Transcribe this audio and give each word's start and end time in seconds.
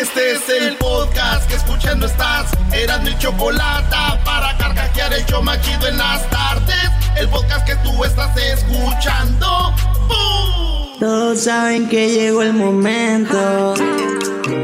Este 0.00 0.32
es 0.32 0.42
el 0.50 0.76
podcast 0.76 1.48
que 1.48 1.56
escuchando 1.56 2.04
estás. 2.04 2.50
Eran 2.70 3.02
mi 3.02 3.16
chocolate 3.16 3.96
para 4.26 4.54
carcajear 4.58 5.14
el 5.14 5.24
yo 5.24 5.40
machido 5.40 5.88
en 5.88 5.96
las 5.96 6.28
tardes. 6.28 6.90
El 7.16 7.26
podcast 7.30 7.66
que 7.66 7.76
tú 7.76 8.04
estás 8.04 8.36
escuchando. 8.36 9.74
¡Bum! 10.06 11.00
Todos 11.00 11.40
saben 11.40 11.88
que 11.88 12.10
llegó 12.10 12.42
el 12.42 12.52
momento. 12.52 13.72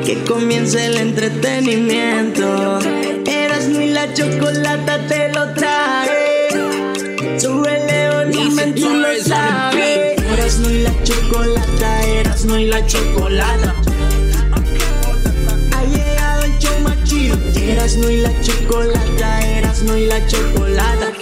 Que 0.05 0.23
comience 0.25 0.85
el 0.85 0.99
entretenimiento. 0.99 2.79
Eras 3.25 3.69
mi 3.69 3.87
la 3.87 4.13
chocolata 4.13 4.99
te 5.07 5.33
lo 5.33 5.55
trae. 5.55 6.49
Sube 7.39 7.87
león 7.87 8.33
y 8.35 8.73
tú 8.79 8.95
lo 8.95 9.09
sabes. 9.25 10.23
Eras 10.31 10.59
mi 10.59 10.83
la 10.83 10.93
chocolata, 11.03 12.03
eras 12.03 12.45
mi 12.45 12.67
la 12.67 12.87
chocolata. 12.87 13.82
Eras 17.65 17.97
no 17.97 18.11
y 18.11 18.17
la 18.19 18.41
chocolata, 18.41 19.41
eras 19.47 19.83
no 19.83 19.97
y 19.97 20.07
la 20.07 20.27
chocolata. 20.27 21.13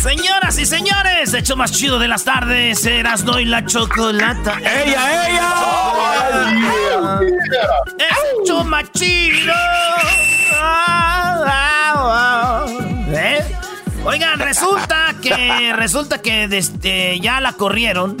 Señoras 0.00 0.58
y 0.58 0.66
señores, 0.66 1.34
hecho 1.34 1.56
más 1.56 1.72
chido 1.72 1.98
de 1.98 2.06
las 2.06 2.24
tardes, 2.24 2.86
Erasno 2.86 3.40
y 3.40 3.44
la 3.44 3.64
chocolata. 3.66 4.58
¡Ella, 4.60 5.28
ella! 5.28 7.20
¡Hecho 8.42 8.64
más 8.64 8.90
chido! 8.92 9.52
Ah, 10.54 11.44
ah, 11.46 11.94
ah. 11.96 12.66
¿Eh? 13.08 13.44
Oigan, 14.04 14.38
resulta 14.38 15.16
que 15.20 15.72
resulta 15.74 16.22
que 16.22 16.46
desde 16.46 17.18
ya 17.18 17.40
la 17.40 17.54
corrieron 17.54 18.16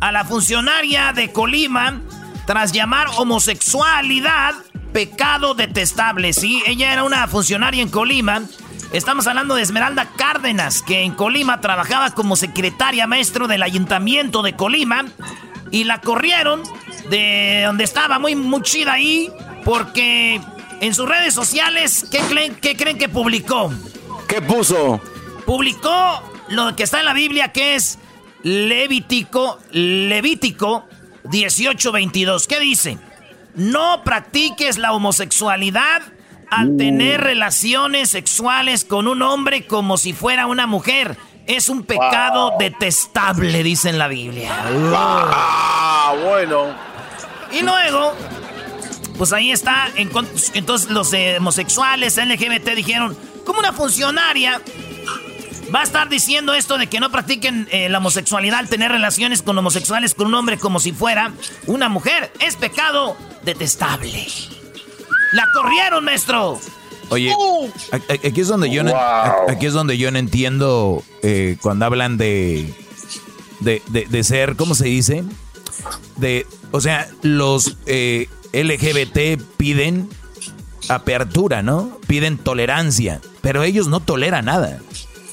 a 0.00 0.12
la 0.12 0.24
funcionaria 0.24 1.12
de 1.12 1.32
Colima 1.32 2.00
tras 2.46 2.70
llamar 2.72 3.08
homosexualidad 3.16 4.54
pecado 4.94 5.54
detestable. 5.54 6.32
Sí, 6.32 6.62
ella 6.66 6.92
era 6.92 7.02
una 7.02 7.26
funcionaria 7.26 7.82
en 7.82 7.90
Colima. 7.90 8.42
Estamos 8.92 9.26
hablando 9.26 9.56
de 9.56 9.62
Esmeralda 9.62 10.08
Cárdenas, 10.16 10.82
que 10.82 11.02
en 11.02 11.12
Colima 11.14 11.60
trabajaba 11.60 12.12
como 12.12 12.36
secretaria 12.36 13.08
maestro 13.08 13.48
del 13.48 13.64
ayuntamiento 13.64 14.40
de 14.42 14.54
Colima. 14.54 15.04
Y 15.72 15.82
la 15.82 16.00
corrieron 16.00 16.62
de 17.10 17.64
donde 17.66 17.82
estaba 17.82 18.20
muy, 18.20 18.36
muy 18.36 18.62
chida 18.62 18.92
ahí, 18.92 19.32
porque 19.64 20.40
en 20.80 20.94
sus 20.94 21.08
redes 21.08 21.34
sociales, 21.34 22.06
¿qué 22.12 22.20
creen, 22.20 22.54
qué 22.54 22.76
creen 22.76 22.96
que 22.96 23.08
publicó? 23.08 23.72
¿Qué 24.28 24.40
puso? 24.40 25.00
Publicó 25.44 26.22
lo 26.50 26.76
que 26.76 26.84
está 26.84 27.00
en 27.00 27.06
la 27.06 27.14
Biblia, 27.14 27.50
que 27.50 27.74
es 27.74 27.98
Levítico, 28.44 29.58
Levítico 29.72 30.86
18:22. 31.24 32.46
¿Qué 32.46 32.60
dice? 32.60 32.96
No 33.54 34.02
practiques 34.04 34.78
la 34.78 34.92
homosexualidad 34.92 36.02
al 36.50 36.76
tener 36.76 37.20
relaciones 37.20 38.10
sexuales 38.10 38.84
con 38.84 39.08
un 39.08 39.22
hombre 39.22 39.66
como 39.66 39.96
si 39.96 40.12
fuera 40.12 40.46
una 40.46 40.66
mujer. 40.66 41.16
Es 41.46 41.68
un 41.68 41.82
pecado 41.82 42.54
detestable, 42.58 43.62
dice 43.62 43.90
en 43.90 43.98
la 43.98 44.08
Biblia. 44.08 44.50
Ah, 44.94 46.14
bueno. 46.24 46.74
Y 47.52 47.62
luego, 47.62 48.14
pues 49.18 49.32
ahí 49.32 49.50
está. 49.52 49.88
Entonces 49.96 50.90
los 50.90 51.12
homosexuales, 51.38 52.16
LGBT 52.16 52.70
dijeron, 52.70 53.16
como 53.44 53.58
una 53.58 53.72
funcionaria 53.72 54.60
va 55.72 55.80
a 55.80 55.84
estar 55.84 56.08
diciendo 56.08 56.54
esto 56.54 56.78
de 56.78 56.86
que 56.88 57.00
no 57.00 57.10
practiquen 57.10 57.68
eh, 57.70 57.88
la 57.88 57.98
homosexualidad 57.98 58.58
al 58.58 58.68
tener 58.68 58.90
relaciones 58.90 59.42
con 59.42 59.56
homosexuales 59.58 60.14
con 60.14 60.26
un 60.28 60.34
hombre 60.34 60.58
como 60.58 60.80
si 60.80 60.92
fuera 60.92 61.32
una 61.66 61.88
mujer. 61.88 62.32
Es 62.40 62.56
pecado 62.56 63.16
detestable. 63.44 64.26
La 65.32 65.44
corrieron, 65.54 66.04
maestro. 66.04 66.58
Oye, 67.10 67.32
aquí 67.92 68.40
es 68.40 68.48
donde 68.48 68.70
yo 68.70 68.82
no, 68.82 68.94
a- 68.96 69.34
aquí 69.50 69.66
es 69.66 69.72
donde 69.74 69.98
yo 69.98 70.10
no 70.10 70.18
entiendo 70.18 71.02
eh, 71.22 71.56
cuando 71.60 71.84
hablan 71.84 72.16
de, 72.16 72.72
de, 73.60 73.82
de- 73.88 74.06
de 74.06 74.24
ser, 74.24 74.56
¿cómo 74.56 74.74
se 74.74 74.86
dice? 74.86 75.22
De, 76.16 76.46
o 76.70 76.80
sea, 76.80 77.08
los 77.22 77.76
eh, 77.86 78.28
LGBT 78.52 79.42
piden 79.56 80.08
apertura, 80.88 81.62
¿no? 81.62 81.98
Piden 82.06 82.38
tolerancia, 82.38 83.20
pero 83.42 83.62
ellos 83.64 83.88
no 83.88 84.00
toleran 84.00 84.46
nada. 84.46 84.78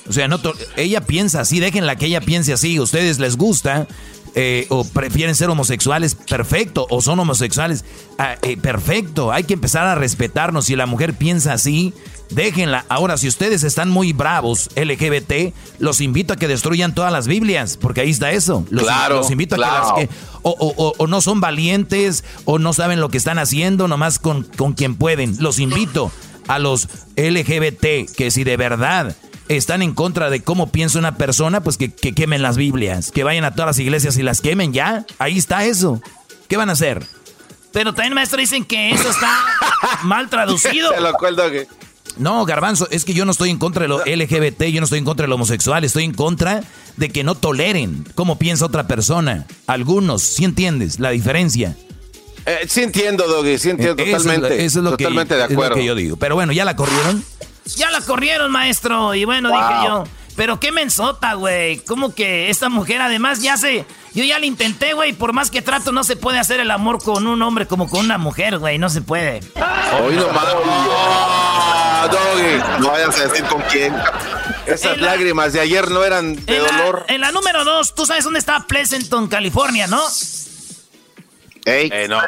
O 0.10 0.14
sea, 0.14 0.28
no 0.28 0.40
ella 0.78 1.02
piensa 1.02 1.42
así, 1.42 1.60
déjenla 1.60 1.96
que 1.96 2.08
ella 2.08 2.22
piense 2.22 2.54
así. 2.54 2.80
¿Ustedes 2.80 3.20
les 3.20 3.38
gusta? 3.38 3.88
eh, 4.34 4.66
o 4.70 4.86
prefieren 4.86 5.36
ser 5.36 5.50
homosexuales, 5.50 6.16
perfecto, 6.16 6.88
o 6.90 7.02
son 7.02 7.20
homosexuales, 7.20 7.84
ah, 8.18 8.38
eh, 8.44 8.56
perfecto, 8.56 9.34
hay 9.34 9.44
que 9.44 9.54
empezar 9.56 9.86
a 9.86 9.96
respetarnos. 9.96 10.68
Si 10.68 10.78
la 10.78 10.86
mujer 10.86 11.16
piensa 11.16 11.52
así, 11.52 11.94
déjenla. 12.30 12.86
Ahora, 12.88 13.18
si 13.18 13.28
ustedes 13.28 13.64
están 13.64 13.90
muy 13.90 14.14
bravos, 14.14 14.70
LGBT, 14.78 15.54
los 15.80 16.00
invito 16.00 16.32
a 16.32 16.38
que 16.38 16.48
destruyan 16.48 16.96
todas 16.96 17.12
las 17.12 17.28
Biblias, 17.28 17.76
porque 17.76 18.00
ahí 18.00 18.10
está 18.10 18.32
eso. 18.32 18.66
Los, 18.70 18.86
Claro, 18.86 19.18
los 19.18 19.32
invito 19.32 19.56
a 19.56 19.58
claro. 19.58 19.96
que 19.96 20.02
las 20.04 20.10
que 20.10 20.16
o- 20.44 20.94
o 20.98 21.08
no 21.08 21.20
son 21.20 21.42
valientes, 21.42 22.24
o 22.46 22.58
no 22.58 22.72
saben 22.72 23.02
lo 23.02 23.10
que 23.10 23.18
están 23.18 23.38
haciendo, 23.38 23.90
nomás 23.90 24.18
con, 24.18 24.44
con 24.44 24.72
quien 24.72 24.96
pueden. 24.96 25.36
Los 25.40 25.60
invito 25.60 26.10
a 26.48 26.58
los 26.58 26.88
LGBT 27.18 28.06
que 28.16 28.32
si 28.32 28.44
de 28.46 28.56
verdad 28.56 29.16
están 29.50 29.82
en 29.82 29.94
contra 29.94 30.30
de 30.30 30.42
cómo 30.42 30.72
piensa 30.72 31.00
una 31.00 31.16
persona, 31.18 31.62
pues 31.62 31.78
que, 31.78 31.92
que 31.92 32.14
quemen 32.14 32.42
las 32.42 32.58
Biblias, 32.58 33.12
que 33.12 33.24
vayan 33.24 33.44
a 33.44 33.52
todas 33.52 33.68
las 33.68 33.80
iglesias 33.80 34.18
y 34.18 34.24
las 34.24 34.42
quemen 34.42 34.74
ya. 34.74 35.06
Ahí 35.20 35.38
está 35.38 35.66
eso. 35.66 36.02
¿Qué 36.48 36.58
van 36.58 36.70
a 36.70 36.74
hacer? 36.74 37.06
Pero 37.72 37.94
también, 37.94 38.14
maestro, 38.14 38.40
dicen 38.40 38.66
que 38.66 38.92
eso 38.92 39.10
está 39.10 39.34
mal 40.04 40.30
traducido. 40.30 40.92
Te 40.92 41.02
lo 41.02 41.10
acuerdo 41.10 41.50
que. 41.52 41.68
No, 42.18 42.44
Garbanzo, 42.46 42.88
es 42.92 43.06
que 43.06 43.14
yo 43.14 43.24
no 43.24 43.32
estoy 43.32 43.50
en 43.50 43.58
contra 43.58 43.84
de 43.84 43.88
lo 43.88 44.00
LGBT, 44.04 44.64
yo 44.66 44.82
no 44.82 44.84
estoy 44.84 45.00
en 45.00 45.06
contra 45.06 45.24
de 45.24 45.30
lo 45.30 45.36
homosexual, 45.36 45.84
estoy 45.86 46.04
en 46.04 46.14
contra 46.14 46.62
de 46.98 47.10
que 47.10 47.24
no 47.24 47.36
toleren 47.36 48.06
cómo 48.16 48.38
piensa 48.38 48.66
otra 48.66 48.86
persona. 48.86 49.48
Algunos, 49.66 50.22
¿sí 50.22 50.44
entiendes 50.44 51.00
la 51.00 51.12
diferencia? 51.12 51.78
Eh, 52.46 52.66
sí 52.68 52.82
entiendo, 52.84 53.26
Doggy, 53.28 53.58
sí 53.58 53.70
entiendo 53.70 54.04
Eso 54.04 54.18
es 54.18 54.26
lo- 54.26 54.32
totalmente. 54.34 54.66
Eso 54.66 54.80
es 54.80 54.84
lo, 54.84 54.98
que, 54.98 55.04
totalmente 55.06 55.36
de 55.36 55.44
es 55.44 55.50
lo 55.52 55.54
acuerdo. 55.56 55.76
que 55.76 55.86
yo 55.86 55.96
digo. 55.96 56.18
Pero 56.18 56.36
bueno, 56.36 56.52
ya 56.52 56.66
la 56.66 56.76
corrieron. 56.76 57.24
Ya 57.66 57.90
la 57.92 58.02
corrieron, 58.02 58.52
maestro. 58.52 59.14
Y 59.16 59.26
bueno, 59.26 59.50
dije 59.50 59.88
yo, 59.88 60.04
pero 60.36 60.60
qué 60.60 60.72
mensota, 60.72 61.34
güey. 61.34 61.80
¿Cómo 61.86 62.14
que 62.16 62.50
esta 62.50 62.70
mujer 62.70 63.02
además 63.02 63.42
ya 63.42 63.58
se... 63.58 63.86
Yo 64.14 64.26
ya 64.26 64.40
la 64.40 64.46
intenté, 64.46 64.94
güey. 64.94 65.14
Por 65.14 65.32
más 65.32 65.50
que 65.52 65.62
trato, 65.62 65.92
no 65.94 66.04
se 66.04 66.18
puede 66.18 66.38
hacer 66.40 66.60
el 66.60 66.70
amor 66.72 67.02
con 67.02 67.28
un 67.28 67.42
hombre 67.42 67.66
como 67.68 67.88
con 67.90 68.02
una 68.06 68.18
mujer, 68.18 68.58
güey. 68.60 68.78
No 68.78 68.90
se 68.90 69.02
puede. 69.02 69.40
Hoy 70.04 70.16
nomás. 70.16 70.46
Ah, 71.04 72.10
Doggy, 72.12 72.82
no 72.82 72.92
vayas 72.92 73.18
a 73.20 73.28
decir 73.28 73.46
con 73.46 73.62
quién. 73.72 73.96
Esas 74.66 74.98
la- 74.98 75.12
lágrimas 75.12 75.54
de 75.54 75.62
ayer 75.62 75.90
no 75.92 76.04
eran 76.04 76.36
de 76.46 76.58
En 76.58 76.64
la, 76.64 76.72
dolor. 76.78 77.06
en 77.08 77.22
la 77.22 77.32
número 77.32 77.64
dos, 77.64 77.96
tú 77.96 78.06
sabes 78.06 78.24
dónde 78.24 78.40
está 78.40 78.66
Pleasanton, 78.68 79.28
California, 79.28 79.88
¿no? 79.88 80.02
Ey, 81.66 81.92
no. 82.08 82.20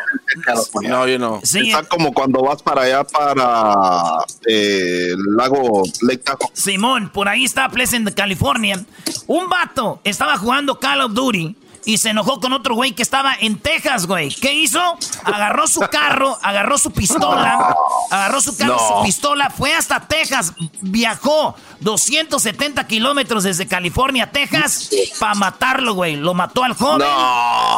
No, 0.83 1.07
yo 1.07 1.17
no. 1.17 1.41
Sí, 1.43 1.69
Está 1.69 1.83
como 1.83 2.13
cuando 2.13 2.41
vas 2.41 2.61
para 2.61 2.83
allá, 2.83 3.03
para 3.03 4.19
eh, 4.47 5.09
el 5.11 5.35
lago 5.35 5.83
Lake 6.01 6.23
Tahoe. 6.23 6.49
Simón, 6.53 7.09
por 7.09 7.27
ahí 7.27 7.43
está 7.43 7.69
Pleasant, 7.69 8.13
California. 8.13 8.83
Un 9.27 9.49
vato 9.49 10.01
estaba 10.03 10.37
jugando 10.37 10.79
Call 10.79 11.01
of 11.01 11.13
Duty 11.13 11.55
y 11.85 11.97
se 11.97 12.09
enojó 12.09 12.39
con 12.39 12.53
otro 12.53 12.75
güey 12.75 12.93
que 12.93 13.01
estaba 13.01 13.35
en 13.39 13.59
Texas, 13.59 14.07
güey. 14.07 14.29
¿Qué 14.29 14.53
hizo? 14.53 14.79
Agarró 15.23 15.67
su 15.67 15.81
carro, 15.81 16.37
agarró 16.41 16.77
su 16.77 16.91
pistola, 16.91 17.75
agarró 18.09 18.41
su 18.41 18.55
carro, 18.55 18.77
su 18.79 19.03
pistola, 19.03 19.49
fue 19.49 19.73
hasta 19.73 20.07
Texas, 20.07 20.53
viajó 20.81 21.55
270 21.81 22.87
kilómetros 22.87 23.43
desde 23.43 23.67
California 23.67 24.25
a 24.25 24.31
Texas 24.31 24.89
para 25.19 25.35
matarlo, 25.35 25.93
güey. 25.93 26.15
Lo 26.15 26.33
mató 26.33 26.63
al 26.63 26.73
joven. 26.73 27.07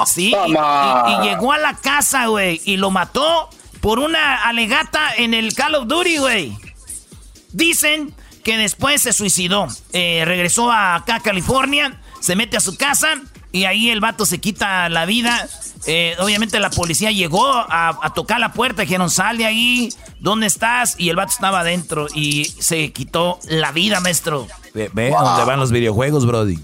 Sí, 0.05 0.33
y, 0.47 0.51
y 0.51 1.23
llegó 1.23 1.51
a 1.51 1.57
la 1.57 1.75
casa, 1.75 2.27
güey, 2.27 2.61
y 2.65 2.77
lo 2.77 2.91
mató 2.91 3.49
por 3.81 3.99
una 3.99 4.43
alegata 4.43 5.13
en 5.17 5.33
el 5.33 5.53
Call 5.53 5.75
of 5.75 5.87
Duty, 5.87 6.17
güey. 6.17 6.57
Dicen 7.51 8.13
que 8.43 8.57
después 8.57 9.01
se 9.01 9.13
suicidó. 9.13 9.67
Eh, 9.93 10.23
regresó 10.25 10.71
acá 10.71 11.15
a 11.15 11.19
California, 11.19 11.99
se 12.19 12.35
mete 12.35 12.57
a 12.57 12.59
su 12.59 12.77
casa 12.77 13.21
y 13.55 13.63
ahí 13.63 13.89
el 13.89 14.01
vato 14.01 14.25
se 14.25 14.39
quita 14.39 14.89
la 14.89 15.05
vida. 15.05 15.47
Eh, 15.87 16.17
obviamente 16.19 16.59
la 16.59 16.69
policía 16.69 17.11
llegó 17.11 17.47
a, 17.47 18.11
tocar 18.13 18.41
la 18.41 18.51
puerta, 18.51 18.81
dijeron, 18.81 19.09
sal 19.09 19.37
de 19.37 19.45
ahí, 19.45 19.93
¿dónde 20.19 20.45
estás? 20.45 20.95
Y 20.97 21.09
el 21.09 21.15
vato 21.15 21.31
estaba 21.31 21.61
adentro 21.61 22.07
y 22.13 22.43
se 22.43 22.91
quitó 22.91 23.39
la 23.47 23.71
vida, 23.71 24.01
maestro. 24.01 24.45
Ve, 24.73 24.89
dónde 24.93 25.45
van 25.45 25.57
los 25.57 25.71
videojuegos, 25.71 26.25
Brody. 26.25 26.59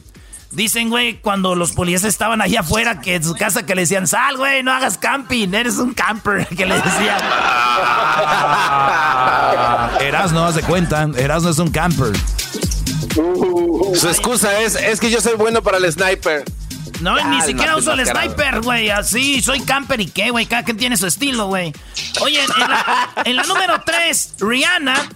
Dicen, 0.52 0.90
güey, 0.90 1.22
cuando 1.22 1.56
los 1.56 1.72
policías 1.72 2.04
estaban 2.04 2.42
allá 2.42 2.60
afuera, 2.60 3.00
que 3.00 3.16
en 3.16 3.24
su 3.24 3.36
casa 3.36 3.66
que 3.66 3.74
le 3.74 3.84
decían, 3.84 4.06
sal, 4.06 4.36
güey, 4.36 4.62
no 4.62 4.74
hagas 4.74 4.98
camping, 4.98 5.54
eres 5.54 5.78
un 5.78 5.94
camper, 5.94 6.46
que 6.58 6.66
le 6.66 6.76
decían. 6.76 7.22
Eras 10.02 10.34
no 10.34 10.44
hace 10.44 10.62
cuenta, 10.62 11.08
Eras 11.16 11.44
no 11.44 11.52
es 11.52 11.60
un 11.60 11.72
camper. 11.72 12.12
su 13.96 14.10
excusa 14.10 14.60
es, 14.60 14.76
es 14.76 15.00
que 15.00 15.10
yo 15.10 15.22
soy 15.22 15.36
bueno 15.36 15.62
para 15.62 15.78
el 15.78 15.90
sniper. 15.90 16.44
No, 17.02 17.16
ni 17.30 17.42
siquiera 17.42 17.76
uso 17.76 17.94
el 17.94 18.06
sniper, 18.06 18.62
güey. 18.62 18.90
Así, 18.90 19.42
soy 19.42 19.62
camper 19.62 20.02
y 20.02 20.08
qué, 20.08 20.30
güey. 20.30 20.46
Cada 20.46 20.64
quien 20.64 20.78
tiene 20.78 20.98
su 20.98 21.08
estilo, 21.08 21.48
güey. 21.48 21.74
Oye, 22.22 22.40
en 22.44 22.70
la, 22.70 23.10
en 23.26 23.36
la 23.36 23.44
número 23.44 23.82
3, 23.86 24.36
Rihanna 24.40 25.10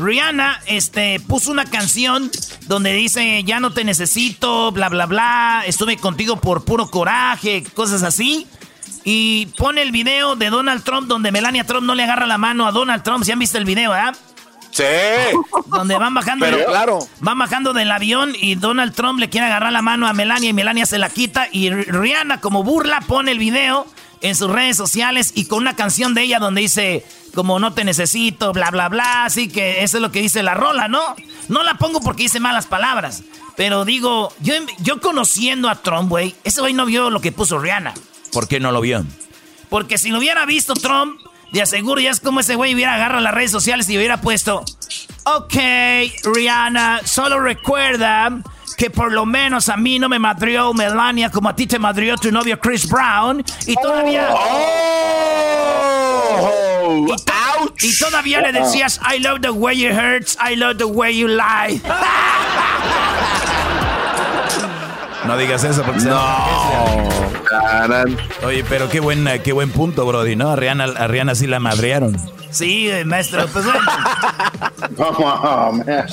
Rihanna 0.00 0.60
este, 0.66 1.20
puso 1.20 1.50
una 1.50 1.64
canción 1.64 2.30
donde 2.66 2.92
dice, 2.92 3.42
ya 3.44 3.60
no 3.60 3.72
te 3.72 3.84
necesito, 3.84 4.72
bla, 4.72 4.88
bla, 4.88 5.06
bla, 5.06 5.62
estuve 5.66 5.96
contigo 5.96 6.36
por 6.40 6.64
puro 6.64 6.90
coraje, 6.90 7.64
cosas 7.74 8.02
así. 8.02 8.46
Y 9.04 9.46
pone 9.56 9.82
el 9.82 9.92
video 9.92 10.36
de 10.36 10.50
Donald 10.50 10.84
Trump 10.84 11.08
donde 11.08 11.32
Melania 11.32 11.64
Trump 11.64 11.86
no 11.86 11.94
le 11.94 12.04
agarra 12.04 12.26
la 12.26 12.38
mano 12.38 12.66
a 12.66 12.72
Donald 12.72 13.02
Trump. 13.02 13.24
¿Si 13.24 13.32
han 13.32 13.38
visto 13.38 13.56
el 13.56 13.64
video, 13.64 13.94
eh? 13.94 14.12
Sí. 14.70 14.84
Donde 15.66 15.98
van 15.98 16.14
bajando. 16.14 16.46
Pero 16.46 16.64
claro. 16.66 16.98
Van 17.20 17.38
bajando 17.38 17.72
del 17.72 17.90
avión 17.90 18.34
y 18.40 18.54
Donald 18.54 18.94
Trump 18.94 19.18
le 19.18 19.28
quiere 19.28 19.46
agarrar 19.46 19.72
la 19.72 19.82
mano 19.82 20.06
a 20.06 20.12
Melania 20.12 20.50
y 20.50 20.52
Melania 20.52 20.86
se 20.86 20.98
la 20.98 21.10
quita. 21.10 21.48
Y 21.50 21.70
Rihanna, 21.70 22.40
como 22.40 22.62
burla, 22.62 23.00
pone 23.00 23.32
el 23.32 23.38
video 23.38 23.86
en 24.20 24.36
sus 24.36 24.50
redes 24.50 24.76
sociales 24.76 25.32
y 25.34 25.46
con 25.46 25.58
una 25.60 25.76
canción 25.76 26.14
de 26.14 26.22
ella 26.22 26.38
donde 26.38 26.60
dice 26.60 27.04
como 27.34 27.58
no 27.58 27.72
te 27.72 27.84
necesito, 27.84 28.52
bla, 28.52 28.70
bla, 28.70 28.88
bla. 28.88 29.24
Así 29.24 29.48
que 29.48 29.82
eso 29.82 29.98
es 29.98 30.02
lo 30.02 30.12
que 30.12 30.20
dice 30.20 30.42
la 30.42 30.54
rola, 30.54 30.88
¿no? 30.88 31.00
No 31.48 31.62
la 31.62 31.74
pongo 31.74 32.00
porque 32.00 32.24
dice 32.24 32.40
malas 32.40 32.66
palabras. 32.66 33.22
Pero 33.56 33.84
digo, 33.84 34.32
yo, 34.40 34.54
yo 34.78 35.00
conociendo 35.00 35.68
a 35.68 35.76
Trump, 35.76 36.08
güey, 36.08 36.34
ese 36.44 36.60
güey 36.60 36.72
no 36.72 36.86
vio 36.86 37.10
lo 37.10 37.20
que 37.20 37.32
puso 37.32 37.58
Rihanna. 37.58 37.94
¿Por 38.32 38.48
qué 38.48 38.60
no 38.60 38.72
lo 38.72 38.80
vio? 38.80 39.04
Porque 39.68 39.98
si 39.98 40.10
lo 40.10 40.18
hubiera 40.18 40.46
visto 40.46 40.74
Trump, 40.74 41.20
de 41.52 41.62
aseguro 41.62 42.00
ya 42.00 42.10
es 42.10 42.20
como 42.20 42.40
ese 42.40 42.54
güey 42.54 42.74
hubiera 42.74 42.94
agarrado 42.94 43.20
las 43.20 43.34
redes 43.34 43.50
sociales 43.50 43.88
y 43.88 43.96
hubiera 43.96 44.20
puesto, 44.20 44.64
ok, 45.24 45.54
Rihanna, 46.24 47.00
solo 47.04 47.40
recuerda 47.40 48.30
que 48.76 48.90
por 48.90 49.12
lo 49.12 49.26
menos 49.26 49.68
a 49.68 49.76
mí 49.76 49.98
no 49.98 50.08
me 50.08 50.18
madrió 50.18 50.72
Melania 50.72 51.30
como 51.30 51.48
a 51.48 51.56
ti 51.56 51.66
te 51.66 51.78
madrió 51.78 52.16
tu 52.16 52.32
novio 52.32 52.58
Chris 52.58 52.88
Brown 52.88 53.44
y 53.66 53.74
todavía... 53.74 54.28
Oh, 54.32 54.46
y, 57.82 57.98
todavía 57.98 58.40
le 58.40 58.52
decías, 58.52 59.00
I 59.04 59.18
love 59.18 59.40
the 59.42 59.50
way 59.50 59.76
you 59.76 59.90
hurts, 59.90 60.36
I 60.40 60.56
love 60.56 60.78
the 60.78 60.86
way 60.86 61.16
you 61.16 61.28
lie. 61.28 61.80
No 65.30 65.36
digas 65.36 65.62
eso 65.62 65.84
porque 65.84 66.02
no. 66.02 66.20
Oye, 68.42 68.64
pero 68.68 68.88
qué 68.88 68.98
buen, 68.98 69.28
qué 69.44 69.52
buen 69.52 69.70
punto, 69.70 70.04
Brody, 70.04 70.34
¿no? 70.34 70.50
A 70.50 70.56
Rihanna, 70.56 70.86
a 70.86 71.06
Rihanna 71.06 71.36
sí 71.36 71.46
la 71.46 71.60
madrearon. 71.60 72.16
Sí, 72.50 72.90
maestro, 73.04 73.46
pues 73.46 73.64
bueno. 73.64 73.78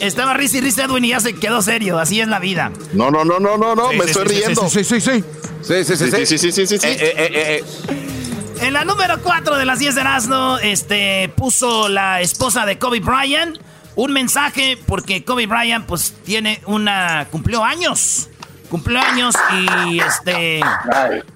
Estaba 0.00 0.34
risa 0.34 0.58
y 0.58 0.60
risa 0.60 0.84
Edwin 0.84 1.06
y 1.06 1.08
ya 1.08 1.20
se 1.20 1.34
quedó 1.34 1.62
serio, 1.62 1.98
así 1.98 2.20
es 2.20 2.28
la 2.28 2.40
vida. 2.40 2.70
No, 2.92 3.10
no, 3.10 3.24
no, 3.24 3.40
no, 3.40 3.56
no, 3.56 3.74
no, 3.74 3.90
me 3.94 4.04
estoy 4.04 4.26
riendo. 4.26 4.68
Sí, 4.68 4.84
sí, 4.84 5.00
sí. 5.00 5.24
Sí, 5.62 5.84
sí, 5.84 5.96
sí, 5.96 6.10
sí, 6.10 6.26
sí, 6.26 6.52
sí, 6.52 6.66
sí, 6.66 6.78
sí. 6.78 6.88
En 8.60 8.74
la 8.74 8.84
número 8.84 9.18
4 9.22 9.56
de 9.56 9.64
las 9.64 9.78
10 9.78 9.94
de 9.94 10.00
Erasmo, 10.02 10.58
este, 10.58 11.32
puso 11.36 11.88
la 11.88 12.20
esposa 12.20 12.66
de 12.66 12.76
Kobe 12.76 13.00
Bryant 13.00 13.56
un 13.94 14.12
mensaje 14.12 14.78
porque 14.86 15.24
Kobe 15.24 15.46
Bryant, 15.46 15.86
pues, 15.86 16.14
tiene 16.24 16.62
una... 16.66 17.26
cumplió 17.30 17.64
años 17.64 18.28
cumpleaños 18.72 19.34
y 19.52 20.00
este. 20.00 20.60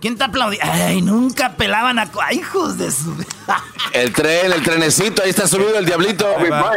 ¿Quién 0.01 0.17
te 0.17 0.25
aplaudió? 0.25 0.59
Ay, 0.63 1.03
nunca 1.03 1.53
pelaban 1.53 1.99
a. 1.99 2.11
Ay, 2.23 2.39
hijos 2.39 2.79
de 2.79 2.91
su. 2.91 3.15
el 3.93 4.11
tren, 4.15 4.53
el 4.53 4.63
trenecito, 4.63 5.23
ahí 5.23 5.29
está 5.29 5.47
subido 5.47 5.79
el 5.79 5.85
diablito. 5.85 6.27
Ahí 6.39 6.49
va, 6.49 6.73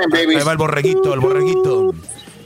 el 0.51 0.57
borreguito, 0.57 1.13
el 1.13 1.21
borreguito. 1.21 1.93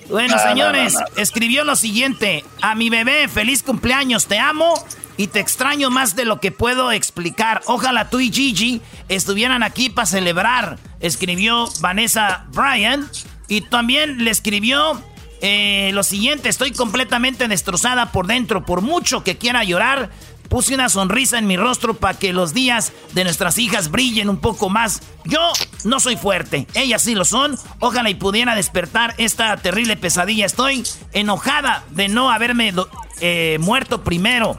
Bueno, 0.10 0.38
señores, 0.38 0.94
escribió 1.18 1.64
lo 1.64 1.76
siguiente: 1.76 2.46
A 2.62 2.76
mi 2.76 2.92
bebé, 2.92 3.28
feliz 3.28 3.64
cumpleaños, 3.64 4.28
te 4.28 4.38
amo 4.38 4.76
y 5.18 5.26
te 5.26 5.40
extraño 5.40 5.90
más 5.90 6.16
de 6.16 6.26
lo 6.26 6.40
que 6.40 6.52
puedo 6.52 6.92
explicar. 6.92 7.64
Ojalá 7.66 8.12
tú 8.12 8.20
y 8.20 8.32
Gigi 8.32 8.84
estuvieran 9.10 9.64
aquí 9.64 9.90
para 9.90 10.06
celebrar. 10.06 10.78
Escribió 11.00 11.68
Vanessa 11.80 12.46
Bryan 12.52 13.10
y 13.48 13.62
también 13.62 14.24
le 14.24 14.30
escribió 14.30 15.02
eh, 15.46 15.92
lo 15.92 16.04
siguiente, 16.04 16.48
estoy 16.48 16.72
completamente 16.72 17.50
destrozada 17.50 18.14
por 18.14 18.28
dentro. 18.28 18.66
Por 18.66 18.80
mucho 18.80 19.26
que 19.26 19.38
quiera 19.38 19.66
llorar, 19.66 20.10
puse 20.48 20.74
una 20.74 20.88
sonrisa 20.88 21.38
en 21.38 21.48
mi 21.48 21.58
rostro 21.58 21.96
para 21.96 22.18
que 22.18 22.32
los 22.32 22.54
días 22.54 22.94
de 23.12 23.26
nuestras 23.26 23.58
hijas 23.58 23.92
brillen 23.92 24.30
un 24.30 24.38
poco 24.38 24.70
más. 24.70 25.02
Yo 25.26 25.42
no 25.84 26.00
soy 26.00 26.16
fuerte, 26.16 26.66
ellas 26.76 27.02
sí 27.02 27.14
lo 27.14 27.26
son. 27.26 27.60
Ojalá 27.82 28.10
y 28.10 28.16
pudiera 28.16 28.56
despertar 28.56 29.16
esta 29.18 29.58
terrible 29.58 29.98
pesadilla. 29.98 30.46
Estoy 30.46 30.86
enojada 31.12 31.84
de 31.90 32.08
no 32.08 32.32
haberme 32.32 32.74
eh, 33.20 33.58
muerto 33.60 34.02
primero. 34.02 34.58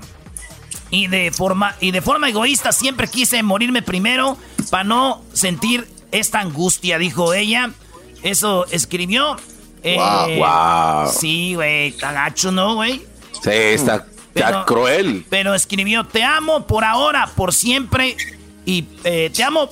Y 0.90 1.06
de, 1.06 1.32
forma, 1.32 1.76
y 1.80 1.92
de 1.92 2.02
forma 2.02 2.28
egoísta 2.28 2.72
siempre 2.72 3.08
quise 3.08 3.42
morirme 3.42 3.80
primero 3.80 4.36
para 4.70 4.84
no 4.84 5.24
sentir 5.32 5.88
esta 6.12 6.40
angustia, 6.40 6.98
dijo 6.98 7.32
ella. 7.32 7.70
Eso 8.22 8.66
escribió 8.66 9.38
wow, 9.84 11.06
eh, 11.06 11.10
Sí, 11.18 11.54
güey, 11.54 11.88
está 11.88 12.12
gacho, 12.12 12.50
¿no, 12.50 12.76
güey? 12.76 13.02
Sí, 13.42 13.50
está, 13.50 14.06
cruel. 14.66 15.24
Pero 15.28 15.54
escribió, 15.54 16.04
te 16.04 16.22
amo 16.22 16.66
por 16.66 16.84
ahora, 16.84 17.30
por 17.36 17.52
siempre, 17.52 18.16
y 18.64 18.86
eh, 19.04 19.30
te 19.34 19.42
amo 19.42 19.70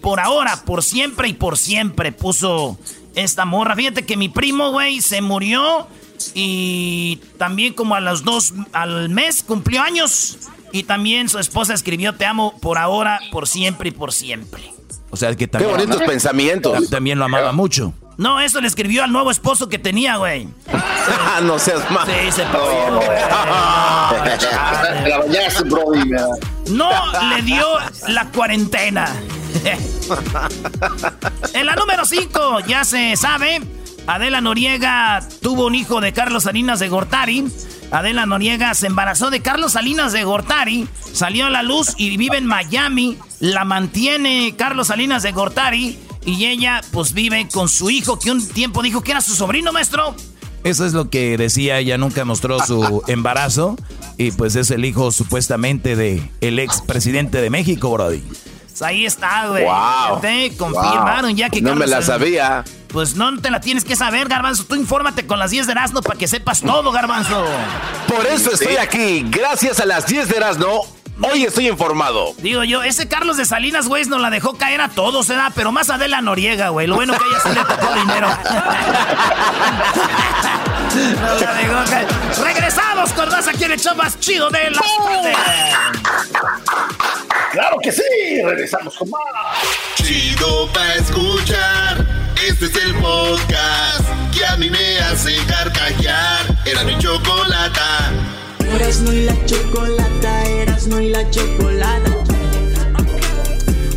por 0.00 0.20
ahora, 0.20 0.62
por 0.64 0.82
siempre 0.82 1.28
y 1.28 1.34
por 1.34 1.56
siempre, 1.58 2.12
puso 2.12 2.78
esta 3.14 3.44
morra. 3.44 3.76
Fíjate 3.76 4.04
que 4.04 4.16
mi 4.16 4.28
primo, 4.28 4.70
güey, 4.70 5.00
se 5.00 5.20
murió 5.20 5.86
y 6.34 7.20
también 7.38 7.74
como 7.74 7.94
a 7.94 8.00
los 8.00 8.24
dos, 8.24 8.54
al 8.72 9.08
mes, 9.10 9.42
cumplió 9.42 9.82
años. 9.82 10.38
Y 10.72 10.82
también 10.82 11.28
su 11.28 11.38
esposa 11.38 11.72
escribió, 11.72 12.14
te 12.14 12.26
amo 12.26 12.58
por 12.60 12.78
ahora, 12.78 13.20
por 13.30 13.46
siempre 13.46 13.90
y 13.90 13.92
por 13.92 14.12
siempre. 14.12 14.62
O 15.10 15.16
sea, 15.16 15.34
que 15.36 15.46
también... 15.46 15.70
Qué 15.70 15.76
bonitos 15.76 16.02
pensamientos. 16.02 16.90
También 16.90 17.18
lo 17.18 17.26
amaba 17.26 17.52
mucho. 17.52 17.94
No, 18.16 18.40
eso 18.40 18.60
le 18.60 18.68
escribió 18.68 19.02
al 19.04 19.12
nuevo 19.12 19.30
esposo 19.30 19.68
que 19.68 19.78
tenía, 19.78 20.16
güey. 20.16 20.48
no 21.42 21.58
seas 21.58 21.90
mal. 21.90 22.06
Sí, 22.06 22.32
se 22.32 22.44
pasó, 22.44 22.96
güey. 22.96 23.18
No 26.70 26.90
le 27.28 27.42
dio 27.42 27.66
la 28.08 28.26
cuarentena. 28.30 29.06
en 31.52 31.66
la 31.66 31.76
número 31.76 32.04
5, 32.04 32.60
ya 32.60 32.84
se 32.84 33.16
sabe, 33.16 33.60
Adela 34.06 34.40
Noriega 34.40 35.20
tuvo 35.42 35.66
un 35.66 35.74
hijo 35.74 36.00
de 36.00 36.12
Carlos 36.12 36.44
Salinas 36.44 36.78
de 36.78 36.88
Gortari. 36.88 37.44
Adela 37.90 38.26
Noriega 38.26 38.74
se 38.74 38.86
embarazó 38.86 39.30
de 39.30 39.40
Carlos 39.40 39.72
Salinas 39.72 40.12
de 40.12 40.24
Gortari, 40.24 40.88
salió 41.12 41.46
a 41.46 41.50
la 41.50 41.62
luz 41.62 41.94
y 41.96 42.16
vive 42.16 42.38
en 42.38 42.46
Miami. 42.46 43.18
La 43.40 43.64
mantiene 43.64 44.54
Carlos 44.56 44.88
Salinas 44.88 45.22
de 45.22 45.32
Gortari 45.32 45.98
y 46.24 46.46
ella 46.46 46.80
pues 46.92 47.12
vive 47.12 47.48
con 47.52 47.68
su 47.68 47.90
hijo 47.90 48.18
que 48.18 48.30
un 48.30 48.46
tiempo 48.46 48.82
dijo 48.82 49.02
que 49.02 49.12
era 49.12 49.20
su 49.20 49.34
sobrino, 49.34 49.72
maestro. 49.72 50.14
Eso 50.64 50.86
es 50.86 50.94
lo 50.94 51.10
que 51.10 51.36
decía, 51.36 51.78
ella 51.78 51.98
nunca 51.98 52.24
mostró 52.24 52.58
su 52.60 53.02
embarazo 53.08 53.76
y 54.16 54.30
pues 54.30 54.56
es 54.56 54.70
el 54.70 54.84
hijo 54.84 55.12
supuestamente 55.12 55.94
de 55.96 56.30
el 56.40 56.58
ex 56.58 56.80
presidente 56.80 57.40
de 57.40 57.50
México, 57.50 57.90
Brody. 57.90 58.22
Ahí 58.80 59.06
está, 59.06 59.48
güey. 59.48 59.64
Wow. 59.64 60.20
Te 60.20 60.56
confirmaron 60.56 61.36
ya 61.36 61.48
que 61.48 61.60
No 61.60 61.76
me 61.76 61.86
la 61.86 62.02
sabía. 62.02 62.64
Pues 62.88 63.14
no 63.14 63.36
te 63.40 63.50
la 63.50 63.60
tienes 63.60 63.84
que 63.84 63.96
saber, 63.96 64.28
Garbanzo. 64.28 64.64
Tú 64.64 64.74
infórmate 64.74 65.26
con 65.26 65.38
las 65.38 65.50
10 65.50 65.66
de 65.66 65.72
Erasmo 65.72 66.00
para 66.00 66.18
que 66.18 66.26
sepas 66.26 66.60
todo, 66.60 66.90
Garbanzo. 66.92 67.44
Por 68.08 68.26
eso 68.26 68.52
estoy 68.52 68.76
aquí. 68.76 69.24
Gracias 69.28 69.80
a 69.80 69.86
las 69.86 70.06
10 70.06 70.28
de 70.28 70.36
Erasmo. 70.36 70.86
Hoy 71.22 71.44
estoy 71.44 71.68
informado. 71.68 72.34
Digo 72.38 72.64
yo, 72.64 72.82
ese 72.82 73.06
Carlos 73.08 73.36
de 73.36 73.44
Salinas, 73.44 73.86
güey, 73.88 74.04
nos 74.06 74.20
la 74.20 74.30
dejó 74.30 74.54
caer 74.54 74.80
a 74.80 74.88
todos, 74.88 75.28
¿verdad? 75.28 75.52
Pero 75.54 75.70
más 75.70 75.88
Adela 75.90 76.20
Noriega, 76.20 76.70
güey. 76.70 76.86
Lo 76.88 76.96
bueno 76.96 77.12
que 77.16 77.24
ella 77.24 77.40
sí 77.42 77.48
le 77.50 77.64
tocó 77.64 77.94
dinero. 77.94 78.28
Nos 80.94 81.40
la 81.40 81.54
dejó 81.54 81.84
caer. 81.90 82.06
Regresamos 82.42 83.12
con 83.12 83.28
más 83.28 83.48
aquí 83.48 83.64
en 83.64 83.72
el 83.72 83.80
show 83.80 83.96
más 83.96 84.18
chido 84.20 84.48
de 84.50 84.70
la 84.70 84.80
tarde. 84.80 85.32
Claro 87.50 87.78
que 87.82 87.90
sí, 87.90 88.02
regresamos 88.44 88.96
con 88.96 89.10
más. 89.10 89.20
Chido 89.96 90.68
pa' 90.72 90.94
escuchar. 90.94 92.06
Este 92.46 92.66
es 92.66 92.76
el 92.76 92.94
podcast 92.96 94.04
que 94.36 94.44
a 94.46 94.56
mí 94.56 94.70
me 94.70 94.98
hace 95.00 95.36
carcajear. 95.46 96.46
Era 96.64 96.84
mi 96.84 96.96
chocolata. 96.98 98.12
Eras 98.74 99.00
no 99.00 99.12
y 99.12 99.24
la 99.24 99.46
chocolata, 99.46 100.44
eras 100.46 100.86
no 100.86 101.00
y 101.00 101.08
la 101.10 101.28
chocolata. 101.30 102.10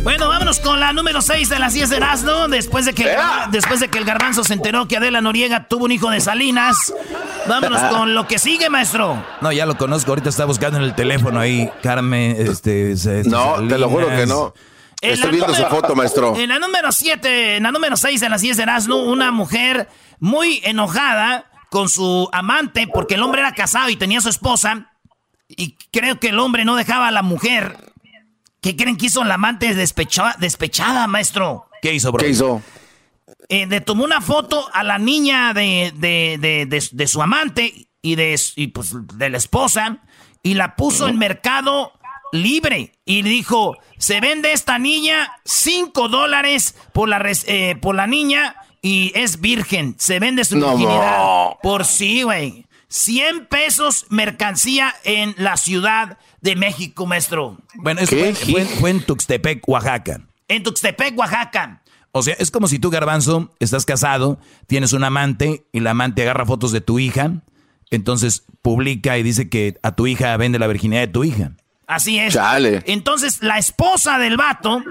Bueno, 0.02 0.28
vámonos 0.28 0.60
con 0.60 0.80
la 0.80 0.92
número 0.92 1.20
6 1.20 1.48
de 1.50 1.58
las 1.58 1.74
10 1.74 1.90
de 1.90 1.96
Erasmo. 1.96 2.48
Después 2.48 2.86
de, 2.86 2.94
que, 2.94 3.14
después 3.50 3.80
de 3.80 3.88
que 3.88 3.98
el 3.98 4.04
garbanzo 4.04 4.42
se 4.42 4.54
enteró 4.54 4.88
que 4.88 4.96
Adela 4.96 5.20
Noriega 5.20 5.68
tuvo 5.68 5.84
un 5.84 5.92
hijo 5.92 6.10
de 6.10 6.20
Salinas. 6.20 6.94
Vámonos 7.46 7.80
con 7.92 8.14
lo 8.14 8.26
que 8.26 8.38
sigue, 8.38 8.70
maestro. 8.70 9.22
No, 9.42 9.52
ya 9.52 9.66
lo 9.66 9.76
conozco. 9.76 10.12
Ahorita 10.12 10.30
está 10.30 10.44
buscando 10.46 10.78
en 10.78 10.84
el 10.84 10.94
teléfono 10.94 11.40
ahí, 11.40 11.70
Carmen. 11.82 12.36
Este, 12.38 12.94
No, 13.26 13.56
te 13.68 13.76
lo 13.78 13.88
juro 13.90 14.08
que 14.08 14.26
no. 14.26 14.54
En 15.00 15.12
Estoy 15.12 15.30
viendo 15.30 15.54
su 15.54 15.62
número- 15.62 15.76
foto, 15.76 15.94
maestro. 15.94 16.36
En 16.36 16.48
la 16.48 16.58
número 16.58 16.90
7, 16.90 17.56
en 17.56 17.62
la 17.64 17.70
número 17.70 17.96
6 17.96 18.20
de 18.20 18.28
las 18.28 18.40
10 18.40 18.56
de 18.56 18.62
Erasmo, 18.64 18.96
una 19.04 19.30
mujer 19.30 19.88
muy 20.20 20.60
enojada 20.64 21.44
con 21.70 21.88
su 21.88 22.28
amante 22.32 22.86
porque 22.92 23.14
el 23.14 23.22
hombre 23.22 23.40
era 23.40 23.52
casado 23.52 23.88
y 23.90 23.96
tenía 23.96 24.20
su 24.20 24.28
esposa. 24.28 24.92
Y 25.48 25.72
creo 25.90 26.20
que 26.20 26.28
el 26.28 26.38
hombre 26.38 26.64
no 26.64 26.76
dejaba 26.76 27.08
a 27.08 27.12
la 27.12 27.22
mujer. 27.22 27.92
¿Qué 28.60 28.76
creen 28.76 28.96
que 28.96 29.06
hizo 29.06 29.24
la 29.24 29.34
amante 29.34 29.74
despecha- 29.74 30.36
despechada, 30.38 31.06
maestro? 31.06 31.66
¿Qué 31.80 31.94
hizo, 31.94 32.10
bro? 32.12 32.22
¿Qué 32.24 32.30
hizo? 32.30 32.60
Eh, 33.48 33.66
le 33.66 33.80
tomó 33.80 34.04
una 34.04 34.20
foto 34.20 34.68
a 34.72 34.82
la 34.82 34.98
niña 34.98 35.54
de, 35.54 35.92
de- 35.96 36.36
de- 36.40 36.66
de- 36.66 36.88
de 36.90 37.06
su 37.06 37.22
amante 37.22 37.88
y 38.02 38.14
de, 38.16 38.38
y, 38.56 38.68
pues, 38.68 38.90
de 39.14 39.30
la 39.30 39.38
esposa 39.38 39.98
y 40.42 40.54
la 40.54 40.76
puso 40.76 41.08
en 41.08 41.18
mercado 41.18 41.92
libre 42.32 42.92
y 43.04 43.22
dijo, 43.22 43.76
se 43.96 44.20
vende 44.20 44.52
esta 44.52 44.78
niña 44.78 45.32
5 45.44 46.08
dólares 46.08 46.74
por 46.92 47.08
la, 47.08 47.18
res- 47.18 47.44
eh, 47.48 47.76
por 47.80 47.94
la 47.94 48.06
niña 48.06 48.56
y 48.82 49.12
es 49.14 49.40
virgen, 49.40 49.94
se 49.98 50.18
vende 50.20 50.44
su 50.44 50.56
No, 50.58 50.68
virginidad 50.76 51.18
no. 51.18 51.58
por 51.62 51.84
sí, 51.84 52.22
güey. 52.22 52.66
100 52.88 53.46
pesos 53.48 54.06
mercancía 54.08 54.94
en 55.04 55.34
la 55.36 55.56
Ciudad 55.56 56.18
de 56.40 56.56
México, 56.56 57.04
maestro. 57.06 57.58
Bueno, 57.74 58.00
eso 58.00 58.16
¿Qué? 58.16 58.34
fue, 58.34 58.52
fue- 58.52 58.64
fue 58.64 58.90
en 58.90 59.00
Tuxtepec, 59.04 59.68
Oaxaca. 59.68 60.20
En 60.48 60.62
Tuxtepec, 60.62 61.18
Oaxaca. 61.18 61.82
O 62.12 62.22
sea, 62.22 62.34
es 62.38 62.50
como 62.50 62.66
si 62.68 62.78
tú, 62.78 62.88
Garbanzo, 62.90 63.52
estás 63.60 63.84
casado, 63.84 64.40
tienes 64.66 64.94
un 64.94 65.04
amante 65.04 65.66
y 65.72 65.80
la 65.80 65.90
amante 65.90 66.22
agarra 66.22 66.46
fotos 66.46 66.72
de 66.72 66.80
tu 66.80 66.98
hija, 66.98 67.32
entonces 67.90 68.44
publica 68.62 69.18
y 69.18 69.22
dice 69.22 69.50
que 69.50 69.78
a 69.82 69.94
tu 69.94 70.06
hija 70.06 70.34
vende 70.38 70.58
la 70.58 70.66
virginidad 70.66 71.00
de 71.02 71.08
tu 71.08 71.24
hija. 71.24 71.52
Así 71.88 72.18
es. 72.18 72.34
Chale. 72.34 72.82
Entonces, 72.84 73.42
la 73.42 73.56
esposa 73.56 74.18
del 74.18 74.36
vato 74.36 74.84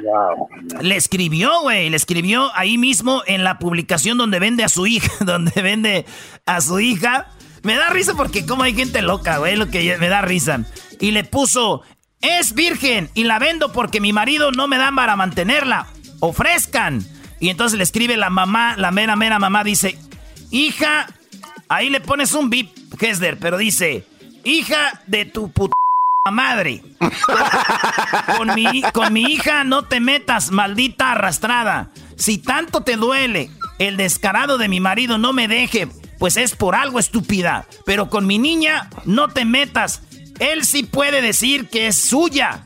le 0.82 0.96
escribió, 0.96 1.62
güey, 1.62 1.92
le 1.92 1.96
escribió 1.96 2.50
ahí 2.56 2.80
mismo 2.80 3.22
en 3.27 3.44
la 3.44 3.60
publicación 3.60 4.18
donde 4.18 4.39
vende 4.39 4.63
a 4.63 4.70
su 4.70 4.88
hija, 4.88 5.12
donde 5.24 5.62
vende 5.62 6.08
a 6.48 6.60
su 6.60 6.80
hija. 6.80 7.27
Me 7.62 7.75
da 7.75 7.92
risa 7.92 8.16
porque 8.16 8.48
como 8.48 8.63
hay 8.63 8.74
gente 8.74 9.04
loca, 9.04 9.38
güey, 9.38 9.56
lo 9.56 9.70
que 9.70 9.96
me 10.00 10.10
da 10.10 10.24
risa. 10.24 10.66
Y 11.00 11.12
le 11.12 11.24
puso, 11.24 11.84
es 12.22 12.54
virgen 12.54 13.12
y 13.13 13.25
la 13.25 13.38
vendo 13.38 13.72
porque 13.72 14.01
mi 14.01 14.12
marido 14.12 14.51
no 14.51 14.68
me 14.68 14.80
dan 14.80 14.96
para 14.96 15.16
mantenerla. 15.16 15.86
Ofrezcan. 16.20 17.06
Y 17.39 17.50
entonces 17.50 17.77
le 17.77 17.84
escribe 17.84 18.18
la 18.18 18.32
mamá, 18.32 18.75
la 18.75 18.89
mera, 18.89 19.16
mera 19.16 19.38
mamá, 19.38 19.63
dice, 19.63 20.00
hija, 20.50 21.06
ahí 21.70 21.92
le 21.92 22.01
pones 22.01 22.34
un 22.34 22.50
bip, 22.50 22.72
Hesder, 23.00 23.38
pero 23.38 23.58
dice, 23.58 24.08
hija 24.44 25.00
de 25.06 25.25
tu 25.25 25.51
puta 25.51 25.77
madre. 26.31 26.84
Con 28.38 28.53
mi, 28.55 28.81
con 28.93 29.13
mi 29.13 29.24
hija 29.24 29.63
no 29.63 29.86
te 29.86 30.00
metas, 30.00 30.51
maldita 30.51 31.12
arrastrada. 31.12 31.91
Si 32.15 32.38
tanto 32.38 32.81
te 32.81 32.96
duele, 32.96 33.50
el 33.79 33.98
descarado 33.98 34.57
de 34.57 34.67
mi 34.67 34.79
marido 34.79 35.17
no 35.17 35.34
me 35.34 35.48
deje, 35.48 35.88
pues 36.17 36.38
es 36.38 36.55
por 36.55 36.75
algo 36.75 37.00
estúpida. 37.00 37.65
Pero 37.86 38.10
con 38.10 38.25
mi 38.25 38.38
niña 38.38 38.89
no 39.05 39.29
te 39.29 39.46
metas. 39.46 40.01
Él 40.39 40.65
sí 40.65 40.84
puede 40.84 41.22
decir 41.22 41.69
que 41.69 41.88
es 41.88 42.00
suya. 42.00 42.63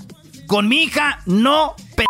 Con 0.47 0.67
mi 0.67 0.83
hija 0.83 1.21
no 1.25 1.75
pe 1.95 2.05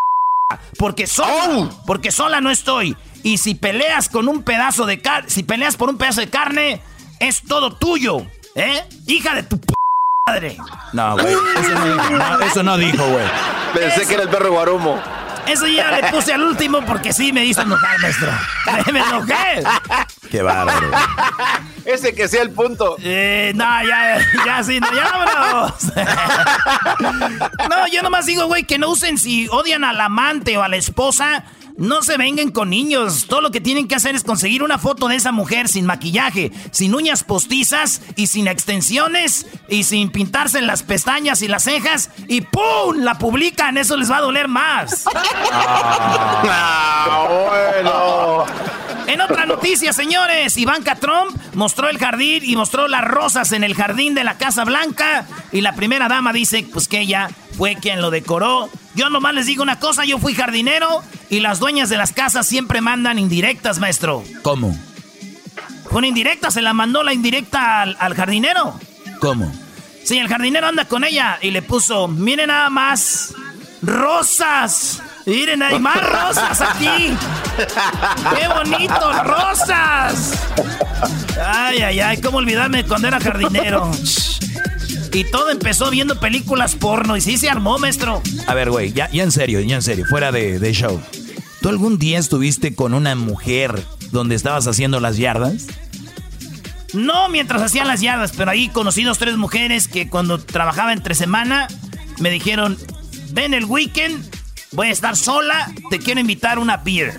porque 0.78 1.06
sola, 1.06 1.70
porque 1.86 2.10
sola 2.10 2.40
no 2.40 2.50
estoy. 2.50 2.96
Y 3.22 3.38
si 3.38 3.54
peleas 3.54 4.08
con 4.08 4.28
un 4.28 4.42
pedazo 4.42 4.86
de 4.86 5.00
carne, 5.00 5.30
si 5.30 5.42
peleas 5.42 5.76
por 5.76 5.88
un 5.88 5.96
pedazo 5.96 6.20
de 6.20 6.28
carne, 6.28 6.80
es 7.20 7.42
todo 7.42 7.76
tuyo, 7.76 8.26
¿eh? 8.54 8.82
Hija 9.06 9.34
de 9.34 9.44
tu 9.44 9.60
p 9.60 9.72
madre. 10.26 10.56
No, 10.92 11.16
güey. 11.16 11.34
Eso 11.34 11.74
no 11.74 11.84
dijo, 11.84 12.10
no, 12.10 12.40
eso 12.40 12.62
no 12.62 12.76
dijo, 12.78 13.06
güey. 13.08 13.24
Pensé 13.74 14.06
que 14.06 14.14
era 14.14 14.22
el 14.24 14.28
perro 14.28 14.52
Guarumo. 14.52 15.00
Eso 15.46 15.66
ya 15.66 15.90
le 15.90 16.08
puse 16.12 16.32
al 16.32 16.44
último 16.44 16.80
porque 16.86 17.12
sí 17.12 17.32
me 17.32 17.44
hizo 17.44 17.62
enojar, 17.62 17.98
maestro. 18.00 18.30
Me, 18.86 18.92
me 18.92 19.00
enojé. 19.00 19.64
Qué 20.30 20.40
bárbaro. 20.42 20.92
Ese 21.84 22.14
que 22.14 22.28
sea 22.28 22.42
el 22.42 22.52
punto. 22.52 22.96
Eh, 23.02 23.50
no, 23.56 23.64
ya, 23.84 24.18
ya 24.46 24.62
sí, 24.62 24.78
no, 24.78 24.86
ya 24.94 25.10
vámonos. 25.10 25.74
No, 27.68 27.88
yo 27.88 28.02
nomás 28.02 28.26
digo, 28.26 28.46
güey, 28.46 28.62
que 28.62 28.78
no 28.78 28.90
usen 28.90 29.18
si 29.18 29.48
odian 29.48 29.82
al 29.82 30.00
amante 30.00 30.56
o 30.56 30.62
a 30.62 30.68
la 30.68 30.76
esposa. 30.76 31.42
No 31.76 32.02
se 32.02 32.16
vengan 32.16 32.50
con 32.50 32.70
niños. 32.70 33.26
Todo 33.28 33.40
lo 33.40 33.50
que 33.50 33.60
tienen 33.60 33.88
que 33.88 33.94
hacer 33.94 34.14
es 34.14 34.24
conseguir 34.24 34.62
una 34.62 34.78
foto 34.78 35.08
de 35.08 35.16
esa 35.16 35.32
mujer 35.32 35.68
sin 35.68 35.86
maquillaje, 35.86 36.52
sin 36.70 36.94
uñas 36.94 37.24
postizas 37.24 38.02
y 38.16 38.26
sin 38.26 38.46
extensiones 38.46 39.46
y 39.68 39.84
sin 39.84 40.10
pintarse 40.10 40.60
las 40.62 40.82
pestañas 40.82 41.42
y 41.42 41.48
las 41.48 41.64
cejas 41.64 42.10
y 42.28 42.42
¡pum! 42.42 42.96
La 42.98 43.18
publican. 43.18 43.78
Eso 43.78 43.96
les 43.96 44.10
va 44.10 44.18
a 44.18 44.22
doler 44.22 44.48
más. 44.48 45.04
Ah, 47.04 47.26
bueno. 47.28 48.46
En 49.06 49.20
otra 49.20 49.46
noticia, 49.46 49.92
señores, 49.92 50.56
Ivanka 50.56 50.96
Trump 50.96 51.36
mostró 51.54 51.88
el 51.88 51.98
jardín 51.98 52.42
y 52.44 52.56
mostró 52.56 52.88
las 52.88 53.04
rosas 53.04 53.52
en 53.52 53.64
el 53.64 53.74
jardín 53.74 54.14
de 54.14 54.24
la 54.24 54.38
Casa 54.38 54.64
Blanca. 54.64 55.26
Y 55.50 55.60
la 55.60 55.74
primera 55.74 56.08
dama 56.08 56.32
dice, 56.32 56.66
pues 56.72 56.88
que 56.88 57.00
ella 57.00 57.28
fue 57.56 57.76
quien 57.76 58.00
lo 58.00 58.10
decoró. 58.10 58.70
Yo 58.94 59.10
nomás 59.10 59.34
les 59.34 59.46
digo 59.46 59.62
una 59.62 59.78
cosa, 59.78 60.04
yo 60.04 60.18
fui 60.18 60.34
jardinero 60.34 61.02
y 61.30 61.40
las 61.40 61.58
dueñas 61.58 61.88
de 61.88 61.96
las 61.96 62.12
casas 62.12 62.46
siempre 62.46 62.80
mandan 62.80 63.18
indirectas, 63.18 63.78
maestro. 63.78 64.22
¿Cómo? 64.42 64.76
Fue 65.88 65.98
una 65.98 66.06
indirecta, 66.06 66.50
se 66.50 66.62
la 66.62 66.72
mandó 66.72 67.02
la 67.02 67.12
indirecta 67.12 67.82
al, 67.82 67.96
al 67.98 68.14
jardinero. 68.14 68.78
¿Cómo? 69.20 69.52
Sí, 70.04 70.18
el 70.18 70.28
jardinero 70.28 70.66
anda 70.66 70.86
con 70.86 71.04
ella 71.04 71.38
y 71.40 71.50
le 71.50 71.62
puso, 71.62 72.08
miren 72.08 72.48
nada 72.48 72.70
más, 72.70 73.34
rosas. 73.82 75.02
Miren, 75.26 75.62
hay 75.62 75.78
más 75.78 76.00
rosas 76.00 76.60
aquí. 76.60 77.14
¡Qué 78.36 78.48
bonito, 78.48 79.12
rosas! 79.24 80.32
Ay, 81.44 81.78
ay, 81.82 82.00
ay, 82.00 82.20
cómo 82.20 82.38
olvidarme 82.38 82.84
cuando 82.84 83.08
era 83.08 83.20
jardinero. 83.20 83.90
Y 85.12 85.24
todo 85.24 85.50
empezó 85.50 85.90
viendo 85.90 86.18
películas 86.18 86.74
porno 86.74 87.16
y 87.16 87.20
sí 87.20 87.36
se 87.36 87.50
armó, 87.50 87.78
maestro. 87.78 88.22
A 88.46 88.54
ver, 88.54 88.70
güey, 88.70 88.92
ya, 88.92 89.10
ya 89.10 89.22
en 89.22 89.30
serio, 89.32 89.60
ya 89.60 89.76
en 89.76 89.82
serio, 89.82 90.06
fuera 90.08 90.32
de, 90.32 90.58
de 90.58 90.72
show. 90.72 91.00
¿Tú 91.60 91.68
algún 91.68 91.98
día 91.98 92.18
estuviste 92.18 92.74
con 92.74 92.94
una 92.94 93.14
mujer 93.14 93.80
donde 94.10 94.34
estabas 94.34 94.66
haciendo 94.66 95.00
las 95.00 95.18
yardas? 95.18 95.66
No 96.94 97.28
mientras 97.28 97.62
hacían 97.62 97.88
las 97.88 98.00
yardas, 98.00 98.32
pero 98.36 98.50
ahí 98.50 98.68
conocí 98.68 99.04
dos, 99.04 99.18
tres 99.18 99.36
mujeres 99.36 99.86
que 99.86 100.08
cuando 100.08 100.38
trabajaba 100.38 100.92
entre 100.92 101.14
semana 101.14 101.68
me 102.18 102.30
dijeron, 102.30 102.76
ven 103.30 103.54
el 103.54 103.64
weekend, 103.66 104.24
voy 104.72 104.88
a 104.88 104.90
estar 104.90 105.16
sola, 105.16 105.72
te 105.90 105.98
quiero 105.98 106.20
invitar 106.20 106.58
una 106.58 106.76
beer. 106.78 107.18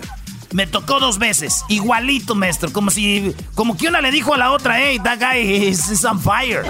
Me 0.52 0.66
tocó 0.68 1.00
dos 1.00 1.18
veces, 1.18 1.64
igualito, 1.68 2.34
maestro, 2.36 2.72
como 2.72 2.90
si, 2.92 3.34
como 3.54 3.76
que 3.76 3.88
una 3.88 4.00
le 4.00 4.12
dijo 4.12 4.34
a 4.34 4.38
la 4.38 4.52
otra, 4.52 4.78
hey, 4.80 5.00
that 5.02 5.18
guy 5.18 5.40
is, 5.40 5.90
is 5.90 6.04
on 6.04 6.20
fire. 6.20 6.62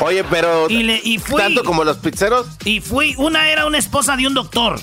Oye, 0.00 0.24
pero. 0.24 0.68
Y 0.70 0.82
le- 0.82 1.00
y 1.04 1.18
fui- 1.18 1.36
¿Tanto 1.40 1.64
como 1.64 1.84
los 1.84 1.98
pizzeros? 1.98 2.46
Y 2.64 2.80
fui, 2.80 3.14
una 3.18 3.48
era 3.50 3.66
una 3.66 3.78
esposa 3.78 4.16
de 4.16 4.26
un 4.26 4.34
doctor. 4.34 4.80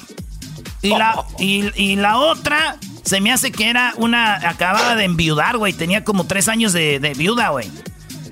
Y 0.81 0.89
la, 0.89 1.23
y, 1.39 1.63
y 1.81 1.95
la 1.95 2.17
otra 2.17 2.77
se 3.03 3.21
me 3.21 3.31
hace 3.31 3.51
que 3.51 3.69
era 3.69 3.93
una, 3.97 4.35
acababa 4.49 4.95
de 4.95 5.05
enviudar, 5.05 5.57
güey. 5.57 5.73
Tenía 5.73 6.03
como 6.03 6.25
tres 6.25 6.47
años 6.47 6.73
de, 6.73 6.99
de 6.99 7.13
viuda, 7.13 7.49
güey. 7.49 7.69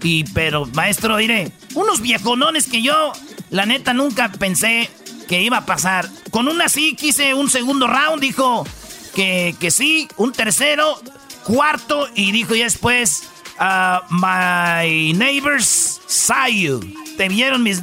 Y, 0.04 0.24
pero, 0.34 0.66
maestro, 0.74 1.18
diré, 1.18 1.52
unos 1.76 2.02
viejonones 2.02 2.68
que 2.68 2.82
yo, 2.82 3.14
la 3.52 3.66
neta, 3.66 3.94
nunca 3.94 4.32
pensé 4.32 4.90
que 5.32 5.42
iba 5.42 5.60
a 5.60 5.66
pasar. 5.66 6.10
con 6.30 6.50
una 6.50 6.68
sí 6.68 6.94
quise 6.94 7.34
un 7.34 7.50
segundo 7.50 7.88
round, 7.88 8.20
dijo 8.20 8.68
que, 9.16 9.56
que 9.62 9.72
sí, 9.72 10.10
un 10.18 10.34
tercero, 10.34 11.00
cuarto 11.46 12.10
y 12.14 12.34
dijo 12.34 12.54
ya 12.54 12.66
después, 12.66 13.30
uh, 13.58 14.04
my 14.10 15.14
neighbors 15.14 16.02
saw 16.06 16.50
you. 16.50 16.82
Te 17.16 17.30
vieron 17.30 17.64
mis 17.64 17.82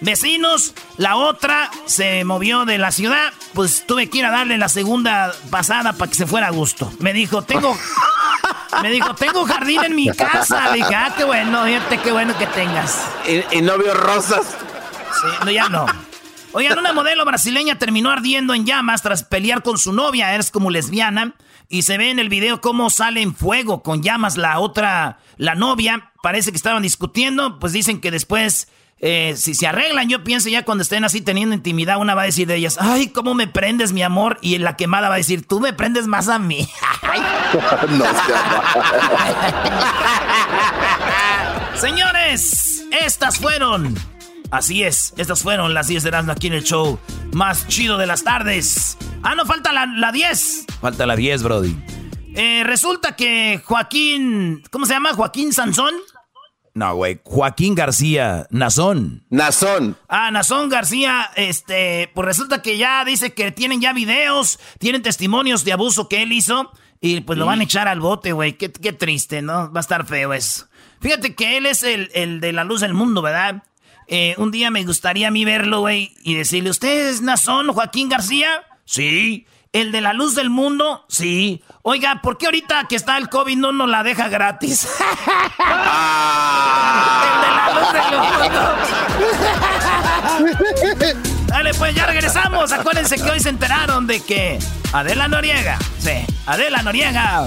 vecinos, 0.00 0.74
la 0.96 1.16
otra 1.16 1.72
se 1.86 2.24
movió 2.24 2.64
de 2.64 2.78
la 2.78 2.92
ciudad, 2.92 3.32
pues 3.52 3.84
tuve 3.84 4.08
que 4.08 4.18
ir 4.18 4.24
a 4.24 4.30
darle 4.30 4.56
la 4.56 4.68
segunda 4.68 5.34
pasada 5.50 5.92
para 5.94 6.08
que 6.08 6.16
se 6.16 6.26
fuera 6.28 6.46
a 6.46 6.50
gusto. 6.50 6.92
Me 7.00 7.12
dijo, 7.12 7.42
tengo... 7.42 7.76
Me 8.80 8.90
dijo, 8.90 9.12
tengo 9.16 9.44
jardín 9.44 9.82
en 9.82 9.96
mi 9.96 10.08
casa. 10.10 10.68
Le 10.70 10.76
dije, 10.76 10.94
ah, 10.94 11.12
qué 11.16 11.24
bueno, 11.24 11.64
fíjate 11.64 11.98
qué 11.98 12.12
bueno 12.12 12.36
que 12.38 12.46
tengas. 12.46 13.08
¿Y, 13.50 13.60
novio 13.62 13.92
rosas? 13.94 14.46
Sí, 15.20 15.28
no, 15.44 15.50
ya 15.50 15.68
no. 15.68 15.86
Oigan, 16.56 16.78
una 16.78 16.94
modelo 16.94 17.26
brasileña 17.26 17.78
terminó 17.78 18.10
ardiendo 18.10 18.54
en 18.54 18.64
llamas 18.64 19.02
tras 19.02 19.22
pelear 19.22 19.62
con 19.62 19.76
su 19.76 19.92
novia, 19.92 20.34
es 20.36 20.50
como 20.50 20.70
lesbiana, 20.70 21.34
y 21.68 21.82
se 21.82 21.98
ve 21.98 22.10
en 22.10 22.18
el 22.18 22.30
video 22.30 22.62
cómo 22.62 22.88
sale 22.88 23.20
en 23.20 23.34
fuego 23.34 23.82
con 23.82 24.02
llamas 24.02 24.38
la 24.38 24.58
otra, 24.58 25.18
la 25.36 25.54
novia. 25.54 26.12
Parece 26.22 26.52
que 26.52 26.56
estaban 26.56 26.82
discutiendo, 26.82 27.58
pues 27.58 27.74
dicen 27.74 28.00
que 28.00 28.10
después 28.10 28.68
eh, 29.00 29.34
si 29.36 29.54
se 29.54 29.66
arreglan, 29.66 30.08
yo 30.08 30.24
pienso 30.24 30.48
ya 30.48 30.64
cuando 30.64 30.80
estén 30.80 31.04
así 31.04 31.20
teniendo 31.20 31.54
intimidad, 31.54 31.98
una 31.98 32.14
va 32.14 32.22
a 32.22 32.24
decir 32.24 32.48
de 32.48 32.56
ellas, 32.56 32.78
ay, 32.80 33.08
¿cómo 33.08 33.34
me 33.34 33.46
prendes, 33.46 33.92
mi 33.92 34.02
amor? 34.02 34.38
Y 34.40 34.56
la 34.56 34.76
quemada 34.76 35.10
va 35.10 35.16
a 35.16 35.18
decir, 35.18 35.46
tú 35.46 35.60
me 35.60 35.74
prendes 35.74 36.06
más 36.06 36.28
a 36.28 36.38
mí. 36.38 36.66
no, 37.90 38.04
Señores, 41.74 42.82
estas 43.02 43.36
fueron, 43.38 43.94
así 44.50 44.82
es, 44.82 45.14
estas 45.16 45.42
fueron 45.42 45.74
las 45.74 45.88
10 45.88 46.02
de 46.02 46.08
Erasmo 46.08 46.32
aquí 46.32 46.46
en 46.46 46.54
el 46.54 46.64
show 46.64 46.98
más 47.32 47.66
chido 47.68 47.98
de 47.98 48.06
las 48.06 48.24
tardes. 48.24 48.96
Ah, 49.22 49.34
no, 49.34 49.44
falta 49.46 49.72
la, 49.72 50.12
10. 50.12 50.66
Falta 50.80 51.06
la 51.06 51.16
10, 51.16 51.42
Brody. 51.42 51.76
Eh, 52.34 52.62
resulta 52.64 53.16
que 53.16 53.60
Joaquín, 53.64 54.62
¿cómo 54.70 54.86
se 54.86 54.94
llama? 54.94 55.14
Joaquín 55.14 55.52
Sansón. 55.52 55.94
No, 56.76 56.94
güey. 56.94 57.20
Joaquín 57.24 57.74
García, 57.74 58.46
Nazón. 58.50 59.24
Nazón. 59.30 59.96
Ah, 60.08 60.30
Nazón 60.30 60.68
García, 60.68 61.30
este, 61.34 62.10
pues 62.14 62.26
resulta 62.26 62.60
que 62.60 62.76
ya 62.76 63.02
dice 63.06 63.32
que 63.32 63.50
tienen 63.50 63.80
ya 63.80 63.94
videos, 63.94 64.60
tienen 64.78 65.00
testimonios 65.00 65.64
de 65.64 65.72
abuso 65.72 66.06
que 66.06 66.22
él 66.22 66.32
hizo 66.32 66.70
y 67.00 67.22
pues 67.22 67.38
lo 67.38 67.46
van 67.46 67.60
a 67.60 67.64
echar 67.64 67.88
al 67.88 68.00
bote, 68.00 68.32
güey. 68.32 68.58
Qué, 68.58 68.68
triste, 68.68 69.40
¿no? 69.40 69.72
Va 69.72 69.80
a 69.80 69.80
estar 69.80 70.06
feo 70.06 70.34
eso. 70.34 70.66
Fíjate 71.00 71.34
que 71.34 71.56
él 71.56 71.64
es 71.64 71.82
el, 71.82 72.40
de 72.40 72.52
la 72.52 72.64
luz 72.64 72.82
del 72.82 72.92
mundo, 72.92 73.22
¿verdad? 73.22 73.62
Eh, 74.08 74.34
un 74.38 74.50
día 74.50 74.70
me 74.70 74.84
gustaría 74.84 75.28
a 75.28 75.30
mí 75.30 75.44
verlo, 75.44 75.80
güey, 75.80 76.14
y 76.22 76.34
decirle, 76.34 76.70
¿usted 76.70 77.08
es 77.08 77.22
Nazón 77.22 77.72
Joaquín 77.72 78.08
García? 78.08 78.48
Sí. 78.84 79.46
¿El 79.72 79.92
de 79.92 80.00
la 80.00 80.12
luz 80.12 80.34
del 80.34 80.48
mundo? 80.48 81.04
Sí. 81.08 81.62
Oiga, 81.82 82.22
¿por 82.22 82.38
qué 82.38 82.46
ahorita 82.46 82.86
que 82.88 82.96
está 82.96 83.18
el 83.18 83.28
COVID 83.28 83.56
no 83.56 83.72
nos 83.72 83.88
la 83.88 84.02
deja 84.02 84.28
gratis? 84.28 84.88
el 85.58 87.40
de 87.42 87.50
la 87.50 87.70
luz 87.74 87.92
del 87.92 88.02
mundo. 88.20 88.74
Dale, 91.46 91.74
pues 91.74 91.94
ya 91.94 92.06
regresamos. 92.06 92.72
Acuérdense 92.72 93.16
que 93.16 93.30
hoy 93.30 93.40
se 93.40 93.50
enteraron 93.50 94.06
de 94.06 94.20
que 94.20 94.58
Adela 94.92 95.28
Noriega, 95.28 95.78
sí, 95.98 96.24
Adela 96.46 96.82
Noriega 96.82 97.46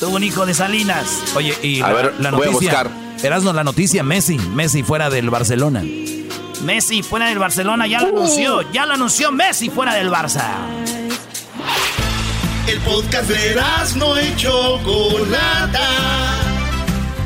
tuvo 0.00 0.16
un 0.16 0.24
hijo 0.24 0.44
de 0.46 0.54
Salinas. 0.54 1.22
Oye, 1.36 1.56
y 1.62 1.80
a 1.80 1.88
la, 1.88 1.92
ver, 1.94 2.14
la 2.18 2.30
noticia. 2.32 2.50
Voy 2.52 2.68
a 2.68 2.82
buscar. 2.82 3.11
Erasno, 3.22 3.52
la 3.52 3.62
noticia, 3.62 4.02
Messi, 4.02 4.36
Messi 4.36 4.82
fuera 4.82 5.08
del 5.08 5.30
Barcelona. 5.30 5.82
Messi 6.64 7.02
fuera 7.04 7.28
del 7.28 7.38
Barcelona, 7.38 7.86
ya 7.86 8.00
lo 8.00 8.08
anunció, 8.08 8.62
ya 8.72 8.84
lo 8.84 8.94
anunció 8.94 9.30
Messi 9.30 9.70
fuera 9.70 9.94
del 9.94 10.10
Barça. 10.10 10.42
El 12.66 12.80
podcast 12.80 13.28
de 13.28 13.60
no 13.96 14.20
y 14.20 14.34
Chocolata. 14.36 15.88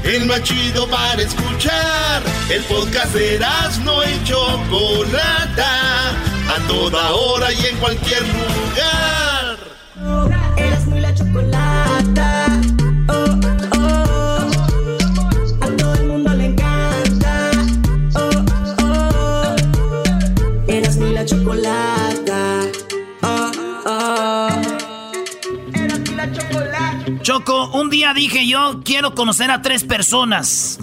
El 0.05 0.26
más 0.26 0.43
chido 0.43 0.87
para 0.88 1.23
escuchar. 1.23 2.23
El 2.50 2.62
podcast 2.65 3.15
de 3.15 3.38
no 3.83 4.05
y 4.05 4.25
Chocolata. 4.25 6.11
A 6.49 6.69
toda 6.69 7.11
hora 7.12 7.53
y 7.53 7.67
en 7.67 7.76
cualquier 7.76 8.23
lugar. 8.23 9.25
Choco, 27.27 27.71
un 27.73 27.91
día 27.91 28.15
dije 28.15 28.47
yo 28.47 28.83
quiero 28.85 29.17
conocer 29.17 29.51
a 29.51 29.61
tres 29.61 29.83
personas. 29.83 30.79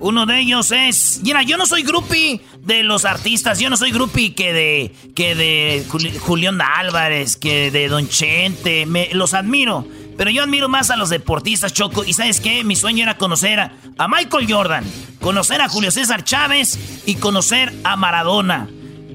Uno 0.00 0.26
de 0.26 0.40
ellos 0.40 0.70
es. 0.70 1.20
Mira, 1.22 1.44
yo 1.44 1.56
no 1.56 1.64
soy 1.64 1.82
grupi 1.82 2.42
de 2.60 2.82
los 2.82 3.06
artistas. 3.06 3.58
Yo 3.58 3.70
no 3.70 3.78
soy 3.78 3.90
grupi 3.90 4.32
que 4.32 4.52
de. 4.52 4.94
que 5.14 5.34
de 5.34 5.86
Julián 6.20 6.60
Álvarez, 6.60 7.36
que 7.36 7.70
de 7.70 7.88
Don 7.88 8.06
Chente. 8.06 8.84
Me, 8.84 9.08
los 9.14 9.32
admiro. 9.32 9.88
Pero 10.18 10.28
yo 10.28 10.42
admiro 10.42 10.68
más 10.68 10.90
a 10.90 10.96
los 10.96 11.08
deportistas, 11.08 11.72
Choco. 11.72 12.04
Y 12.04 12.12
sabes 12.12 12.38
qué? 12.40 12.62
Mi 12.62 12.76
sueño 12.76 13.04
era 13.04 13.16
conocer 13.16 13.58
a, 13.58 13.72
a 13.96 14.08
Michael 14.08 14.52
Jordan, 14.52 14.84
conocer 15.22 15.62
a 15.62 15.70
Julio 15.70 15.90
César 15.90 16.22
Chávez 16.22 16.78
y 17.06 17.14
conocer 17.14 17.72
a 17.82 17.96
Maradona. 17.96 18.68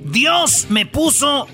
Dios 0.05 0.65
me 0.69 0.87
puso 0.87 1.47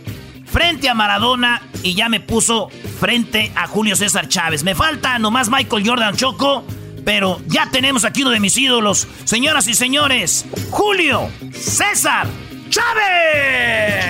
frente 0.48 0.90
a 0.90 0.94
Maradona 0.94 1.62
y 1.84 1.94
ya 1.94 2.10
me 2.10 2.20
puso 2.20 2.70
frente 3.00 3.52
a 3.56 3.68
Julio 3.68 3.96
César 3.96 4.28
Chávez. 4.28 4.64
Me 4.64 4.76
falta 4.76 5.20
nomás 5.20 5.50
Michael 5.50 5.88
Jordan 5.88 6.16
Choco, 6.16 6.64
pero 7.06 7.40
ya 7.48 7.70
tenemos 7.70 8.06
aquí 8.06 8.24
uno 8.24 8.32
de 8.32 8.40
mis 8.40 8.58
ídolos. 8.58 9.08
Señoras 9.26 9.68
y 9.68 9.74
señores, 9.74 10.46
Julio 10.70 11.30
César 11.54 12.28
Chávez. 12.70 14.08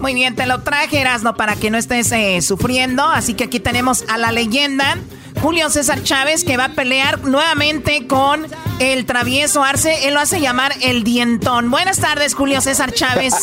Muy 0.00 0.14
bien, 0.14 0.34
te 0.36 0.46
lo 0.46 0.62
traje, 0.62 1.00
Erasno, 1.00 1.34
para 1.34 1.56
que 1.56 1.70
no 1.70 1.78
estés 1.78 2.12
eh, 2.12 2.40
sufriendo. 2.40 3.04
Así 3.04 3.34
que 3.34 3.44
aquí 3.44 3.60
tenemos 3.60 4.04
a 4.08 4.18
la 4.18 4.30
leyenda 4.30 4.98
Julio 5.40 5.70
César 5.70 6.02
Chávez, 6.02 6.44
que 6.44 6.56
va 6.56 6.66
a 6.66 6.68
pelear 6.70 7.20
nuevamente 7.24 8.06
con 8.06 8.46
el 8.80 9.06
travieso 9.06 9.62
Arce. 9.62 10.08
Él 10.08 10.14
lo 10.14 10.20
hace 10.20 10.40
llamar 10.40 10.72
el 10.82 11.04
dientón. 11.04 11.70
Buenas 11.70 11.98
tardes, 12.00 12.34
Julio 12.34 12.60
César 12.60 12.92
Chávez. 12.92 13.34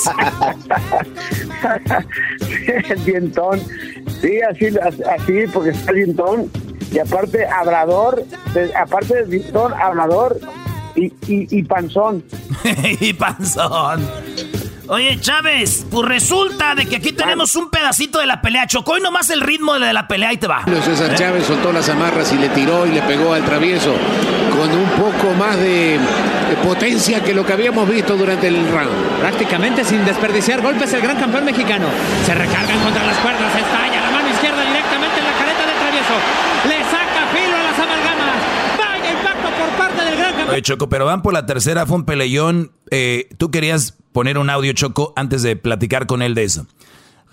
el 2.90 3.06
dientón. 3.06 3.62
Sí, 4.22 4.40
así, 4.42 4.68
así, 5.10 5.48
porque 5.54 5.70
está 5.72 5.92
el 5.92 5.98
dientón. 5.98 6.52
Y 6.92 7.00
aparte, 7.00 7.46
hablador. 7.48 8.24
aparte 8.80 9.16
del 9.16 9.30
dientón, 9.30 9.74
hablador. 9.74 10.40
Y, 10.96 11.06
y, 11.06 11.58
y 11.58 11.64
panzón. 11.64 12.24
y 13.00 13.14
panzón. 13.14 14.08
Oye, 14.88 15.18
Chávez, 15.20 15.86
pues 15.90 16.08
resulta 16.08 16.76
de 16.76 16.86
que 16.86 16.98
aquí 16.98 17.14
tenemos 17.14 17.56
un 17.56 17.70
pedacito 17.70 18.20
de 18.20 18.26
la 18.26 18.42
pelea. 18.42 18.68
Chocó 18.68 18.98
y 18.98 19.02
nomás 19.02 19.30
el 19.30 19.40
ritmo 19.40 19.80
de 19.80 19.94
la 19.94 20.08
pelea 20.08 20.34
y 20.34 20.38
te 20.38 20.48
va. 20.48 20.66
César 20.84 21.16
Chávez 21.16 21.46
soltó 21.46 21.72
las 21.72 21.88
amarras 21.88 22.32
y 22.34 22.38
le 22.38 22.50
tiró 22.50 22.86
y 22.86 22.92
le 22.92 23.02
pegó 23.04 23.34
al 23.34 23.46
travieso 23.46 23.94
con 24.52 24.70
un 24.70 24.90
poco 24.90 25.34
más 25.36 25.58
de, 25.58 26.00
potencia 26.64 27.24
que 27.24 27.34
lo 27.34 27.46
que 27.46 27.54
habíamos 27.54 27.90
visto 27.90 28.18
durante 28.18 28.48
el 28.48 28.56
round. 28.56 29.20
Prácticamente 29.20 29.86
sin 29.86 30.04
desperdiciar 30.06 30.62
golpes 30.62 30.94
el 30.94 31.02
gran 31.02 31.18
campeón 31.18 31.46
mexicano. 31.46 31.88
Se 32.26 32.34
recargan 32.36 32.80
contra 32.82 33.06
las 33.06 33.18
cuerdas, 33.20 33.56
estalla 33.56 34.02
la 34.02 34.12
mano 34.12 34.30
izquierda 34.30 34.62
directamente 34.62 35.20
en 35.20 35.26
la 35.26 35.34
careta 35.34 35.66
del 35.66 35.78
travieso. 35.80 36.14
Le 36.68 36.84
saca 36.92 37.28
filo 37.34 37.56
a 37.56 37.64
las 37.64 37.80
amalgamas. 37.80 38.36
Vaya 38.78 39.12
impacto 39.12 39.50
por 39.58 39.70
parte 39.78 40.06
del 40.06 40.18
gran 40.18 40.32
campeón. 40.32 40.50
Oye, 40.50 40.62
Choco, 40.62 40.90
pero 40.90 41.06
van 41.06 41.22
por 41.22 41.34
la 41.34 41.46
tercera, 41.46 41.86
fue 41.86 41.96
un 41.98 42.06
peleón. 42.06 42.74
Eh, 42.92 43.30
Tú 43.38 43.50
querías 43.50 43.98
poner 44.14 44.38
un 44.38 44.50
audio 44.50 44.72
choco 44.74 45.12
antes 45.18 45.44
de 45.44 45.58
platicar 45.58 46.08
con 46.08 46.22
él 46.22 46.36
de 46.36 46.46
eso. 46.46 46.66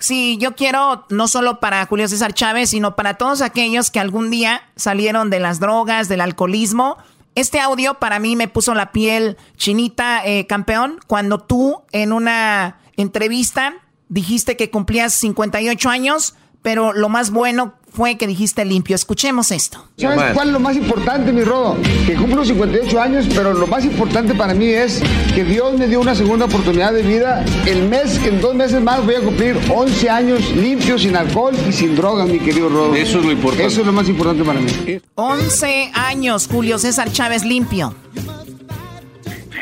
Sí, 0.00 0.38
yo 0.40 0.56
quiero 0.56 1.04
no 1.10 1.28
solo 1.28 1.60
para 1.60 1.84
Julio 1.84 2.08
César 2.08 2.32
Chávez, 2.32 2.70
sino 2.70 2.96
para 2.96 3.14
todos 3.14 3.42
aquellos 3.42 3.90
que 3.90 4.00
algún 4.00 4.30
día 4.30 4.62
salieron 4.74 5.28
de 5.28 5.40
las 5.40 5.60
drogas, 5.60 6.08
del 6.08 6.22
alcoholismo. 6.22 6.96
Este 7.34 7.60
audio 7.60 7.94
para 7.94 8.18
mí 8.18 8.34
me 8.34 8.48
puso 8.48 8.74
la 8.74 8.92
piel 8.92 9.36
chinita, 9.56 10.24
eh, 10.24 10.46
campeón, 10.46 10.98
cuando 11.06 11.38
tú 11.38 11.82
en 11.92 12.12
una 12.12 12.78
entrevista 12.96 13.74
dijiste 14.08 14.56
que 14.56 14.70
cumplías 14.70 15.12
58 15.14 15.90
años, 15.90 16.34
pero 16.62 16.94
lo 16.94 17.10
más 17.10 17.30
bueno 17.30 17.74
fue 17.92 18.16
que 18.16 18.26
dijiste 18.26 18.64
limpio. 18.64 18.94
Escuchemos 18.94 19.50
esto. 19.50 19.84
¿Sabes 19.96 20.32
cuál 20.34 20.48
es 20.48 20.52
lo 20.52 20.60
más 20.60 20.76
importante, 20.76 21.32
mi 21.32 21.42
Rodo? 21.42 21.76
Que 22.06 22.14
cumplo 22.14 22.44
58 22.44 23.00
años, 23.00 23.28
pero 23.34 23.52
lo 23.52 23.66
más 23.66 23.84
importante 23.84 24.34
para 24.34 24.54
mí 24.54 24.66
es 24.66 25.02
que 25.34 25.44
Dios 25.44 25.78
me 25.78 25.86
dio 25.86 26.00
una 26.00 26.14
segunda 26.14 26.46
oportunidad 26.46 26.92
de 26.92 27.02
vida. 27.02 27.44
El 27.66 27.88
mes, 27.88 28.18
en 28.24 28.40
dos 28.40 28.54
meses 28.54 28.80
más 28.82 29.04
voy 29.04 29.16
a 29.16 29.20
cumplir 29.20 29.56
11 29.74 30.10
años 30.10 30.56
limpio, 30.56 30.98
sin 30.98 31.16
alcohol 31.16 31.54
y 31.68 31.72
sin 31.72 31.96
drogas, 31.96 32.28
mi 32.28 32.38
querido 32.38 32.68
Rodo. 32.68 32.94
Eso 32.94 33.18
es 33.18 33.24
lo 33.24 33.32
importante. 33.32 33.66
Eso 33.66 33.80
es 33.80 33.86
lo 33.86 33.92
más 33.92 34.08
importante 34.08 34.44
para 34.44 34.60
mí. 34.60 35.00
11 35.14 35.90
años, 35.94 36.48
Julio 36.50 36.78
César 36.78 37.10
Chávez 37.12 37.44
limpio. 37.44 37.94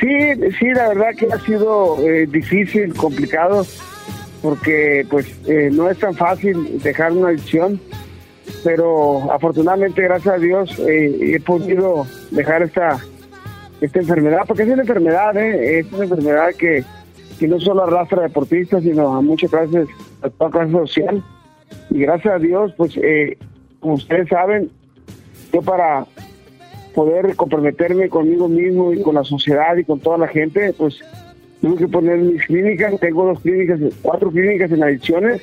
Sí, 0.00 0.06
sí, 0.58 0.66
la 0.74 0.88
verdad 0.88 1.10
que 1.18 1.26
ha 1.26 1.40
sido 1.40 1.98
eh, 2.06 2.26
difícil, 2.26 2.94
complicado, 2.94 3.66
porque 4.42 5.04
pues 5.10 5.26
eh, 5.46 5.70
no 5.72 5.90
es 5.90 5.98
tan 5.98 6.14
fácil 6.14 6.80
dejar 6.82 7.12
una 7.12 7.28
adicción, 7.28 7.80
pero 8.64 9.30
afortunadamente, 9.32 10.02
gracias 10.02 10.34
a 10.34 10.38
Dios, 10.38 10.78
eh, 10.80 11.34
he 11.34 11.40
podido 11.40 12.06
dejar 12.30 12.62
esta, 12.62 12.98
esta 13.80 13.98
enfermedad, 13.98 14.42
porque 14.46 14.62
es 14.64 14.68
una 14.68 14.82
enfermedad, 14.82 15.36
¿eh? 15.36 15.80
es 15.80 15.92
una 15.92 16.04
enfermedad 16.04 16.54
que, 16.58 16.84
que 17.38 17.48
no 17.48 17.60
solo 17.60 17.84
arrastra 17.84 18.20
a 18.20 18.22
deportistas, 18.22 18.82
sino 18.82 19.14
a 19.14 19.20
muchas 19.20 19.50
clases, 19.50 19.88
a 20.22 20.30
toda 20.30 20.50
clase 20.50 20.72
social. 20.72 21.22
Y 21.90 22.00
gracias 22.00 22.34
a 22.34 22.38
Dios, 22.38 22.72
pues, 22.76 22.98
como 23.80 23.94
ustedes 23.94 24.28
saben, 24.28 24.70
yo 25.52 25.62
para 25.62 26.06
poder 26.94 27.36
comprometerme 27.36 28.08
conmigo 28.08 28.48
mismo 28.48 28.92
y 28.92 29.02
con 29.02 29.14
la 29.14 29.24
sociedad 29.24 29.76
y 29.76 29.84
con 29.84 30.00
toda 30.00 30.18
la 30.18 30.28
gente, 30.28 30.72
pues 30.76 31.00
tuve 31.60 31.76
que 31.76 31.88
poner 31.88 32.18
mis 32.18 32.44
clínicas, 32.46 32.98
tengo 33.00 33.24
dos 33.24 33.40
clínicas, 33.40 33.80
cuatro 34.02 34.30
clínicas 34.30 34.70
en 34.72 34.82
adicciones, 34.82 35.42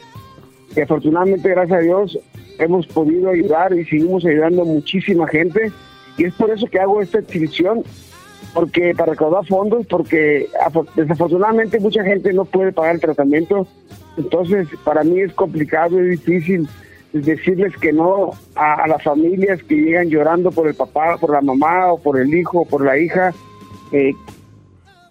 y 0.76 0.82
afortunadamente, 0.82 1.50
gracias 1.50 1.80
a 1.80 1.82
Dios, 1.82 2.20
hemos 2.60 2.88
podido 2.88 3.30
ayudar 3.30 3.74
y 3.74 3.86
seguimos 3.86 4.26
ayudando 4.26 4.64
a 4.64 4.66
muchísima 4.66 5.28
gente, 5.28 5.72
y 6.18 6.26
es 6.26 6.34
por 6.36 6.50
eso 6.50 6.68
que 6.68 6.80
hago 6.80 7.02
esta 7.02 7.20
exhibición, 7.20 7.84
porque 8.54 8.94
para 8.96 9.12
recaudar 9.12 9.46
fondos, 9.46 9.86
porque 9.88 10.48
desafortunadamente 10.96 11.80
mucha 11.80 12.04
gente 12.04 12.32
no 12.34 12.46
puede 12.46 12.72
pagar 12.72 12.96
el 12.96 13.02
tratamiento, 13.02 13.68
entonces 14.18 14.68
para 14.84 15.04
mí 15.04 15.20
es 15.20 15.34
complicado, 15.34 16.02
y 16.02 16.10
difícil 16.10 16.68
decirles 17.14 17.76
que 17.78 17.94
no 17.94 18.32
a, 18.56 18.88
las 18.88 19.02
familias 19.04 19.64
que 19.64 19.76
llegan 19.76 20.10
llorando 20.10 20.52
por 20.52 20.68
el 20.68 20.76
papá, 20.76 21.18
por 21.18 21.32
la 21.32 21.42
mamá 21.42 21.94
o 21.94 21.98
por 21.98 22.20
el 22.20 22.34
hijo 22.34 22.62
o 22.62 22.66
por 22.66 22.84
la 22.84 22.98
hija, 22.98 23.34
eh, 23.92 24.12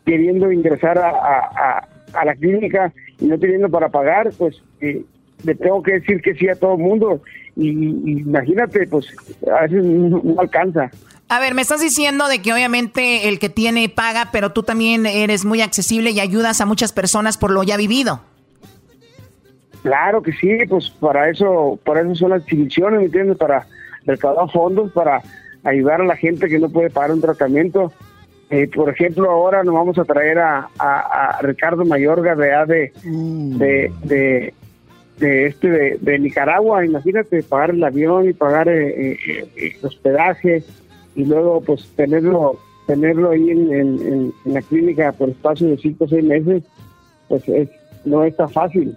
queriendo 0.04 0.52
ingresar 0.52 0.98
a, 0.98 1.88
la 2.24 2.34
clínica 2.36 2.92
y 3.18 3.26
no 3.26 3.38
teniendo 3.38 3.68
para 3.68 3.88
pagar, 3.88 4.30
pues 4.36 4.62
eh, 4.80 5.02
le 5.44 5.54
tengo 5.54 5.82
que 5.82 5.92
decir 5.92 6.20
que 6.20 6.34
sí 6.34 6.48
a 6.48 6.54
todo 6.54 6.74
el 6.74 6.80
mundo. 6.80 7.22
Y, 7.56 7.70
imagínate, 8.20 8.86
pues 8.86 9.06
a 9.50 9.62
veces 9.62 9.84
no, 9.84 10.20
no 10.22 10.40
alcanza. 10.40 10.90
A 11.28 11.40
ver, 11.40 11.54
me 11.54 11.62
estás 11.62 11.80
diciendo 11.80 12.28
de 12.28 12.42
que 12.42 12.52
obviamente 12.52 13.28
el 13.28 13.38
que 13.38 13.48
tiene 13.48 13.88
paga, 13.88 14.28
pero 14.32 14.52
tú 14.52 14.62
también 14.62 15.06
eres 15.06 15.44
muy 15.44 15.62
accesible 15.62 16.10
y 16.10 16.20
ayudas 16.20 16.60
a 16.60 16.66
muchas 16.66 16.92
personas 16.92 17.38
por 17.38 17.50
lo 17.50 17.62
ya 17.62 17.76
vivido. 17.76 18.20
Claro 19.82 20.22
que 20.22 20.32
sí, 20.32 20.58
pues 20.68 20.90
para 20.90 21.28
eso, 21.28 21.78
para 21.84 22.00
eso 22.00 22.14
son 22.14 22.30
las 22.30 22.42
exhibiciones, 22.42 23.00
¿me 23.00 23.06
entiendes? 23.06 23.36
Para 23.36 23.66
recaudar 24.06 24.50
fondos, 24.50 24.92
para 24.92 25.22
ayudar 25.62 26.00
a 26.00 26.04
la 26.04 26.16
gente 26.16 26.48
que 26.48 26.58
no 26.58 26.68
puede 26.68 26.90
pagar 26.90 27.12
un 27.12 27.20
tratamiento. 27.20 27.92
Eh, 28.50 28.68
por 28.68 28.90
ejemplo, 28.90 29.30
ahora 29.30 29.64
nos 29.64 29.74
vamos 29.74 29.98
a 29.98 30.04
traer 30.04 30.38
a, 30.38 30.68
a, 30.78 31.38
Ricardo 31.42 31.84
Mayorga 31.84 32.34
de, 32.34 32.92
mm. 33.04 33.58
de, 33.58 33.92
de, 34.04 34.54
de, 35.18 35.46
este 35.46 35.98
de, 35.98 36.18
Nicaragua, 36.18 36.84
imagínate, 36.84 37.42
pagar 37.42 37.70
el 37.70 37.84
avión 37.84 38.28
y 38.28 38.32
pagar 38.32 38.68
eh, 38.68 39.12
eh, 39.12 39.48
el 39.56 39.86
hospedaje 39.86 40.62
y 41.14 41.24
luego 41.24 41.60
pues 41.60 41.88
tenerlo 41.96 42.58
tenerlo 42.86 43.30
ahí 43.30 43.50
en, 43.50 43.72
en, 43.72 44.32
en, 44.44 44.54
la 44.54 44.60
clínica 44.62 45.12
por 45.12 45.30
espacio 45.30 45.68
de 45.68 45.78
cinco 45.78 46.04
o 46.04 46.08
seis 46.08 46.24
meses, 46.24 46.62
pues 47.28 47.48
es, 47.48 47.68
no 48.04 48.24
es 48.24 48.36
tan 48.36 48.50
fácil. 48.50 48.96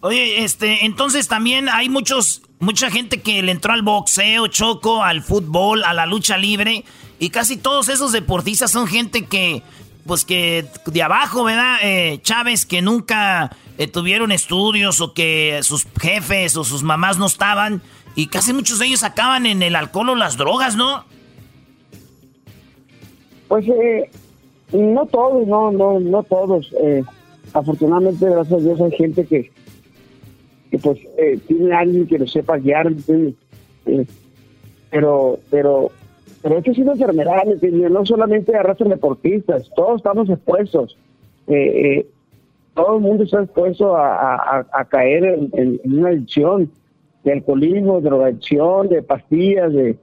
Oye, 0.00 0.42
este, 0.42 0.84
entonces 0.84 1.28
también 1.28 1.68
hay 1.68 1.88
muchos, 1.88 2.42
mucha 2.58 2.90
gente 2.90 3.20
que 3.20 3.42
le 3.42 3.52
entró 3.52 3.72
al 3.72 3.82
boxeo, 3.82 4.46
choco, 4.48 5.04
al 5.04 5.22
fútbol, 5.22 5.84
a 5.84 5.92
la 5.94 6.06
lucha 6.06 6.36
libre, 6.38 6.84
y 7.18 7.30
casi 7.30 7.56
todos 7.56 7.88
esos 7.88 8.12
deportistas 8.12 8.70
son 8.70 8.86
gente 8.86 9.26
que, 9.26 9.62
pues 10.06 10.24
que 10.24 10.64
de 10.86 11.02
abajo, 11.02 11.44
¿verdad? 11.44 11.76
Eh, 11.82 12.20
Chávez, 12.22 12.66
que 12.66 12.82
nunca 12.82 13.56
eh, 13.78 13.86
tuvieron 13.86 14.32
estudios 14.32 15.00
o 15.00 15.14
que 15.14 15.60
sus 15.62 15.86
jefes 16.00 16.56
o 16.56 16.64
sus 16.64 16.82
mamás 16.82 17.18
no 17.18 17.26
estaban, 17.26 17.82
y 18.14 18.26
casi 18.26 18.52
muchos 18.52 18.78
de 18.78 18.86
ellos 18.86 19.02
acaban 19.04 19.46
en 19.46 19.62
el 19.62 19.76
alcohol 19.76 20.10
o 20.10 20.14
las 20.14 20.36
drogas, 20.36 20.76
¿no? 20.76 21.04
Pues 23.48 23.66
eh, 23.68 24.10
no 24.72 25.06
todos, 25.06 25.46
no, 25.46 25.72
no, 25.72 26.00
no 26.00 26.22
todos. 26.22 26.70
afortunadamente, 27.52 28.26
gracias 28.28 28.60
a 28.60 28.64
Dios, 28.64 28.80
hay 28.80 28.92
gente 28.92 29.26
que 29.26 29.50
que 30.72 30.78
pues 30.78 30.98
eh, 31.18 31.38
tiene 31.46 31.74
alguien 31.74 32.06
que 32.06 32.18
lo 32.18 32.26
sepa 32.26 32.56
guiar, 32.56 32.90
eh, 32.90 34.06
pero, 34.90 35.38
pero, 35.50 35.92
pero 36.42 36.58
esto 36.58 36.72
es 36.72 36.78
una 36.78 36.92
enfermedad, 36.92 37.44
no 37.90 38.06
solamente 38.06 38.56
arrastran 38.56 38.90
deportistas, 38.90 39.70
todos 39.76 39.96
estamos 39.96 40.28
expuestos, 40.28 40.98
eh, 41.46 42.06
todo 42.74 42.96
el 42.96 43.02
mundo 43.02 43.24
está 43.24 43.42
expuesto 43.42 43.96
a, 43.96 44.86
caer 44.88 45.24
en, 45.52 45.80
una 45.84 46.08
adicción 46.08 46.70
de 47.24 47.32
alcoholismo, 47.32 48.00
drogadicción, 48.00 48.88
de 48.88 49.02
pastillas, 49.02 49.72
de 49.72 49.96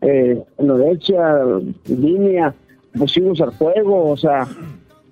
eh, 0.00 0.42
anorexia, 0.58 1.44
línea, 1.86 2.54
posibles 2.98 3.40
al 3.40 3.52
fuego, 3.52 4.10
o 4.10 4.16
sea, 4.16 4.46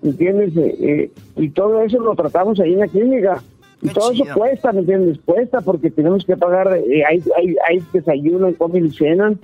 ¿entiendes? 0.03 0.53
y 1.37 1.49
todo 1.51 1.83
eso 1.83 2.01
lo 2.01 2.15
tratamos 2.15 2.59
ahí 2.61 2.73
en 2.73 2.81
la 2.81 2.89
clínica 2.89 3.43
y 3.83 3.89
todo 3.89 4.13
eso 4.13 4.25
cuesta, 4.33 4.73
¿me 4.73 4.81
entiendes? 4.81 5.19
Cuesta 5.25 5.61
porque 5.61 5.91
tenemos 5.91 6.25
que 6.25 6.37
pagar, 6.37 6.73
eh, 6.89 7.05
hay, 7.05 7.21
hay, 7.37 7.57
hay 7.69 7.83
desayuno, 7.93 8.55
comen 8.55 8.87
y 8.87 8.91
cenan. 8.91 9.41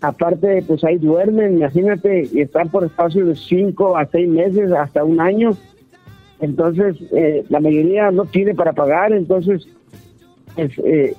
Aparte, 0.00 0.62
pues 0.66 0.84
ahí 0.84 0.98
duermen, 0.98 1.56
imagínate, 1.56 2.28
y 2.30 2.42
están 2.42 2.68
por 2.68 2.84
espacio 2.84 3.24
de 3.24 3.34
cinco 3.34 3.96
a 3.96 4.06
seis 4.06 4.28
meses, 4.28 4.70
hasta 4.72 5.02
un 5.02 5.20
año. 5.20 5.56
Entonces, 6.40 6.96
eh, 7.12 7.44
la 7.48 7.60
mayoría 7.60 8.10
no 8.10 8.26
tiene 8.26 8.54
para 8.54 8.74
pagar, 8.74 9.12
entonces, 9.12 9.66
pues, 10.54 10.72
eh, 10.84 11.16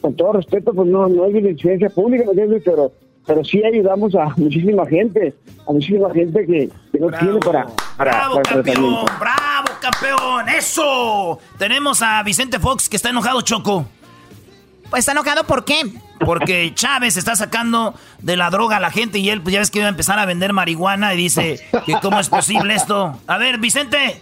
con 0.00 0.14
todo 0.14 0.34
respeto, 0.34 0.72
pues 0.72 0.88
no, 0.88 1.08
no 1.08 1.24
hay 1.24 1.32
licencia 1.32 1.88
pública, 1.90 2.24
¿me 2.26 2.30
entiendes? 2.30 2.62
Pero, 2.64 2.92
pero 3.26 3.44
sí 3.44 3.64
ayudamos 3.64 4.14
a 4.14 4.26
muchísima 4.36 4.86
gente, 4.86 5.34
a 5.66 5.72
muchísima 5.72 6.12
gente 6.12 6.46
que, 6.46 6.70
no 7.00 7.08
tiene 7.18 7.40
para, 7.40 7.66
para, 7.96 8.10
bravo, 8.12 8.40
campeón, 8.42 9.04
bravo, 9.18 9.68
campeón, 9.80 10.48
eso. 10.48 11.40
Tenemos 11.58 12.02
a 12.02 12.22
Vicente 12.22 12.60
Fox 12.60 12.88
que 12.88 12.96
está 12.96 13.10
enojado, 13.10 13.40
Choco. 13.40 13.84
Pues 14.90 15.00
está 15.00 15.12
enojado, 15.12 15.42
¿por 15.44 15.64
qué? 15.64 15.82
Porque 16.20 16.72
Chávez 16.74 17.16
está 17.16 17.36
sacando 17.36 17.94
de 18.20 18.36
la 18.36 18.50
droga 18.50 18.76
a 18.76 18.80
la 18.80 18.90
gente 18.90 19.18
y 19.18 19.30
él, 19.30 19.40
pues 19.40 19.52
ya 19.52 19.58
ves 19.58 19.70
que 19.70 19.78
iba 19.78 19.86
a 19.86 19.90
empezar 19.90 20.18
a 20.18 20.26
vender 20.26 20.52
marihuana 20.52 21.12
y 21.14 21.16
dice 21.16 21.60
que 21.84 21.94
cómo 22.00 22.20
es 22.20 22.28
posible 22.28 22.74
esto. 22.74 23.18
A 23.26 23.38
ver, 23.38 23.58
Vicente. 23.58 24.20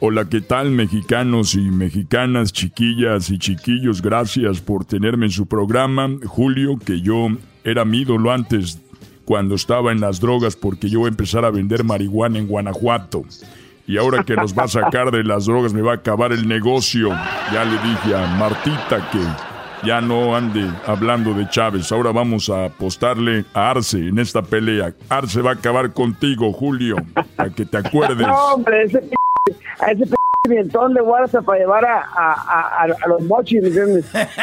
Hola, 0.00 0.28
¿qué 0.28 0.40
tal 0.40 0.70
mexicanos 0.70 1.54
y 1.54 1.62
mexicanas, 1.62 2.52
chiquillas 2.52 3.30
y 3.30 3.38
chiquillos? 3.38 4.02
Gracias 4.02 4.60
por 4.60 4.84
tenerme 4.84 5.26
en 5.26 5.32
su 5.32 5.46
programa. 5.46 6.10
Julio, 6.26 6.78
que 6.78 7.00
yo 7.00 7.28
era 7.64 7.84
mi 7.84 8.00
ídolo 8.00 8.30
antes 8.30 8.80
cuando 9.24 9.54
estaba 9.54 9.92
en 9.92 10.00
las 10.00 10.20
drogas 10.20 10.56
porque 10.56 10.90
yo 10.90 11.00
voy 11.00 11.06
a 11.06 11.10
empezar 11.10 11.44
a 11.44 11.50
vender 11.50 11.84
marihuana 11.84 12.38
en 12.38 12.46
Guanajuato. 12.46 13.24
Y 13.86 13.98
ahora 13.98 14.24
que 14.24 14.34
nos 14.34 14.56
va 14.56 14.64
a 14.64 14.68
sacar 14.68 15.10
de 15.10 15.24
las 15.24 15.46
drogas 15.46 15.72
me 15.72 15.82
va 15.82 15.92
a 15.92 15.96
acabar 15.96 16.32
el 16.32 16.48
negocio. 16.48 17.08
Ya 17.52 17.64
le 17.64 17.78
dije 17.88 18.14
a 18.14 18.26
Martita 18.38 19.10
que 19.10 19.20
ya 19.82 20.00
no 20.00 20.36
ande 20.36 20.68
hablando 20.86 21.34
de 21.34 21.48
Chávez. 21.48 21.90
Ahora 21.92 22.12
vamos 22.12 22.48
a 22.50 22.66
apostarle 22.66 23.44
a 23.54 23.70
Arce 23.70 23.98
en 23.98 24.18
esta 24.18 24.42
pelea. 24.42 24.94
Arce 25.08 25.40
va 25.40 25.50
a 25.50 25.54
acabar 25.54 25.92
contigo, 25.92 26.52
Julio, 26.52 26.96
para 27.36 27.50
que 27.50 27.64
te 27.64 27.78
acuerdes. 27.78 28.26
No, 28.26 28.54
hombre, 28.54 28.84
ese 28.84 29.00
p 29.00 29.14
a 29.80 29.90
ese 29.90 30.06
p 30.06 30.14
de 30.48 31.42
para 31.42 31.58
llevar 31.58 31.84
a, 31.84 32.00
a, 32.14 32.82
a, 32.82 33.08
los 33.08 33.22
mochis. 33.22 33.62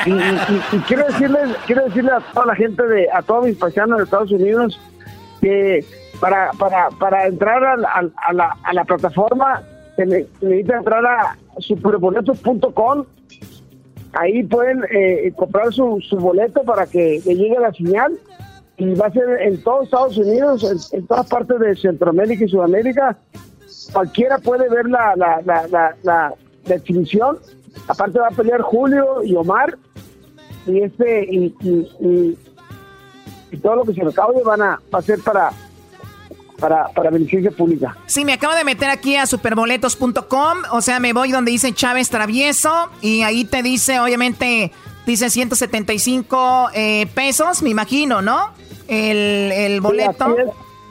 Y, 0.05 0.77
quiero 0.87 1.05
decirles, 1.05 1.55
quiero 1.67 1.85
decirle 1.85 2.11
a 2.11 2.19
toda 2.33 2.47
la 2.47 2.55
gente 2.55 2.83
de, 2.83 3.07
a 3.11 3.21
todos 3.21 3.45
mis 3.45 3.57
paisanos 3.57 3.97
de 3.99 4.03
Estados 4.05 4.31
Unidos 4.31 4.79
que 5.41 5.85
para, 6.19 6.51
entrar 7.27 7.63
a, 7.63 7.75
a, 8.17 8.33
la, 8.33 8.57
a 8.63 8.73
la 8.73 8.83
plataforma 8.83 9.61
se, 9.95 10.05
necesita 10.05 10.77
entrar 10.77 11.05
a 11.05 11.37
superboletos.com 11.59 13.05
ahí 14.13 14.43
pueden 14.43 14.83
eh, 14.91 15.31
comprar 15.35 15.73
su, 15.73 15.99
su 16.01 16.17
boleto 16.17 16.63
para 16.63 16.85
que 16.85 17.21
le 17.25 17.35
llegue 17.35 17.59
la 17.59 17.73
señal 17.73 18.17
y 18.77 18.93
va 18.95 19.07
a 19.07 19.11
ser 19.11 19.41
en 19.41 19.61
todos 19.61 19.85
Estados 19.85 20.17
Unidos, 20.17 20.91
en, 20.91 21.05
todas 21.05 21.27
partes 21.27 21.59
de 21.59 21.75
Centroamérica 21.75 22.45
y 22.45 22.49
Sudamérica 22.49 23.17
cualquiera 23.93 24.37
puede 24.39 24.69
ver 24.69 24.87
la, 24.87 25.15
la, 25.15 25.41
la, 25.45 25.95
la, 26.03 26.33
exhibición. 26.67 27.37
Aparte 27.87 28.19
va 28.19 28.27
a 28.27 28.31
pelear 28.31 28.61
Julio 28.61 29.23
y 29.23 29.35
Omar. 29.35 29.77
Y 30.65 30.81
este 30.81 31.25
y, 31.25 31.55
y, 31.61 32.37
y, 33.51 33.57
todo 33.57 33.77
lo 33.77 33.83
que 33.83 33.93
se 33.93 34.03
recaude 34.03 34.43
van 34.43 34.61
a, 34.61 34.79
va 34.93 34.99
a 34.99 35.01
ser 35.01 35.19
para 35.19 35.51
para, 36.61 36.87
para 36.89 37.09
beneficio 37.09 37.51
pública. 37.51 37.97
Sí, 38.05 38.23
me 38.23 38.33
acabo 38.33 38.53
de 38.53 38.63
meter 38.63 38.89
aquí 38.89 39.17
a 39.17 39.25
superboletos.com, 39.25 40.57
o 40.71 40.81
sea, 40.81 40.99
me 41.01 41.11
voy 41.11 41.31
donde 41.31 41.51
dice 41.51 41.73
Chávez 41.73 42.09
Travieso 42.09 42.89
y 43.01 43.23
ahí 43.23 43.43
te 43.43 43.63
dice, 43.63 43.99
obviamente, 43.99 44.71
dice 45.05 45.29
175 45.29 46.69
eh, 46.73 47.07
pesos, 47.13 47.63
me 47.63 47.69
imagino, 47.69 48.21
¿no? 48.21 48.51
El, 48.87 49.51
el 49.51 49.81
boleto. 49.81 50.35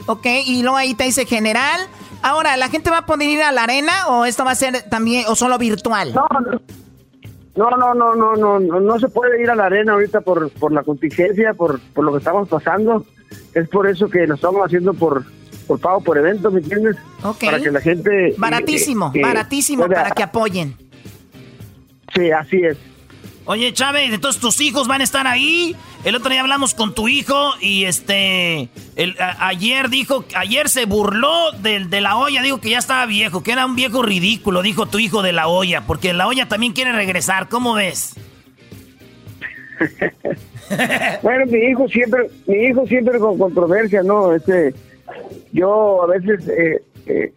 Ok, 0.06 0.26
y 0.44 0.62
luego 0.62 0.76
ahí 0.76 0.94
te 0.94 1.04
dice 1.04 1.24
general. 1.24 1.80
Ahora, 2.22 2.56
¿la 2.56 2.68
gente 2.68 2.90
va 2.90 2.98
a 2.98 3.06
poder 3.06 3.28
ir 3.28 3.42
a 3.42 3.52
la 3.52 3.62
arena 3.62 4.08
o 4.08 4.24
esto 4.24 4.44
va 4.44 4.50
a 4.50 4.54
ser 4.54 4.82
también, 4.90 5.24
o 5.28 5.36
solo 5.36 5.56
virtual? 5.56 6.12
No, 6.12 6.26
no, 7.56 7.70
no, 7.70 7.94
no, 7.94 8.14
no, 8.14 8.36
no, 8.36 8.60
no, 8.60 8.80
no 8.80 8.98
se 8.98 9.08
puede 9.08 9.42
ir 9.42 9.50
a 9.50 9.54
la 9.54 9.66
arena 9.66 9.92
ahorita 9.92 10.20
por, 10.22 10.50
por 10.50 10.72
la 10.72 10.82
contingencia, 10.82 11.54
por, 11.54 11.80
por 11.80 12.04
lo 12.04 12.12
que 12.12 12.18
estamos 12.18 12.48
pasando. 12.48 13.04
Es 13.54 13.68
por 13.68 13.86
eso 13.86 14.08
que 14.08 14.26
lo 14.26 14.34
estamos 14.34 14.64
haciendo 14.64 14.94
por, 14.94 15.24
por 15.70 15.78
pago 15.78 16.00
por 16.00 16.18
evento, 16.18 16.50
¿me 16.50 16.58
entiendes? 16.58 16.96
Ok. 17.22 17.44
Para 17.44 17.60
que 17.60 17.70
la 17.70 17.80
gente... 17.80 18.34
Baratísimo, 18.36 19.12
eh, 19.14 19.20
eh, 19.20 19.22
baratísimo 19.22 19.86
pueda- 19.86 20.02
para 20.02 20.14
que 20.16 20.22
apoyen. 20.24 20.74
Sí, 22.12 22.28
así 22.32 22.56
es. 22.64 22.76
Oye, 23.44 23.72
Chávez, 23.72 24.12
entonces 24.12 24.40
tus 24.40 24.60
hijos 24.60 24.88
van 24.88 25.00
a 25.00 25.04
estar 25.04 25.28
ahí. 25.28 25.76
El 26.02 26.16
otro 26.16 26.28
día 26.28 26.40
hablamos 26.40 26.74
con 26.74 26.92
tu 26.92 27.06
hijo 27.06 27.52
y 27.60 27.84
este. 27.84 28.68
El, 28.96 29.14
a- 29.20 29.46
ayer 29.46 29.90
dijo. 29.90 30.24
Ayer 30.34 30.68
se 30.68 30.86
burló 30.86 31.52
del, 31.62 31.88
de 31.88 32.00
la 32.00 32.16
olla. 32.16 32.42
Dijo 32.42 32.60
que 32.60 32.70
ya 32.70 32.78
estaba 32.78 33.06
viejo, 33.06 33.44
que 33.44 33.52
era 33.52 33.64
un 33.64 33.76
viejo 33.76 34.02
ridículo, 34.02 34.62
dijo 34.62 34.86
tu 34.86 34.98
hijo 34.98 35.22
de 35.22 35.32
la 35.32 35.46
olla. 35.46 35.82
Porque 35.86 36.12
la 36.12 36.26
olla 36.26 36.48
también 36.48 36.72
quiere 36.72 36.90
regresar. 36.92 37.48
¿Cómo 37.48 37.74
ves? 37.74 38.16
Bueno, 41.22 41.46
mi 41.46 41.58
hijo 41.58 41.88
siempre, 41.88 42.30
mi 42.46 42.54
hijo 42.66 42.86
siempre 42.86 43.18
con 43.18 43.36
controversia, 43.36 44.04
¿no? 44.04 44.32
Este, 44.32 44.72
yo 45.52 46.02
a 46.02 46.06
veces, 46.06 46.48
eh, 46.48 46.82
eh, 47.06 47.32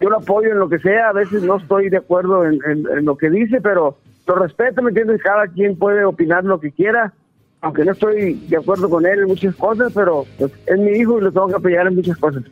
yo 0.00 0.10
lo 0.10 0.18
apoyo 0.18 0.50
en 0.50 0.58
lo 0.58 0.68
que 0.68 0.78
sea, 0.78 1.10
a 1.10 1.12
veces 1.12 1.42
no 1.42 1.56
estoy 1.58 1.88
de 1.90 1.98
acuerdo 1.98 2.44
en, 2.44 3.04
lo 3.04 3.16
que 3.16 3.30
dice, 3.30 3.60
pero 3.60 3.98
lo 4.26 4.34
respeto, 4.36 4.82
¿me 4.82 4.90
entiendes? 4.90 5.22
Cada 5.22 5.46
quien 5.48 5.76
puede 5.76 6.04
opinar 6.04 6.44
lo 6.44 6.60
que 6.60 6.72
quiera, 6.72 7.12
aunque 7.60 7.84
no 7.84 7.92
estoy 7.92 8.34
de 8.48 8.56
acuerdo 8.56 8.88
con 8.88 9.04
él 9.04 9.20
en 9.20 9.26
muchas 9.26 9.54
cosas, 9.56 9.92
pero 9.94 10.24
pues, 10.38 10.52
es 10.66 10.78
mi 10.78 10.92
hijo 10.92 11.18
y 11.18 11.22
lo 11.22 11.32
tengo 11.32 11.48
que 11.48 11.56
apoyar 11.56 11.86
en 11.86 11.96
muchas 11.96 12.16
cosas. 12.16 12.44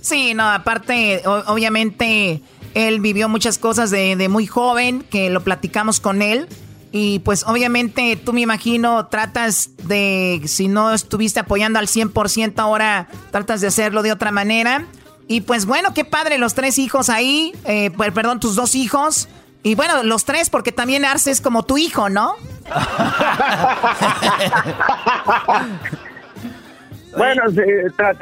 Sí, 0.00 0.34
no, 0.34 0.44
aparte, 0.44 1.22
obviamente, 1.26 2.40
él 2.74 3.00
vivió 3.00 3.28
muchas 3.28 3.58
cosas 3.58 3.90
de 3.90 4.28
muy 4.28 4.46
joven, 4.46 5.02
que 5.10 5.30
lo 5.30 5.42
platicamos 5.42 6.00
con 6.00 6.22
él. 6.22 6.46
Y 6.92 7.20
pues 7.20 7.44
obviamente 7.46 8.16
tú 8.16 8.32
me 8.32 8.40
imagino 8.40 9.06
tratas 9.06 9.70
de, 9.84 10.42
si 10.46 10.66
no 10.68 10.92
estuviste 10.92 11.38
apoyando 11.40 11.78
al 11.78 11.86
100% 11.86 12.58
ahora, 12.58 13.06
tratas 13.30 13.60
de 13.60 13.68
hacerlo 13.68 14.02
de 14.02 14.12
otra 14.12 14.32
manera. 14.32 14.86
Y 15.28 15.42
pues 15.42 15.66
bueno, 15.66 15.94
qué 15.94 16.04
padre, 16.04 16.38
los 16.38 16.54
tres 16.54 16.78
hijos 16.78 17.08
ahí, 17.08 17.52
eh, 17.64 17.90
per- 17.96 18.12
perdón, 18.12 18.40
tus 18.40 18.56
dos 18.56 18.74
hijos. 18.74 19.28
Y 19.62 19.76
bueno, 19.76 20.02
los 20.02 20.24
tres, 20.24 20.50
porque 20.50 20.72
también 20.72 21.04
Arce 21.04 21.30
es 21.30 21.40
como 21.40 21.62
tu 21.64 21.78
hijo, 21.78 22.08
¿no? 22.08 22.34
Bueno, 27.16 27.42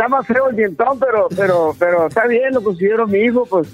más 0.09 0.27
feo 0.27 0.49
el 0.49 0.57
dientón, 0.57 0.99
pero, 0.99 1.29
pero, 1.37 1.77
pero 1.79 2.07
está 2.07 2.27
bien, 2.27 2.55
lo 2.55 2.63
considero 2.63 3.07
mi 3.07 3.19
hijo, 3.19 3.45
pues, 3.45 3.69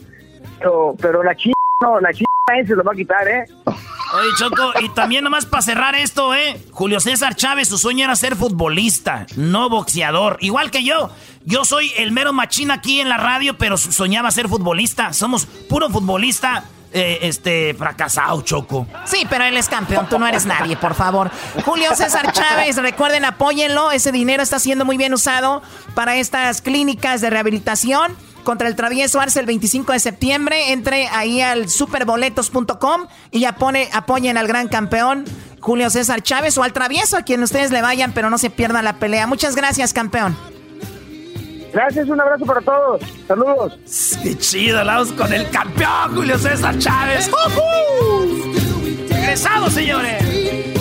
pero, 0.58 0.96
pero 1.00 1.22
la 1.22 1.36
chica, 1.36 1.54
no, 1.82 2.00
la 2.00 2.12
se 2.46 2.76
lo 2.76 2.84
va 2.84 2.92
a 2.92 2.94
quitar, 2.94 3.26
¿eh? 3.26 3.46
Oye, 3.64 4.28
Choco, 4.38 4.72
y 4.80 4.90
también 4.90 5.24
nomás 5.24 5.46
para 5.46 5.62
cerrar 5.62 5.94
esto, 5.94 6.34
¿eh? 6.34 6.60
Julio 6.72 7.00
César 7.00 7.34
Chávez, 7.34 7.68
su 7.68 7.78
sueño 7.78 8.04
era 8.04 8.14
ser 8.16 8.36
futbolista, 8.36 9.26
no 9.36 9.70
boxeador. 9.70 10.36
Igual 10.40 10.70
que 10.70 10.84
yo. 10.84 11.10
Yo 11.46 11.64
soy 11.64 11.90
el 11.96 12.12
mero 12.12 12.34
machín 12.34 12.70
aquí 12.70 13.00
en 13.00 13.08
la 13.08 13.16
radio, 13.16 13.56
pero 13.56 13.78
soñaba 13.78 14.30
ser 14.30 14.48
futbolista. 14.48 15.14
Somos 15.14 15.46
puro 15.46 15.88
futbolista, 15.88 16.64
eh, 16.92 17.20
este, 17.22 17.72
fracasado, 17.72 18.42
Choco. 18.42 18.86
Sí, 19.06 19.26
pero 19.30 19.44
él 19.44 19.56
es 19.56 19.70
campeón, 19.70 20.06
tú 20.10 20.18
no 20.18 20.26
eres 20.26 20.44
nadie, 20.44 20.76
por 20.76 20.94
favor. 20.94 21.30
Julio 21.64 21.94
César 21.94 22.30
Chávez, 22.30 22.76
recuerden, 22.76 23.24
apóyenlo. 23.24 23.90
Ese 23.90 24.12
dinero 24.12 24.42
está 24.42 24.58
siendo 24.58 24.84
muy 24.84 24.98
bien 24.98 25.14
usado 25.14 25.62
para 25.94 26.16
estas 26.16 26.60
clínicas 26.60 27.22
de 27.22 27.30
rehabilitación 27.30 28.14
contra 28.44 28.68
el 28.68 28.76
travieso 28.76 29.20
Arce 29.20 29.40
el 29.40 29.46
25 29.46 29.92
de 29.92 29.98
septiembre. 29.98 30.72
Entre 30.72 31.08
ahí 31.08 31.40
al 31.40 31.68
superboletos.com 31.68 33.06
y 33.30 33.40
ya 33.40 33.56
pone, 33.56 33.88
apoyen 33.92 34.36
al 34.36 34.46
gran 34.46 34.68
campeón 34.68 35.24
Julio 35.60 35.90
César 35.90 36.22
Chávez 36.22 36.56
o 36.58 36.62
al 36.62 36.72
travieso, 36.72 37.16
a 37.16 37.22
quien 37.22 37.42
ustedes 37.42 37.70
le 37.70 37.82
vayan, 37.82 38.12
pero 38.12 38.30
no 38.30 38.38
se 38.38 38.50
pierdan 38.50 38.84
la 38.84 38.98
pelea. 38.98 39.26
Muchas 39.26 39.56
gracias, 39.56 39.92
campeón. 39.92 40.36
Gracias, 41.72 42.08
un 42.08 42.20
abrazo 42.20 42.44
para 42.44 42.60
todos. 42.60 43.02
Saludos. 43.26 43.78
Qué 44.22 44.38
chido, 44.38 44.78
hablamos 44.78 45.10
con 45.12 45.32
el 45.32 45.50
campeón 45.50 46.14
Julio 46.14 46.38
César 46.38 46.78
Chávez. 46.78 47.28
¡Jujú! 47.30 48.52
Regresamos, 49.08 49.72
señores. 49.72 50.73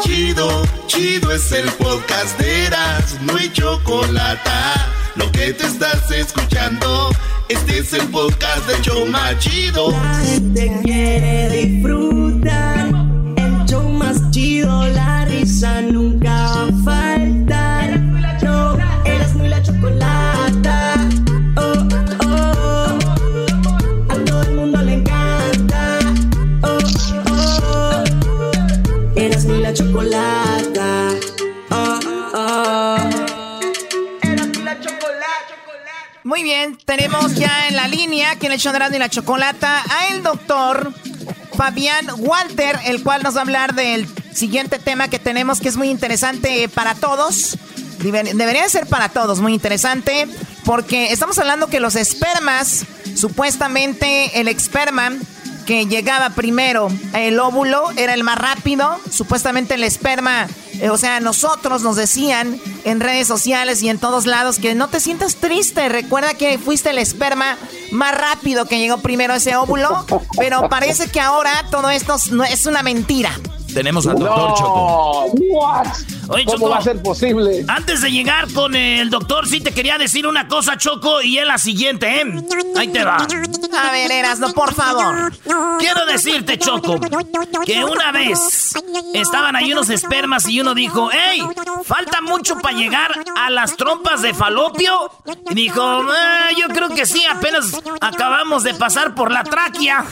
Chido, 0.00 0.62
chido 0.86 1.32
es 1.32 1.52
el 1.52 1.68
podcast 1.72 2.38
de 2.38 2.66
Eras, 2.66 3.18
no 3.22 3.36
hay 3.36 3.50
chocolate. 3.52 4.50
Lo 5.16 5.30
que 5.32 5.52
te 5.52 5.66
estás 5.66 6.10
escuchando, 6.10 7.10
este 7.48 7.78
es 7.78 7.92
el 7.92 8.08
podcast 8.08 8.66
de 8.66 8.80
Choma 8.82 9.38
Chido. 9.38 9.92
Te 10.54 10.72
quiere 10.82 11.48
disfrutar. 11.50 12.88
El 13.36 13.64
show 13.66 13.88
más 13.88 14.30
chido, 14.30 14.86
la 14.88 15.24
risa 15.24 15.80
nunca 15.82 16.23
Muy 36.34 36.42
bien, 36.42 36.76
tenemos 36.84 37.36
ya 37.36 37.68
en 37.68 37.76
la 37.76 37.86
línea 37.86 38.34
que 38.34 38.48
le 38.48 38.56
echó 38.56 38.72
y 38.92 38.98
la 38.98 39.08
chocolata 39.08 39.84
a 39.88 40.08
el 40.08 40.24
doctor 40.24 40.92
Fabián 41.56 42.06
Walter, 42.18 42.76
el 42.86 43.04
cual 43.04 43.22
nos 43.22 43.36
va 43.36 43.38
a 43.38 43.42
hablar 43.42 43.74
del 43.76 44.08
siguiente 44.34 44.80
tema 44.80 45.06
que 45.06 45.20
tenemos 45.20 45.60
que 45.60 45.68
es 45.68 45.76
muy 45.76 45.90
interesante 45.90 46.68
para 46.68 46.96
todos. 46.96 47.56
Debe- 48.00 48.34
Debería 48.34 48.68
ser 48.68 48.88
para 48.88 49.10
todos 49.10 49.38
muy 49.38 49.54
interesante 49.54 50.26
porque 50.64 51.12
estamos 51.12 51.38
hablando 51.38 51.68
que 51.68 51.78
los 51.78 51.94
espermas, 51.94 52.84
supuestamente 53.14 54.40
el 54.40 54.48
esperma 54.48 55.12
que 55.66 55.86
llegaba 55.86 56.30
primero, 56.30 56.88
el 57.14 57.38
óvulo 57.40 57.90
era 57.96 58.14
el 58.14 58.24
más 58.24 58.38
rápido, 58.38 58.98
supuestamente 59.10 59.74
el 59.74 59.84
esperma, 59.84 60.46
eh, 60.80 60.90
o 60.90 60.96
sea, 60.98 61.20
nosotros 61.20 61.82
nos 61.82 61.96
decían 61.96 62.60
en 62.84 63.00
redes 63.00 63.26
sociales 63.28 63.82
y 63.82 63.88
en 63.88 63.98
todos 63.98 64.26
lados 64.26 64.58
que 64.58 64.74
no 64.74 64.88
te 64.88 65.00
sientas 65.00 65.36
triste, 65.36 65.88
recuerda 65.88 66.34
que 66.34 66.58
fuiste 66.58 66.90
el 66.90 66.98
esperma 66.98 67.56
más 67.92 68.14
rápido 68.16 68.66
que 68.66 68.78
llegó 68.78 68.98
primero 68.98 69.34
ese 69.34 69.56
óvulo, 69.56 70.04
pero 70.36 70.68
parece 70.68 71.08
que 71.10 71.20
ahora 71.20 71.64
todo 71.70 71.90
esto 71.90 72.16
es- 72.48 72.66
una 72.66 72.82
mentira. 72.82 73.30
Tenemos 73.74 74.06
al 74.06 74.18
doctor 74.18 74.54
Choco. 74.56 75.24
Oye, 76.28 76.44
¿Cómo 76.46 76.56
Choco, 76.58 76.70
va 76.70 76.78
a 76.78 76.82
ser 76.82 77.02
posible? 77.02 77.64
Antes 77.68 78.00
de 78.02 78.10
llegar 78.10 78.50
con 78.52 78.74
el 78.74 79.10
doctor, 79.10 79.46
sí 79.48 79.60
te 79.60 79.72
quería 79.74 79.98
decir 79.98 80.26
una 80.26 80.48
cosa, 80.48 80.76
Choco, 80.78 81.20
y 81.20 81.38
es 81.38 81.46
la 81.46 81.58
siguiente, 81.58 82.20
¿eh? 82.22 82.24
Ahí 82.78 82.88
te 82.88 83.04
va. 83.04 83.16
A 83.16 83.90
ver, 83.90 84.10
Erasno, 84.10 84.52
por 84.52 84.72
favor. 84.72 85.32
Quiero 85.78 86.06
decirte, 86.06 86.58
Choco, 86.58 86.98
que 87.66 87.84
una 87.84 88.12
vez 88.12 88.74
estaban 89.12 89.56
ahí 89.56 89.72
unos 89.72 89.90
espermas 89.90 90.48
y 90.48 90.60
uno 90.60 90.74
dijo, 90.74 91.10
¡Ey! 91.12 91.42
Falta 91.84 92.20
mucho 92.20 92.56
para 92.60 92.76
llegar 92.76 93.10
a 93.36 93.50
las 93.50 93.76
trompas 93.76 94.22
de 94.22 94.32
falopio. 94.32 95.10
Y 95.50 95.54
dijo, 95.54 95.82
"Ah, 95.82 96.48
yo 96.58 96.68
creo 96.68 96.88
que 96.90 97.04
sí, 97.06 97.22
apenas 97.30 97.72
acabamos 98.00 98.62
de 98.62 98.74
pasar 98.74 99.14
por 99.14 99.30
la 99.30 99.44
tráquea. 99.44 100.04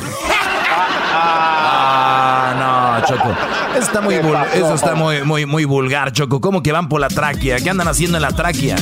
Ah, 1.14 2.55
no, 3.01 3.07
Choco. 3.07 3.35
Eso 3.75 3.87
está 3.87 4.01
muy, 4.01 4.15
eso 4.15 4.75
está 4.75 4.95
muy, 4.95 5.23
muy, 5.23 5.47
muy 5.47 5.65
vulgar, 5.65 6.12
Choco. 6.12 6.41
¿Cómo 6.41 6.62
que 6.62 6.73
van 6.73 6.88
por 6.88 7.01
la 7.01 7.09
tráquea? 7.09 7.59
¿Qué 7.59 7.71
andan 7.71 7.88
haciendo 7.88 8.19
en 8.19 8.23
la 8.23 8.33
tráquea? 8.33 8.77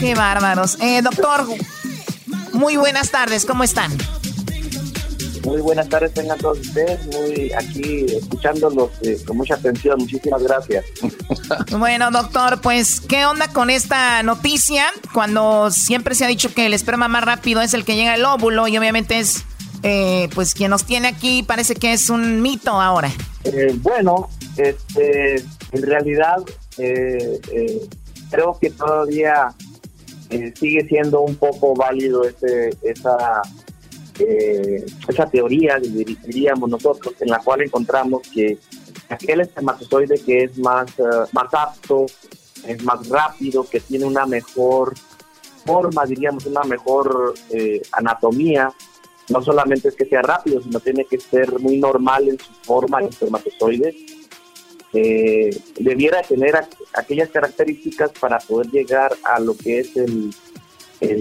Qué 0.00 0.14
bárbaros. 0.14 0.78
Eh, 0.80 1.02
doctor, 1.02 1.46
muy 2.52 2.76
buenas 2.76 3.10
tardes, 3.10 3.44
¿cómo 3.44 3.64
están? 3.64 3.96
Muy 5.44 5.60
buenas 5.60 5.88
tardes 5.88 6.12
tengan 6.12 6.36
todos 6.38 6.58
ustedes, 6.58 7.06
muy 7.06 7.50
aquí 7.52 8.04
escuchándolos 8.14 8.90
eh, 9.02 9.16
con 9.26 9.38
mucha 9.38 9.54
atención, 9.54 9.98
muchísimas 9.98 10.42
gracias. 10.42 10.84
Bueno, 11.78 12.10
doctor, 12.10 12.60
pues, 12.60 13.00
¿qué 13.00 13.24
onda 13.24 13.48
con 13.48 13.70
esta 13.70 14.22
noticia? 14.22 14.86
Cuando 15.14 15.70
siempre 15.70 16.14
se 16.14 16.24
ha 16.24 16.28
dicho 16.28 16.52
que 16.52 16.66
el 16.66 16.74
esperma 16.74 17.08
más 17.08 17.24
rápido 17.24 17.62
es 17.62 17.72
el 17.72 17.84
que 17.84 17.96
llega 17.96 18.14
al 18.14 18.24
óvulo 18.24 18.68
y 18.68 18.76
obviamente 18.76 19.18
es, 19.18 19.44
eh, 19.82 20.28
pues, 20.34 20.54
quien 20.54 20.70
nos 20.70 20.84
tiene 20.84 21.08
aquí, 21.08 21.42
parece 21.42 21.74
que 21.74 21.92
es 21.92 22.10
un 22.10 22.42
mito 22.42 22.70
ahora. 22.70 23.10
Eh, 23.44 23.74
bueno, 23.80 24.28
este, 24.56 25.36
en 25.36 25.82
realidad 25.82 26.38
eh, 26.76 27.40
eh, 27.52 27.88
creo 28.30 28.58
que 28.60 28.70
todavía 28.70 29.54
sigue 30.56 30.86
siendo 30.86 31.22
un 31.22 31.36
poco 31.36 31.74
válido 31.74 32.22
ese, 32.24 32.76
esa, 32.82 33.40
esa 35.08 35.26
teoría, 35.30 35.78
diríamos 35.78 36.68
nosotros, 36.68 37.14
en 37.20 37.30
la 37.30 37.38
cual 37.38 37.62
encontramos 37.62 38.28
que 38.28 38.58
aquel 39.08 39.40
espermatozoide 39.40 40.20
que 40.20 40.44
es 40.44 40.58
más, 40.58 40.90
más 41.32 41.54
apto, 41.54 42.04
es 42.66 42.82
más 42.84 43.08
rápido, 43.08 43.66
que 43.66 43.80
tiene 43.80 44.04
una 44.04 44.26
mejor 44.26 44.92
forma, 45.64 46.04
diríamos, 46.04 46.44
una 46.44 46.62
mejor 46.64 47.32
anatomía. 47.92 48.70
No 49.28 49.42
solamente 49.42 49.88
es 49.88 49.94
que 49.94 50.06
sea 50.06 50.22
rápido, 50.22 50.60
sino 50.62 50.80
tiene 50.80 51.04
que 51.04 51.18
ser 51.18 51.58
muy 51.58 51.78
normal 51.78 52.28
en 52.28 52.38
su 52.38 52.52
forma 52.62 53.00
el 53.00 53.08
espermatozoide. 53.08 53.94
Eh, 54.94 55.50
debiera 55.78 56.22
tener 56.22 56.54
aquellas 56.94 57.28
características 57.28 58.10
para 58.18 58.38
poder 58.38 58.70
llegar 58.70 59.12
a 59.24 59.38
lo 59.38 59.54
que 59.54 59.80
es 59.80 59.96
el, 59.96 60.34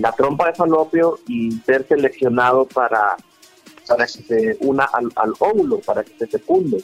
la 0.02 0.14
trompa 0.14 0.48
de 0.48 0.56
falopio 0.56 1.20
y 1.28 1.52
ser 1.66 1.86
seleccionado 1.86 2.66
para, 2.66 3.18
para 3.86 4.06
que 4.06 4.24
se 4.24 4.58
una 4.62 4.86
al, 4.86 5.12
al 5.16 5.34
óvulo, 5.40 5.80
para 5.80 6.04
que 6.04 6.18
se 6.18 6.28
fecunde 6.28 6.84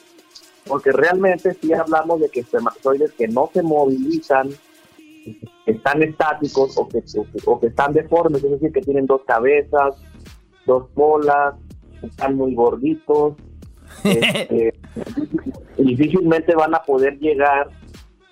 porque 0.68 0.92
realmente 0.92 1.56
si 1.56 1.74
hablamos 1.74 2.22
de 2.22 2.30
que 2.30 2.42
espermatozoides 2.42 3.12
que 3.14 3.28
no 3.28 3.50
se 3.54 3.62
movilizan, 3.62 4.50
están 5.66 6.04
estáticos 6.04 6.78
o 6.78 6.88
que, 6.88 7.04
o 7.46 7.60
que, 7.60 7.68
están 7.68 7.94
deformes, 7.94 8.44
es 8.44 8.52
decir, 8.52 8.72
que 8.72 8.82
tienen 8.82 9.06
dos 9.06 9.22
cabezas, 9.26 9.96
dos 10.66 10.94
bolas, 10.94 11.56
están 12.02 12.36
muy 12.36 12.54
gorditos, 12.54 13.36
este, 14.04 14.74
difícilmente 15.78 16.56
van 16.56 16.76
a 16.76 16.82
poder 16.82 17.18
llegar 17.20 17.70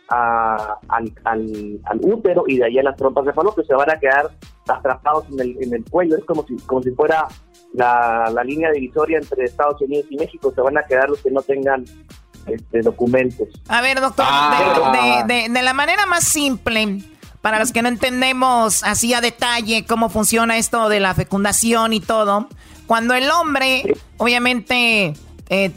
a, 0.10 0.78
al, 0.90 1.14
al, 1.24 2.00
útero 2.02 2.44
y 2.48 2.58
de 2.58 2.66
ahí 2.66 2.80
a 2.80 2.84
las 2.84 2.98
trompas 2.98 3.26
de 3.26 3.34
falopio 3.34 3.64
se 3.64 3.74
van 3.74 3.90
a 3.90 4.00
quedar 4.00 4.30
atrapados 4.68 5.26
en 5.32 5.40
el, 5.40 5.64
en 5.64 5.74
el 5.74 5.86
cuello, 5.90 6.18
es 6.18 6.26
como 6.26 6.46
si, 6.46 6.56
como 6.58 6.82
si 6.82 6.92
fuera 6.92 7.28
la, 7.74 8.30
la 8.34 8.44
línea 8.44 8.72
divisoria 8.72 9.18
entre 9.18 9.46
Estados 9.46 9.82
Unidos 9.82 10.06
y 10.10 10.18
México, 10.18 10.52
se 10.54 10.62
van 10.62 10.78
a 10.78 10.84
quedar 10.84 11.10
los 11.10 11.22
que 11.22 11.32
no 11.32 11.42
tengan 11.42 11.86
este, 12.48 12.82
documentos. 12.82 13.48
A 13.68 13.82
ver, 13.82 14.00
doctor, 14.00 14.26
ah. 14.28 15.26
de, 15.28 15.50
la 15.50 15.74
manera 15.74 16.06
más 16.06 16.24
simple, 16.26 17.00
para 17.42 17.60
los 17.60 17.72
que 17.72 17.82
no 17.82 17.90
entendemos 17.90 18.84
así 18.84 19.14
a 19.14 19.22
detalle 19.22 19.86
cómo 19.86 20.10
funciona 20.10 20.58
esto 20.58 20.90
de 20.90 21.00
la 21.00 21.14
fecundación 21.16 21.94
y 21.94 22.00
todo, 22.00 22.48
cuando 22.88 23.14
el 23.14 23.30
hombre, 23.32 23.96
obviamente, 24.18 25.14
eh, 25.50 25.72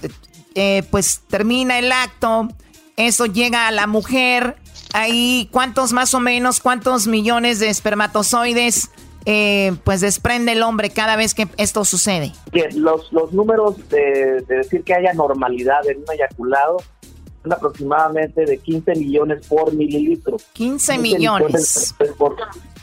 eh, 0.55 0.83
pues 0.91 1.23
termina 1.29 1.79
el 1.79 1.93
acto, 1.93 2.49
eso 2.97 3.27
llega 3.27 3.69
a 3.69 3.71
la 3.71 3.87
mujer, 3.87 4.57
ahí 4.93 5.49
cuántos 5.51 5.93
más 5.93 6.15
o 6.15 6.21
menos, 6.21 6.61
cuántos 6.61 7.07
millones 7.07 7.61
de 7.61 7.69
espermatozoides 7.69 8.91
eh, 9.27 9.73
pues 9.85 10.03
desprende 10.03 10.53
el 10.53 10.63
hombre 10.63 10.91
cada 10.91 11.17
vez 11.17 11.35
que 11.35 11.49
esto 11.57 11.85
sucede? 11.87 12.33
Los, 12.75 13.11
los 13.11 13.33
números 13.33 13.77
de, 13.89 14.43
decir 14.47 14.85
que 14.85 14.93
haya 14.93 15.15
normalidad 15.15 15.87
en 15.89 15.99
un 15.99 16.05
eyaculado 16.13 16.77
aproximadamente 17.53 18.45
de 18.45 18.59
15 18.59 18.95
millones 18.97 19.47
por 19.47 19.73
mililitro. 19.73 20.37
15, 20.53 20.99
millones. 20.99 21.95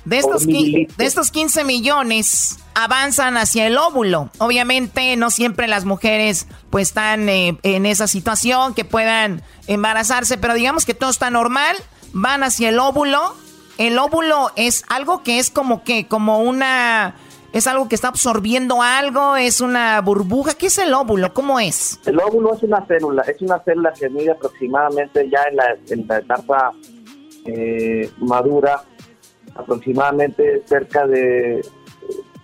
de, 0.05 0.17
estos 0.17 0.45
de 0.45 0.87
estos 0.99 1.31
15 1.31 1.63
millones 1.63 2.57
avanzan 2.73 3.37
hacia 3.37 3.67
el 3.67 3.77
óvulo. 3.77 4.29
Obviamente 4.37 5.15
no 5.17 5.31
siempre 5.31 5.67
las 5.67 5.85
mujeres 5.85 6.47
pues 6.69 6.89
están 6.89 7.27
eh, 7.29 7.57
en 7.63 7.85
esa 7.85 8.07
situación 8.07 8.73
que 8.73 8.85
puedan 8.85 9.41
embarazarse, 9.67 10.37
pero 10.37 10.53
digamos 10.53 10.85
que 10.85 10.93
todo 10.93 11.09
está 11.09 11.29
normal, 11.29 11.75
van 12.13 12.43
hacia 12.43 12.69
el 12.69 12.79
óvulo 12.79 13.35
el 13.81 13.97
óvulo 13.97 14.51
es 14.55 14.83
algo 14.89 15.23
que 15.23 15.39
es 15.39 15.49
como 15.49 15.83
que, 15.83 16.07
como 16.07 16.39
una... 16.39 17.15
¿Es 17.53 17.67
algo 17.67 17.89
que 17.89 17.95
está 17.95 18.07
absorbiendo 18.07 18.81
algo? 18.81 19.35
¿Es 19.35 19.59
una 19.59 19.99
burbuja? 20.01 20.53
¿Qué 20.53 20.67
es 20.67 20.77
el 20.77 20.93
óvulo? 20.93 21.33
¿Cómo 21.33 21.59
es? 21.59 21.99
El 22.05 22.19
óvulo 22.19 22.53
es 22.53 22.63
una 22.63 22.85
célula, 22.85 23.23
es 23.23 23.41
una 23.41 23.59
célula 23.59 23.91
que 23.91 24.09
mide 24.09 24.31
aproximadamente 24.31 25.29
ya 25.29 25.43
en 25.49 25.55
la, 25.57 25.77
en 25.89 26.07
la 26.07 26.17
etapa 26.19 26.71
eh, 27.45 28.09
madura, 28.19 28.83
aproximadamente 29.55 30.63
cerca 30.65 31.05
de 31.05 31.61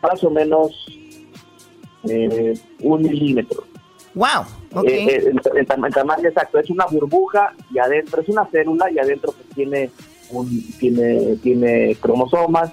más 0.01 0.21
o 0.25 0.29
menos 0.29 0.85
eh, 2.09 2.53
un 2.81 3.01
milímetro. 3.01 3.63
¡Wow! 4.13 4.45
Okay. 4.73 5.07
Eh, 5.07 5.33
el, 5.55 5.67
tamaño 5.67 6.27
exacto, 6.27 6.59
es 6.59 6.69
una 6.69 6.85
burbuja 6.85 7.53
y 7.71 7.79
adentro 7.79 8.21
es 8.21 8.27
una 8.27 8.45
célula 8.47 8.91
y 8.91 8.99
adentro 8.99 9.31
pues 9.31 9.47
tiene 9.55 9.89
tiene, 10.79 11.37
tiene 11.37 11.95
cromosomas, 11.95 12.71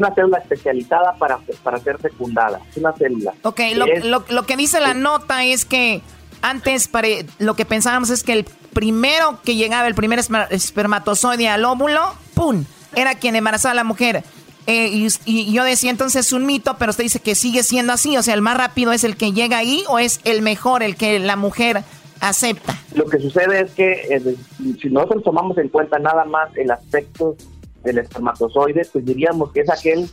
una 0.00 0.14
célula 0.14 0.38
especializada 0.38 1.14
para, 1.14 1.38
para 1.62 1.78
ser 1.78 1.98
fecundada, 1.98 2.60
es 2.70 2.76
una 2.76 2.92
célula. 2.92 3.34
Ok, 3.42 3.60
lo, 3.74 4.24
lo, 4.28 4.46
que 4.46 4.56
dice 4.56 4.80
la 4.80 4.94
nota 4.94 5.44
es 5.44 5.64
que 5.64 6.02
antes 6.42 6.90
lo 7.38 7.54
que 7.54 7.64
pensábamos 7.64 8.10
es 8.10 8.22
que 8.22 8.32
el 8.32 8.44
primero 8.72 9.40
que 9.44 9.56
llegaba, 9.56 9.86
el 9.86 9.94
primer 9.94 10.20
espermatozoide 10.50 11.48
al 11.48 11.64
óvulo, 11.64 12.14
¡pum! 12.34 12.64
Era 12.94 13.14
quien 13.14 13.36
embarazaba 13.36 13.72
a 13.72 13.76
la 13.76 13.84
mujer. 13.84 14.24
Eh, 14.66 14.88
y, 14.88 15.08
y, 15.24 15.52
yo 15.52 15.64
decía 15.64 15.90
entonces 15.90 16.26
es 16.26 16.32
un 16.32 16.46
mito, 16.46 16.76
pero 16.78 16.90
usted 16.90 17.04
dice 17.04 17.20
que 17.20 17.34
sigue 17.34 17.62
siendo 17.62 17.92
así, 17.92 18.16
o 18.16 18.22
sea, 18.22 18.34
el 18.34 18.42
más 18.42 18.56
rápido 18.56 18.92
es 18.92 19.04
el 19.04 19.16
que 19.16 19.32
llega 19.32 19.58
ahí 19.58 19.84
o 19.88 19.98
es 19.98 20.20
el 20.24 20.42
mejor, 20.42 20.82
el 20.82 20.96
que 20.96 21.18
la 21.18 21.36
mujer 21.36 21.82
acepta. 22.20 22.76
Lo 22.94 23.06
que 23.06 23.18
sucede 23.18 23.60
es 23.60 23.70
que 23.72 23.92
eh, 24.10 24.36
si 24.80 24.90
nosotros 24.90 25.24
tomamos 25.24 25.56
en 25.58 25.68
cuenta 25.68 25.98
nada 25.98 26.24
más 26.24 26.54
el 26.56 26.70
aspecto 26.70 27.36
del 27.82 27.98
espermatozoide, 27.98 28.86
pues 28.92 29.04
diríamos 29.04 29.52
que 29.52 29.60
es 29.60 29.70
aquel 29.70 30.08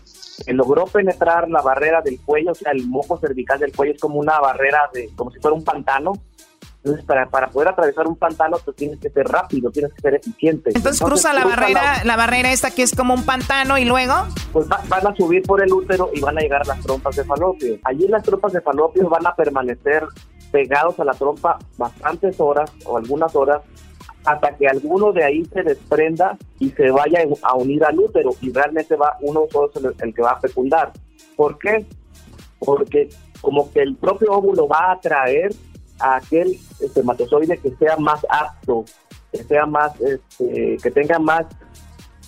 que 0.45 0.53
logró 0.53 0.85
penetrar 0.85 1.49
la 1.49 1.61
barrera 1.61 2.01
del 2.01 2.19
cuello, 2.21 2.51
o 2.51 2.55
sea, 2.55 2.71
el 2.71 2.87
mojo 2.87 3.19
cervical 3.19 3.59
del 3.59 3.75
cuello 3.75 3.93
es 3.93 4.01
como 4.01 4.19
una 4.19 4.39
barrera 4.39 4.89
de, 4.93 5.09
como 5.15 5.31
si 5.31 5.39
fuera 5.39 5.55
un 5.55 5.63
pantano. 5.63 6.13
Entonces, 6.83 7.05
para, 7.05 7.27
para 7.29 7.49
poder 7.49 7.67
atravesar 7.67 8.07
un 8.07 8.15
pantano, 8.15 8.57
pues 8.63 8.77
tienes 8.77 8.97
que 8.99 9.09
ser 9.09 9.27
rápido, 9.27 9.69
tienes 9.71 9.91
que 9.93 9.99
ser 9.99 10.15
eficiente. 10.15 10.71
Entonces, 10.73 11.05
cruza 11.05 11.33
la 11.33 11.43
barrera, 11.43 12.03
la... 12.05 12.15
barrera 12.15 12.53
esta 12.53 12.71
que 12.71 12.83
es 12.83 12.95
como 12.95 13.13
un 13.13 13.23
pantano 13.23 13.77
y 13.77 13.83
luego. 13.83 14.13
Pues 14.53 14.67
van 14.69 15.07
a 15.07 15.13
subir 15.15 15.43
por 15.43 15.61
el 15.61 15.73
útero 15.73 16.11
y 16.13 16.21
van 16.21 16.37
a 16.37 16.41
llegar 16.41 16.61
a 16.61 16.65
las 16.65 16.79
trompas 16.79 17.15
de 17.17 17.25
falopio. 17.25 17.77
Allí 17.83 18.07
las 18.07 18.23
trompas 18.23 18.53
de 18.53 18.61
falopio 18.61 19.09
van 19.09 19.27
a 19.27 19.35
permanecer 19.35 20.05
pegados 20.51 20.97
a 20.99 21.03
la 21.03 21.13
trompa 21.13 21.57
bastantes 21.77 22.39
horas 22.39 22.71
o 22.85 22.97
algunas 22.97 23.35
horas 23.35 23.61
hasta 24.27 24.57
que 24.57 24.67
alguno 24.67 25.13
de 25.13 25.23
ahí 25.23 25.45
se 25.45 25.63
desprenda 25.63 26.37
y 26.59 26.69
se 26.71 26.91
vaya 26.91 27.19
a 27.43 27.55
unir 27.55 27.81
al 27.85 27.97
útero 27.97 28.31
y 28.41 28.51
realmente 28.51 28.97
va 28.97 29.17
uno 29.21 29.45
solo 29.49 29.69
el, 29.97 30.13
que 30.13 30.21
va 30.21 30.31
a 30.31 30.39
fecundar. 30.41 30.91
¿Por 31.37 31.57
qué? 31.57 31.85
Porque 32.59 33.07
como 33.39 33.71
que 33.71 33.79
el 33.83 33.95
propio 33.95 34.33
óvulo 34.33 34.67
va 34.67 34.79
a 34.79 34.91
atraer 34.93 35.53
a 35.99 36.17
aquel 36.17 36.59
espermatozoide 36.81 37.57
que 37.57 37.73
sea 37.77 37.95
más 37.95 38.25
apto, 38.29 38.83
que 39.31 39.43
sea 39.45 39.65
más, 39.65 39.93
este, 40.01 40.75
que 40.83 40.91
tenga 40.91 41.19
más, 41.19 41.45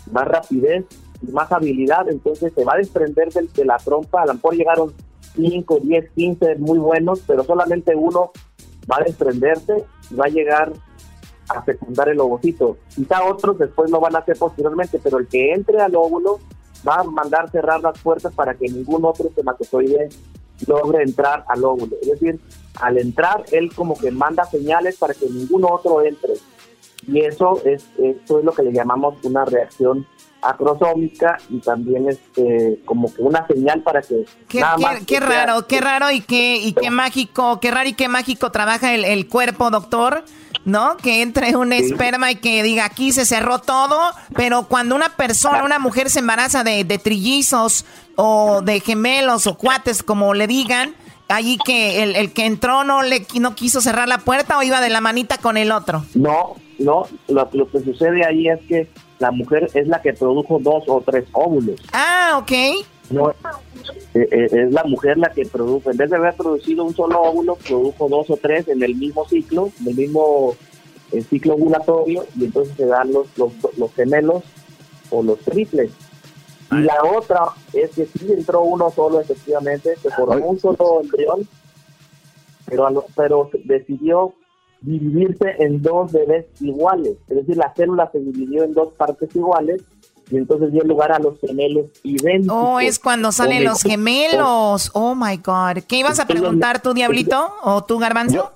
más 0.09 0.25
rapidez 0.25 0.85
y 1.21 1.31
más 1.33 1.51
habilidad, 1.51 2.09
entonces 2.09 2.53
se 2.53 2.63
va 2.63 2.75
a 2.75 2.77
desprender 2.77 3.27
de 3.27 3.65
la 3.65 3.75
trompa, 3.75 4.21
a 4.21 4.27
lo 4.27 4.35
mejor 4.35 4.55
llegaron 4.55 4.93
5, 5.35 5.79
10, 5.83 6.11
15 6.11 6.55
muy 6.59 6.79
buenos, 6.79 7.19
pero 7.27 7.43
solamente 7.43 7.93
uno 7.93 8.31
va 8.89 8.97
a 9.01 9.03
desprenderse 9.03 9.85
va 10.17 10.25
a 10.25 10.29
llegar 10.29 10.71
a 11.49 11.61
fecundar 11.61 12.09
el 12.09 12.19
ovocito. 12.19 12.77
Quizá 12.95 13.23
otros 13.23 13.57
después 13.57 13.89
lo 13.91 13.99
van 13.99 14.15
a 14.15 14.19
hacer 14.19 14.37
posteriormente, 14.37 14.99
pero 15.03 15.17
el 15.17 15.27
que 15.27 15.53
entre 15.53 15.81
al 15.81 15.95
óvulo 15.95 16.39
va 16.87 16.95
a 16.95 17.03
mandar 17.03 17.49
cerrar 17.49 17.81
las 17.81 17.99
puertas 17.99 18.33
para 18.33 18.53
que 18.53 18.67
ningún 18.67 19.03
otro 19.05 19.27
espermatozoide 19.27 20.09
logre 20.67 21.03
entrar 21.03 21.43
al 21.47 21.63
óvulo. 21.63 21.95
Es 22.01 22.09
decir, 22.09 22.39
al 22.79 22.97
entrar, 22.97 23.45
él 23.51 23.73
como 23.73 23.97
que 23.97 24.11
manda 24.11 24.45
señales 24.45 24.97
para 24.97 25.13
que 25.13 25.29
ningún 25.29 25.65
otro 25.65 26.03
entre. 26.03 26.33
Y 27.07 27.21
eso 27.21 27.61
es, 27.65 27.85
eso 27.97 28.39
es 28.39 28.45
lo 28.45 28.51
que 28.51 28.63
le 28.63 28.73
llamamos 28.73 29.15
una 29.23 29.45
reacción 29.45 30.05
acrosómica 30.41 31.37
y 31.49 31.59
también 31.59 32.09
este 32.09 32.79
como 32.85 33.13
que 33.13 33.21
una 33.21 33.45
señal 33.47 33.81
para 33.81 34.01
que 34.01 34.25
qué, 34.47 34.63
qué, 35.05 35.19
raro 35.19 35.67
qué 35.67 35.81
raro 35.81 36.11
y 36.11 36.21
qué 36.21 36.57
y 36.57 36.73
qué 36.73 36.89
mágico 36.89 37.59
qué 37.59 37.71
raro 37.71 37.89
y 37.89 37.93
qué 37.93 38.07
mágico 38.07 38.51
trabaja 38.51 38.93
el, 38.93 39.27
cuerpo 39.27 39.69
doctor 39.69 40.23
¿no? 40.65 40.97
Que 40.97 41.21
entre 41.21 41.55
un 41.55 41.73
esperma 41.73 42.31
y 42.31 42.35
que 42.35 42.63
diga 42.63 42.85
aquí 42.85 43.11
se 43.11 43.25
cerró 43.25 43.59
todo, 43.59 43.97
pero 44.35 44.67
cuando 44.67 44.95
una 44.95 45.09
persona, 45.15 45.63
una 45.63 45.79
mujer 45.79 46.09
se 46.09 46.19
embaraza 46.19 46.63
de, 46.63 46.83
de 46.83 46.97
trillizos 46.97 47.85
o 48.15 48.61
de 48.61 48.79
gemelos 48.81 49.47
o 49.47 49.57
cuates, 49.57 50.03
como 50.03 50.33
le 50.33 50.47
digan, 50.47 50.93
allí 51.29 51.57
que 51.57 52.03
el, 52.03 52.15
el, 52.15 52.33
que 52.33 52.45
entró 52.45 52.83
no 52.83 53.03
le 53.03 53.25
no 53.39 53.55
quiso 53.55 53.79
cerrar 53.79 54.07
la 54.07 54.19
puerta 54.19 54.57
o 54.57 54.63
iba 54.63 54.81
de 54.81 54.89
la 54.89 54.99
manita 54.99 55.37
con 55.37 55.55
el 55.55 55.71
otro. 55.71 56.03
No, 56.13 56.55
no, 56.77 57.07
lo, 57.29 57.49
lo 57.53 57.71
que 57.71 57.79
sucede 57.79 58.25
ahí 58.25 58.49
es 58.49 58.59
que 58.67 58.89
la 59.19 59.31
mujer 59.31 59.69
es 59.73 59.87
la 59.87 60.01
que 60.01 60.13
produjo 60.13 60.59
dos 60.59 60.83
o 60.87 61.01
tres 61.01 61.25
óvulos. 61.33 61.79
Ah, 61.93 62.39
ok. 62.41 62.51
No, 63.11 63.31
eh, 63.31 63.35
eh, 64.13 64.47
es 64.51 64.71
la 64.71 64.83
mujer 64.83 65.17
la 65.17 65.29
que 65.29 65.45
produjo, 65.45 65.91
en 65.91 65.97
vez 65.97 66.09
de 66.09 66.15
haber 66.15 66.35
producido 66.35 66.83
un 66.83 66.95
solo 66.95 67.21
óvulo, 67.21 67.55
produjo 67.55 68.07
dos 68.07 68.29
o 68.29 68.37
tres 68.37 68.67
en 68.67 68.81
el 68.83 68.95
mismo 68.95 69.27
ciclo, 69.27 69.71
en 69.81 69.89
el 69.89 69.95
mismo 69.95 70.55
eh, 71.11 71.21
ciclo 71.23 71.55
ovulatorio, 71.55 72.25
y 72.35 72.45
entonces 72.45 72.75
se 72.77 72.85
dan 72.85 73.11
los, 73.11 73.27
los, 73.37 73.93
gemelos 73.95 74.43
o 75.09 75.23
los 75.23 75.39
triples. 75.39 75.91
Y 76.71 76.81
la 76.81 77.03
otra 77.03 77.39
es 77.73 77.89
que 77.91 78.05
sí 78.05 78.31
entró 78.31 78.61
uno 78.61 78.91
solo, 78.91 79.19
efectivamente, 79.19 79.95
se 79.95 80.09
formó 80.11 80.51
un 80.51 80.59
solo 80.59 81.01
embrión, 81.01 81.47
pero, 82.67 83.05
pero 83.15 83.49
decidió 83.63 84.35
dividirse 84.81 85.55
en 85.59 85.81
dos 85.81 86.11
bebés 86.11 86.45
iguales. 86.61 87.17
Es 87.27 87.37
decir, 87.37 87.57
la 87.57 87.73
célula 87.73 88.09
se 88.11 88.19
dividió 88.19 88.63
en 88.63 88.73
dos 88.73 88.93
partes 88.93 89.35
iguales 89.35 89.81
y 90.31 90.37
entonces 90.37 90.71
dio 90.71 90.83
lugar 90.83 91.11
a 91.11 91.19
los 91.19 91.39
gemelos 91.39 91.87
idénticos. 92.03 92.55
Oh, 92.57 92.79
es 92.79 92.99
cuando 92.99 93.31
salen 93.31 93.63
los 93.63 93.81
gemelos. 93.81 94.91
Oh 94.93 95.15
my 95.15 95.37
God. 95.37 95.83
¿Qué 95.87 95.97
ibas 95.97 96.19
a 96.19 96.27
preguntar 96.27 96.81
tú, 96.81 96.93
Diablito? 96.93 97.51
¿O 97.63 97.83
tú, 97.83 97.97
Garbanzo? 97.97 98.51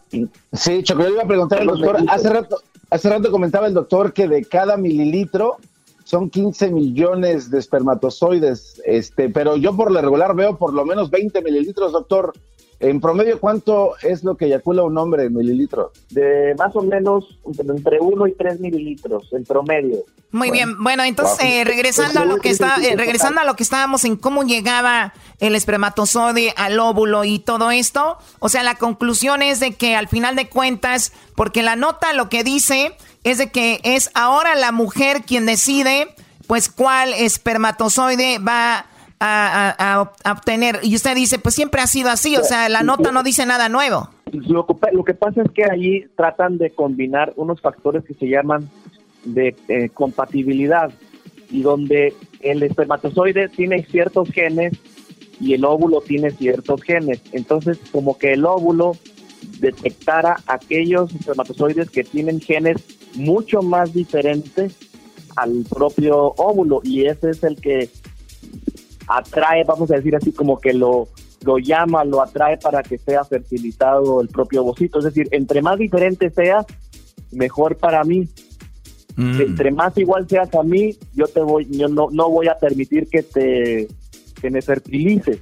sí, 0.52 0.84
Choco, 0.84 1.04
yo 1.04 1.10
iba 1.10 1.24
a 1.24 1.28
preguntar 1.28 1.62
al 1.62 1.68
doctor. 1.68 1.98
Hace 2.08 2.30
rato, 2.30 2.58
hace 2.90 3.10
rato 3.10 3.32
comentaba 3.32 3.68
el 3.68 3.74
doctor 3.74 4.14
que 4.14 4.28
de 4.28 4.46
cada 4.46 4.78
mililitro 4.78 5.58
son 6.04 6.30
15 6.30 6.70
millones 6.70 7.50
de 7.50 7.60
espermatozoides, 7.60 8.82
este, 8.86 9.30
pero 9.30 9.56
yo 9.56 9.76
por 9.76 9.90
lo 9.92 10.02
regular 10.02 10.36
veo 10.36 10.58
por 10.58 10.74
lo 10.74 10.86
menos 10.86 11.10
20 11.10 11.42
mililitros, 11.42 11.92
doctor. 11.92 12.34
En 12.84 13.00
promedio, 13.00 13.40
¿cuánto 13.40 13.94
es 14.02 14.26
lo 14.26 14.36
que 14.36 14.46
eyacula 14.46 14.84
un 14.84 14.98
hombre 14.98 15.24
en 15.24 15.34
mililitros? 15.34 15.92
De 16.10 16.54
más 16.58 16.76
o 16.76 16.82
menos 16.82 17.40
entre 17.46 18.02
1 18.02 18.28
y 18.28 18.34
3 18.34 18.60
mililitros, 18.60 19.32
en 19.32 19.46
promedio. 19.46 20.00
Muy 20.32 20.52
bien, 20.52 20.84
bueno, 20.84 21.04
entonces 21.04 21.46
eh, 21.46 21.64
regresando 21.64 22.20
a 22.20 22.26
lo 22.26 22.40
que 22.40 22.50
está, 22.50 22.76
eh, 22.84 22.98
regresando 22.98 23.40
a 23.40 23.46
lo 23.46 23.56
que 23.56 23.64
estábamos 23.64 24.04
en 24.04 24.18
cómo 24.18 24.44
llegaba 24.44 25.14
el 25.40 25.56
espermatozoide 25.56 26.54
al 26.58 26.78
óvulo 26.78 27.24
y 27.24 27.40
todo 27.40 27.72
esto, 27.72 28.18
o 28.40 28.50
sea, 28.50 28.64
la 28.64 28.76
conclusión 28.76 29.42
es 29.42 29.62
de 29.62 29.76
que 29.76 29.96
al 29.96 30.10
final 30.10 30.36
de 30.36 30.50
cuentas, 30.50 31.14
porque 31.36 31.64
la 31.64 31.78
nota 31.78 32.12
lo 32.12 32.28
que 32.28 32.44
dice 32.44 32.98
es 33.24 33.38
de 33.38 33.50
que 33.50 33.80
es 33.84 34.10
ahora 34.14 34.56
la 34.56 34.74
mujer 34.74 35.22
quien 35.22 35.46
decide, 35.46 36.14
pues 36.48 36.68
cuál 36.68 37.14
espermatozoide 37.14 38.40
va 38.40 38.88
a, 39.24 40.12
obtener. 40.26 40.80
Y 40.84 40.96
usted 40.96 41.16
dice, 41.16 41.40
pues 41.40 41.56
siempre 41.56 41.82
ha 41.82 41.88
sido 41.88 42.10
así, 42.10 42.36
o 42.36 42.44
sea, 42.44 42.70
la 42.70 42.84
nota 42.84 43.12
no 43.12 43.24
dice 43.24 43.46
nada 43.46 43.70
nuevo. 43.70 44.10
Lo, 44.32 44.66
lo 44.92 45.04
que 45.04 45.14
pasa 45.14 45.42
es 45.44 45.52
que 45.52 45.64
allí 45.66 46.06
tratan 46.16 46.58
de 46.58 46.72
combinar 46.72 47.34
unos 47.36 47.62
factores 47.62 48.04
que 48.04 48.14
se 48.16 48.28
llaman 48.28 48.70
de 49.26 49.56
eh, 49.68 49.90
compatibilidad 49.90 50.92
y 51.50 51.62
donde 51.62 52.14
el 52.42 52.64
espermatozoide 52.64 53.48
tiene 53.50 53.84
ciertos 53.84 54.30
genes 54.30 54.74
y 55.40 55.54
el 55.54 55.66
óvulo 55.66 56.02
tiene 56.02 56.32
ciertos 56.32 56.82
genes. 56.82 57.22
Entonces, 57.32 57.80
como 57.92 58.18
que 58.18 58.34
el 58.34 58.46
óvulo 58.46 58.98
detectara 59.60 60.38
aquellos 60.48 61.14
espermatozoides 61.14 61.90
que 61.90 62.04
tienen 62.04 62.40
genes 62.40 62.78
mucho 63.16 63.62
más 63.62 63.94
diferentes 63.94 64.76
al 65.36 65.64
propio 65.70 66.34
óvulo 66.38 66.82
y 66.84 67.06
ese 67.06 67.32
es 67.32 67.44
el 67.44 67.60
que 67.60 67.90
atrae, 69.08 69.64
vamos 69.64 69.92
a 69.92 69.96
decir 69.96 70.16
así, 70.16 70.32
como 70.32 70.60
que 70.60 70.74
lo, 70.74 71.08
lo 71.44 71.58
llama, 71.58 72.04
lo 72.04 72.22
atrae 72.22 72.58
para 72.58 72.84
que 72.84 72.98
sea 72.98 73.24
fertilizado 73.24 74.22
el 74.22 74.28
propio 74.28 74.62
ovocito. 74.62 75.00
Es 75.00 75.06
decir, 75.06 75.28
entre 75.32 75.62
más 75.62 75.78
diferente 75.78 76.30
seas, 76.30 76.66
mejor 77.32 77.78
para 77.78 78.04
mí. 78.04 78.28
Mm. 79.16 79.42
Entre 79.42 79.72
más 79.72 79.98
igual 79.98 80.28
seas 80.28 80.54
a 80.56 80.64
mí, 80.64 80.98
yo 81.14 81.28
te 81.28 81.42
voy, 81.42 81.68
yo 81.70 81.88
no, 81.88 82.10
no 82.12 82.30
voy 82.30 82.48
a 82.48 82.58
permitir 82.58 83.08
que 83.08 83.24
te 83.24 83.88
que 84.42 84.50
me 84.50 84.62
fertilices. 84.62 85.40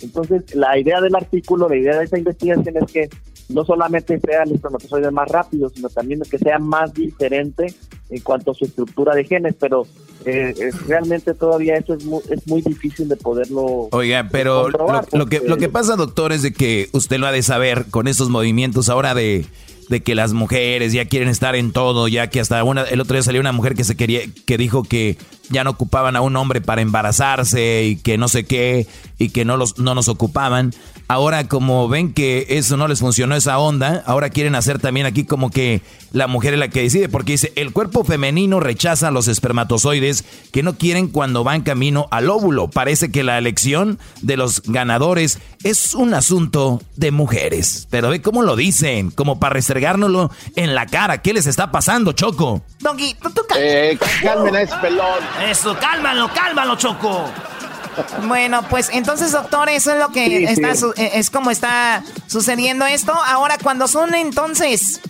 Entonces, 0.00 0.54
la 0.54 0.78
idea 0.78 1.00
del 1.00 1.16
artículo, 1.16 1.68
la 1.68 1.76
idea 1.76 1.98
de 1.98 2.04
esa 2.04 2.18
investigación 2.18 2.76
es 2.76 2.92
que 2.92 3.08
no 3.48 3.64
solamente 3.64 4.20
sea 4.20 4.44
el 4.44 4.52
espermatozoide 4.52 5.10
más 5.10 5.28
rápido, 5.28 5.68
sino 5.70 5.88
también 5.88 6.20
que 6.20 6.38
sea 6.38 6.58
más 6.58 6.94
diferente 6.94 7.74
en 8.10 8.20
cuanto 8.20 8.52
a 8.52 8.54
su 8.54 8.64
estructura 8.64 9.14
de 9.14 9.24
genes, 9.24 9.54
pero 9.58 9.86
eh, 10.24 10.54
realmente 10.86 11.34
todavía 11.34 11.76
eso 11.76 11.94
es 11.94 12.04
muy, 12.04 12.20
es 12.30 12.46
muy 12.46 12.62
difícil 12.62 13.08
de 13.08 13.16
poderlo. 13.16 13.88
Oiga, 13.92 14.28
pero 14.30 14.68
lo, 15.12 15.26
que, 15.26 15.40
lo 15.40 15.56
que 15.56 15.68
pasa, 15.68 15.96
doctor, 15.96 16.32
es 16.32 16.42
de 16.42 16.52
que 16.52 16.88
usted 16.92 17.18
lo 17.18 17.26
ha 17.26 17.32
de 17.32 17.42
saber 17.42 17.86
con 17.90 18.08
estos 18.08 18.28
movimientos 18.30 18.88
ahora 18.88 19.14
de, 19.14 19.46
de 19.88 20.02
que 20.02 20.14
las 20.14 20.32
mujeres 20.32 20.92
ya 20.92 21.06
quieren 21.06 21.28
estar 21.28 21.56
en 21.56 21.72
todo, 21.72 22.08
ya 22.08 22.28
que 22.28 22.40
hasta 22.40 22.62
una, 22.64 22.82
el 22.82 23.00
otro 23.00 23.14
día 23.14 23.22
salió 23.22 23.40
una 23.40 23.52
mujer 23.52 23.74
que 23.74 23.84
se 23.84 23.96
quería, 23.96 24.20
que 24.46 24.58
dijo 24.58 24.82
que 24.82 25.16
ya 25.50 25.64
no 25.64 25.70
ocupaban 25.70 26.16
a 26.16 26.20
un 26.20 26.36
hombre 26.36 26.60
para 26.60 26.82
embarazarse 26.82 27.84
y 27.84 27.96
que 27.96 28.18
no 28.18 28.28
sé 28.28 28.44
qué 28.44 28.86
y 29.18 29.30
que 29.30 29.44
no 29.44 29.56
los 29.56 29.78
no 29.78 29.94
nos 29.94 30.08
ocupaban. 30.08 30.72
Ahora 31.10 31.48
como 31.48 31.88
ven 31.88 32.12
que 32.12 32.44
eso 32.50 32.76
no 32.76 32.86
les 32.86 33.00
funcionó 33.00 33.34
esa 33.34 33.58
onda, 33.58 34.02
ahora 34.04 34.28
quieren 34.28 34.54
hacer 34.54 34.78
también 34.78 35.06
aquí 35.06 35.24
como 35.24 35.50
que 35.50 35.80
la 36.12 36.26
mujer 36.26 36.52
es 36.52 36.60
la 36.60 36.68
que 36.68 36.82
decide 36.82 37.08
porque 37.08 37.32
dice, 37.32 37.50
el 37.56 37.72
cuerpo 37.72 38.04
femenino 38.04 38.60
rechaza 38.60 39.10
los 39.10 39.26
espermatozoides 39.26 40.26
que 40.52 40.62
no 40.62 40.76
quieren 40.76 41.08
cuando 41.08 41.44
van 41.44 41.62
camino 41.62 42.08
al 42.10 42.28
óvulo. 42.28 42.68
Parece 42.68 43.10
que 43.10 43.24
la 43.24 43.38
elección 43.38 43.98
de 44.20 44.36
los 44.36 44.62
ganadores 44.64 45.38
es 45.64 45.94
un 45.94 46.12
asunto 46.12 46.82
de 46.96 47.10
mujeres. 47.10 47.88
Pero 47.90 48.10
ve 48.10 48.20
cómo 48.20 48.42
lo 48.42 48.54
dicen, 48.54 49.10
como 49.10 49.40
para 49.40 49.54
restregárnoslo 49.54 50.30
en 50.56 50.74
la 50.74 50.84
cara. 50.84 51.22
¿Qué 51.22 51.32
les 51.32 51.46
está 51.46 51.70
pasando, 51.70 52.12
Choco? 52.12 52.60
Doggy, 52.80 53.14
tú, 53.14 53.30
tú 53.30 53.42
eh, 53.56 53.98
pelón. 54.82 55.18
Eso, 55.48 55.74
cálmalo, 55.80 56.30
cálmalo, 56.34 56.76
Choco. 56.76 57.24
Bueno, 58.26 58.62
pues 58.68 58.90
entonces, 58.92 59.32
doctor, 59.32 59.68
eso 59.68 59.92
es 59.92 59.98
lo 59.98 60.10
que 60.10 60.44
está, 60.44 60.72
eh, 60.96 61.10
es 61.14 61.30
como 61.30 61.50
está 61.50 62.04
sucediendo 62.26 62.86
esto. 62.86 63.12
Ahora, 63.12 63.58
cuando 63.62 63.88
son 63.88 64.14
entonces 64.14 65.00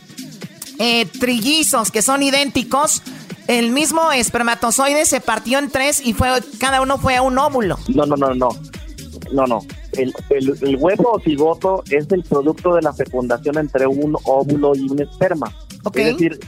eh, 0.79 1.07
trillizos 1.07 1.91
que 1.91 2.03
son 2.03 2.23
idénticos, 2.23 3.03
el 3.47 3.73
mismo 3.73 4.13
espermatozoide 4.13 5.07
se 5.07 5.21
partió 5.21 5.59
en 5.59 5.71
tres 5.71 6.01
y 6.05 6.13
fue 6.13 6.29
cada 6.59 6.83
uno 6.83 6.99
fue 6.99 7.17
a 7.17 7.23
un 7.23 7.39
óvulo. 7.39 7.79
No, 7.89 8.05
no, 8.05 8.17
no, 8.17 8.35
no. 8.35 8.49
No, 9.33 9.47
no. 9.47 9.61
El, 9.93 10.15
el, 10.31 10.57
el 10.63 10.77
huevo 10.77 11.21
cigoto 11.25 11.83
es 11.91 12.07
el 12.13 12.23
producto 12.23 12.75
de 12.75 12.83
la 12.83 12.93
fecundación 12.93 13.59
entre 13.59 13.87
un 13.87 14.17
óvulo 14.25 14.75
y 14.75 14.89
un 14.89 15.01
esperma. 15.03 15.53
Es 15.95 16.05
decir, 16.07 16.39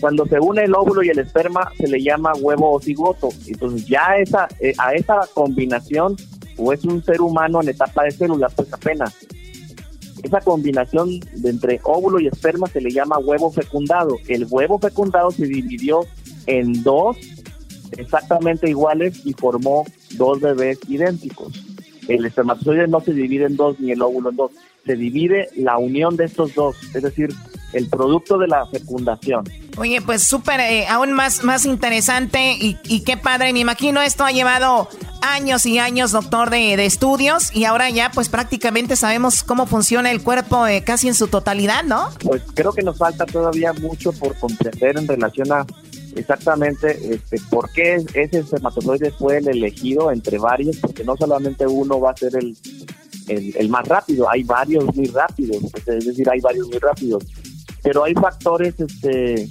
cuando 0.00 0.26
se 0.26 0.38
une 0.38 0.64
el 0.64 0.74
óvulo 0.74 1.02
y 1.02 1.08
el 1.08 1.18
esperma 1.18 1.72
se 1.76 1.88
le 1.88 2.02
llama 2.02 2.32
huevo 2.40 2.72
o 2.72 2.80
cigoto. 2.80 3.28
Entonces 3.46 3.86
ya 3.86 4.16
esa, 4.18 4.48
eh, 4.60 4.74
a 4.78 4.94
esa 4.94 5.20
combinación 5.34 6.16
o 6.56 6.72
es 6.72 6.84
un 6.84 7.02
ser 7.02 7.20
humano 7.20 7.60
en 7.62 7.68
etapa 7.68 8.04
de 8.04 8.10
célula, 8.10 8.48
pues 8.48 8.72
apenas. 8.72 9.14
Esa 10.22 10.40
combinación 10.40 11.20
de 11.20 11.50
entre 11.50 11.80
óvulo 11.84 12.18
y 12.18 12.26
esperma 12.26 12.66
se 12.66 12.80
le 12.80 12.90
llama 12.90 13.18
huevo 13.18 13.52
fecundado. 13.52 14.16
El 14.26 14.46
huevo 14.50 14.78
fecundado 14.78 15.30
se 15.30 15.46
dividió 15.46 16.00
en 16.46 16.82
dos 16.82 17.16
exactamente 17.96 18.68
iguales 18.68 19.24
y 19.24 19.32
formó 19.32 19.84
dos 20.16 20.40
bebés 20.40 20.78
idénticos. 20.88 21.64
El 22.08 22.24
espermatozoide 22.24 22.88
no 22.88 23.00
se 23.00 23.12
divide 23.12 23.44
en 23.44 23.56
dos 23.56 23.78
ni 23.78 23.92
el 23.92 24.02
óvulo 24.02 24.30
en 24.30 24.36
dos, 24.36 24.52
se 24.84 24.96
divide 24.96 25.48
la 25.56 25.76
unión 25.76 26.16
de 26.16 26.24
estos 26.24 26.54
dos, 26.54 26.76
es 26.94 27.02
decir, 27.02 27.28
el 27.72 27.88
producto 27.88 28.38
de 28.38 28.48
la 28.48 28.66
fecundación. 28.66 29.44
Oye, 29.76 30.00
pues 30.00 30.22
súper, 30.22 30.60
eh, 30.60 30.86
aún 30.88 31.12
más, 31.12 31.44
más 31.44 31.66
interesante 31.66 32.56
y, 32.60 33.00
qué 33.04 33.16
padre. 33.16 33.52
Me 33.52 33.60
imagino 33.60 34.00
esto 34.00 34.24
ha 34.24 34.32
llevado 34.32 34.88
años 35.22 35.66
y 35.66 35.78
años, 35.78 36.12
doctor, 36.12 36.50
de, 36.50 36.74
estudios 36.84 37.54
y 37.54 37.64
ahora 37.64 37.90
ya 37.90 38.10
pues 38.12 38.28
prácticamente 38.28 38.96
sabemos 38.96 39.42
cómo 39.42 39.66
funciona 39.66 40.10
el 40.10 40.22
cuerpo 40.22 40.66
eh, 40.66 40.82
casi 40.84 41.08
en 41.08 41.14
su 41.14 41.28
totalidad, 41.28 41.84
¿no? 41.84 42.08
Pues 42.22 42.42
creo 42.54 42.72
que 42.72 42.82
nos 42.82 42.96
falta 42.98 43.26
todavía 43.26 43.72
mucho 43.74 44.12
por 44.12 44.36
comprender 44.38 44.96
en 44.96 45.06
relación 45.06 45.52
a 45.52 45.66
exactamente 46.16 46.98
este, 47.14 47.38
por 47.50 47.70
qué 47.70 47.96
ese 48.14 48.38
espermatozoide 48.38 49.10
fue 49.12 49.38
el 49.38 49.48
elegido 49.48 50.10
entre 50.10 50.38
varios, 50.38 50.78
porque 50.78 51.04
no 51.04 51.16
solamente 51.16 51.66
uno 51.66 52.00
va 52.00 52.12
a 52.12 52.16
ser 52.16 52.34
el, 52.36 52.56
el, 53.28 53.68
más 53.68 53.86
rápido, 53.86 54.28
hay 54.28 54.42
varios 54.42 54.84
muy 54.96 55.06
rápidos, 55.06 55.62
es 55.86 56.04
decir, 56.04 56.28
hay 56.30 56.40
varios 56.40 56.66
muy 56.68 56.78
rápidos 56.78 57.24
pero 57.82 58.04
hay 58.04 58.14
factores 58.14 58.78
este 58.78 59.48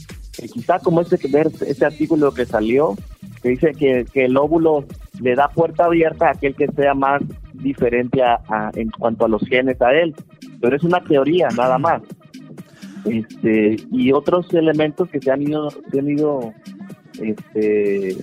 quizá 0.53 0.79
como 0.79 1.01
este 1.01 1.17
ver 1.29 1.49
este 1.65 1.85
artículo 1.85 2.33
que 2.33 2.45
salió 2.45 2.95
que 3.41 3.49
dice 3.49 3.71
que, 3.73 4.25
el 4.25 4.37
óvulo 4.37 4.85
le 5.19 5.35
da 5.35 5.49
puerta 5.49 5.85
abierta 5.85 6.27
a 6.27 6.31
aquel 6.31 6.55
que 6.55 6.67
sea 6.67 6.93
más 6.93 7.21
diferente 7.53 8.21
a, 8.21 8.71
en 8.75 8.89
cuanto 8.89 9.25
a 9.25 9.29
los 9.29 9.41
genes 9.43 9.81
a 9.81 9.91
él. 9.93 10.15
Pero 10.61 10.75
es 10.75 10.83
una 10.83 11.03
teoría 11.03 11.47
nada 11.55 11.77
más. 11.77 12.01
Este 13.05 13.77
y 13.91 14.11
otros 14.11 14.53
elementos 14.53 15.09
que 15.09 15.21
se 15.21 15.31
han 15.31 15.43
ido 15.43 15.69
se 15.69 15.99
han 15.99 16.09
ido 16.09 16.53
este 17.21 18.17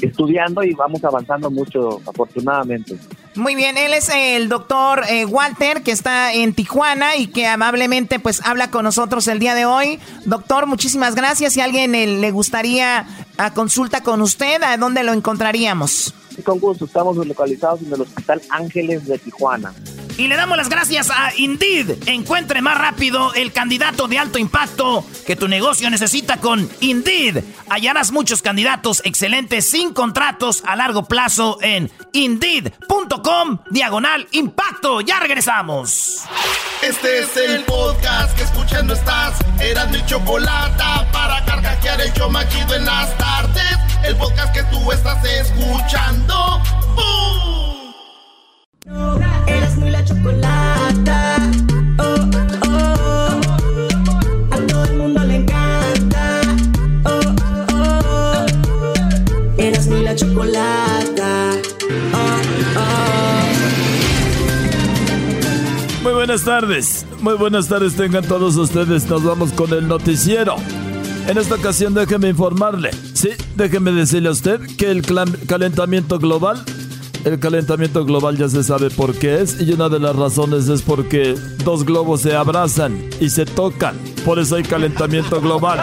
estudiando 0.00 0.62
y 0.62 0.72
vamos 0.72 1.04
avanzando 1.04 1.50
mucho 1.50 2.00
afortunadamente 2.06 2.96
muy 3.36 3.54
bien, 3.54 3.78
él 3.78 3.94
es 3.94 4.08
el 4.08 4.48
doctor 4.48 5.04
eh, 5.08 5.24
Walter 5.24 5.82
que 5.82 5.92
está 5.92 6.32
en 6.32 6.52
Tijuana 6.52 7.16
y 7.16 7.28
que 7.28 7.46
amablemente 7.46 8.18
pues 8.18 8.40
habla 8.44 8.70
con 8.70 8.84
nosotros 8.84 9.28
el 9.28 9.38
día 9.38 9.54
de 9.54 9.64
hoy. 9.64 10.00
Doctor, 10.24 10.66
muchísimas 10.66 11.14
gracias. 11.14 11.52
Si 11.52 11.60
alguien 11.60 11.94
eh, 11.94 12.06
le 12.06 12.30
gustaría 12.32 13.06
a 13.38 13.54
consulta 13.54 14.02
con 14.02 14.20
usted, 14.20 14.62
¿a 14.62 14.76
dónde 14.76 15.04
lo 15.04 15.12
encontraríamos? 15.12 16.12
Con 16.42 16.58
gusto, 16.58 16.84
estamos 16.84 17.16
localizados 17.16 17.82
en 17.82 17.92
el 17.92 18.00
Hospital 18.00 18.40
Ángeles 18.50 19.06
de 19.06 19.18
Tijuana. 19.18 19.74
Y 20.20 20.28
le 20.28 20.36
damos 20.36 20.58
las 20.58 20.68
gracias 20.68 21.08
a 21.10 21.32
Indeed. 21.34 22.06
Encuentre 22.06 22.60
más 22.60 22.76
rápido 22.76 23.32
el 23.32 23.52
candidato 23.52 24.06
de 24.06 24.18
alto 24.18 24.38
impacto 24.38 25.02
que 25.26 25.34
tu 25.34 25.48
negocio 25.48 25.88
necesita 25.88 26.36
con 26.36 26.68
Indeed. 26.80 27.42
Hallarás 27.70 28.12
muchos 28.12 28.42
candidatos 28.42 29.00
excelentes 29.06 29.70
sin 29.70 29.94
contratos 29.94 30.62
a 30.66 30.76
largo 30.76 31.06
plazo 31.06 31.56
en 31.62 31.90
indeed.com 32.12 33.60
diagonal 33.70 34.28
impacto. 34.32 35.00
Ya 35.00 35.20
regresamos. 35.20 36.24
Este 36.82 37.20
es 37.20 37.36
el 37.36 37.64
podcast 37.64 38.36
que 38.36 38.42
escuchando 38.42 38.92
estás. 38.92 39.38
Eran 39.58 39.90
mi 39.90 40.04
chocolate 40.04 40.84
para 41.12 41.44
carcajear 41.44 42.00
el 42.00 42.12
yo 42.12 42.28
machido 42.28 42.74
en 42.74 42.84
las 42.84 43.16
tardes. 43.16 43.78
El 44.04 44.16
podcast 44.16 44.52
que 44.54 44.62
tú 44.64 44.92
estás 44.92 45.24
escuchando. 45.24 46.29
Eres 49.46 49.76
muy 49.76 49.90
la 49.90 50.04
chocolata. 50.04 51.36
Oh, 51.98 52.30
oh, 52.66 53.40
A 54.50 54.56
todo 54.66 54.84
el 54.84 54.96
mundo 54.96 55.24
le 55.24 55.36
encanta. 55.36 56.40
Oh, 57.04 57.20
oh, 57.74 58.46
Eres 59.58 59.86
muy 59.88 60.02
la 60.02 60.14
chocolata. 60.14 61.52
Muy 66.02 66.12
buenas 66.12 66.44
tardes. 66.44 67.06
Muy 67.20 67.34
buenas 67.34 67.68
tardes 67.68 67.94
tengan 67.94 68.24
todos 68.24 68.56
ustedes. 68.56 69.06
Nos 69.08 69.22
vamos 69.22 69.52
con 69.52 69.72
el 69.72 69.86
noticiero. 69.86 70.56
En 71.28 71.36
esta 71.38 71.56
ocasión 71.56 71.92
déjeme 71.94 72.28
informarle, 72.30 72.90
sí, 73.20 73.30
déjeme 73.54 73.92
decirle 73.92 74.30
a 74.30 74.32
usted 74.32 74.60
que 74.78 74.90
el 74.90 75.02
calentamiento 75.46 76.18
global, 76.18 76.64
el 77.24 77.38
calentamiento 77.38 78.06
global 78.06 78.38
ya 78.38 78.48
se 78.48 78.64
sabe 78.64 78.88
por 78.88 79.14
qué 79.14 79.42
es 79.42 79.60
y 79.60 79.70
una 79.72 79.90
de 79.90 80.00
las 80.00 80.16
razones 80.16 80.68
es 80.68 80.80
porque 80.80 81.34
dos 81.62 81.84
globos 81.84 82.22
se 82.22 82.34
abrazan 82.34 82.98
y 83.20 83.28
se 83.28 83.44
tocan, 83.44 83.96
por 84.24 84.38
eso 84.38 84.56
hay 84.56 84.62
calentamiento 84.62 85.38
global. 85.38 85.78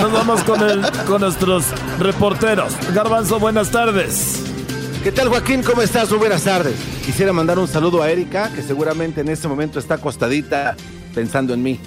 Nos 0.00 0.12
vamos 0.12 0.44
con, 0.44 0.62
el, 0.62 0.82
con 1.08 1.22
nuestros 1.22 1.64
reporteros. 1.98 2.74
Garbanzo, 2.94 3.40
buenas 3.40 3.70
tardes. 3.70 4.44
¿Qué 5.02 5.10
tal 5.10 5.28
Joaquín? 5.28 5.62
¿Cómo 5.64 5.82
estás? 5.82 6.08
Muy 6.10 6.20
buenas 6.20 6.44
tardes. 6.44 6.76
Quisiera 7.04 7.32
mandar 7.32 7.58
un 7.58 7.66
saludo 7.66 8.00
a 8.00 8.10
Erika, 8.10 8.52
que 8.54 8.62
seguramente 8.62 9.22
en 9.22 9.28
este 9.28 9.48
momento 9.48 9.80
está 9.80 9.94
acostadita 9.94 10.76
pensando 11.14 11.52
en 11.52 11.62
mí. 11.64 11.80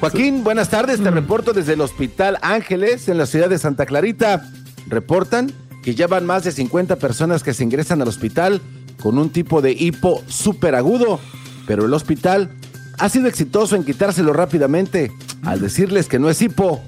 Joaquín, 0.00 0.44
buenas 0.44 0.68
tardes. 0.68 1.02
Te 1.02 1.10
mm. 1.10 1.14
reporto 1.14 1.52
desde 1.52 1.72
el 1.72 1.80
Hospital 1.80 2.38
Ángeles 2.42 3.08
en 3.08 3.18
la 3.18 3.26
ciudad 3.26 3.48
de 3.48 3.58
Santa 3.58 3.86
Clarita. 3.86 4.48
Reportan 4.88 5.52
que 5.82 5.94
ya 5.94 6.06
van 6.06 6.26
más 6.26 6.44
de 6.44 6.52
50 6.52 6.96
personas 6.96 7.42
que 7.42 7.54
se 7.54 7.64
ingresan 7.64 8.02
al 8.02 8.08
hospital 8.08 8.60
con 9.00 9.18
un 9.18 9.30
tipo 9.30 9.62
de 9.62 9.72
hipo 9.72 10.22
súper 10.26 10.74
agudo, 10.74 11.20
pero 11.66 11.86
el 11.86 11.94
hospital 11.94 12.50
ha 12.98 13.08
sido 13.08 13.28
exitoso 13.28 13.76
en 13.76 13.84
quitárselo 13.84 14.32
rápidamente 14.32 15.12
al 15.44 15.60
decirles 15.60 16.08
que 16.08 16.18
no 16.18 16.28
es 16.28 16.42
hipo, 16.42 16.82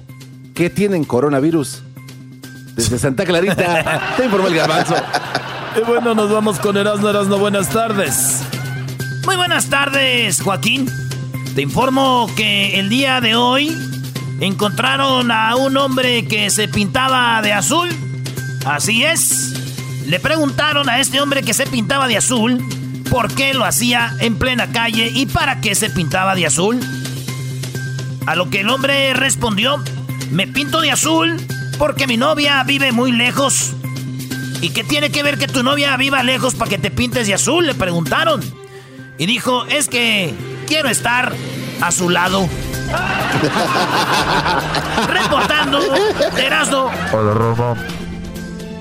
que 0.53 0.69
tienen 0.69 1.03
coronavirus. 1.03 1.81
Desde 2.75 2.99
Santa 2.99 3.25
Clarita, 3.25 4.13
te 4.17 4.25
informó 4.25 4.47
el 4.47 4.55
garbanzo. 4.55 4.95
Y 5.77 5.85
bueno, 5.85 6.13
nos 6.13 6.31
vamos 6.31 6.59
con 6.59 6.77
Erasmo 6.77 7.09
Erasmo. 7.09 7.37
Buenas 7.37 7.69
tardes. 7.69 8.41
Muy 9.25 9.35
buenas 9.35 9.67
tardes, 9.67 10.41
Joaquín. 10.41 10.87
Te 11.55 11.61
informo 11.61 12.29
que 12.35 12.79
el 12.79 12.89
día 12.89 13.21
de 13.21 13.35
hoy 13.35 13.75
encontraron 14.39 15.31
a 15.31 15.55
un 15.55 15.75
hombre 15.77 16.25
que 16.25 16.49
se 16.49 16.67
pintaba 16.67 17.41
de 17.41 17.53
azul. 17.53 17.89
Así 18.65 19.03
es. 19.03 19.53
Le 20.05 20.19
preguntaron 20.19 20.89
a 20.89 20.99
este 20.99 21.19
hombre 21.21 21.43
que 21.43 21.53
se 21.53 21.65
pintaba 21.65 22.07
de 22.07 22.17
azul 22.17 22.63
por 23.09 23.33
qué 23.33 23.53
lo 23.53 23.65
hacía 23.65 24.15
en 24.19 24.37
plena 24.37 24.71
calle 24.71 25.11
y 25.13 25.25
para 25.25 25.59
qué 25.61 25.75
se 25.75 25.89
pintaba 25.89 26.35
de 26.35 26.45
azul. 26.45 26.79
A 28.25 28.35
lo 28.35 28.49
que 28.49 28.61
el 28.61 28.69
hombre 28.69 29.13
respondió, 29.13 29.83
me 30.31 30.47
pinto 30.47 30.81
de 30.81 30.91
azul 30.91 31.37
porque 31.77 32.07
mi 32.07 32.17
novia 32.17 32.63
vive 32.63 32.91
muy 32.91 33.11
lejos. 33.11 33.73
¿Y 34.61 34.69
qué 34.69 34.83
tiene 34.83 35.09
que 35.09 35.23
ver 35.23 35.37
que 35.37 35.47
tu 35.47 35.63
novia 35.63 35.95
viva 35.97 36.21
lejos 36.21 36.53
para 36.53 36.69
que 36.69 36.77
te 36.77 36.91
pintes 36.91 37.27
de 37.27 37.33
azul? 37.33 37.65
Le 37.65 37.73
preguntaron. 37.73 38.41
Y 39.17 39.25
dijo, 39.25 39.65
es 39.65 39.87
que 39.87 40.33
quiero 40.69 40.87
estar 40.87 41.33
a 41.81 41.91
su 41.91 42.09
lado. 42.09 42.47
Reportando, 45.07 45.79
Erasmo. 46.37 46.91
Hola, 47.11 47.33
Roma. 47.33 47.75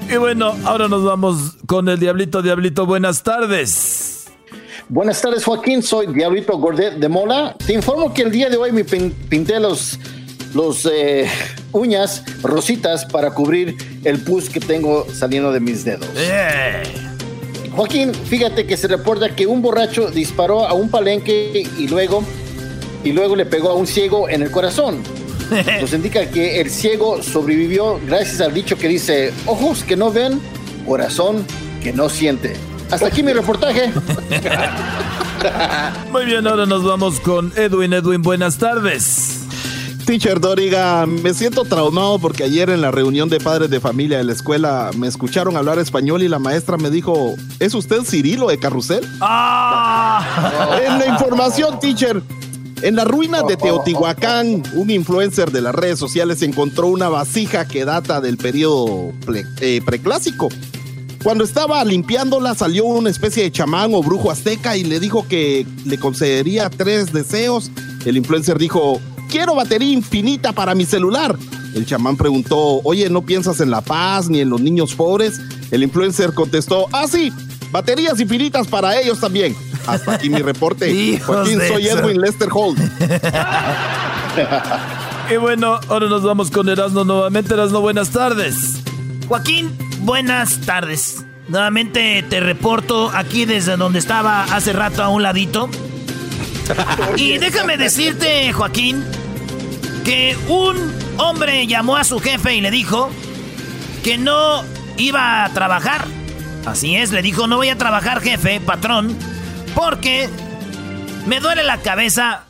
Y 0.08 0.16
bueno, 0.16 0.54
ahora 0.64 0.86
nos 0.86 1.02
vamos 1.02 1.56
con 1.66 1.88
el 1.88 1.98
Diablito. 1.98 2.42
Diablito, 2.42 2.84
buenas 2.84 3.22
tardes. 3.22 4.26
Buenas 4.90 5.20
tardes, 5.20 5.44
Joaquín. 5.44 5.82
Soy 5.82 6.08
Diablito 6.08 6.58
Gordet 6.58 6.94
de 6.94 7.08
Mola. 7.08 7.56
Te 7.66 7.72
informo 7.72 8.12
que 8.12 8.22
el 8.22 8.30
día 8.30 8.50
de 8.50 8.58
hoy 8.58 8.70
me 8.70 8.84
pinté 8.84 9.58
los, 9.58 9.98
los 10.54 10.86
eh, 10.90 11.28
uñas 11.72 12.22
rositas 12.42 13.06
para 13.06 13.30
cubrir 13.32 13.76
el 14.04 14.20
pus 14.20 14.50
que 14.50 14.60
tengo 14.60 15.06
saliendo 15.12 15.52
de 15.52 15.60
mis 15.60 15.84
dedos. 15.84 16.08
Eh. 16.16 16.82
Joaquín, 17.74 18.14
fíjate 18.14 18.66
que 18.66 18.76
se 18.76 18.88
reporta 18.88 19.34
que 19.34 19.46
un 19.46 19.62
borracho 19.62 20.10
disparó 20.10 20.66
a 20.66 20.74
un 20.74 20.88
palenque 20.88 21.66
y 21.78 21.88
luego, 21.88 22.24
y 23.04 23.12
luego 23.12 23.36
le 23.36 23.46
pegó 23.46 23.70
a 23.70 23.74
un 23.74 23.86
ciego 23.86 24.28
en 24.28 24.42
el 24.42 24.50
corazón. 24.50 25.02
Nos 25.80 25.92
indica 25.92 26.28
que 26.30 26.60
el 26.60 26.70
ciego 26.70 27.22
sobrevivió 27.22 28.00
gracias 28.06 28.40
al 28.40 28.52
dicho 28.52 28.76
que 28.76 28.88
dice, 28.88 29.32
ojos 29.46 29.84
que 29.84 29.96
no 29.96 30.10
ven, 30.10 30.40
corazón 30.86 31.44
que 31.82 31.92
no 31.92 32.08
siente. 32.08 32.54
Hasta 32.90 33.06
aquí 33.06 33.22
mi 33.22 33.32
reportaje. 33.32 33.92
Muy 36.10 36.24
bien, 36.24 36.46
ahora 36.46 36.66
nos 36.66 36.84
vamos 36.84 37.20
con 37.20 37.52
Edwin. 37.54 37.92
Edwin, 37.92 38.22
buenas 38.22 38.58
tardes. 38.58 39.37
Teacher 40.08 40.40
Doriga, 40.40 41.04
me 41.04 41.34
siento 41.34 41.64
traumado 41.64 42.18
porque 42.18 42.42
ayer 42.42 42.70
en 42.70 42.80
la 42.80 42.90
reunión 42.90 43.28
de 43.28 43.38
padres 43.40 43.68
de 43.68 43.78
familia 43.78 44.16
de 44.16 44.24
la 44.24 44.32
escuela 44.32 44.90
me 44.96 45.06
escucharon 45.06 45.54
hablar 45.54 45.78
español 45.78 46.22
y 46.22 46.28
la 46.28 46.38
maestra 46.38 46.78
me 46.78 46.88
dijo, 46.88 47.34
¿es 47.58 47.74
usted 47.74 48.04
Cirilo 48.04 48.48
de 48.48 48.58
Carrusel? 48.58 49.06
Ah. 49.20 50.80
En 50.82 50.98
la 50.98 51.08
información, 51.08 51.78
teacher, 51.78 52.22
en 52.80 52.96
las 52.96 53.06
ruinas 53.06 53.46
de 53.46 53.58
Teotihuacán, 53.58 54.62
un 54.72 54.90
influencer 54.90 55.50
de 55.52 55.60
las 55.60 55.74
redes 55.74 55.98
sociales 55.98 56.40
encontró 56.40 56.86
una 56.86 57.10
vasija 57.10 57.68
que 57.68 57.84
data 57.84 58.22
del 58.22 58.38
periodo 58.38 59.12
eh, 59.60 59.82
preclásico. 59.84 60.48
Cuando 61.22 61.44
estaba 61.44 61.84
limpiándola 61.84 62.54
salió 62.54 62.86
una 62.86 63.10
especie 63.10 63.42
de 63.42 63.52
chamán 63.52 63.92
o 63.92 64.02
brujo 64.02 64.30
azteca 64.30 64.74
y 64.74 64.84
le 64.84 65.00
dijo 65.00 65.28
que 65.28 65.66
le 65.84 65.98
concedería 65.98 66.70
tres 66.70 67.12
deseos. 67.12 67.70
El 68.06 68.16
influencer 68.16 68.56
dijo, 68.56 69.02
quiero 69.28 69.54
batería 69.54 69.92
infinita 69.92 70.52
para 70.52 70.74
mi 70.74 70.84
celular. 70.84 71.36
El 71.74 71.86
chamán 71.86 72.16
preguntó, 72.16 72.80
oye, 72.82 73.08
¿no 73.10 73.22
piensas 73.22 73.60
en 73.60 73.70
la 73.70 73.80
paz 73.80 74.28
ni 74.28 74.40
en 74.40 74.50
los 74.50 74.60
niños 74.60 74.94
pobres? 74.94 75.40
El 75.70 75.82
influencer 75.82 76.32
contestó, 76.32 76.86
ah, 76.92 77.06
sí, 77.06 77.32
baterías 77.70 78.18
infinitas 78.20 78.66
para 78.66 78.98
ellos 78.98 79.20
también. 79.20 79.54
Hasta 79.86 80.14
aquí 80.14 80.28
mi 80.28 80.42
reporte. 80.42 81.20
Joaquín, 81.24 81.60
soy 81.68 81.88
Edwin 81.88 82.20
Lester 82.20 82.48
Holt. 82.52 82.78
y 85.32 85.36
bueno, 85.36 85.78
ahora 85.88 86.08
nos 86.08 86.22
vamos 86.22 86.50
con 86.50 86.68
Erasmo 86.68 87.04
nuevamente. 87.04 87.54
Erasmo, 87.54 87.80
buenas 87.80 88.10
tardes. 88.10 88.80
Joaquín, 89.28 89.76
buenas 90.00 90.60
tardes. 90.62 91.24
Nuevamente 91.48 92.24
te 92.28 92.40
reporto 92.40 93.10
aquí 93.14 93.46
desde 93.46 93.76
donde 93.76 93.98
estaba 93.98 94.44
hace 94.44 94.72
rato 94.72 95.02
a 95.02 95.08
un 95.08 95.22
ladito. 95.22 95.68
Y 97.16 97.38
déjame 97.38 97.78
decirte, 97.78 98.52
Joaquín, 98.52 99.02
que 100.08 100.38
un 100.48 100.90
hombre 101.18 101.66
llamó 101.66 101.98
a 101.98 102.02
su 102.02 102.18
jefe 102.18 102.54
y 102.54 102.62
le 102.62 102.70
dijo 102.70 103.10
que 104.02 104.16
no 104.16 104.64
iba 104.96 105.44
a 105.44 105.52
trabajar. 105.52 106.06
Así 106.64 106.96
es, 106.96 107.12
le 107.12 107.20
dijo, 107.20 107.46
no 107.46 107.58
voy 107.58 107.68
a 107.68 107.76
trabajar, 107.76 108.22
jefe, 108.22 108.58
patrón, 108.58 109.14
porque 109.74 110.30
me 111.26 111.40
duele 111.40 111.62
la 111.62 111.76
cabeza 111.82 112.44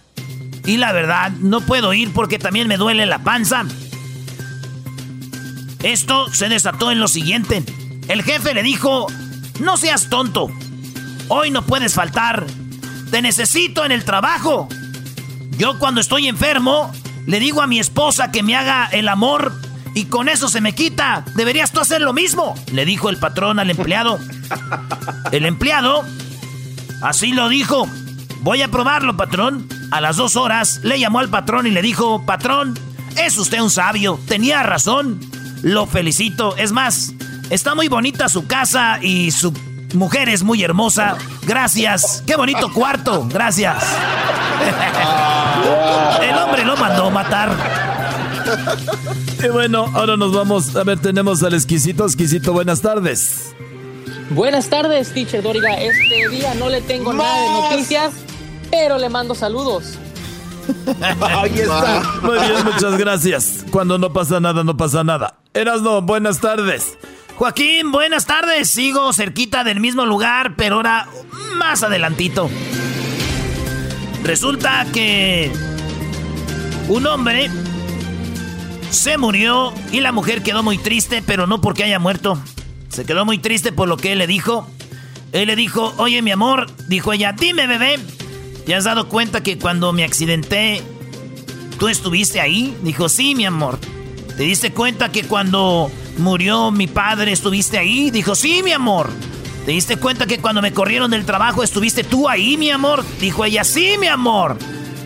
y 0.67 0.77
la 0.77 0.93
verdad 0.93 1.33
no 1.41 1.61
puedo 1.61 1.93
ir 1.95 2.13
porque 2.13 2.39
también 2.39 2.69
me 2.69 2.77
duele 2.77 3.07
la 3.07 3.19
panza. 3.25 3.65
Esto 5.83 6.33
se 6.33 6.49
desató 6.49 6.93
en 6.93 7.01
lo 7.01 7.09
siguiente. 7.09 7.65
El 8.07 8.23
jefe 8.23 8.55
le 8.55 8.63
dijo, 8.63 9.09
no 9.59 9.77
seas 9.77 10.09
tonto, 10.09 10.49
hoy 11.27 11.51
no 11.51 11.67
puedes 11.67 11.95
faltar 11.95 12.47
te 13.11 13.21
necesito 13.21 13.85
en 13.85 13.91
el 13.91 14.05
trabajo. 14.05 14.69
Yo 15.57 15.79
cuando 15.79 16.01
estoy 16.01 16.29
enfermo, 16.29 16.93
le 17.27 17.41
digo 17.41 17.63
a 17.63 17.67
mi 17.67 17.79
esposa 17.79 18.31
que 18.31 18.43
me 18.43 18.57
haga 18.57 18.87
el 18.87 19.09
amor 19.09 19.53
y 19.95 20.05
con 20.05 20.29
eso 20.29 20.49
se 20.49 20.61
me 20.61 20.75
quita. 20.75 21.25
Deberías 21.35 21.73
tú 21.73 21.81
hacer 21.81 22.01
lo 22.01 22.13
mismo, 22.13 22.55
le 22.73 22.85
dijo 22.85 23.11
el 23.11 23.19
patrón 23.19 23.59
al 23.59 23.71
empleado. 23.71 24.19
El 25.33 25.45
empleado, 25.45 26.05
así 27.03 27.33
lo 27.33 27.49
dijo. 27.49 27.89
Voy 28.41 28.63
a 28.63 28.69
probarlo, 28.69 29.17
patrón. 29.17 29.69
A 29.91 30.01
las 30.01 30.17
dos 30.17 30.37
horas 30.37 30.81
le 30.83 31.01
llamó 31.01 31.19
al 31.19 31.29
patrón 31.29 31.67
y 31.67 31.71
le 31.71 31.83
dijo, 31.83 32.25
patrón, 32.25 32.79
es 33.17 33.37
usted 33.39 33.61
un 33.61 33.71
sabio, 33.71 34.21
tenía 34.27 34.63
razón. 34.63 35.21
Lo 35.63 35.87
felicito. 35.87 36.57
Es 36.57 36.73
más, 36.73 37.13
está 37.51 37.75
muy 37.75 37.89
bonita 37.89 38.29
su 38.29 38.47
casa 38.47 39.01
y 39.03 39.33
su 39.33 39.53
mujer 39.95 40.29
es 40.29 40.43
muy 40.43 40.63
hermosa. 40.63 41.17
Gracias. 41.43 42.23
Qué 42.27 42.37
bonito 42.37 42.73
cuarto. 42.73 43.27
Gracias. 43.29 43.85
El 46.23 46.35
hombre 46.37 46.65
lo 46.65 46.77
mandó 46.77 47.11
matar. 47.11 47.51
Y 49.43 49.49
bueno, 49.49 49.91
ahora 49.95 50.17
nos 50.17 50.33
vamos. 50.33 50.77
A 50.77 50.85
ver, 50.85 50.99
tenemos 50.99 51.43
al 51.43 51.55
exquisito. 51.55 52.05
Exquisito, 52.05 52.53
buenas 52.53 52.81
tardes. 52.81 53.55
Buenas 54.31 54.69
tardes, 54.69 55.13
teacher 55.13 55.43
Doriga. 55.43 55.75
Este 55.75 56.29
día 56.31 56.55
no 56.55 56.69
le 56.69 56.83
tengo 56.83 57.13
nada 57.13 57.41
de 57.41 57.49
noticias, 57.49 58.13
pero 58.71 58.99
le 58.99 59.09
mando 59.09 59.35
saludos. 59.35 59.99
Ahí 61.23 61.59
está. 61.59 62.03
Muy 62.23 62.39
bien, 62.39 62.65
muchas 62.65 62.99
gracias. 62.99 63.65
Cuando 63.71 63.97
no 63.97 64.13
pasa 64.13 64.39
nada, 64.39 64.65
no 64.65 64.77
pasa 64.77 65.03
nada. 65.03 65.39
Erasno, 65.55 66.03
buenas 66.03 66.41
tardes. 66.41 66.99
Joaquín, 67.39 67.93
buenas 67.93 68.27
tardes. 68.27 68.69
Sigo 68.69 69.13
cerquita 69.13 69.63
del 69.63 69.79
mismo 69.79 70.05
lugar, 70.05 70.57
pero 70.57 70.75
ahora 70.75 71.09
más 71.55 71.85
adelantito. 71.85 72.51
Resulta 74.25 74.85
que 74.93 75.53
un 76.89 77.07
hombre 77.07 77.49
se 78.91 79.19
murió 79.19 79.73
y 79.93 80.01
la 80.01 80.11
mujer 80.11 80.43
quedó 80.43 80.65
muy 80.65 80.79
triste, 80.79 81.23
pero 81.25 81.47
no 81.47 81.61
porque 81.61 81.85
haya 81.85 82.01
muerto. 82.01 82.43
Se 82.89 83.05
quedó 83.05 83.25
muy 83.25 83.39
triste 83.39 83.71
por 83.71 83.87
lo 83.87 83.99
que 83.99 84.11
él 84.11 84.19
le 84.19 84.27
dijo. 84.27 84.69
Él 85.31 85.47
le 85.47 85.55
dijo, 85.55 85.95
oye 85.99 86.21
mi 86.23 86.33
amor, 86.33 86.67
dijo 86.89 87.13
ella, 87.13 87.33
dime 87.39 87.69
bebé, 87.69 88.01
¿te 88.67 88.75
has 88.75 88.83
dado 88.83 89.09
cuenta 89.09 89.45
que 89.45 89.59
cuando 89.59 89.93
me 89.93 90.03
accidenté, 90.03 90.83
tú 91.79 91.87
estuviste 91.87 92.41
ahí? 92.41 92.77
Dijo, 92.83 93.09
sí 93.09 93.37
mi 93.37 93.47
amor. 93.47 93.79
¿Te 94.37 94.43
diste 94.43 94.73
cuenta 94.73 95.13
que 95.13 95.23
cuando 95.23 95.89
murió 96.19 96.71
mi 96.71 96.87
padre 96.87 97.33
estuviste 97.33 97.79
ahí? 97.79 98.11
Dijo, 98.11 98.35
sí 98.35 98.63
mi 98.63 98.73
amor. 98.73 99.11
¿Te 99.65 99.73
diste 99.73 99.97
cuenta 99.97 100.27
que 100.27 100.39
cuando 100.39 100.63
me 100.63 100.73
corrieron 100.73 101.11
del 101.11 101.25
trabajo 101.25 101.63
estuviste 101.63 102.03
tú 102.05 102.29
ahí, 102.29 102.57
mi 102.57 102.71
amor? 102.71 103.05
Dijo 103.21 103.45
ella, 103.45 103.65
sí, 103.65 103.97
mi 104.01 104.07
amor. 104.07 104.57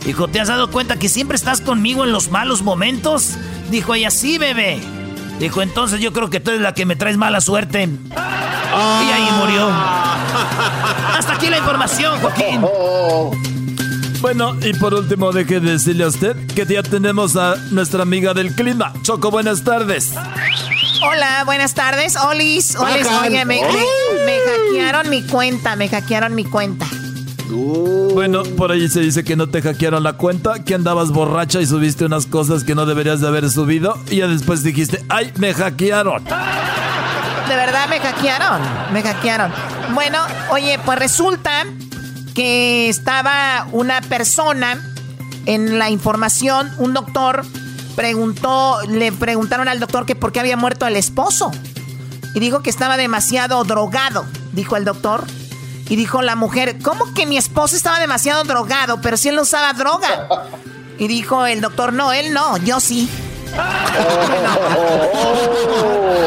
Dijo, 0.04 0.28
¿te 0.28 0.40
has 0.40 0.48
dado 0.48 0.70
cuenta 0.70 0.98
que 0.98 1.08
siempre 1.08 1.36
estás 1.36 1.60
conmigo 1.60 2.04
en 2.04 2.12
los 2.12 2.30
malos 2.30 2.62
momentos? 2.62 3.30
Dijo 3.70 3.94
ella, 3.94 4.10
sí, 4.10 4.38
bebé. 4.38 4.80
Dijo, 5.38 5.62
entonces 5.62 6.00
yo 6.00 6.12
creo 6.12 6.30
que 6.30 6.40
tú 6.40 6.50
eres 6.50 6.62
la 6.62 6.74
que 6.74 6.86
me 6.86 6.96
traes 6.96 7.16
mala 7.16 7.40
suerte. 7.40 7.82
Y 7.82 9.10
ahí 9.10 9.28
murió. 9.38 9.68
Hasta 11.16 11.34
aquí 11.34 11.48
la 11.48 11.58
información, 11.58 12.20
Joaquín. 12.20 12.60
Bueno, 14.20 14.56
y 14.62 14.72
por 14.74 14.94
último, 14.94 15.32
deje 15.32 15.58
de 15.58 15.72
decirle 15.72 16.04
a 16.04 16.08
usted 16.08 16.36
que 16.54 16.64
ya 16.64 16.84
tenemos 16.84 17.34
a 17.36 17.56
nuestra 17.72 18.02
amiga 18.02 18.32
del 18.34 18.54
clima. 18.54 18.92
Choco, 19.02 19.32
buenas 19.32 19.64
tardes. 19.64 20.14
Hola, 21.04 21.42
buenas 21.44 21.74
tardes. 21.74 22.16
Olis, 22.16 22.76
Olis, 22.76 23.06
oye, 23.08 23.44
me, 23.44 23.60
hackearon 23.60 25.10
mi 25.10 25.26
cuenta, 25.26 25.74
me 25.74 25.88
hackearon 25.88 26.34
mi 26.34 26.44
cuenta. 26.44 26.86
Bueno, 27.48 28.44
por 28.56 28.70
ahí 28.70 28.88
se 28.88 29.00
dice 29.00 29.24
que 29.24 29.34
no 29.34 29.48
te 29.48 29.62
hackearon 29.62 30.04
la 30.04 30.12
cuenta, 30.14 30.62
que 30.64 30.74
andabas 30.74 31.10
borracha 31.10 31.60
y 31.60 31.66
subiste 31.66 32.04
unas 32.04 32.26
cosas 32.26 32.62
que 32.62 32.74
no 32.74 32.86
deberías 32.86 33.20
de 33.20 33.26
haber 33.26 33.50
subido 33.50 33.98
y 34.10 34.16
ya 34.18 34.28
después 34.28 34.62
dijiste, 34.62 35.04
¡ay, 35.08 35.32
me 35.36 35.52
hackearon! 35.52 36.24
De 36.24 37.56
verdad 37.56 37.88
me 37.88 37.98
hackearon, 37.98 38.60
me 38.92 39.02
hackearon. 39.02 39.52
Bueno, 39.94 40.18
oye, 40.50 40.78
pues 40.84 40.98
resulta 40.98 41.66
que 42.34 42.88
estaba 42.88 43.66
una 43.72 44.00
persona 44.02 44.80
en 45.46 45.78
la 45.78 45.90
información, 45.90 46.70
un 46.78 46.94
doctor 46.94 47.44
preguntó, 47.94 48.78
le 48.88 49.12
preguntaron 49.12 49.68
al 49.68 49.80
doctor 49.80 50.06
que 50.06 50.14
por 50.14 50.32
qué 50.32 50.40
había 50.40 50.56
muerto 50.56 50.86
el 50.86 50.96
esposo. 50.96 51.50
Y 52.34 52.40
dijo 52.40 52.62
que 52.62 52.70
estaba 52.70 52.96
demasiado 52.96 53.62
drogado, 53.64 54.24
dijo 54.52 54.76
el 54.76 54.84
doctor. 54.84 55.24
Y 55.88 55.96
dijo 55.96 56.22
la 56.22 56.36
mujer, 56.36 56.78
¿cómo 56.82 57.12
que 57.12 57.26
mi 57.26 57.36
esposo 57.36 57.76
estaba 57.76 57.98
demasiado 57.98 58.44
drogado? 58.44 59.00
Pero 59.02 59.16
si 59.16 59.28
él 59.28 59.36
no 59.36 59.42
usaba 59.42 59.72
droga. 59.74 60.28
Y 60.98 61.06
dijo 61.06 61.44
el 61.44 61.60
doctor, 61.60 61.92
no, 61.92 62.12
él 62.12 62.32
no, 62.32 62.56
yo 62.58 62.80
sí. 62.80 63.10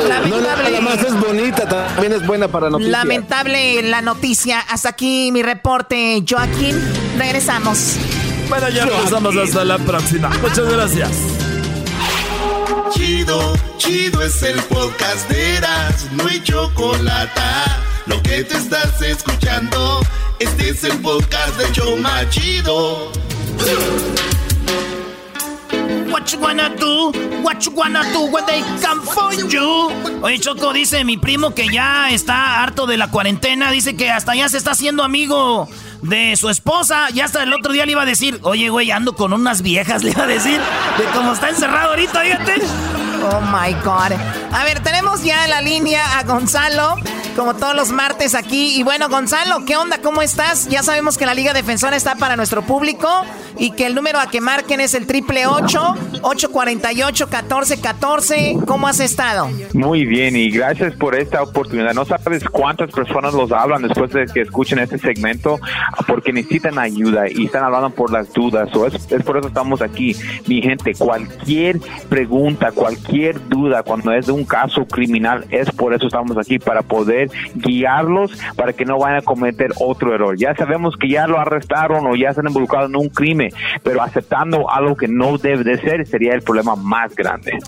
Lamentable. 0.08 0.72
No, 0.72 0.82
más 0.82 1.00
es 1.04 1.20
bonita, 1.20 1.68
también 1.68 2.14
es 2.14 2.28
buena 2.28 2.48
para 2.48 2.70
noticias. 2.70 2.92
Lamentable 2.92 3.82
la 3.84 4.02
noticia. 4.02 4.60
Hasta 4.60 4.90
aquí 4.90 5.32
mi 5.32 5.42
reporte, 5.42 6.24
Joaquín. 6.28 6.80
Regresamos. 7.18 7.96
Bueno, 8.50 8.70
ya 8.70 8.86
pasamos 8.88 9.36
hasta 9.36 9.64
la 9.64 9.80
próxima. 9.80 10.30
Muchas 10.42 10.70
gracias. 10.70 11.12
Chido, 12.92 13.54
chido 13.78 14.22
es 14.22 14.44
el 14.44 14.62
podcast 14.64 15.28
de 15.30 15.56
Eras, 15.58 16.08
no 16.12 16.28
hay 16.28 16.42
chocolate. 16.42 17.42
Lo 18.06 18.22
que 18.22 18.44
te 18.44 18.58
estás 18.58 19.02
escuchando, 19.02 20.02
este 20.40 20.70
es 20.70 20.84
el 20.84 20.98
podcast 21.00 21.58
de 21.58 21.72
Choma 21.72 22.30
Chido. 22.30 23.12
What 26.12 26.32
you 26.32 26.40
wanna 26.40 26.70
do? 26.70 27.12
What 27.42 27.66
you 27.66 27.72
wanna 27.72 28.04
do 28.14 28.26
when 28.28 28.46
they 28.46 28.62
come 28.82 29.02
for 29.02 29.34
you? 29.34 29.90
Oye, 30.22 30.40
Choco, 30.40 30.72
dice 30.72 31.04
mi 31.04 31.18
primo 31.18 31.54
que 31.54 31.68
ya 31.68 32.10
está 32.12 32.62
harto 32.62 32.86
de 32.86 32.98
la 32.98 33.10
cuarentena. 33.10 33.72
Dice 33.72 33.96
que 33.96 34.10
hasta 34.12 34.36
ya 34.36 34.48
se 34.48 34.58
está 34.58 34.72
haciendo 34.72 35.04
amigo 35.04 35.68
de 36.08 36.36
su 36.36 36.50
esposa. 36.50 37.10
Ya 37.14 37.26
hasta 37.26 37.44
el 37.44 37.54
otro 37.54 37.74
día 37.74 37.86
le 37.86 37.94
iba 37.94 38.04
a 38.04 38.06
decir, 38.06 38.40
oye, 38.44 38.70
güey, 38.70 38.92
ando 38.92 39.16
con 39.16 39.34
unas 39.34 39.62
viejas, 39.62 40.04
le 40.04 40.12
iba 40.12 40.24
a 40.24 40.28
decir, 40.28 40.60
de 40.98 41.04
cómo 41.14 41.34
está 41.34 41.50
encerrado 41.50 41.90
ahorita, 41.90 42.22
fíjate. 42.22 42.54
Oh 43.32 43.42
my 43.42 43.74
God. 43.84 44.18
A 44.52 44.64
ver, 44.64 44.82
tenemos 44.82 45.24
ya 45.24 45.46
en 45.46 45.50
la 45.50 45.62
línea 45.62 46.20
a 46.20 46.24
Gonzalo 46.24 46.98
como 47.36 47.56
todos 47.56 47.76
los 47.76 47.92
martes 47.92 48.34
aquí. 48.36 48.80
Y 48.80 48.84
bueno, 48.84 49.10
Gonzalo, 49.10 49.66
¿qué 49.66 49.76
onda? 49.76 50.00
¿Cómo 50.02 50.22
estás? 50.22 50.68
Ya 50.70 50.84
sabemos 50.84 51.18
que 51.18 51.26
la 51.26 51.34
Liga 51.34 51.54
Defensora 51.54 51.96
está 51.96 52.16
para 52.16 52.36
nuestro 52.36 52.62
público 52.62 53.08
y 53.58 53.72
que 53.72 53.86
el 53.86 53.96
número 53.96 54.20
a 54.20 54.30
que 54.30 54.42
marquen 54.42 54.80
es 54.80 54.94
el 54.94 55.06
triple 55.06 55.46
848 55.48 57.28
1414 57.28 58.58
¿Cómo 58.66 58.88
has 58.88 59.00
estado? 59.00 59.50
Muy 59.74 60.06
bien 60.06 60.36
y 60.36 60.50
gracias 60.50 60.96
por 60.96 61.16
esta 61.16 61.44
oportunidad. 61.44 61.94
No 61.94 62.06
sabes 62.06 62.44
cuántas 62.46 62.92
personas 62.92 63.34
los 63.34 63.52
hablan 63.52 63.82
después 63.82 64.12
de 64.12 64.26
que 64.26 64.42
escuchen 64.42 64.80
este 64.80 64.98
segmento 64.98 65.60
porque 66.08 66.32
necesitan 66.32 66.80
ayuda 66.80 67.30
y 67.30 67.46
están 67.46 67.64
hablando 67.64 67.90
por 67.90 68.12
las 68.12 68.32
dudas. 68.34 68.74
O 68.76 68.88
es, 68.88 68.94
es 69.12 69.24
por 69.24 69.38
eso 69.38 69.48
estamos 69.48 69.82
aquí. 69.82 70.16
Mi 70.48 70.62
gente, 70.62 70.94
cualquier 70.94 71.80
pregunta, 72.10 72.72
cualquier 72.72 73.48
duda 73.50 73.84
cuando 73.84 74.14
es 74.14 74.28
de 74.28 74.32
un 74.32 74.46
caso 74.46 74.86
criminal, 74.86 75.46
es 75.50 75.70
por 75.72 75.94
eso 75.94 76.08
estamos 76.08 76.38
aquí, 76.38 76.60
para 76.60 76.82
poder 76.82 77.25
guiarlos 77.56 78.32
para 78.56 78.74
que 78.74 78.86
no 78.86 78.98
vayan 78.98 79.20
a 79.20 79.22
cometer 79.22 79.72
otro 79.80 80.14
error. 80.14 80.38
Ya 80.38 80.56
sabemos 80.56 80.96
que 80.98 81.10
ya 81.10 81.28
lo 81.28 81.40
arrestaron 81.40 82.06
o 82.08 82.16
ya 82.16 82.34
se 82.34 82.42
han 82.42 82.48
involucrado 82.48 82.88
en 82.88 82.96
un 82.96 83.10
crimen, 83.10 83.52
pero 83.84 84.02
aceptando 84.02 84.70
algo 84.70 84.96
que 84.96 85.08
no 85.08 85.38
debe 85.38 85.64
de 85.64 85.78
ser 85.78 86.06
sería 86.08 86.34
el 86.34 86.42
problema 86.42 86.76
más 86.76 87.16
grande. 87.16 87.60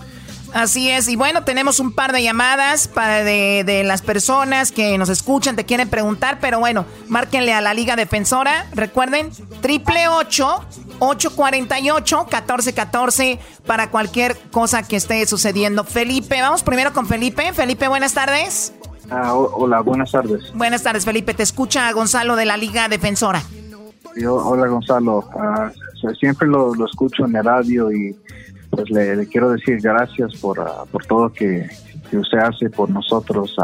Así 0.54 0.90
es, 0.90 1.08
y 1.08 1.16
bueno, 1.16 1.44
tenemos 1.44 1.78
un 1.78 1.92
par 1.92 2.12
de 2.12 2.22
llamadas 2.22 2.88
para 2.88 3.22
de, 3.22 3.82
las 3.84 4.00
personas 4.00 4.72
que 4.72 4.96
nos 4.96 5.10
escuchan, 5.10 5.56
te 5.56 5.64
quieren 5.64 5.90
preguntar, 5.90 6.38
pero 6.40 6.58
bueno, 6.58 6.86
márquenle 7.08 7.52
a 7.52 7.60
la 7.60 7.74
Liga 7.74 7.96
Defensora, 7.96 8.66
recuerden, 8.72 9.30
triple 9.60 10.08
848 10.08 11.34
1414 11.38 13.38
para 13.66 13.90
cualquier 13.90 14.38
cosa 14.50 14.82
que 14.82 14.96
esté 14.96 15.26
sucediendo. 15.26 15.84
Felipe, 15.84 16.40
vamos 16.40 16.62
primero 16.62 16.94
con 16.94 17.06
Felipe. 17.06 17.52
Felipe, 17.52 17.86
buenas 17.88 18.14
tardes. 18.14 18.72
Ah, 19.10 19.34
hola, 19.34 19.80
buenas 19.80 20.12
tardes. 20.12 20.52
Buenas 20.54 20.82
tardes, 20.82 21.04
Felipe. 21.04 21.32
Te 21.32 21.42
escucha 21.42 21.90
Gonzalo 21.92 22.36
de 22.36 22.44
la 22.44 22.56
Liga 22.56 22.88
Defensora. 22.88 23.42
Yo, 24.16 24.34
hola, 24.34 24.66
Gonzalo. 24.66 25.24
Ah, 25.34 25.70
siempre 26.18 26.46
lo, 26.48 26.72
escucho 26.84 27.24
en 27.24 27.36
el 27.36 27.44
radio 27.44 27.90
y 27.90 28.14
pues 28.70 28.90
le, 28.90 29.26
quiero 29.28 29.50
decir 29.50 29.80
gracias 29.80 30.36
por, 30.36 30.60
ah, 30.60 30.84
por 30.90 31.06
todo 31.06 31.32
que, 31.32 31.68
que, 32.10 32.18
usted 32.18 32.38
hace 32.38 32.68
por 32.68 32.90
nosotros. 32.90 33.56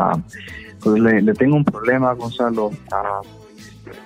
pues 0.83 1.01
le, 1.01 1.35
tengo 1.35 1.57
un 1.57 1.65
problema, 1.65 2.13
Gonzalo. 2.15 2.71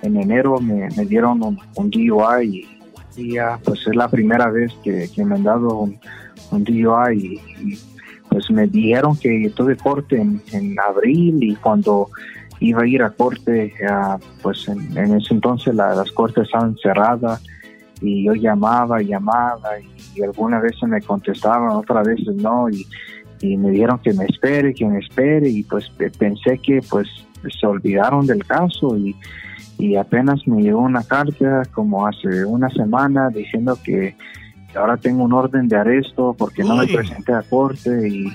en 0.01 0.17
enero 0.17 0.59
me, 0.59 0.89
dieron 1.05 1.41
un, 1.41 1.89
DUI 1.89 2.67
y, 3.15 3.37
pues 3.63 3.87
es 3.87 3.95
la 3.95 4.09
primera 4.09 4.49
vez 4.49 4.73
que, 4.83 5.09
me 5.23 5.35
han 5.35 5.43
dado 5.43 5.89
un, 6.51 6.63
DUI 6.63 7.41
y 7.61 7.79
pues 8.29 8.49
me 8.51 8.67
dijeron 8.67 9.17
que 9.17 9.51
tuve 9.55 9.75
corte 9.75 10.17
en, 10.17 10.75
abril 10.79 11.43
y 11.43 11.55
cuando 11.55 12.09
iba 12.59 12.83
a 12.83 12.87
ir 12.87 13.01
a 13.01 13.09
corte, 13.09 13.73
pues 14.41 14.67
en, 14.67 14.97
ese 14.97 15.33
entonces 15.33 15.73
las 15.73 16.11
cortes 16.11 16.45
estaban 16.45 16.75
cerradas 16.77 17.43
y 18.01 18.25
yo 18.25 18.33
llamaba, 18.33 19.01
llamaba 19.01 19.79
y, 19.79 20.21
algunas 20.21 20.61
veces 20.61 20.83
me 20.83 21.01
contestaban, 21.01 21.69
otras 21.69 22.05
veces 22.05 22.35
no 22.35 22.67
y, 22.69 22.85
me 23.41 23.71
dijeron 23.71 23.99
que 23.99 24.13
me 24.13 24.25
espere, 24.25 24.73
que 24.73 24.85
me 24.85 24.99
espere 24.99 25.47
y 25.47 25.63
pues 25.63 25.89
pensé 26.17 26.57
que 26.57 26.81
pues 26.89 27.07
se 27.57 27.65
olvidaron 27.65 28.27
del 28.27 28.45
caso 28.45 28.97
y, 28.97 29.15
y 29.77 29.95
apenas 29.95 30.45
me 30.45 30.61
llegó 30.61 30.81
una 30.81 31.03
carta 31.03 31.63
como 31.73 32.05
hace 32.05 32.43
una 32.43 32.69
semana 32.69 33.29
diciendo 33.29 33.77
que 33.81 34.17
ahora 34.75 34.97
tengo 34.97 35.23
un 35.23 35.33
orden 35.33 35.67
de 35.67 35.77
arresto 35.77 36.35
porque 36.37 36.63
no 36.63 36.77
me 36.77 36.87
presenté 36.87 37.33
a 37.33 37.43
corte 37.43 38.07
y, 38.07 38.27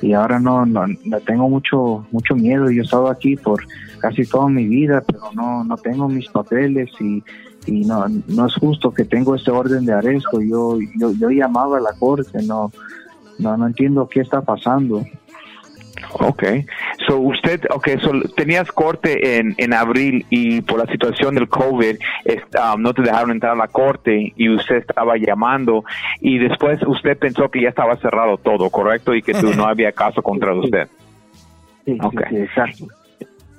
y 0.00 0.12
ahora 0.12 0.38
no, 0.38 0.64
no, 0.66 0.86
no 1.04 1.20
tengo 1.20 1.48
mucho 1.48 2.06
mucho 2.10 2.34
miedo. 2.34 2.70
Yo 2.70 2.82
he 2.82 2.84
estado 2.84 3.08
aquí 3.08 3.36
por 3.36 3.64
casi 4.00 4.24
toda 4.26 4.48
mi 4.48 4.66
vida, 4.66 5.02
pero 5.06 5.30
no, 5.34 5.64
no 5.64 5.76
tengo 5.76 6.08
mis 6.08 6.28
papeles 6.28 6.90
y, 7.00 7.22
y 7.66 7.84
no, 7.84 8.06
no 8.28 8.46
es 8.46 8.54
justo 8.54 8.92
que 8.92 9.04
tengo 9.04 9.34
este 9.34 9.50
orden 9.50 9.84
de 9.84 9.92
arresto. 9.92 10.40
Yo, 10.40 10.78
yo, 10.98 11.12
yo 11.12 11.30
llamaba 11.30 11.78
a 11.78 11.80
la 11.80 11.92
corte, 11.94 12.42
no, 12.42 12.70
no, 13.38 13.56
no 13.56 13.66
entiendo 13.66 14.08
qué 14.08 14.20
está 14.20 14.42
pasando. 14.42 15.04
Ok, 16.12 16.44
so 17.06 17.18
usted, 17.18 17.60
okay, 17.70 17.98
so 17.98 18.12
tenías 18.36 18.70
corte 18.70 19.38
en, 19.38 19.54
en 19.58 19.72
abril 19.72 20.26
y 20.30 20.60
por 20.62 20.78
la 20.78 20.90
situación 20.90 21.34
del 21.34 21.48
COVID 21.48 21.96
um, 21.96 22.82
no 22.82 22.92
te 22.94 23.02
dejaron 23.02 23.32
entrar 23.32 23.52
a 23.52 23.56
la 23.56 23.68
corte 23.68 24.32
y 24.36 24.48
usted 24.48 24.76
estaba 24.76 25.16
llamando 25.16 25.84
y 26.20 26.38
después 26.38 26.80
usted 26.86 27.18
pensó 27.18 27.48
que 27.50 27.62
ya 27.62 27.68
estaba 27.68 27.96
cerrado 27.96 28.36
todo, 28.36 28.70
¿correcto? 28.70 29.14
Y 29.14 29.22
que 29.22 29.32
tú, 29.34 29.52
no 29.54 29.66
había 29.66 29.92
caso 29.92 30.22
contra 30.22 30.54
usted. 30.54 30.88
Sí, 31.84 31.98
sí, 32.30 32.36
exacto. 32.36 32.86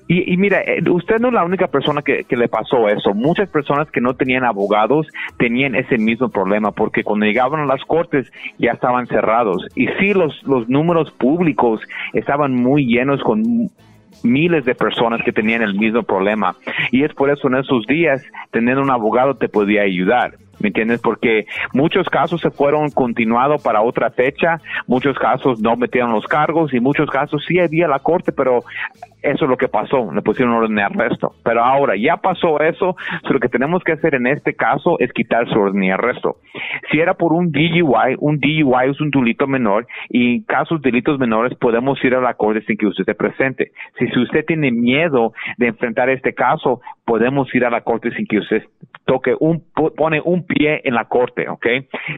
Y, 0.08 0.34
y, 0.34 0.38
mira, 0.38 0.62
eh, 0.62 0.84
usted 0.90 1.20
no 1.20 1.30
es 1.30 1.34
la 1.34 1.44
única 1.44 1.68
persona 1.68 2.02
que, 2.02 2.26
le 2.30 2.48
pasó 2.48 2.88
eso. 2.90 3.14
Muchas 3.14 3.50
personas 3.50 3.90
que 3.90 4.02
no 4.02 4.14
tenían 4.14 4.44
abogados 4.44 5.08
tenían 5.38 5.76
ese 5.76 5.98
mismo 5.98 6.30
problema 6.30 6.72
porque 6.72 7.04
cuando 7.04 7.26
llegaban 7.26 7.62
a 7.62 7.66
las 7.66 7.84
cortes 7.86 8.32
ya 8.60 8.72
estaban 8.72 9.08
cerrados. 9.08 9.66
Y 9.76 9.88
sí, 10.00 10.14
los, 10.14 10.44
los 10.44 10.70
números 10.70 11.12
públicos 11.12 11.82
estaban 12.14 12.54
muy 12.54 12.86
llenos 12.86 13.22
con 13.24 13.70
miles 14.24 14.66
de 14.66 14.76
personas 14.76 15.22
que 15.24 15.32
tenían 15.32 15.62
el 15.62 15.76
mismo 15.76 16.04
problema. 16.04 16.56
Y 16.92 17.04
es 17.04 17.14
por 17.14 17.30
eso 17.30 17.48
en 17.48 17.56
esos 17.56 17.86
días 17.88 18.24
tener 18.52 18.78
un 18.78 18.92
abogado 18.92 19.36
te 19.36 19.50
podía 19.50 19.84
ayudar. 19.84 20.38
¿Me 20.60 20.70
entiendes? 20.70 21.02
Porque 21.02 21.46
muchos 21.74 22.08
casos 22.10 22.40
se 22.42 22.50
fueron 22.50 22.90
continuados 22.90 23.62
para 23.62 23.82
otra 23.82 24.10
fecha, 24.10 24.62
muchos 24.88 25.18
casos 25.18 25.60
no 25.60 25.76
metieron 25.76 26.14
los 26.14 26.26
cargos 26.26 26.74
y 26.74 26.80
muchos 26.80 27.10
casos 27.10 27.44
sí 27.46 27.60
había 27.60 27.88
la 27.88 28.00
corte, 28.00 28.32
pero 28.32 28.64
eso 29.26 29.46
es 29.46 29.50
lo 29.50 29.58
que 29.58 29.68
pasó, 29.68 30.12
le 30.12 30.22
pusieron 30.22 30.54
orden 30.54 30.76
de 30.76 30.84
arresto. 30.84 31.34
Pero 31.44 31.64
ahora 31.64 31.96
ya 31.96 32.18
pasó 32.18 32.60
eso, 32.60 32.96
lo 33.30 33.40
que 33.40 33.50
tenemos 33.50 33.84
que 33.84 33.94
hacer 33.94 34.16
en 34.16 34.28
este 34.28 34.56
caso 34.56 34.98
es 35.00 35.12
quitar 35.14 35.48
su 35.50 35.60
orden 35.60 35.82
de 35.82 35.92
arresto. 35.92 36.38
Si 36.92 37.00
era 37.00 37.16
por 37.16 37.34
un 37.34 37.52
DUI, 37.52 38.16
un 38.20 38.40
DUI 38.40 38.90
es 38.92 39.02
un 39.02 39.10
delito 39.10 39.48
menor 39.48 39.88
y 40.10 40.36
en 40.36 40.44
casos 40.44 40.82
de 40.82 40.92
delitos 40.92 41.20
menores 41.20 41.58
podemos 41.58 42.04
ir 42.04 42.16
a 42.16 42.22
la 42.22 42.36
corte 42.36 42.62
sin 42.66 42.78
que 42.78 42.88
usted 42.88 43.04
se 43.04 43.16
presente. 43.16 43.72
Si, 43.98 44.08
si 44.08 44.20
usted 44.20 44.46
tiene 44.46 44.72
miedo 44.72 45.34
de 45.58 45.68
enfrentar 45.68 46.10
este 46.10 46.34
caso, 46.34 46.82
podemos 47.06 47.54
ir 47.54 47.66
a 47.66 47.70
la 47.70 47.82
corte 47.82 48.12
sin 48.12 48.26
que 48.26 48.40
usted 48.40 48.64
toque 49.06 49.36
un, 49.40 49.64
pone 49.96 50.20
un 50.24 50.46
pie 50.46 50.82
en 50.84 50.96
la 50.96 51.06
corte, 51.06 51.48
¿ok? 51.48 51.66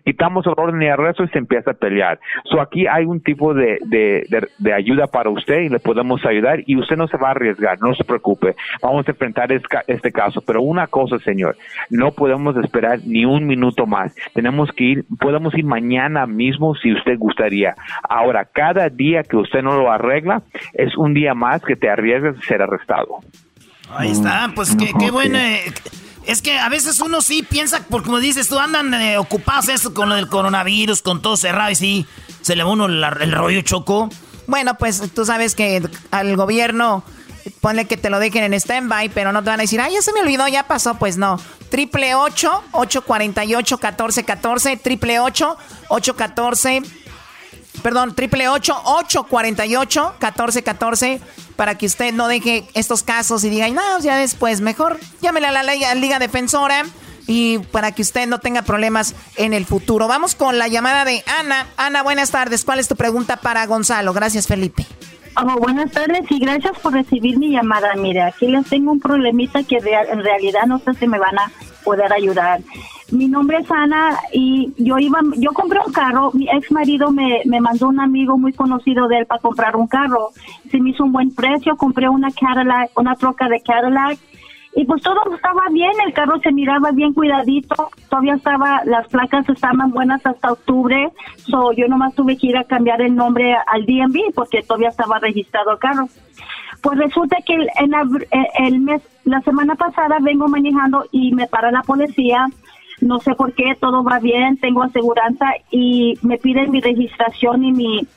Quitamos 0.05 0.45
el 0.47 0.53
orden 0.55 0.79
de 0.79 0.89
arresto 0.89 1.23
y 1.23 1.27
se 1.27 1.37
empieza 1.37 1.71
a 1.71 1.73
pelear. 1.73 2.19
So 2.45 2.61
aquí 2.61 2.87
hay 2.87 3.05
un 3.05 3.21
tipo 3.21 3.53
de, 3.53 3.77
de, 3.85 4.25
de 4.57 4.73
ayuda 4.73 5.07
para 5.07 5.29
usted 5.29 5.61
y 5.61 5.69
le 5.69 5.79
podemos 5.79 6.25
ayudar 6.25 6.61
y 6.65 6.77
usted 6.77 6.95
no 6.95 7.07
se 7.07 7.17
va 7.17 7.29
a 7.29 7.31
arriesgar, 7.31 7.79
no 7.81 7.93
se 7.93 8.05
preocupe. 8.05 8.55
Vamos 8.81 9.07
a 9.07 9.11
enfrentar 9.11 9.51
este 9.51 10.11
caso. 10.11 10.41
Pero 10.41 10.61
una 10.61 10.87
cosa, 10.87 11.19
señor, 11.19 11.57
no 11.89 12.11
podemos 12.11 12.55
esperar 12.57 12.99
ni 13.05 13.25
un 13.25 13.45
minuto 13.45 13.85
más. 13.85 14.15
Tenemos 14.33 14.71
que 14.71 14.83
ir, 14.83 15.05
podemos 15.19 15.53
ir 15.55 15.65
mañana 15.65 16.25
mismo 16.25 16.73
si 16.75 16.93
usted 16.93 17.17
gustaría. 17.17 17.75
Ahora, 18.07 18.45
cada 18.45 18.89
día 18.89 19.23
que 19.23 19.35
usted 19.35 19.61
no 19.61 19.75
lo 19.75 19.91
arregla 19.91 20.41
es 20.73 20.95
un 20.97 21.13
día 21.13 21.33
más 21.33 21.61
que 21.63 21.75
te 21.75 21.89
arriesgas 21.89 22.37
a 22.37 22.41
ser 22.41 22.61
arrestado. 22.61 23.19
Ahí 23.89 24.11
está, 24.11 24.51
pues 24.55 24.75
qué, 24.75 24.91
qué 24.99 25.11
bueno. 25.11 25.39
Es 26.25 26.41
que 26.41 26.57
a 26.59 26.67
veces 26.67 26.99
uno 26.99 27.21
sí 27.21 27.41
piensa, 27.41 27.85
porque 27.89 28.07
como 28.07 28.19
dices 28.19 28.49
tú, 28.49 28.59
andan 28.59 28.93
eh, 28.93 29.17
ocupados 29.17 29.69
eso 29.69 29.93
con 29.93 30.09
lo 30.09 30.15
del 30.15 30.27
coronavirus, 30.27 31.01
con 31.01 31.21
todo 31.21 31.37
cerrado 31.37 31.71
y 31.71 31.75
sí, 31.75 32.05
se 32.41 32.55
le 32.55 32.63
va 32.63 32.71
uno 32.71 32.85
el 32.85 33.31
rollo 33.31 33.61
choco. 33.61 34.09
Bueno, 34.45 34.77
pues 34.77 35.01
tú 35.13 35.25
sabes 35.25 35.55
que 35.55 35.81
al 36.11 36.35
gobierno 36.35 37.03
ponle 37.61 37.85
que 37.85 37.97
te 37.97 38.09
lo 38.09 38.19
dejen 38.19 38.43
en 38.43 38.53
stand-by, 38.53 39.09
pero 39.09 39.31
no 39.31 39.43
te 39.43 39.49
van 39.49 39.59
a 39.59 39.63
decir, 39.63 39.79
ay, 39.79 39.93
ya 39.93 40.01
se 40.01 40.13
me 40.13 40.21
olvidó, 40.21 40.47
ya 40.47 40.63
pasó. 40.63 40.95
Pues 40.95 41.17
no. 41.17 41.39
Triple 41.69 42.15
848 42.15 43.77
1414 43.77 44.77
triple 44.77 45.19
814 45.19 46.81
perdón, 47.81 48.15
triple 48.15 48.47
848 48.49 50.15
1414 50.19 51.21
para 51.55 51.77
que 51.77 51.85
usted 51.85 52.13
no 52.13 52.27
deje 52.27 52.67
estos 52.73 53.03
casos 53.03 53.43
y 53.43 53.49
diga, 53.49 53.69
no, 53.69 53.99
ya 53.99 54.17
después, 54.17 54.61
mejor 54.61 54.99
llámele 55.21 55.47
a 55.47 55.51
la 55.63 55.95
Liga 55.95 56.19
Defensora 56.19 56.85
y 57.27 57.59
para 57.59 57.91
que 57.91 58.01
usted 58.01 58.27
no 58.27 58.39
tenga 58.39 58.61
problemas 58.61 59.13
en 59.35 59.53
el 59.53 59.65
futuro. 59.65 60.07
Vamos 60.07 60.33
con 60.33 60.57
la 60.57 60.67
llamada 60.67 61.05
de 61.05 61.23
Ana. 61.39 61.67
Ana, 61.75 62.01
buenas 62.01 62.31
tardes. 62.31 62.63
¿Cuál 62.63 62.79
es 62.79 62.87
tu 62.87 62.95
pregunta 62.95 63.37
para 63.37 63.65
Gonzalo? 63.65 64.13
Gracias, 64.13 64.47
Felipe. 64.47 64.85
Oh, 65.35 65.59
buenas 65.59 65.91
tardes 65.91 66.23
y 66.31 66.39
gracias 66.39 66.79
por 66.79 66.93
recibir 66.93 67.37
mi 67.37 67.51
llamada. 67.51 67.93
Mire, 67.95 68.23
aquí 68.23 68.47
les 68.47 68.65
tengo 68.67 68.91
un 68.91 68.99
problemita 68.99 69.61
que 69.63 69.77
en 69.77 70.23
realidad 70.23 70.65
no 70.65 70.79
sé 70.79 70.95
si 70.95 71.05
me 71.05 71.19
van 71.19 71.37
a 71.37 71.51
poder 71.87 72.11
ayudar. 72.11 72.59
Mi 73.11 73.29
nombre 73.29 73.59
es 73.59 73.71
Ana 73.71 74.17
y 74.33 74.73
yo 74.77 74.99
iba, 74.99 75.19
yo 75.37 75.51
compré 75.53 75.79
un 75.85 75.93
carro. 75.93 76.31
Mi 76.33 76.49
ex 76.49 76.69
marido 76.69 77.11
me, 77.11 77.41
me 77.45 77.61
mandó 77.61 77.87
un 77.87 78.01
amigo 78.01 78.37
muy 78.37 78.51
conocido 78.51 79.07
de 79.07 79.19
él 79.19 79.25
para 79.25 79.39
comprar 79.39 79.77
un 79.77 79.87
carro. 79.87 80.31
Se 80.69 80.81
me 80.81 80.89
hizo 80.89 81.05
un 81.05 81.13
buen 81.13 81.33
precio. 81.33 81.77
Compré 81.77 82.09
una 82.09 82.29
Cadillac, 82.31 82.91
una 82.99 83.15
troca 83.15 83.47
de 83.47 83.61
Cadillac 83.61 84.19
y 84.77 84.85
pues 84.85 85.01
todo 85.01 85.19
estaba 85.33 85.63
bien, 85.71 85.89
el 86.05 86.13
carro 86.13 86.39
se 86.39 86.51
miraba 86.51 86.91
bien 86.91 87.11
cuidadito, 87.11 87.89
todavía 88.11 88.35
estaba, 88.35 88.83
las 88.85 89.07
placas 89.07 89.49
estaban 89.49 89.89
buenas 89.89 90.23
hasta 90.23 90.51
octubre, 90.51 91.11
so 91.47 91.71
yo 91.71 91.87
nomás 91.87 92.13
tuve 92.13 92.37
que 92.37 92.45
ir 92.45 92.57
a 92.57 92.63
cambiar 92.63 93.01
el 93.01 93.15
nombre 93.15 93.55
al 93.55 93.87
DMV 93.87 94.35
porque 94.35 94.61
todavía 94.61 94.89
estaba 94.89 95.17
registrado 95.17 95.71
el 95.71 95.79
carro. 95.79 96.07
Pues 96.81 96.97
resulta 96.97 97.37
que 97.45 97.53
en 97.53 97.93
eh, 97.93 98.47
el 98.59 98.79
mes, 98.79 99.01
la 99.23 99.41
semana 99.41 99.75
pasada 99.75 100.17
vengo 100.21 100.47
manejando 100.47 101.05
y 101.11 101.33
me 101.33 101.47
para 101.47 101.71
la 101.71 101.81
policía, 101.81 102.47
no 103.01 103.19
sé 103.19 103.33
por 103.35 103.53
qué, 103.53 103.75
todo 103.79 104.03
va 104.03 104.19
bien, 104.19 104.57
tengo 104.57 104.83
aseguranza 104.83 105.45
y 105.71 106.17
me 106.21 106.37
piden 106.37 106.71
mi 106.71 106.81
registración 106.81 107.63
y 107.63 107.71
mi 107.71 108.07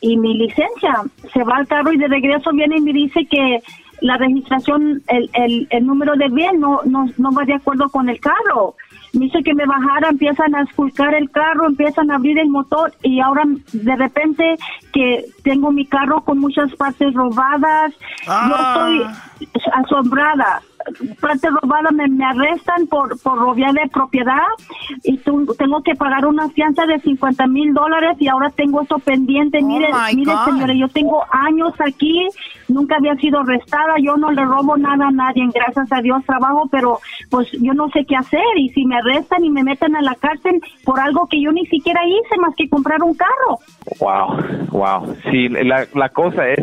y 0.00 0.16
mi 0.16 0.34
licencia. 0.34 1.02
Se 1.32 1.42
va 1.42 1.56
al 1.56 1.66
carro 1.66 1.92
y 1.92 1.98
de 1.98 2.08
regreso 2.08 2.52
viene 2.52 2.76
y 2.76 2.82
me 2.82 2.92
dice 2.92 3.26
que 3.26 3.62
la 4.00 4.16
registración, 4.18 5.02
el, 5.08 5.30
el, 5.32 5.66
el 5.70 5.86
número 5.86 6.16
de 6.16 6.28
bien 6.28 6.60
no, 6.60 6.80
no, 6.84 7.06
no 7.16 7.32
va 7.32 7.44
de 7.44 7.54
acuerdo 7.54 7.88
con 7.88 8.08
el 8.08 8.20
carro. 8.20 8.76
Me 9.16 9.24
dice 9.26 9.42
que 9.42 9.54
me 9.54 9.64
bajara, 9.64 10.10
empiezan 10.10 10.54
a 10.54 10.62
esculcar 10.62 11.14
el 11.14 11.30
carro, 11.30 11.66
empiezan 11.66 12.10
a 12.10 12.16
abrir 12.16 12.38
el 12.38 12.48
motor 12.48 12.92
y 13.02 13.20
ahora 13.20 13.44
de 13.72 13.96
repente 13.96 14.56
que 14.92 15.24
tengo 15.42 15.72
mi 15.72 15.86
carro 15.86 16.20
con 16.22 16.38
muchas 16.38 16.72
partes 16.76 17.14
robadas. 17.14 17.92
Yo 18.26 18.32
Ah. 18.32 18.74
estoy 19.40 19.60
asombrada 19.72 20.60
parte 21.20 21.48
robada 21.50 21.90
me, 21.92 22.06
me 22.08 22.24
arrestan 22.24 22.86
por, 22.86 23.18
por 23.20 23.38
robar 23.38 23.72
de 23.72 23.88
propiedad 23.92 24.42
y 25.02 25.16
tu- 25.18 25.46
tengo 25.58 25.82
que 25.82 25.94
pagar 25.94 26.26
una 26.26 26.48
fianza 26.50 26.86
de 26.86 27.00
50 27.00 27.46
mil 27.46 27.72
dólares 27.72 28.16
y 28.20 28.28
ahora 28.28 28.50
tengo 28.50 28.82
esto 28.82 28.98
pendiente. 28.98 29.62
mire, 29.62 29.88
my 29.92 30.14
mire 30.16 30.32
God. 30.32 30.44
señora, 30.44 30.74
yo 30.74 30.88
tengo 30.88 31.22
años 31.30 31.72
aquí, 31.80 32.28
nunca 32.68 32.96
había 32.96 33.14
sido 33.16 33.40
arrestada, 33.40 33.94
yo 34.02 34.16
no 34.16 34.30
le 34.30 34.44
robo 34.44 34.76
nada 34.76 35.08
a 35.08 35.10
nadie, 35.10 35.48
gracias 35.54 35.90
a 35.92 36.00
Dios 36.00 36.24
trabajo, 36.26 36.68
pero 36.70 36.98
pues 37.30 37.50
yo 37.52 37.72
no 37.74 37.88
sé 37.90 38.04
qué 38.06 38.16
hacer 38.16 38.40
y 38.56 38.68
si 38.70 38.84
me 38.86 38.96
arrestan 38.96 39.44
y 39.44 39.50
me 39.50 39.62
meten 39.64 39.96
a 39.96 40.02
la 40.02 40.14
cárcel 40.14 40.60
por 40.84 41.00
algo 41.00 41.26
que 41.28 41.40
yo 41.40 41.52
ni 41.52 41.66
siquiera 41.66 42.00
hice 42.06 42.36
más 42.40 42.54
que 42.56 42.68
comprar 42.68 43.02
un 43.02 43.14
carro. 43.14 43.58
Wow, 44.00 44.68
wow. 44.70 45.16
Sí, 45.30 45.48
la, 45.48 45.86
la 45.94 46.08
cosa 46.10 46.48
es, 46.48 46.58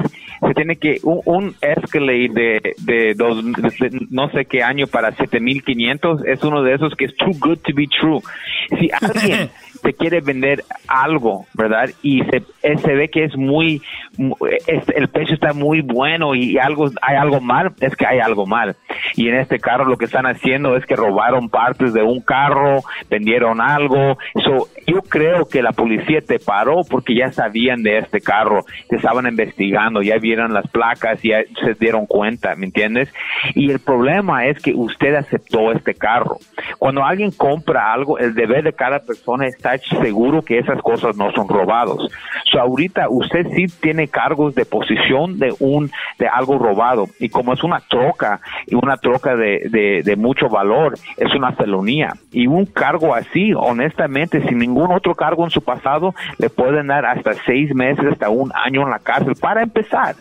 se 0.47 0.53
tiene 0.53 0.75
que, 0.77 0.99
un, 1.03 1.21
un 1.25 1.55
Escalade 1.61 2.29
de, 2.29 2.75
de, 2.79 3.13
dos, 3.15 3.43
de 3.43 4.05
no 4.09 4.29
sé 4.29 4.45
qué 4.45 4.63
año 4.63 4.87
para 4.87 5.11
7500 5.11 6.25
es 6.25 6.43
uno 6.43 6.61
de 6.63 6.75
esos 6.75 6.93
que 6.95 7.05
es 7.05 7.15
too 7.15 7.31
good 7.39 7.57
to 7.59 7.73
be 7.73 7.87
true. 7.87 8.19
Si 8.69 8.89
alguien 9.01 9.49
te 9.84 9.93
quiere 9.93 10.21
vender 10.21 10.63
algo, 10.88 11.45
¿verdad? 11.53 11.89
Y 12.01 12.23
se, 12.23 12.38
eh, 12.63 12.77
se 12.77 12.95
ve 12.95 13.09
que 13.09 13.25
es 13.25 13.36
muy, 13.36 13.81
el 14.95 15.07
precio 15.09 15.36
está 15.36 15.53
muy 15.53 15.81
bueno 15.81 16.34
y 16.36 16.57
algo, 16.57 16.89
hay 17.01 17.17
algo 17.17 17.41
mal, 17.41 17.73
es 17.81 17.95
que 17.95 18.07
hay 18.07 18.19
algo 18.19 18.45
mal. 18.45 18.75
Y 19.15 19.27
en 19.27 19.36
este 19.36 19.59
carro 19.59 19.86
lo 19.86 19.97
que 19.97 20.05
están 20.05 20.25
haciendo 20.25 20.75
es 20.77 20.86
que 20.86 20.95
robaron 20.95 21.49
partes 21.49 21.93
de 21.93 22.01
un 22.01 22.21
carro, 22.21 22.81
vendieron 23.09 23.59
algo. 23.59 24.17
So, 24.43 24.69
yo 24.88 25.01
creo 25.01 25.45
que 25.45 25.61
la 25.61 25.73
policía 25.73 26.21
te 26.21 26.39
paró 26.39 26.81
porque 26.89 27.15
ya 27.15 27.31
sabían 27.31 27.84
de 27.84 27.97
este 27.97 28.21
carro, 28.21 28.63
te 28.89 28.95
estaban 28.95 29.27
investigando, 29.27 30.01
ya 30.01 30.17
vieron 30.17 30.53
las 30.53 30.67
placas, 30.69 31.21
ya 31.21 31.43
se 31.63 31.73
dieron 31.73 32.05
cuenta, 32.05 32.55
¿me 32.55 32.67
entiendes? 32.67 33.13
Y 33.53 33.69
el 33.69 33.79
problema 33.79 34.45
es 34.45 34.61
que 34.61 34.73
usted 34.73 35.15
aceptó 35.15 35.71
este 35.73 35.93
carro. 35.93 36.38
Cuando 36.79 37.03
alguien 37.03 37.31
compra 37.31 37.93
algo, 37.93 38.17
el 38.17 38.34
deber 38.34 38.63
de 38.63 38.73
cada 38.73 38.99
persona 38.99 39.47
es 39.47 39.57
seguro 39.82 40.41
que 40.41 40.59
esas 40.59 40.82
cosas 40.82 41.15
no 41.15 41.32
son 41.32 41.47
robados. 41.47 42.11
So, 42.51 42.59
ahorita 42.59 43.07
usted 43.09 43.47
sí 43.55 43.65
tiene 43.82 44.07
cargos 44.07 44.55
de 44.55 44.65
posición 44.65 45.39
de 45.39 45.53
un 45.59 45.91
de 46.19 46.28
algo 46.28 46.57
robado 46.57 47.07
y 47.19 47.30
como 47.30 47.53
es 47.53 47.63
una 47.63 47.80
troca 47.80 48.41
y 48.67 48.76
una 48.76 48.97
troca 48.97 49.36
de, 49.36 49.67
de, 49.69 50.01
de 50.03 50.15
mucho 50.15 50.49
valor, 50.49 50.95
es 51.17 51.34
una 51.36 51.53
felonía 51.53 52.13
y 52.32 52.47
un 52.47 52.65
cargo 52.65 53.15
así, 53.15 53.53
honestamente, 53.53 54.41
sin 54.47 54.59
ningún 54.59 54.91
otro 54.91 55.15
cargo 55.15 55.43
en 55.43 55.51
su 55.51 55.61
pasado, 55.61 56.13
le 56.38 56.49
pueden 56.49 56.88
dar 56.88 57.05
hasta 57.05 57.34
seis 57.45 57.74
meses, 57.74 58.05
hasta 58.11 58.30
un 58.30 58.51
año 58.53 58.84
en 58.84 58.89
la 58.89 58.99
cárcel 58.99 59.36
para 59.39 59.63
empezar. 59.63 60.15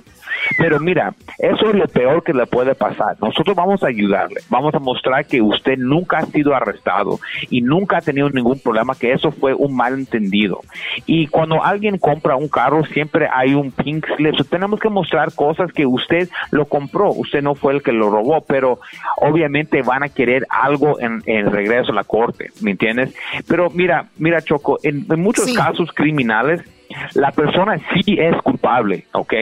Pero 0.58 0.80
mira, 0.80 1.14
eso 1.38 1.70
es 1.70 1.74
lo 1.74 1.86
peor 1.88 2.22
que 2.22 2.32
le 2.32 2.46
puede 2.46 2.74
pasar. 2.74 3.16
Nosotros 3.20 3.56
vamos 3.56 3.82
a 3.82 3.88
ayudarle, 3.88 4.40
vamos 4.48 4.74
a 4.74 4.78
mostrar 4.78 5.26
que 5.26 5.40
usted 5.40 5.76
nunca 5.78 6.18
ha 6.18 6.26
sido 6.26 6.54
arrestado 6.54 7.18
y 7.50 7.60
nunca 7.60 7.98
ha 7.98 8.00
tenido 8.00 8.28
ningún 8.30 8.58
problema, 8.60 8.94
que 8.94 9.12
eso 9.12 9.30
fue 9.30 9.54
un 9.54 9.74
malentendido. 9.76 10.60
Y 11.06 11.26
cuando 11.26 11.62
alguien 11.62 11.98
compra 11.98 12.36
un 12.36 12.48
carro, 12.48 12.84
siempre 12.84 13.28
hay 13.32 13.54
un 13.54 13.70
pink 13.70 14.06
slip. 14.16 14.34
tenemos 14.48 14.80
que 14.80 14.88
mostrar 14.88 15.34
cosas 15.34 15.72
que 15.72 15.86
usted 15.86 16.28
lo 16.50 16.66
compró, 16.66 17.10
usted 17.10 17.42
no 17.42 17.54
fue 17.54 17.74
el 17.74 17.82
que 17.82 17.92
lo 17.92 18.10
robó, 18.10 18.42
pero 18.46 18.80
obviamente 19.16 19.82
van 19.82 20.02
a 20.02 20.08
querer 20.08 20.46
algo 20.48 21.00
en, 21.00 21.22
regreso 21.50 21.92
a 21.92 21.94
la 21.94 22.04
corte, 22.04 22.50
¿me 22.60 22.72
entiendes? 22.72 23.14
Pero 23.46 23.70
mira, 23.70 24.06
mira 24.18 24.40
Choco, 24.42 24.78
en, 24.82 25.06
muchos 25.20 25.52
casos 25.52 25.90
criminales, 25.92 26.62
la 27.14 27.30
persona 27.32 27.78
sí 27.94 28.16
es 28.18 28.36
culpable, 28.42 29.04
¿ok? 29.12 29.34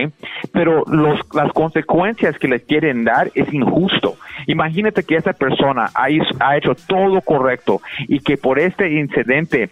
Pero 0.53 0.85
los, 0.87 1.21
las 1.35 1.53
consecuencias 1.53 2.39
que 2.39 2.49
le 2.49 2.61
quieren 2.61 3.05
dar 3.05 3.31
es 3.35 3.53
injusto. 3.53 4.17
Imagínate 4.47 5.03
que 5.03 5.17
esa 5.17 5.33
persona 5.33 5.91
ha, 5.95 6.07
ha 6.41 6.57
hecho 6.57 6.75
todo 6.75 7.21
correcto 7.21 7.81
y 8.09 8.21
que 8.21 8.37
por 8.37 8.59
este 8.59 8.91
incidente 8.93 9.71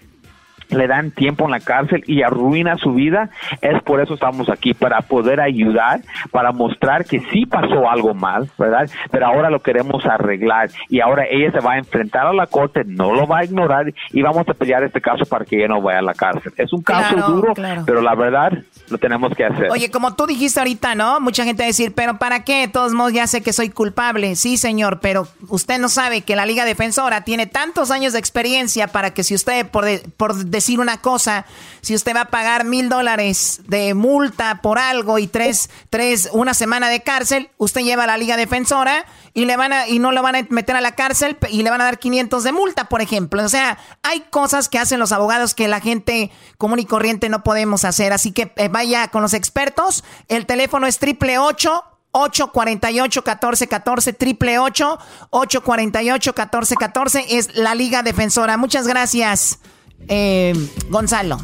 le 0.71 0.87
dan 0.87 1.11
tiempo 1.11 1.45
en 1.45 1.53
la 1.53 1.61
cárcel 1.61 2.05
y 2.07 2.23
arruina 2.23 2.77
su 2.77 2.93
vida, 2.93 3.31
es 3.61 3.83
por 3.83 4.01
eso 4.01 4.15
estamos 4.15 4.49
aquí, 4.49 4.75
para 4.75 5.01
poder 5.01 5.41
ayudar, 5.41 6.01
para 6.31 6.53
mostrar 6.53 7.05
que 7.05 7.21
sí 7.31 7.47
pasó 7.47 7.89
algo 7.89 8.15
mal, 8.15 8.51
¿verdad? 8.59 8.89
Pero 9.11 9.27
ahora 9.27 9.51
lo 9.51 9.61
queremos 9.61 10.05
arreglar 10.07 10.71
y 10.89 11.01
ahora 11.01 11.25
ella 11.31 11.53
se 11.53 11.61
va 11.61 11.75
a 11.75 11.79
enfrentar 11.79 12.27
a 12.27 12.33
la 12.33 12.47
corte, 12.47 12.83
no 12.85 13.15
lo 13.15 13.27
va 13.27 13.39
a 13.39 13.45
ignorar 13.45 13.93
y 14.13 14.23
vamos 14.23 14.49
a 14.49 14.55
pelear 14.55 14.83
este 14.85 15.01
caso 15.01 15.25
para 15.27 15.45
que 15.45 15.57
ella 15.57 15.69
no 15.69 15.83
vaya 15.83 16.01
a 16.01 16.03
la 16.03 16.15
cárcel. 16.15 16.53
Es 16.57 16.73
un 16.73 16.83
caso 16.83 17.17
duro, 17.17 17.55
pero 17.87 18.01
la 18.03 18.15
verdad 18.15 18.53
lo 18.91 18.99
tenemos 18.99 19.35
que 19.35 19.45
hacer. 19.45 19.71
Oye, 19.71 19.91
como 19.91 20.15
tú 20.15 20.27
dijiste 20.27 20.61
ahorita, 20.61 20.95
¿no? 20.95 21.21
Mucha 21.21 21.45
gente 21.45 21.63
va 21.63 21.67
a 21.67 21.69
decir, 21.69 21.93
pero 21.95 22.19
¿para 22.19 22.45
qué? 22.45 22.61
De 22.61 22.69
todos 22.69 22.93
modos 22.95 23.13
ya 23.13 23.27
sé 23.27 23.43
que 23.43 23.53
soy 23.53 23.71
culpable. 23.71 24.37
Sí, 24.37 24.57
señor, 24.57 25.01
pero 25.01 25.29
usted 25.49 25.79
no 25.79 25.89
sabe 25.89 26.23
que 26.23 26.37
la 26.37 26.47
Liga 26.47 26.65
Defensora 26.65 27.25
tiene 27.25 27.47
tantos 27.47 27.91
años 27.91 28.13
de 28.13 28.19
experiencia 28.19 28.89
para 28.89 29.13
que 29.13 29.23
si 29.23 29.35
usted 29.35 29.67
por, 29.67 29.87
por 30.17 30.35
decir 30.59 30.81
una 30.81 31.01
cosa, 31.01 31.47
si 31.81 31.95
usted 31.95 32.15
va 32.15 32.23
a 32.23 32.31
pagar 32.31 32.65
mil 32.65 32.89
dólares 32.89 33.63
de 33.67 33.95
multa 33.95 34.61
por 34.63 34.79
algo 34.79 35.19
y 35.19 35.27
tres, 35.27 35.71
tres, 35.91 36.29
una 36.33 36.55
semana 36.55 36.89
de 36.89 37.03
cárcel, 37.03 37.51
usted 37.57 37.83
lleva 37.83 38.05
a 38.05 38.07
la 38.07 38.19
Liga 38.19 38.37
Defensora 38.37 39.07
y 39.35 39.45
le 39.45 39.57
van 39.57 39.73
a, 39.73 39.89
y 39.89 39.99
no 39.99 40.13
lo 40.13 40.23
van 40.23 40.37
a 40.37 40.47
meter 40.51 40.77
a 40.77 40.81
la 40.81 40.93
cárcel 40.93 41.37
y 41.51 41.63
le 41.63 41.71
van 41.71 41.81
a 41.81 41.85
dar 41.85 41.99
500 41.99 42.45
de 42.45 42.53
multa, 42.53 42.89
por 42.89 43.01
ejemplo. 43.01 43.45
O 43.45 43.49
sea, 43.49 43.79
hay 44.03 44.21
cosas 44.31 44.69
que 44.69 44.79
hacen 44.79 44.99
los 44.99 45.13
abogados 45.13 45.55
que 45.55 45.69
la 45.69 45.81
gente 45.81 46.31
común 46.57 46.81
y 46.81 46.85
corriente 46.85 47.29
no 47.29 47.45
podemos 47.45 47.85
hacer. 47.85 48.13
Así 48.13 48.33
que 48.33 48.53
eh, 48.57 48.69
vaya 48.69 49.09
con 49.09 49.23
los 49.23 49.35
expertos. 49.35 50.05
El 50.29 50.47
teléfono 50.47 50.87
es 50.87 50.99
triple 50.99 51.39
ocho 51.39 51.85
848-1414, 52.13 54.17
triple 54.17 54.59
848-1414 54.59 57.27
es 57.29 57.55
la 57.55 57.75
Liga 57.75 58.03
Defensora. 58.03 58.57
Muchas 58.57 58.89
gracias 58.89 59.59
eh, 60.07 60.53
Gonzalo. 60.89 61.39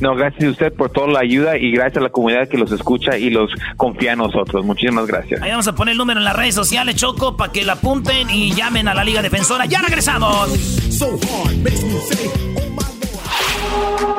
No, 0.00 0.14
gracias 0.16 0.44
a 0.44 0.50
usted 0.50 0.72
por 0.72 0.90
toda 0.90 1.08
la 1.08 1.20
ayuda 1.20 1.56
y 1.56 1.70
gracias 1.70 1.98
a 1.98 2.00
la 2.00 2.10
comunidad 2.10 2.48
que 2.48 2.58
los 2.58 2.72
escucha 2.72 3.16
y 3.16 3.30
los 3.30 3.50
confía 3.76 4.12
en 4.12 4.18
nosotros. 4.18 4.64
Muchísimas 4.64 5.06
gracias. 5.06 5.40
Ahí 5.42 5.50
vamos 5.50 5.68
a 5.68 5.74
poner 5.74 5.92
el 5.92 5.98
número 5.98 6.18
en 6.18 6.24
las 6.24 6.36
redes 6.36 6.54
sociales, 6.54 6.96
Choco, 6.96 7.36
para 7.36 7.52
que 7.52 7.64
la 7.64 7.74
apunten 7.74 8.28
y 8.30 8.52
llamen 8.54 8.88
a 8.88 8.94
la 8.94 9.04
Liga 9.04 9.22
Defensora. 9.22 9.66
¡Ya 9.66 9.80
regresamos! 9.82 10.48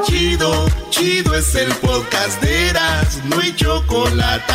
Chido, 0.04 0.66
chido 0.89 1.36
es 1.36 1.56
el 1.56 1.74
podcast 1.76 2.41
de 2.41 2.70
Eras, 2.70 3.22
no 3.30 3.39
hay 3.39 3.54
chocolate. 3.56 4.54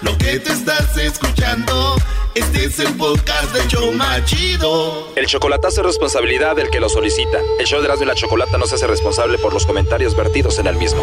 Lo 0.00 0.16
que 0.16 0.38
te 0.38 0.52
estás 0.52 0.96
escuchando, 0.96 1.96
este 2.34 2.66
es 2.66 2.78
el 2.78 2.94
podcast 2.94 3.52
de 3.52 3.66
Choma 3.66 4.24
Chido. 4.24 5.12
El 5.16 5.26
chocolatazo 5.26 5.80
es 5.80 5.86
responsabilidad 5.86 6.54
del 6.54 6.70
que 6.70 6.78
lo 6.78 6.88
solicita. 6.88 7.38
El 7.58 7.66
show 7.66 7.80
de 7.80 7.86
Erasmo 7.86 8.04
y 8.04 8.06
la 8.06 8.14
Chocolata 8.14 8.58
no 8.58 8.66
se 8.66 8.76
hace 8.76 8.86
responsable 8.86 9.38
por 9.38 9.52
los 9.52 9.66
comentarios 9.66 10.14
vertidos 10.14 10.60
en 10.60 10.68
el 10.68 10.76
mismo. 10.76 11.02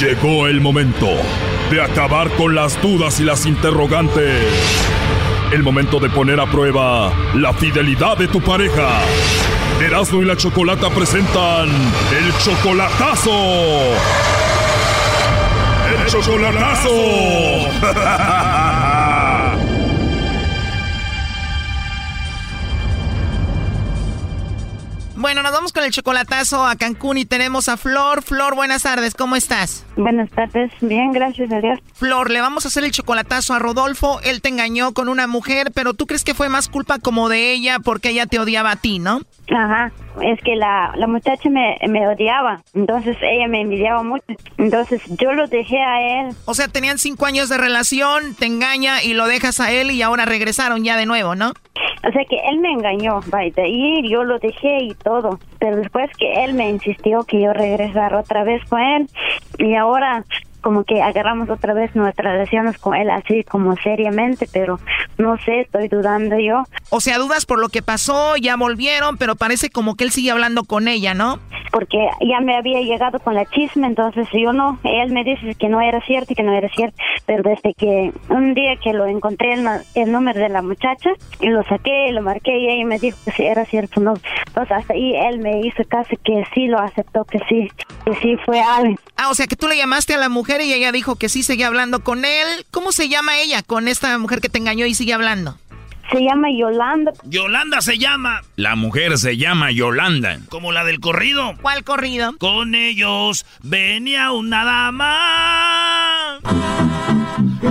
Llegó 0.00 0.48
el 0.48 0.60
momento 0.60 1.06
de 1.70 1.80
acabar 1.80 2.30
con 2.30 2.56
las 2.56 2.82
dudas 2.82 3.20
y 3.20 3.24
las 3.24 3.46
interrogantes. 3.46 4.42
El 5.52 5.62
momento 5.62 6.00
de 6.00 6.10
poner 6.10 6.40
a 6.40 6.50
prueba 6.50 7.12
la 7.36 7.52
fidelidad 7.54 8.16
de 8.16 8.26
tu 8.26 8.40
pareja. 8.40 9.02
Erasmo 9.80 10.20
y 10.20 10.24
la 10.24 10.36
Chocolata 10.36 10.90
presentan 10.90 11.68
el 11.68 12.36
chocolatazo. 12.38 13.30
¡El 15.90 16.06
chocolatazo! 16.06 16.90
Bueno, 25.20 25.42
nos 25.42 25.52
vamos 25.52 25.74
con 25.74 25.84
el 25.84 25.90
chocolatazo 25.90 26.64
a 26.64 26.76
Cancún 26.76 27.18
y 27.18 27.26
tenemos 27.26 27.68
a 27.68 27.76
Flor. 27.76 28.22
Flor, 28.22 28.54
buenas 28.54 28.84
tardes, 28.84 29.14
¿cómo 29.14 29.36
estás? 29.36 29.84
Buenas 29.96 30.30
tardes, 30.30 30.72
bien, 30.80 31.12
gracias 31.12 31.52
a 31.52 31.60
Dios. 31.60 31.78
Flor, 31.92 32.30
le 32.30 32.40
vamos 32.40 32.64
a 32.64 32.68
hacer 32.68 32.84
el 32.84 32.90
chocolatazo 32.90 33.52
a 33.52 33.58
Rodolfo. 33.58 34.18
Él 34.22 34.40
te 34.40 34.48
engañó 34.48 34.94
con 34.94 35.10
una 35.10 35.26
mujer, 35.26 35.72
pero 35.74 35.92
tú 35.92 36.06
crees 36.06 36.24
que 36.24 36.32
fue 36.32 36.48
más 36.48 36.68
culpa 36.68 36.98
como 36.98 37.28
de 37.28 37.52
ella 37.52 37.80
porque 37.80 38.08
ella 38.08 38.24
te 38.24 38.38
odiaba 38.38 38.70
a 38.70 38.76
ti, 38.76 38.98
¿no? 38.98 39.20
Ajá, 39.54 39.92
es 40.22 40.40
que 40.42 40.56
la, 40.56 40.92
la 40.96 41.06
muchacha 41.06 41.48
me, 41.48 41.76
me 41.88 42.06
odiaba, 42.08 42.62
entonces 42.74 43.16
ella 43.22 43.48
me 43.48 43.60
envidiaba 43.60 44.02
mucho, 44.02 44.24
entonces 44.58 45.00
yo 45.20 45.32
lo 45.32 45.46
dejé 45.46 45.78
a 45.80 46.20
él. 46.20 46.34
O 46.46 46.54
sea, 46.54 46.68
tenían 46.68 46.98
cinco 46.98 47.26
años 47.26 47.48
de 47.48 47.58
relación, 47.58 48.34
te 48.34 48.46
engaña 48.46 49.02
y 49.02 49.14
lo 49.14 49.26
dejas 49.26 49.60
a 49.60 49.72
él 49.72 49.90
y 49.90 50.02
ahora 50.02 50.24
regresaron 50.24 50.84
ya 50.84 50.96
de 50.96 51.06
nuevo, 51.06 51.34
¿no? 51.34 51.52
O 52.02 52.12
sea 52.12 52.24
que 52.28 52.36
él 52.48 52.58
me 52.60 52.72
engañó, 52.72 53.20
vaya, 53.26 53.66
y 53.66 54.10
yo 54.10 54.24
lo 54.24 54.38
dejé 54.38 54.84
y 54.84 54.94
todo. 54.94 55.38
Pero 55.58 55.76
después 55.76 56.10
que 56.18 56.44
él 56.44 56.54
me 56.54 56.70
insistió 56.70 57.24
que 57.24 57.42
yo 57.42 57.52
regresara 57.52 58.18
otra 58.18 58.42
vez 58.42 58.62
con 58.68 58.80
él, 58.80 59.06
y 59.58 59.74
ahora 59.74 60.24
como 60.60 60.84
que 60.84 61.02
agarramos 61.02 61.50
otra 61.50 61.74
vez 61.74 61.94
nuestras 61.94 62.32
relaciones 62.32 62.78
con 62.78 62.94
él 62.94 63.10
así 63.10 63.44
como 63.44 63.76
seriamente, 63.76 64.48
pero 64.52 64.78
no 65.18 65.36
sé, 65.38 65.60
estoy 65.60 65.88
dudando 65.88 66.38
yo. 66.38 66.64
O 66.90 67.00
sea, 67.00 67.18
dudas 67.18 67.46
por 67.46 67.58
lo 67.58 67.68
que 67.68 67.82
pasó, 67.82 68.36
ya 68.36 68.56
volvieron, 68.56 69.16
pero 69.16 69.36
parece 69.36 69.70
como 69.70 69.96
que 69.96 70.04
él 70.04 70.10
sigue 70.10 70.30
hablando 70.30 70.64
con 70.64 70.88
ella, 70.88 71.14
¿no? 71.14 71.38
Porque 71.72 71.98
ya 72.20 72.40
me 72.40 72.56
había 72.56 72.80
llegado 72.80 73.20
con 73.20 73.34
la 73.34 73.46
chisme, 73.46 73.86
entonces 73.86 74.26
yo 74.32 74.52
no, 74.52 74.78
él 74.82 75.12
me 75.12 75.22
dice 75.22 75.54
que 75.54 75.68
no 75.68 75.80
era 75.80 76.00
cierto 76.00 76.32
y 76.32 76.36
que 76.36 76.42
no 76.42 76.52
era 76.52 76.68
cierto, 76.68 76.96
pero 77.26 77.42
desde 77.42 77.74
que 77.74 78.12
un 78.28 78.54
día 78.54 78.76
que 78.82 78.92
lo 78.92 79.06
encontré 79.06 79.54
el, 79.54 79.66
el 79.94 80.10
número 80.10 80.40
de 80.40 80.48
la 80.48 80.62
muchacha 80.62 81.10
y 81.40 81.48
lo 81.48 81.62
saqué 81.64 82.08
y 82.08 82.12
lo 82.12 82.22
marqué 82.22 82.58
y 82.58 82.68
ella 82.68 82.86
me 82.86 82.98
dijo 82.98 83.18
que 83.24 83.30
sí 83.30 83.44
era 83.44 83.64
cierto, 83.64 84.00
no. 84.00 84.14
Entonces 84.50 84.76
hasta 84.78 84.94
ahí 84.94 85.14
él 85.14 85.38
me 85.38 85.60
hizo 85.60 85.84
casi 85.88 86.16
que 86.16 86.44
sí 86.52 86.66
lo 86.66 86.80
aceptó, 86.80 87.24
que 87.24 87.38
sí, 87.48 87.70
que 88.04 88.14
sí 88.20 88.36
fue 88.44 88.60
alguien. 88.60 88.98
Ah, 89.16 89.30
o 89.30 89.34
sea 89.34 89.46
que 89.46 89.54
tú 89.54 89.68
le 89.68 89.76
llamaste 89.76 90.14
a 90.14 90.18
la 90.18 90.28
mujer 90.28 90.60
y 90.60 90.72
ella 90.72 90.90
dijo 90.90 91.14
que 91.14 91.28
sí 91.28 91.44
seguía 91.44 91.68
hablando 91.68 92.02
con 92.02 92.24
él. 92.24 92.66
¿Cómo 92.72 92.90
se 92.90 93.08
llama 93.08 93.38
ella 93.38 93.62
con 93.62 93.86
esta 93.86 94.18
mujer 94.18 94.40
que 94.40 94.48
te 94.48 94.58
engañó 94.58 94.86
y 94.86 94.94
sigue 94.94 95.14
hablando? 95.14 95.56
Se 96.10 96.20
llama 96.20 96.48
Yolanda. 96.50 97.12
Yolanda 97.22 97.80
se 97.80 97.96
llama. 97.96 98.42
La 98.56 98.74
mujer 98.74 99.16
se 99.18 99.36
llama 99.36 99.70
Yolanda. 99.70 100.40
Como 100.48 100.72
la 100.72 100.82
del 100.84 100.98
corrido. 100.98 101.54
¿Cuál 101.62 101.84
corrido? 101.84 102.36
Con 102.38 102.74
ellos 102.74 103.46
venía 103.62 104.32
una 104.32 104.64
dama 104.64 106.40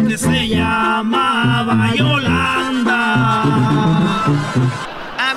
que 0.07 0.17
se 0.17 0.47
llamaba 0.47 1.93
Yolanda. 1.93 3.43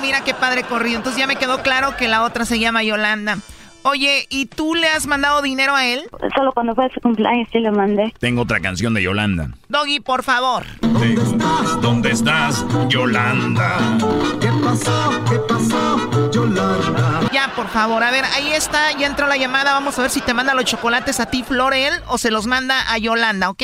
Mira 0.03 0.21
qué 0.21 0.33
padre 0.33 0.63
corrido. 0.63 0.97
Entonces 0.97 1.17
ya 1.17 1.27
me 1.27 1.37
quedó 1.37 1.61
claro 1.61 1.95
que 1.95 2.09
la 2.09 2.23
otra 2.23 2.43
se 2.43 2.59
llama 2.59 2.83
Yolanda. 2.83 3.37
Oye, 3.83 4.27
¿y 4.29 4.47
tú 4.47 4.75
le 4.75 4.89
has 4.89 5.07
mandado 5.07 5.41
dinero 5.41 5.73
a 5.75 5.85
él? 5.85 6.03
Solo 6.35 6.51
cuando 6.51 6.75
fue 6.75 6.89
su 6.93 6.99
cumpleaños 6.99 7.47
sí 7.53 7.59
le 7.59 7.71
mandé. 7.71 8.13
Tengo 8.19 8.41
otra 8.41 8.59
canción 8.59 8.93
de 8.93 9.01
Yolanda. 9.01 9.49
Doggy, 9.69 10.01
por 10.01 10.23
favor. 10.23 10.65
¿Dónde 10.81 11.13
estás? 11.13 11.81
¿Dónde 11.81 12.11
estás, 12.11 12.65
Yolanda? 12.89 13.77
¿Qué 14.41 14.49
pasó? 14.61 15.23
¿Qué 15.29 15.39
pasó, 15.47 16.31
Yolanda? 16.31 17.29
Ya, 17.31 17.53
por 17.55 17.69
favor. 17.69 18.03
A 18.03 18.11
ver, 18.11 18.25
ahí 18.25 18.51
está. 18.51 18.91
Ya 18.97 19.07
entró 19.07 19.27
la 19.27 19.37
llamada. 19.37 19.71
Vamos 19.71 19.97
a 19.99 20.01
ver 20.01 20.11
si 20.11 20.19
te 20.19 20.33
manda 20.33 20.53
los 20.53 20.65
chocolates 20.65 21.21
a 21.21 21.27
ti, 21.27 21.43
Florel, 21.43 21.93
o 22.07 22.17
se 22.17 22.29
los 22.29 22.45
manda 22.45 22.91
a 22.91 22.97
Yolanda, 22.97 23.49
¿ok? 23.49 23.63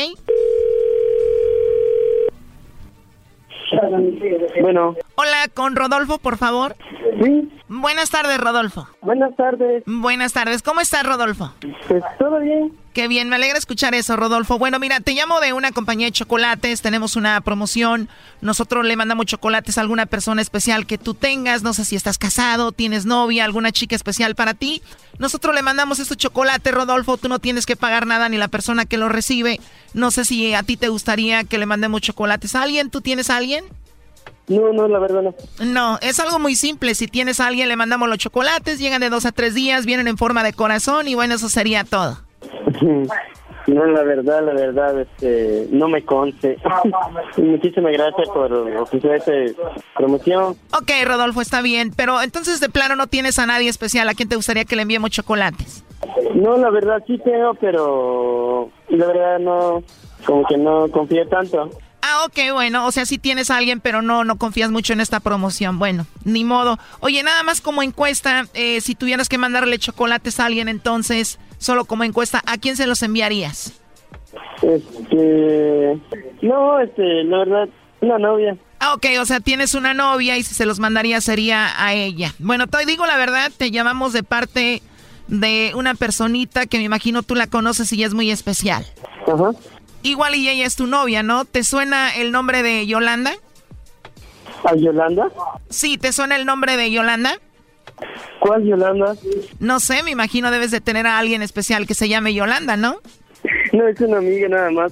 Bueno. 4.62 4.96
Hola, 5.16 5.48
con 5.54 5.76
Rodolfo, 5.76 6.18
por 6.18 6.38
favor. 6.38 6.76
Sí. 7.22 7.50
Buenas 7.70 8.10
tardes, 8.10 8.40
Rodolfo. 8.40 8.88
Buenas 9.04 9.36
tardes. 9.36 9.84
Buenas 9.86 10.34
tardes. 10.34 10.64
¿Cómo 10.64 10.82
estás, 10.82 11.04
Rodolfo? 11.06 11.54
Pues 11.88 12.04
todo 12.18 12.40
bien. 12.40 12.74
Qué 12.94 13.08
bien, 13.08 13.30
me 13.30 13.36
alegra 13.36 13.60
escuchar 13.60 13.94
eso, 13.94 14.16
Rodolfo. 14.18 14.58
Bueno, 14.58 14.80
mira, 14.80 15.00
te 15.00 15.14
llamo 15.14 15.40
de 15.40 15.54
una 15.54 15.72
compañía 15.72 16.08
de 16.08 16.12
chocolates, 16.12 16.82
tenemos 16.82 17.16
una 17.16 17.40
promoción, 17.42 18.10
nosotros 18.42 18.84
le 18.84 18.96
mandamos 18.96 19.28
chocolates 19.28 19.78
a 19.78 19.82
alguna 19.82 20.08
persona 20.08 20.42
especial 20.42 20.88
que 20.88 20.98
tú 20.98 21.14
tengas, 21.14 21.62
no 21.62 21.74
sé 21.74 21.86
si 21.86 21.96
estás 21.96 22.18
casado, 22.18 22.72
tienes 22.72 23.06
novia, 23.06 23.46
alguna 23.46 23.72
chica 23.72 23.96
especial 23.96 24.34
para 24.34 24.56
ti. 24.56 24.82
Nosotros 25.20 25.54
le 25.54 25.62
mandamos 25.62 26.00
estos 26.00 26.18
chocolates, 26.18 26.74
Rodolfo, 26.74 27.18
tú 27.18 27.30
no 27.30 27.38
tienes 27.38 27.68
que 27.68 27.76
pagar 27.76 28.08
nada 28.08 28.28
ni 28.28 28.38
la 28.38 28.48
persona 28.48 28.86
que 28.86 28.98
lo 28.98 29.08
recibe. 29.08 29.60
No 29.94 30.10
sé 30.10 30.26
si 30.26 30.56
a 30.56 30.64
ti 30.64 30.76
te 30.76 30.90
gustaría 30.90 31.44
que 31.44 31.60
le 31.60 31.68
mandemos 31.68 32.02
chocolates 32.02 32.56
a 32.56 32.64
alguien, 32.64 32.90
¿tú 32.90 33.02
tienes 33.02 33.30
a 33.30 33.38
alguien? 33.38 33.64
No, 34.50 34.74
no, 34.74 34.88
la 34.88 35.00
verdad 35.00 35.22
no. 35.22 35.36
No, 35.64 36.00
es 36.02 36.20
algo 36.20 36.40
muy 36.40 36.56
simple. 36.56 36.96
Si 36.96 37.08
tienes 37.08 37.40
a 37.40 37.48
alguien, 37.48 37.70
le 37.70 37.76
mandamos 37.76 38.10
los 38.10 38.18
chocolates, 38.18 38.80
llegan 38.80 39.00
de 39.00 39.10
dos 39.10 39.26
a 39.26 39.32
tres 39.32 39.54
días, 39.54 39.86
vienen 39.86 40.08
en 40.08 40.18
forma 40.18 40.44
de 40.44 40.54
corazón 40.54 41.08
y 41.08 41.16
bueno, 41.16 41.36
eso 41.36 41.50
sería 41.50 41.84
todo. 41.84 42.18
No, 43.68 43.86
la 43.86 44.02
verdad, 44.02 44.44
la 44.44 44.54
verdad, 44.54 45.00
este, 45.00 45.68
no 45.72 45.88
me 45.88 46.04
conste. 46.04 46.58
Muchísimas 47.38 47.92
gracias 47.94 48.28
por 48.30 48.52
ofrecer 48.52 49.12
esta 49.16 49.32
promoción. 49.96 50.56
Ok, 50.74 50.92
Rodolfo, 51.06 51.42
está 51.42 51.62
bien. 51.62 51.92
Pero 51.96 52.22
entonces, 52.22 52.60
de 52.60 52.70
plano, 52.70 52.96
no 52.96 53.06
tienes 53.06 53.38
a 53.38 53.46
nadie 53.46 53.70
especial. 53.70 54.10
¿A 54.10 54.16
quién 54.16 54.28
te 54.28 54.36
gustaría 54.36 54.66
que 54.66 54.76
le 54.76 54.84
enviemos 54.84 55.12
chocolates? 55.12 55.84
No, 56.34 56.58
la 56.58 56.72
verdad 56.72 57.04
sí 57.06 57.20
tengo, 57.24 57.54
pero 57.56 58.72
la 58.88 59.06
verdad 59.06 59.40
no, 59.40 59.84
como 60.26 60.46
que 60.48 60.58
no 60.58 60.90
confío 60.90 61.28
tanto. 61.28 61.70
Ah, 62.12 62.26
ok, 62.26 62.54
bueno, 62.54 62.88
o 62.88 62.92
sea, 62.92 63.06
sí 63.06 63.20
tienes 63.20 63.52
a 63.52 63.58
alguien, 63.58 63.82
pero 63.82 64.02
no, 64.02 64.24
no 64.24 64.38
confías 64.38 64.72
mucho 64.72 64.94
en 64.94 65.00
esta 65.00 65.20
promoción. 65.20 65.78
Bueno, 65.78 66.08
ni 66.24 66.44
modo. 66.44 66.80
Oye, 67.02 67.22
nada 67.22 67.44
más 67.44 67.62
como 67.62 67.84
encuesta, 67.84 68.48
eh, 68.56 68.82
si 68.82 68.96
tuvieras 68.96 69.30
que 69.30 69.38
mandarle 69.38 69.78
chocolates 69.78 70.40
a 70.40 70.48
alguien, 70.48 70.70
entonces, 70.70 71.40
solo 71.60 71.86
como 71.86 72.04
encuesta, 72.04 72.42
¿a 72.48 72.58
quién 72.58 72.78
se 72.78 72.88
los 72.88 73.04
enviarías? 73.04 73.80
Este, 74.64 76.00
no, 76.42 76.80
este, 76.80 77.24
la 77.26 77.38
verdad, 77.40 77.70
una 78.02 78.18
novia. 78.18 78.58
Ah, 78.80 78.96
ok, 78.96 79.06
o 79.22 79.26
sea, 79.26 79.40
tienes 79.40 79.76
una 79.76 79.94
novia 79.94 80.38
y 80.38 80.44
si 80.44 80.56
se 80.56 80.66
los 80.66 80.80
mandaría 80.80 81.22
sería 81.22 81.70
a 81.78 81.94
ella. 81.94 82.34
Bueno, 82.40 82.66
te 82.66 82.84
digo 82.88 83.06
la 83.06 83.18
verdad, 83.18 83.52
te 83.56 83.70
llamamos 83.70 84.14
de 84.14 84.24
parte 84.24 84.82
de 85.28 85.74
una 85.76 85.94
personita 85.94 86.66
que 86.66 86.78
me 86.78 86.86
imagino 86.86 87.22
tú 87.22 87.36
la 87.36 87.46
conoces 87.46 87.94
y 87.94 88.04
es 88.04 88.16
muy 88.16 88.32
especial. 88.32 88.84
Ajá. 89.28 89.52
Igual 90.04 90.36
y 90.36 90.50
ella 90.50 90.66
es 90.66 90.76
tu 90.76 90.88
novia, 90.88 91.24
¿no? 91.24 91.46
¿Te 91.46 91.64
suena 91.64 92.16
el 92.16 92.32
nombre 92.32 92.64
de 92.64 92.86
Yolanda? 92.88 93.34
¿A 94.64 94.76
Yolanda? 94.76 95.30
Sí, 95.70 95.98
¿te 95.98 96.12
suena 96.12 96.36
el 96.36 96.46
nombre 96.46 96.78
de 96.78 96.92
Yolanda? 96.92 97.40
¿Cuál 98.40 98.66
Yolanda? 98.66 99.16
No 99.60 99.80
sé, 99.80 100.04
me 100.04 100.12
imagino 100.12 100.52
debes 100.52 100.72
de 100.72 100.82
tener 100.82 101.06
a 101.06 101.18
alguien 101.18 101.42
especial 101.42 101.86
que 101.86 101.94
se 101.94 102.08
llame 102.08 102.34
Yolanda, 102.34 102.78
¿no? 102.78 103.02
No, 103.74 103.88
es 103.88 104.00
una 104.02 104.18
amiga 104.18 104.48
nada 104.48 104.72
más. 104.72 104.92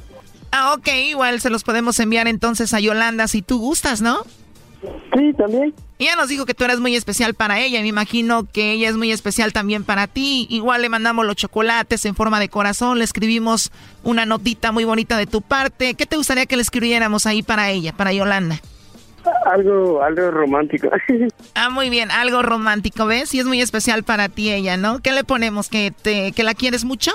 Ah, 0.51 0.73
ok, 0.73 0.87
igual 1.09 1.39
se 1.41 1.49
los 1.49 1.63
podemos 1.63 1.99
enviar 1.99 2.27
entonces 2.27 2.73
a 2.73 2.79
Yolanda 2.79 3.27
si 3.27 3.41
tú 3.41 3.59
gustas, 3.59 4.01
¿no? 4.01 4.19
Sí, 4.81 5.33
también. 5.33 5.73
Ella 5.99 6.15
nos 6.15 6.29
dijo 6.29 6.45
que 6.45 6.53
tú 6.53 6.63
eres 6.63 6.79
muy 6.79 6.95
especial 6.95 7.33
para 7.33 7.59
ella. 7.59 7.81
Me 7.81 7.87
imagino 7.87 8.45
que 8.51 8.73
ella 8.73 8.89
es 8.89 8.95
muy 8.95 9.11
especial 9.11 9.51
también 9.51 9.83
para 9.83 10.07
ti. 10.07 10.45
Igual 10.49 10.83
le 10.83 10.89
mandamos 10.89 11.25
los 11.25 11.35
chocolates 11.35 12.05
en 12.05 12.15
forma 12.15 12.39
de 12.39 12.49
corazón. 12.49 12.99
Le 12.99 13.03
escribimos 13.03 13.71
una 14.03 14.25
notita 14.25 14.71
muy 14.71 14.85
bonita 14.85 15.17
de 15.17 15.25
tu 15.25 15.41
parte. 15.41 15.95
¿Qué 15.95 16.05
te 16.05 16.17
gustaría 16.17 16.45
que 16.45 16.55
le 16.55 16.61
escribiéramos 16.61 17.25
ahí 17.25 17.41
para 17.41 17.71
ella, 17.71 17.93
para 17.93 18.13
Yolanda? 18.13 18.59
Algo, 19.51 20.03
algo 20.03 20.31
romántico. 20.31 20.89
ah, 21.55 21.69
muy 21.69 21.89
bien, 21.89 22.11
algo 22.11 22.43
romántico, 22.43 23.07
¿ves? 23.07 23.33
Y 23.33 23.39
es 23.39 23.45
muy 23.45 23.61
especial 23.61 24.03
para 24.03 24.29
ti 24.29 24.51
ella, 24.51 24.77
¿no? 24.77 24.99
¿Qué 24.99 25.11
le 25.11 25.23
ponemos? 25.23 25.67
¿Que, 25.67 25.91
te, 25.91 26.31
que 26.31 26.43
la 26.43 26.53
quieres 26.53 26.85
mucho? 26.85 27.11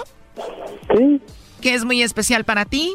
Sí. 0.96 1.20
¿Que 1.60 1.74
es 1.74 1.84
muy 1.84 2.02
especial 2.02 2.44
para 2.44 2.64
ti? 2.64 2.92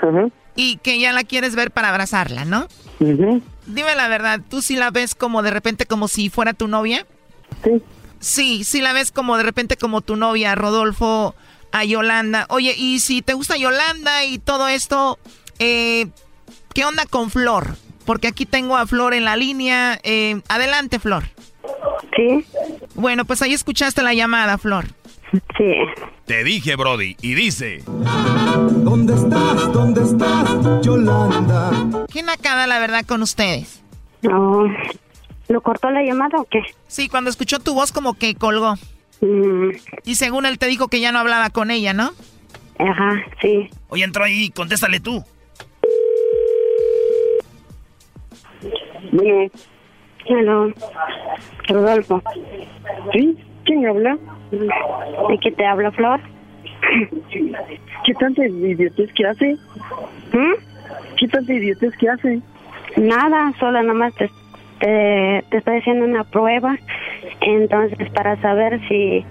Ajá. 0.00 0.28
Y 0.54 0.76
que 0.76 1.00
ya 1.00 1.12
la 1.12 1.24
quieres 1.24 1.56
ver 1.56 1.72
para 1.72 1.88
abrazarla, 1.88 2.44
¿no? 2.44 2.68
Ajá. 3.00 3.40
Dime 3.66 3.94
la 3.94 4.08
verdad, 4.08 4.40
¿tú 4.48 4.62
sí 4.62 4.76
la 4.76 4.90
ves 4.90 5.14
como 5.14 5.42
de 5.42 5.50
repente 5.50 5.86
como 5.86 6.08
si 6.08 6.28
fuera 6.28 6.52
tu 6.52 6.68
novia? 6.68 7.06
Sí. 7.62 7.82
Sí, 8.20 8.64
sí 8.64 8.80
la 8.80 8.92
ves 8.92 9.10
como 9.10 9.36
de 9.36 9.42
repente 9.42 9.76
como 9.76 10.00
tu 10.00 10.16
novia, 10.16 10.54
Rodolfo, 10.54 11.34
a 11.72 11.84
Yolanda. 11.84 12.46
Oye, 12.48 12.74
y 12.76 13.00
si 13.00 13.20
te 13.20 13.34
gusta 13.34 13.56
Yolanda 13.56 14.24
y 14.24 14.38
todo 14.38 14.68
esto, 14.68 15.18
eh, 15.58 16.06
¿qué 16.72 16.84
onda 16.84 17.04
con 17.06 17.30
Flor? 17.30 17.76
Porque 18.06 18.28
aquí 18.28 18.46
tengo 18.46 18.76
a 18.76 18.86
Flor 18.86 19.12
en 19.14 19.24
la 19.24 19.36
línea. 19.36 19.98
Eh, 20.04 20.40
adelante, 20.48 20.98
Flor. 20.98 21.24
Sí. 22.16 22.46
Bueno, 22.94 23.24
pues 23.24 23.42
ahí 23.42 23.52
escuchaste 23.52 24.02
la 24.02 24.14
llamada, 24.14 24.56
Flor. 24.58 24.86
Sí. 25.56 25.72
Te 26.26 26.44
dije, 26.44 26.76
Brody, 26.76 27.16
y 27.20 27.34
dice... 27.34 27.82
¿Dónde 27.86 29.14
estás? 29.14 29.72
¿Dónde 29.72 30.02
estás, 30.02 30.82
Yolanda? 30.82 32.06
¿Qué 32.12 32.22
nacada, 32.22 32.66
la 32.66 32.78
verdad, 32.78 33.04
con 33.04 33.22
ustedes? 33.22 33.82
No. 34.22 34.64
¿Lo 35.48 35.60
cortó 35.60 35.90
la 35.90 36.02
llamada 36.02 36.38
o 36.38 36.44
qué? 36.44 36.62
Sí, 36.86 37.08
cuando 37.08 37.30
escuchó 37.30 37.58
tu 37.58 37.74
voz 37.74 37.92
como 37.92 38.14
que 38.14 38.34
colgó. 38.34 38.74
Mm. 39.20 39.70
Y 40.04 40.14
según 40.14 40.46
él 40.46 40.58
te 40.58 40.66
dijo 40.66 40.88
que 40.88 41.00
ya 41.00 41.12
no 41.12 41.18
hablaba 41.18 41.50
con 41.50 41.70
ella, 41.70 41.92
¿no? 41.92 42.12
Ajá, 42.78 43.24
sí. 43.42 43.68
Oye, 43.88 44.04
entró 44.04 44.24
ahí, 44.24 44.50
contéstale 44.50 45.00
tú. 45.00 45.24
Bueno. 49.12 49.50
Hello. 50.26 50.72
Rodolfo. 51.68 52.22
¿Sí? 53.12 53.36
¿Quién 53.64 53.86
habla? 53.86 54.18
¿De 54.60 55.38
qué 55.38 55.52
te 55.52 55.66
habla, 55.66 55.90
Flor? 55.92 56.20
¿Qué 58.04 58.14
tanta 58.14 58.46
idiotez 58.46 59.12
que 59.12 59.26
hace? 59.26 59.56
¿Mm? 60.32 60.54
¿Qué 61.16 61.28
tanta 61.28 61.52
idiotez 61.52 61.96
que 61.96 62.08
hace? 62.08 62.40
Nada, 62.96 63.52
solo 63.58 63.82
nomás 63.82 64.14
te, 64.14 64.30
te, 64.80 65.44
te 65.50 65.56
estoy 65.56 65.78
haciendo 65.78 66.04
una 66.04 66.24
prueba. 66.24 66.76
Entonces, 67.40 68.10
para 68.10 68.40
saber 68.40 68.80
si... 68.88 69.24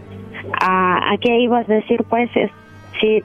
¿A, 0.59 1.13
a 1.13 1.17
qué 1.19 1.39
ibas 1.39 1.69
a 1.69 1.73
decir, 1.73 2.03
pues? 2.09 2.29
Es, 2.35 2.51
si 2.99 3.23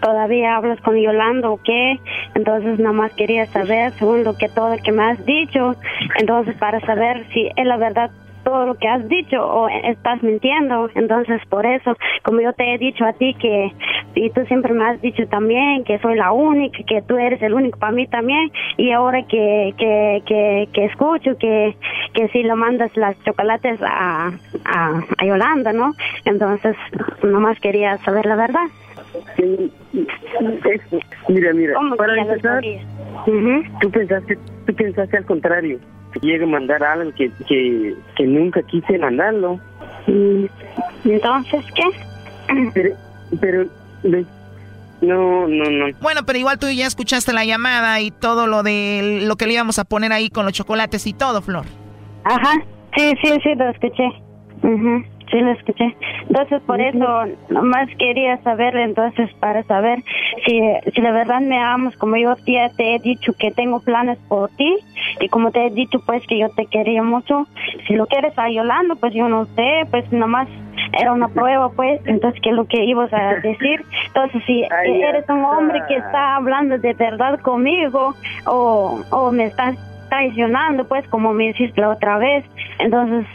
todavía 0.00 0.56
hablas 0.56 0.80
con 0.82 0.96
Yolanda 0.96 1.50
o 1.50 1.60
qué. 1.62 1.98
Entonces, 2.34 2.78
nomás 2.78 3.12
quería 3.14 3.46
saber, 3.46 3.92
según 3.94 4.24
lo 4.24 4.36
que 4.36 4.48
todo 4.48 4.76
que 4.82 4.92
me 4.92 5.02
has 5.02 5.24
dicho. 5.26 5.74
Entonces, 6.18 6.54
para 6.56 6.80
saber 6.80 7.26
si 7.32 7.48
es 7.56 7.66
la 7.66 7.76
verdad 7.76 8.10
todo 8.44 8.66
lo 8.66 8.74
que 8.74 8.88
has 8.88 9.08
dicho 9.08 9.44
o 9.44 9.68
estás 9.68 10.22
mintiendo. 10.22 10.88
Entonces, 10.94 11.40
por 11.48 11.66
eso, 11.66 11.96
como 12.22 12.40
yo 12.40 12.52
te 12.52 12.74
he 12.74 12.78
dicho 12.78 13.04
a 13.04 13.12
ti 13.12 13.34
que, 13.34 13.72
y 14.14 14.30
tú 14.30 14.44
siempre 14.46 14.72
me 14.72 14.84
has 14.84 15.00
dicho 15.00 15.26
también 15.28 15.84
que 15.84 15.98
soy 15.98 16.16
la 16.16 16.32
única, 16.32 16.78
que 16.86 17.02
tú 17.02 17.16
eres 17.16 17.40
el 17.42 17.54
único 17.54 17.78
para 17.78 17.92
mí 17.92 18.06
también, 18.06 18.50
y 18.76 18.92
ahora 18.92 19.22
que, 19.22 19.74
que, 19.78 20.22
que, 20.26 20.68
que 20.72 20.84
escucho 20.86 21.36
que, 21.38 21.76
que 22.14 22.28
si 22.28 22.42
lo 22.42 22.56
mandas 22.56 22.96
las 22.96 23.22
chocolates 23.24 23.80
a, 23.82 24.32
a, 24.64 25.02
a 25.18 25.24
Yolanda, 25.24 25.72
¿no? 25.72 25.94
Entonces, 26.24 26.76
nomás 27.22 27.58
quería 27.60 27.98
saber 27.98 28.26
la 28.26 28.36
verdad. 28.36 28.66
Sí, 29.36 29.72
mira, 31.28 31.52
mira, 31.52 31.74
¿Cómo 31.74 31.96
para 31.96 32.20
empezar, 32.20 32.62
tú 33.80 33.90
pensaste, 33.90 34.38
tú 34.66 34.74
pensaste 34.74 35.16
al 35.16 35.24
contrario, 35.24 35.78
que 36.12 36.20
llegue 36.20 36.44
a 36.44 36.46
mandar 36.46 36.82
algo 36.82 37.12
que, 37.14 37.30
que, 37.48 37.94
que 38.16 38.26
nunca 38.26 38.62
quise 38.62 38.98
mandarlo. 38.98 39.58
Mm, 40.06 40.44
Entonces, 41.04 41.64
¿qué? 41.74 41.82
Pero, 42.74 42.96
pero, 43.40 43.64
no, 45.02 45.46
no, 45.46 45.70
no. 45.70 45.86
Bueno, 46.00 46.22
pero 46.26 46.38
igual 46.38 46.58
tú 46.58 46.66
ya 46.68 46.86
escuchaste 46.86 47.32
la 47.32 47.44
llamada 47.44 48.00
y 48.00 48.10
todo 48.10 48.46
lo 48.48 48.62
de 48.64 49.20
lo 49.22 49.36
que 49.36 49.46
le 49.46 49.54
íbamos 49.54 49.78
a 49.78 49.84
poner 49.84 50.12
ahí 50.12 50.30
con 50.30 50.44
los 50.44 50.52
chocolates 50.52 51.06
y 51.06 51.12
todo, 51.12 51.40
Flor. 51.42 51.64
Ajá, 52.24 52.52
sí, 52.96 53.12
sí, 53.22 53.32
sí, 53.42 53.54
lo 53.54 53.70
escuché. 53.70 54.02
Ujú, 54.62 55.04
Sí, 55.30 55.40
lo 55.40 55.52
escuché. 55.52 55.96
Entonces, 56.28 56.60
por 56.62 56.80
eso, 56.80 57.24
nomás 57.50 57.88
quería 57.98 58.36
saber, 58.38 58.76
entonces, 58.76 59.30
para 59.34 59.62
saber 59.64 60.02
si, 60.44 60.60
si 60.92 61.00
de 61.00 61.12
verdad 61.12 61.40
me 61.40 61.58
amas, 61.62 61.96
como 61.96 62.16
yo 62.16 62.34
te 62.36 62.94
he 62.94 62.98
dicho 62.98 63.32
que 63.38 63.52
tengo 63.52 63.80
planes 63.80 64.18
por 64.28 64.50
ti, 64.50 64.76
y 65.20 65.28
como 65.28 65.52
te 65.52 65.66
he 65.66 65.70
dicho, 65.70 66.00
pues, 66.04 66.26
que 66.26 66.38
yo 66.38 66.48
te 66.50 66.66
quería 66.66 67.02
mucho. 67.02 67.46
Si 67.86 67.94
lo 67.94 68.06
quieres 68.06 68.36
a 68.38 68.50
Yolanda, 68.50 68.96
pues 68.96 69.14
yo 69.14 69.28
no 69.28 69.46
sé, 69.54 69.86
pues 69.90 70.10
nomás 70.12 70.48
era 71.00 71.12
una 71.12 71.28
prueba, 71.28 71.70
pues, 71.70 72.00
entonces, 72.06 72.40
¿qué 72.42 72.50
es 72.50 72.56
lo 72.56 72.66
que 72.66 72.84
ibas 72.84 73.12
a 73.12 73.34
decir? 73.42 73.84
Entonces, 74.08 74.42
si 74.46 74.62
eres 74.62 75.28
un 75.28 75.44
hombre 75.44 75.80
que 75.86 75.96
está 75.96 76.36
hablando 76.36 76.76
de 76.78 76.94
verdad 76.94 77.38
conmigo, 77.40 78.14
o, 78.46 79.00
o 79.10 79.30
me 79.30 79.44
estás 79.44 79.76
traicionando, 80.10 80.86
pues, 80.86 81.08
como 81.08 81.32
me 81.32 81.48
hiciste 81.50 81.80
la 81.80 81.90
otra 81.90 82.18
vez, 82.18 82.44
entonces, 82.80 83.26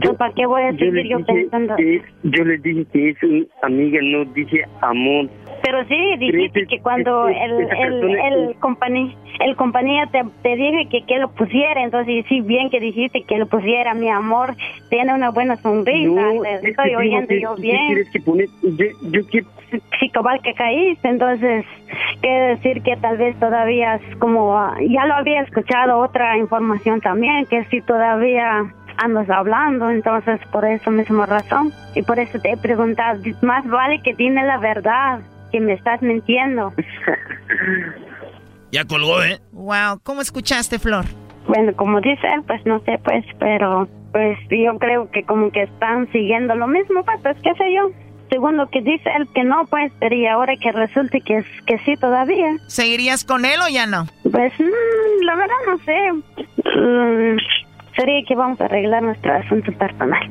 pues, 0.00 0.16
¿para 0.16 0.32
qué 0.34 0.46
voy 0.46 0.62
a 0.62 0.72
Yo 0.72 0.78
seguir 0.86 1.06
yo 1.08 1.18
dije 1.18 1.32
pensando? 1.32 1.76
que- 1.76 2.02
yo 2.24 2.44
le 2.44 2.58
dije 2.58 2.84
que 2.92 3.10
es 3.10 3.22
una 3.22 3.44
amiga, 3.62 4.00
no 4.02 4.24
dije 4.24 4.64
amor. 4.80 5.28
Pero 5.62 5.84
sí, 5.86 6.16
dijiste 6.18 6.66
que 6.66 6.80
cuando 6.80 7.28
el, 7.28 7.68
el, 7.70 8.18
el, 8.18 8.54
compañía, 8.56 9.14
el 9.40 9.56
compañía 9.56 10.06
te, 10.10 10.22
te 10.42 10.56
dije 10.56 10.88
que, 10.90 11.04
que 11.06 11.18
lo 11.18 11.30
pusiera, 11.30 11.82
entonces 11.82 12.24
sí, 12.28 12.40
bien 12.40 12.68
que 12.68 12.80
dijiste 12.80 13.22
que 13.22 13.38
lo 13.38 13.46
pusiera, 13.46 13.94
mi 13.94 14.08
amor, 14.08 14.54
tiene 14.90 15.14
una 15.14 15.30
buena 15.30 15.56
sonrisa, 15.56 16.32
estoy 16.62 16.94
oyendo 16.94 17.34
yo 17.34 17.54
bien. 17.56 18.04
Que 18.12 18.20
poner, 18.20 18.48
yo, 18.62 18.86
yo 19.02 19.26
que... 19.28 19.44
Sí, 19.98 20.10
cabal 20.10 20.42
que 20.42 20.52
caíste, 20.52 21.08
entonces, 21.08 21.64
quiere 22.20 22.56
decir 22.56 22.82
que 22.82 22.94
tal 22.96 23.16
vez 23.16 23.38
todavía 23.40 23.94
es 23.94 24.16
como, 24.16 24.54
ya 24.86 25.06
lo 25.06 25.14
había 25.14 25.40
escuchado 25.40 25.98
otra 25.98 26.36
información 26.36 27.00
también, 27.00 27.46
que 27.46 27.64
si 27.66 27.80
todavía 27.80 28.66
andas 28.98 29.30
hablando, 29.30 29.90
entonces 29.90 30.40
por 30.50 30.64
eso 30.64 30.90
misma 30.90 31.26
razón. 31.26 31.72
Y 31.94 32.02
por 32.02 32.18
eso 32.18 32.38
te 32.40 32.52
he 32.52 32.56
preguntado, 32.56 33.20
más 33.40 33.66
vale 33.66 34.00
que 34.02 34.14
tiene 34.14 34.44
la 34.44 34.58
verdad, 34.58 35.20
que 35.52 35.60
me 35.60 35.74
estás 35.74 36.02
mintiendo. 36.02 36.72
ya 38.72 38.84
colgó, 38.84 39.22
¿eh? 39.22 39.38
Wow, 39.52 40.00
¿cómo 40.02 40.22
escuchaste, 40.22 40.78
Flor? 40.78 41.04
Bueno, 41.46 41.72
como 41.76 42.00
dice 42.00 42.26
él, 42.34 42.42
pues 42.46 42.64
no 42.66 42.80
sé, 42.80 42.98
pues, 43.04 43.24
pero 43.38 43.88
pues 44.12 44.38
yo 44.50 44.78
creo 44.78 45.10
que 45.10 45.22
como 45.24 45.50
que 45.50 45.62
están 45.62 46.10
siguiendo 46.12 46.54
lo 46.54 46.66
mismo, 46.66 47.04
pues, 47.04 47.20
pues 47.22 47.36
qué 47.42 47.54
sé 47.54 47.74
yo. 47.74 47.90
Según 48.30 48.56
lo 48.56 48.68
que 48.70 48.80
dice 48.80 49.10
él 49.14 49.28
que 49.34 49.44
no, 49.44 49.66
pues, 49.68 49.92
pero 50.00 50.14
y 50.14 50.26
ahora 50.26 50.54
que 50.56 50.72
resulte 50.72 51.20
que, 51.20 51.44
que 51.66 51.78
sí 51.80 51.96
todavía. 51.96 52.56
¿Seguirías 52.66 53.24
con 53.24 53.44
él 53.44 53.60
o 53.62 53.68
ya 53.68 53.86
no? 53.86 54.06
Pues, 54.22 54.52
mm, 54.58 55.24
la 55.24 55.34
verdad 55.34 55.54
no 55.66 55.78
sé. 55.78 56.12
Mm, 56.78 57.36
sería 57.94 58.24
que 58.26 58.34
vamos 58.34 58.58
a 58.60 58.64
arreglar 58.64 59.02
nuestro 59.02 59.34
asunto 59.34 59.70
personal. 59.72 60.30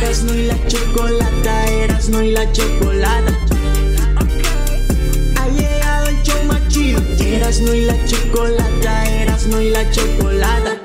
Eras 0.00 0.22
no 0.22 0.34
y 0.34 0.46
la 0.46 0.66
chocolata, 0.66 1.66
eras 1.66 2.08
no 2.08 2.22
y 2.22 2.30
la 2.30 2.50
chocolata. 2.52 3.32
Ha 5.36 5.48
llegado 5.48 6.08
el 6.08 6.22
show 6.22 6.42
más 6.44 6.68
chido. 6.68 7.02
Eras 7.18 7.60
no 7.60 7.74
y 7.74 7.82
la 7.82 8.04
chocolata, 8.06 9.04
eras 9.10 9.46
no 9.46 9.60
y 9.60 9.68
la 9.68 9.90
chocolata. 9.90 10.80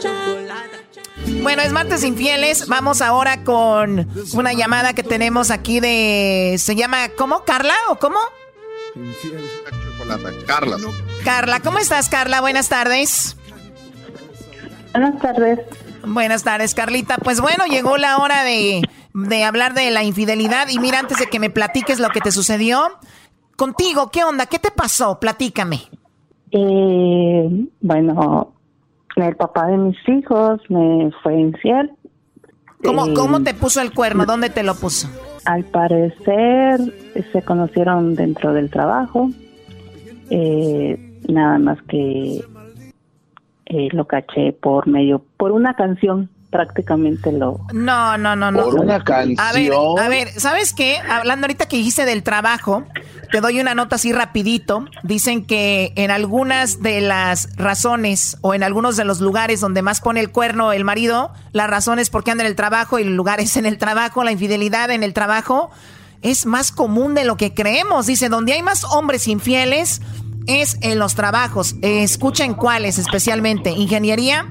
Bueno, 1.41 1.61
es 1.61 1.71
martes 1.71 2.03
infieles. 2.03 2.67
Vamos 2.67 3.01
ahora 3.01 3.43
con 3.45 4.05
una 4.33 4.51
llamada 4.51 4.93
que 4.93 5.03
tenemos 5.03 5.49
aquí 5.49 5.79
de. 5.79 6.57
¿Se 6.59 6.75
llama 6.75 7.07
cómo? 7.17 7.45
¿Carla 7.45 7.75
o 7.89 7.95
cómo? 7.97 8.19
Infiel. 8.95 9.49
Chocolata. 9.97 10.29
Carla. 10.45 10.77
Carla, 11.23 11.59
¿cómo 11.61 11.79
estás, 11.79 12.09
Carla? 12.09 12.41
Buenas 12.41 12.67
tardes. 12.67 13.37
Buenas 14.91 15.21
tardes. 15.21 15.59
Buenas 16.05 16.43
tardes, 16.43 16.75
Carlita. 16.75 17.17
Pues 17.17 17.39
bueno, 17.39 17.65
llegó 17.65 17.97
la 17.97 18.17
hora 18.17 18.43
de, 18.43 18.81
hablar 19.43 19.73
de 19.73 19.91
la 19.91 20.03
infidelidad. 20.03 20.67
Y 20.69 20.79
mira, 20.79 20.99
antes 20.99 21.19
de 21.19 21.27
que 21.27 21.39
me 21.39 21.49
platiques 21.49 21.99
lo 21.99 22.09
que 22.09 22.21
te 22.21 22.31
sucedió, 22.31 22.79
contigo, 23.55 24.09
¿qué 24.11 24.23
onda? 24.23 24.45
¿Qué 24.45 24.59
te 24.59 24.71
pasó? 24.71 25.19
Platícame. 25.19 25.81
Eh, 26.51 27.67
bueno, 27.81 28.53
el 29.15 29.35
papá 29.35 29.67
de 29.67 29.77
mis 29.77 29.97
hijos 30.09 30.61
me 30.69 31.11
fue 31.23 31.39
infiel. 31.39 31.91
¿Cómo, 32.83 33.07
eh, 33.07 33.13
¿Cómo 33.13 33.41
te 33.41 33.53
puso 33.53 33.81
el 33.81 33.93
cuerno? 33.93 34.25
¿Dónde 34.25 34.49
te 34.49 34.63
lo 34.63 34.75
puso? 34.75 35.09
Al 35.45 35.63
parecer 35.65 36.79
se 37.31 37.41
conocieron 37.43 38.15
dentro 38.15 38.53
del 38.53 38.69
trabajo. 38.69 39.29
Eh, 40.29 41.19
nada 41.27 41.57
más 41.59 41.81
que 41.83 42.43
eh, 43.65 43.89
lo 43.91 44.05
caché 44.05 44.53
por 44.53 44.87
medio, 44.87 45.23
por 45.37 45.51
una 45.51 45.75
canción 45.75 46.29
prácticamente 46.55 47.33
lo... 47.33 47.59
No, 47.73 48.17
no, 48.17 48.33
no, 48.37 48.49
no. 48.49 48.63
Por 48.63 48.75
una 48.75 49.03
canción. 49.03 49.45
A 49.45 49.51
ver, 49.51 49.73
a 49.73 50.07
ver, 50.07 50.29
¿sabes 50.39 50.73
qué? 50.73 50.97
Hablando 50.97 51.45
ahorita 51.45 51.65
que 51.65 51.75
dijiste 51.75 52.05
del 52.05 52.23
trabajo, 52.23 52.85
te 53.29 53.41
doy 53.41 53.59
una 53.59 53.75
nota 53.75 53.97
así 53.97 54.13
rapidito. 54.13 54.85
Dicen 55.03 55.45
que 55.45 55.91
en 55.97 56.11
algunas 56.11 56.81
de 56.81 57.01
las 57.01 57.49
razones 57.57 58.37
o 58.39 58.53
en 58.53 58.63
algunos 58.63 58.95
de 58.95 59.03
los 59.03 59.19
lugares 59.19 59.59
donde 59.59 59.81
más 59.81 59.99
pone 59.99 60.21
el 60.21 60.31
cuerno 60.31 60.71
el 60.71 60.85
marido, 60.85 61.33
la 61.51 61.67
razón 61.67 61.99
es 61.99 62.09
porque 62.09 62.31
anda 62.31 62.45
en 62.45 62.49
el 62.49 62.55
trabajo 62.55 62.99
y 62.99 63.01
el 63.01 63.17
lugar 63.17 63.41
es 63.41 63.57
en 63.57 63.65
el 63.65 63.77
trabajo, 63.77 64.23
la 64.23 64.31
infidelidad 64.31 64.91
en 64.91 65.03
el 65.03 65.11
trabajo 65.11 65.71
es 66.21 66.45
más 66.45 66.71
común 66.71 67.15
de 67.15 67.25
lo 67.25 67.35
que 67.35 67.53
creemos. 67.53 68.05
Dice, 68.05 68.29
donde 68.29 68.53
hay 68.53 68.63
más 68.63 68.85
hombres 68.85 69.27
infieles, 69.27 70.01
es 70.47 70.77
en 70.79 70.99
los 70.99 71.15
trabajos. 71.15 71.75
escuchen 71.81 72.53
cuáles 72.53 72.97
especialmente. 72.97 73.71
Ingeniería, 73.71 74.45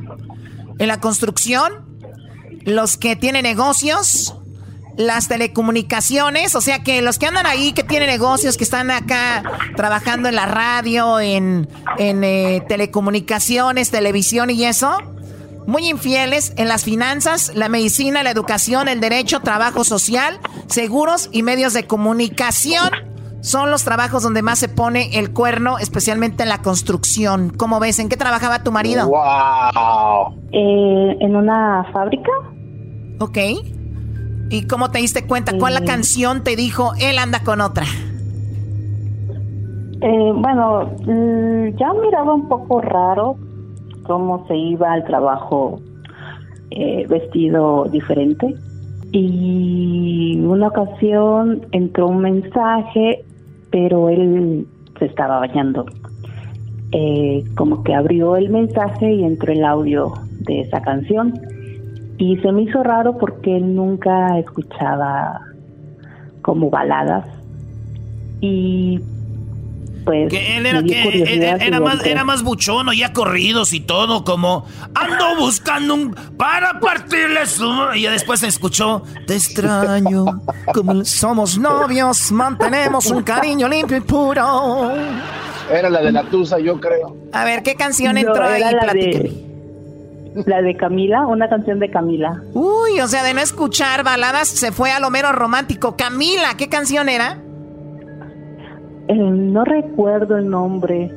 en 0.78 0.88
la 0.88 1.00
construcción, 1.00 1.84
los 2.64 2.96
que 2.96 3.16
tienen 3.16 3.42
negocios, 3.42 4.36
las 4.96 5.28
telecomunicaciones, 5.28 6.54
o 6.54 6.60
sea 6.60 6.82
que 6.82 7.02
los 7.02 7.18
que 7.18 7.26
andan 7.26 7.46
ahí, 7.46 7.72
que 7.72 7.82
tienen 7.82 8.08
negocios, 8.08 8.56
que 8.56 8.64
están 8.64 8.90
acá 8.90 9.42
trabajando 9.76 10.28
en 10.28 10.36
la 10.36 10.46
radio, 10.46 11.20
en, 11.20 11.68
en 11.98 12.24
eh, 12.24 12.62
telecomunicaciones, 12.68 13.90
televisión 13.90 14.50
y 14.50 14.64
eso, 14.64 14.96
muy 15.66 15.88
infieles 15.88 16.52
en 16.56 16.68
las 16.68 16.84
finanzas, 16.84 17.52
la 17.54 17.68
medicina, 17.68 18.22
la 18.22 18.30
educación, 18.30 18.88
el 18.88 19.00
derecho, 19.00 19.40
trabajo 19.40 19.82
social, 19.84 20.38
seguros 20.66 21.28
y 21.32 21.42
medios 21.42 21.72
de 21.72 21.86
comunicación 21.86 22.90
son 23.44 23.70
los 23.70 23.84
trabajos 23.84 24.22
donde 24.22 24.40
más 24.40 24.58
se 24.58 24.68
pone 24.70 25.18
el 25.18 25.32
cuerno, 25.32 25.78
especialmente 25.78 26.44
en 26.44 26.48
la 26.48 26.62
construcción. 26.62 27.50
¿Cómo 27.50 27.78
ves? 27.78 27.98
¿En 27.98 28.08
qué 28.08 28.16
trabajaba 28.16 28.62
tu 28.62 28.72
marido? 28.72 29.06
¡Wow! 29.06 30.34
Eh, 30.50 31.16
en 31.20 31.36
una 31.36 31.84
fábrica. 31.92 32.30
Ok. 33.24 33.38
¿Y 34.50 34.66
cómo 34.66 34.90
te 34.90 34.98
diste 34.98 35.26
cuenta? 35.26 35.52
¿Cuál 35.58 35.74
la 35.74 35.80
eh. 35.80 35.84
canción 35.84 36.44
te 36.44 36.56
dijo, 36.56 36.92
él 37.00 37.18
anda 37.18 37.42
con 37.42 37.60
otra? 37.60 37.84
Eh, 40.00 40.32
bueno, 40.34 40.92
mm, 41.06 41.76
ya 41.76 41.92
miraba 41.94 42.34
un 42.34 42.48
poco 42.48 42.80
raro 42.80 43.36
cómo 44.04 44.46
se 44.46 44.56
iba 44.56 44.92
al 44.92 45.04
trabajo 45.04 45.80
vestido 47.08 47.84
diferente. 47.84 48.54
Y 49.12 50.40
una 50.40 50.68
ocasión 50.68 51.66
entró 51.70 52.08
un 52.08 52.18
mensaje 52.18 53.24
pero 53.74 54.08
él 54.08 54.68
se 55.00 55.06
estaba 55.06 55.40
bañando. 55.40 55.84
Eh, 56.92 57.42
como 57.56 57.82
que 57.82 57.92
abrió 57.92 58.36
el 58.36 58.48
mensaje 58.50 59.14
y 59.14 59.24
entró 59.24 59.52
el 59.52 59.64
audio 59.64 60.12
de 60.46 60.60
esa 60.60 60.80
canción. 60.80 61.34
Y 62.18 62.36
se 62.38 62.52
me 62.52 62.62
hizo 62.62 62.82
raro 62.82 63.18
porque 63.18 63.56
él 63.56 63.74
nunca 63.74 64.38
escuchaba 64.38 65.40
como 66.42 66.70
baladas. 66.70 67.26
Y 68.40 69.00
pues. 70.04 70.30
Que 70.30 70.56
él 70.58 70.66
era, 70.66 70.82
que, 70.82 71.56
era, 71.60 71.80
más, 71.80 72.04
era 72.04 72.24
más 72.24 72.42
buchón, 72.42 72.88
ya 72.94 73.12
corridos 73.12 73.72
y 73.72 73.80
todo, 73.80 74.24
como 74.24 74.66
ando 74.94 75.36
buscando 75.38 75.94
un 75.94 76.14
para 76.36 76.78
partirle 76.78 77.46
su. 77.46 77.70
Y 77.94 78.02
después 78.04 78.40
se 78.40 78.48
escuchó, 78.48 79.02
te 79.26 79.34
extraño, 79.34 80.42
como 80.72 81.04
somos 81.04 81.58
novios, 81.58 82.30
mantenemos 82.32 83.06
un 83.06 83.22
cariño 83.22 83.68
limpio 83.68 83.96
y 83.96 84.00
puro. 84.00 84.92
Era 85.70 85.88
la 85.88 86.02
de 86.02 86.12
la 86.12 86.22
Tusa, 86.24 86.58
yo 86.58 86.78
creo. 86.78 87.16
A 87.32 87.44
ver, 87.44 87.62
¿qué 87.62 87.74
canción 87.74 88.18
entró 88.18 88.44
ahí? 88.44 88.60
La 88.60 88.92
de, 88.92 89.53
la 90.46 90.62
de 90.62 90.76
Camila, 90.76 91.26
una 91.26 91.48
canción 91.48 91.78
de 91.78 91.90
Camila. 91.90 92.42
Uy, 92.52 93.00
o 93.00 93.08
sea, 93.08 93.22
de 93.22 93.34
no 93.34 93.40
escuchar 93.40 94.02
baladas 94.02 94.48
se 94.48 94.72
fue 94.72 94.90
a 94.90 95.00
lo 95.00 95.10
mero 95.10 95.32
romántico. 95.32 95.96
Camila, 95.96 96.54
¿qué 96.56 96.68
canción 96.68 97.08
era? 97.08 97.38
Eh, 99.08 99.14
no 99.14 99.64
recuerdo 99.64 100.36
el 100.36 100.48
nombre. 100.48 101.12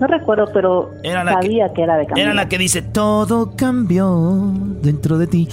No 0.00 0.06
recuerdo, 0.06 0.46
pero 0.52 0.90
sabía 1.02 1.72
que, 1.74 1.82
era 1.82 1.96
de 1.96 2.06
Camila. 2.06 2.26
Era 2.26 2.34
la 2.34 2.48
que 2.48 2.58
dice, 2.58 2.82
todo 2.82 3.54
cambió 3.54 4.52
dentro 4.82 5.18
de 5.18 5.26
ti. 5.26 5.48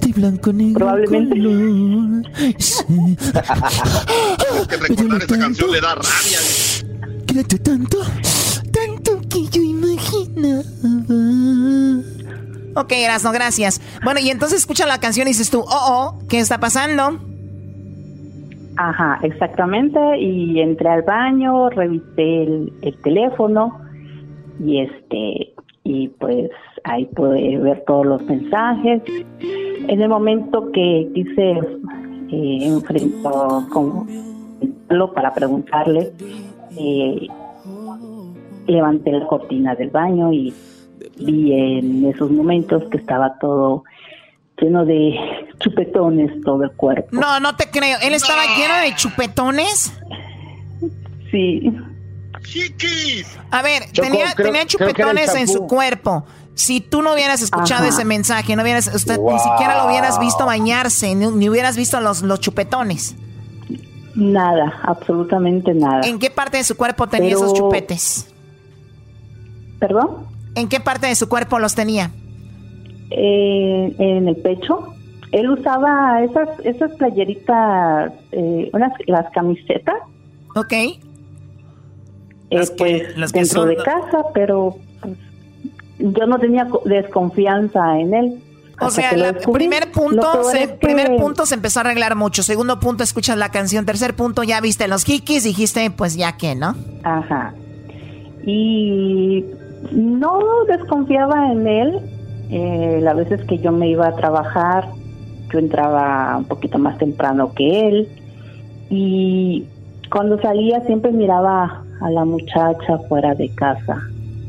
De 0.00 0.12
blanco 0.12 0.52
negro 0.52 0.86
Probablemente. 0.86 1.36
que 4.68 4.76
recordar 4.76 5.22
esa 5.22 5.38
canción 5.38 5.70
le 5.70 5.80
da 5.80 5.94
rabia. 5.94 6.38
Quédate 7.26 7.58
tanto, 7.60 7.98
tanto 8.72 9.20
que 9.28 9.46
yo 9.46 9.62
imaginaba. 9.62 10.64
Ok, 12.80 12.92
Erasno, 12.92 13.32
gracias. 13.32 13.80
Bueno, 14.02 14.20
y 14.20 14.30
entonces 14.30 14.60
escucha 14.60 14.86
la 14.86 14.98
canción 14.98 15.26
y 15.26 15.30
dices 15.30 15.50
tú, 15.50 15.60
oh, 15.60 15.66
oh, 15.68 16.18
¿qué 16.28 16.38
está 16.38 16.58
pasando? 16.58 17.20
Ajá, 18.76 19.18
exactamente. 19.22 19.98
Y 20.18 20.60
entré 20.60 20.88
al 20.88 21.02
baño, 21.02 21.68
revisé 21.70 22.42
el, 22.44 22.72
el 22.82 22.96
teléfono 23.02 23.80
y 24.64 24.80
este 24.80 25.54
y 25.84 26.08
pues 26.08 26.50
ahí 26.84 27.06
pude 27.06 27.58
ver 27.58 27.84
todos 27.86 28.06
los 28.06 28.22
mensajes. 28.22 29.02
En 29.88 30.00
el 30.00 30.08
momento 30.08 30.70
que 30.72 31.10
quise 31.14 31.58
eh, 32.30 32.58
enfrentó 32.62 33.66
con 33.70 34.06
para 35.14 35.32
preguntarle, 35.32 36.12
eh, 36.76 37.28
levanté 38.66 39.12
la 39.12 39.26
cortina 39.26 39.74
del 39.74 39.90
baño 39.90 40.32
y 40.32 40.52
vi 41.20 41.52
en 41.52 42.04
esos 42.06 42.30
momentos 42.30 42.82
que 42.90 42.98
estaba 42.98 43.38
todo 43.38 43.84
lleno 44.60 44.84
de 44.84 45.14
chupetones 45.58 46.40
todo 46.42 46.64
el 46.64 46.72
cuerpo. 46.72 47.08
No, 47.12 47.40
no 47.40 47.56
te 47.56 47.70
creo. 47.70 47.98
¿Él 48.02 48.14
estaba 48.14 48.42
lleno 48.56 48.76
de 48.76 48.94
chupetones? 48.94 49.92
Sí. 51.30 51.72
A 53.50 53.62
ver, 53.62 53.84
tenía, 53.92 54.34
tenía 54.34 54.66
chupetones 54.66 55.34
en 55.34 55.48
su 55.48 55.66
cuerpo. 55.66 56.24
Si 56.54 56.80
tú 56.80 57.00
no 57.00 57.14
hubieras 57.14 57.40
escuchado 57.42 57.86
ese 57.86 58.04
mensaje, 58.04 58.54
no 58.56 58.62
hubieras, 58.62 58.92
usted, 58.94 59.18
ni 59.18 59.38
siquiera 59.38 59.78
lo 59.78 59.88
hubieras 59.88 60.18
visto 60.18 60.44
bañarse, 60.44 61.14
ni, 61.14 61.48
hubieras 61.48 61.76
visto 61.76 62.00
los, 62.00 62.22
los 62.22 62.40
chupetones. 62.40 63.14
Nada, 64.14 64.80
absolutamente 64.82 65.72
nada. 65.72 66.02
¿En 66.02 66.18
qué 66.18 66.30
parte 66.30 66.56
de 66.56 66.64
su 66.64 66.76
cuerpo 66.76 67.06
tenía 67.06 67.34
esos 67.34 67.54
chupetes? 67.54 68.26
¿Perdón? 69.78 70.29
¿En 70.54 70.68
qué 70.68 70.80
parte 70.80 71.06
de 71.06 71.14
su 71.14 71.28
cuerpo 71.28 71.58
los 71.58 71.74
tenía? 71.74 72.10
Eh, 73.10 73.94
en 73.98 74.28
el 74.28 74.36
pecho. 74.36 74.94
Él 75.32 75.50
usaba 75.50 76.22
esas 76.24 76.48
esas 76.64 76.90
playeritas, 76.92 78.12
eh, 78.32 78.70
unas 78.72 78.92
las 79.06 79.30
camisetas. 79.32 79.96
Ok. 80.56 80.72
Eh, 80.72 80.98
pues, 82.76 83.32
dentro 83.32 83.64
de 83.64 83.76
casa, 83.76 84.24
pero 84.34 84.76
pues, 85.00 85.16
yo 85.98 86.26
no 86.26 86.38
tenía 86.38 86.66
desconfianza 86.84 88.00
en 88.00 88.14
él. 88.14 88.42
O 88.80 88.90
sea, 88.90 89.10
el 89.10 89.36
primer 89.52 89.92
punto, 89.92 90.42
se, 90.44 90.66
primer 90.66 91.16
punto 91.16 91.44
se 91.44 91.54
empezó 91.54 91.80
a 91.80 91.82
arreglar 91.82 92.16
mucho. 92.16 92.42
Segundo 92.42 92.80
punto, 92.80 93.04
escuchas 93.04 93.36
la 93.36 93.50
canción. 93.50 93.84
Tercer 93.84 94.16
punto, 94.16 94.42
ya 94.42 94.60
viste 94.60 94.88
los 94.88 95.04
kikis, 95.04 95.44
dijiste, 95.44 95.90
pues 95.90 96.16
ya 96.16 96.36
que, 96.38 96.54
¿no? 96.54 96.74
Ajá. 97.04 97.54
Y 98.46 99.44
no 99.92 100.40
desconfiaba 100.68 101.52
en 101.52 101.66
él. 101.66 101.98
Eh, 102.50 103.00
las 103.02 103.16
veces 103.16 103.44
que 103.46 103.58
yo 103.58 103.72
me 103.72 103.88
iba 103.88 104.08
a 104.08 104.16
trabajar, 104.16 104.88
yo 105.52 105.58
entraba 105.58 106.36
un 106.36 106.44
poquito 106.44 106.78
más 106.78 106.98
temprano 106.98 107.52
que 107.54 107.88
él. 107.88 108.08
Y 108.90 109.66
cuando 110.10 110.40
salía 110.40 110.80
siempre 110.86 111.12
miraba 111.12 111.84
a 112.00 112.10
la 112.10 112.24
muchacha 112.24 112.98
fuera 113.08 113.34
de 113.34 113.48
casa. 113.54 114.02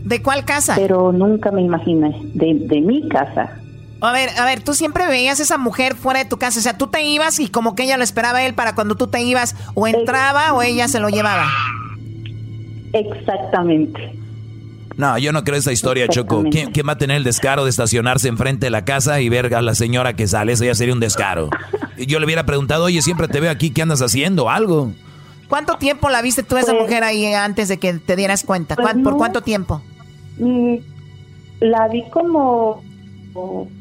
¿De 0.04 0.22
cuál 0.22 0.46
casa? 0.46 0.74
Pero 0.76 1.12
nunca 1.12 1.52
me 1.52 1.62
imaginé, 1.62 2.16
de, 2.34 2.56
de 2.56 2.82
mi 2.82 3.08
casa. 3.08 3.58
A 4.02 4.12
ver, 4.12 4.30
a 4.40 4.46
ver, 4.46 4.64
tú 4.64 4.74
siempre 4.74 5.06
veías 5.06 5.40
a 5.40 5.44
esa 5.44 5.60
mujer 5.60 5.94
fuera 5.94 6.24
de 6.24 6.26
tu 6.26 6.38
casa, 6.38 6.60
o 6.60 6.64
sea, 6.64 6.76
tú 6.76 6.88
te 6.88 7.04
ibas 7.04 7.40
y 7.40 7.50
como 7.50 7.76
que 7.76 7.84
ella 7.84 7.98
lo 7.98 8.04
esperaba 8.04 8.40
a 8.40 8.46
él 8.48 8.56
para 8.56 8.74
cuando 8.74 8.96
tú 8.96 9.06
te 9.08 9.22
ibas, 9.22 9.56
o 9.76 9.86
entraba 9.88 10.54
o 10.54 10.64
ella 10.64 10.88
se 10.88 11.00
lo 11.00 11.10
llevaba. 11.10 11.46
Exactamente. 12.94 14.21
No, 15.02 15.18
yo 15.18 15.32
no 15.32 15.44
creo 15.44 15.58
esa 15.58 15.72
historia, 15.72 16.08
Choco. 16.08 16.44
¿Quién, 16.52 16.88
va 16.88 16.94
a 16.94 16.98
tener 17.00 17.18
el 17.18 17.24
descaro 17.24 17.64
de 17.64 17.72
estacionarse 17.72 18.28
enfrente 18.28 18.68
de 18.68 18.70
la 18.70 18.86
casa 18.86 19.20
y 19.20 19.30
ver 19.30 19.56
a 19.56 19.64
la 19.64 19.74
señora 19.74 20.14
que 20.14 20.28
sale? 20.28 20.52
Eso 20.52 20.64
ya 20.64 20.76
sería 20.76 20.94
un 20.94 21.00
descaro. 21.00 21.50
Yo 21.98 22.20
le 22.20 22.26
hubiera 22.26 22.46
preguntado, 22.46 22.84
oye, 22.84 23.02
siempre 23.02 23.28
te 23.28 23.40
veo 23.40 23.50
aquí, 23.50 23.72
¿qué 23.72 23.82
andas 23.82 24.04
haciendo? 24.04 24.48
¿Algo? 24.48 24.92
¿Cuánto 25.48 25.78
tiempo 25.78 26.08
la 26.10 26.22
viste 26.22 26.44
tú 26.44 26.56
a 26.56 26.60
esa 26.60 26.74
pues 26.74 26.84
mujer 26.84 27.04
ahí 27.04 27.26
antes 27.34 27.68
de 27.68 27.80
que 27.80 27.94
te 27.96 28.16
dieras 28.16 28.44
cuenta? 28.44 28.76
Pues 28.76 28.94
¿Por 29.04 29.18
cuánto 29.18 29.42
tiempo? 29.42 29.82
Mm, 30.38 30.76
la 31.62 31.88
vi 31.88 32.04
como, 32.12 32.84
como 33.34 33.72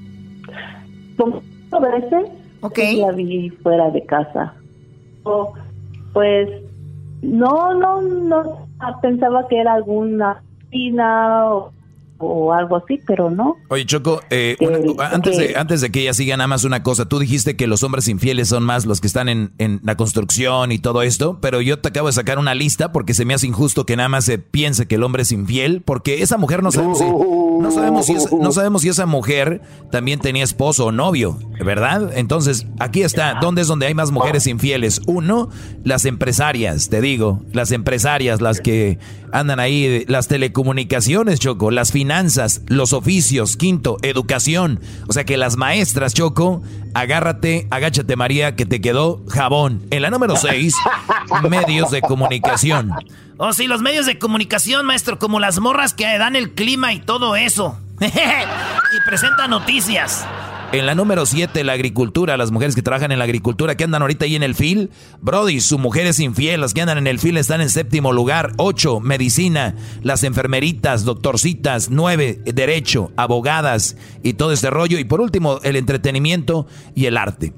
veces 1.82 2.30
okay. 2.62 2.96
la 2.96 3.12
vi 3.12 3.50
fuera 3.62 3.90
de 3.90 4.06
casa. 4.06 4.54
pues 6.14 6.48
no, 7.20 7.74
no, 7.74 8.00
no 8.00 8.68
pensaba 9.02 9.46
que 9.48 9.60
era 9.60 9.74
alguna 9.74 10.40
o 10.72 11.72
o 12.20 12.52
algo 12.52 12.76
así, 12.76 13.00
pero 13.06 13.30
no. 13.30 13.56
Oye, 13.68 13.86
Choco, 13.86 14.20
eh, 14.30 14.56
antes, 14.98 15.38
de, 15.38 15.56
antes 15.56 15.80
de 15.80 15.90
que 15.90 16.02
ella 16.02 16.12
siga, 16.12 16.36
nada 16.36 16.48
más 16.48 16.64
una 16.64 16.82
cosa. 16.82 17.06
Tú 17.06 17.18
dijiste 17.18 17.56
que 17.56 17.66
los 17.66 17.82
hombres 17.82 18.08
infieles 18.08 18.48
son 18.48 18.62
más 18.62 18.84
los 18.84 19.00
que 19.00 19.06
están 19.06 19.28
en, 19.28 19.52
en, 19.58 19.80
la 19.84 19.96
construcción 19.96 20.70
y 20.70 20.78
todo 20.78 21.02
esto, 21.02 21.38
pero 21.40 21.60
yo 21.60 21.78
te 21.78 21.88
acabo 21.88 22.08
de 22.08 22.12
sacar 22.12 22.38
una 22.38 22.54
lista 22.54 22.92
porque 22.92 23.14
se 23.14 23.24
me 23.24 23.34
hace 23.34 23.46
injusto 23.46 23.86
que 23.86 23.96
nada 23.96 24.08
más 24.08 24.26
se 24.26 24.38
piense 24.38 24.86
que 24.86 24.96
el 24.96 25.02
hombre 25.02 25.22
es 25.22 25.32
infiel, 25.32 25.82
porque 25.82 26.22
esa 26.22 26.36
mujer 26.36 26.62
no 26.62 26.70
sabemos 26.70 26.98
si, 26.98 27.04
no 27.60 27.70
sabemos 27.70 28.06
si, 28.06 28.14
no 28.14 28.52
sabemos 28.52 28.82
si 28.82 28.88
esa 28.88 29.06
mujer 29.06 29.62
también 29.90 30.18
tenía 30.18 30.44
esposo 30.44 30.86
o 30.86 30.92
novio, 30.92 31.38
¿verdad? 31.64 32.10
Entonces, 32.16 32.66
aquí 32.78 33.02
está, 33.02 33.38
¿dónde 33.40 33.62
es 33.62 33.68
donde 33.68 33.86
hay 33.86 33.94
más 33.94 34.10
mujeres 34.10 34.46
infieles? 34.46 35.00
Uno, 35.06 35.48
las 35.84 36.04
empresarias, 36.04 36.88
te 36.88 37.00
digo, 37.00 37.40
las 37.52 37.70
empresarias, 37.70 38.40
las 38.40 38.60
que 38.60 38.98
andan 39.32 39.60
ahí, 39.60 40.04
las 40.08 40.26
telecomunicaciones, 40.26 41.38
Choco, 41.38 41.70
las 41.70 41.92
finanzas 41.92 42.00
finanzas, 42.00 42.62
los 42.66 42.94
oficios, 42.94 43.58
quinto, 43.58 43.98
educación. 44.00 44.80
O 45.06 45.12
sea 45.12 45.24
que 45.24 45.36
las 45.36 45.58
maestras, 45.58 46.14
Choco, 46.14 46.62
agárrate, 46.94 47.68
agáchate 47.70 48.16
María, 48.16 48.56
que 48.56 48.64
te 48.64 48.80
quedó 48.80 49.22
jabón. 49.28 49.82
En 49.90 50.00
la 50.00 50.08
número 50.08 50.34
seis, 50.36 50.74
medios 51.50 51.90
de 51.90 52.00
comunicación. 52.00 52.90
Oh, 53.42 53.54
sí, 53.54 53.66
los 53.66 53.80
medios 53.80 54.04
de 54.04 54.18
comunicación, 54.18 54.84
maestro, 54.84 55.18
como 55.18 55.40
las 55.40 55.60
morras 55.60 55.94
que 55.94 56.04
dan 56.04 56.36
el 56.36 56.52
clima 56.52 56.92
y 56.92 57.00
todo 57.00 57.36
eso. 57.36 57.78
y 58.00 59.08
presentan 59.08 59.48
noticias. 59.48 60.26
En 60.72 60.84
la 60.84 60.94
número 60.94 61.24
7, 61.24 61.64
la 61.64 61.72
agricultura, 61.72 62.36
las 62.36 62.50
mujeres 62.50 62.74
que 62.74 62.82
trabajan 62.82 63.12
en 63.12 63.18
la 63.18 63.24
agricultura, 63.24 63.78
que 63.78 63.84
andan 63.84 64.02
ahorita 64.02 64.26
ahí 64.26 64.36
en 64.36 64.42
el 64.42 64.54
FIL. 64.54 64.90
Brody, 65.22 65.62
su 65.62 65.78
mujer 65.78 66.06
es 66.06 66.20
infiel, 66.20 66.60
las 66.60 66.74
que 66.74 66.82
andan 66.82 66.98
en 66.98 67.06
el 67.06 67.18
FIL 67.18 67.38
están 67.38 67.62
en 67.62 67.70
séptimo 67.70 68.12
lugar. 68.12 68.52
8, 68.58 69.00
medicina, 69.00 69.74
las 70.02 70.22
enfermeritas, 70.22 71.06
doctorcitas. 71.06 71.88
9, 71.88 72.42
derecho, 72.44 73.10
abogadas 73.16 73.96
y 74.22 74.34
todo 74.34 74.52
este 74.52 74.68
rollo. 74.68 74.98
Y 74.98 75.04
por 75.04 75.22
último, 75.22 75.60
el 75.62 75.76
entretenimiento 75.76 76.66
y 76.94 77.06
el 77.06 77.16
arte. 77.16 77.54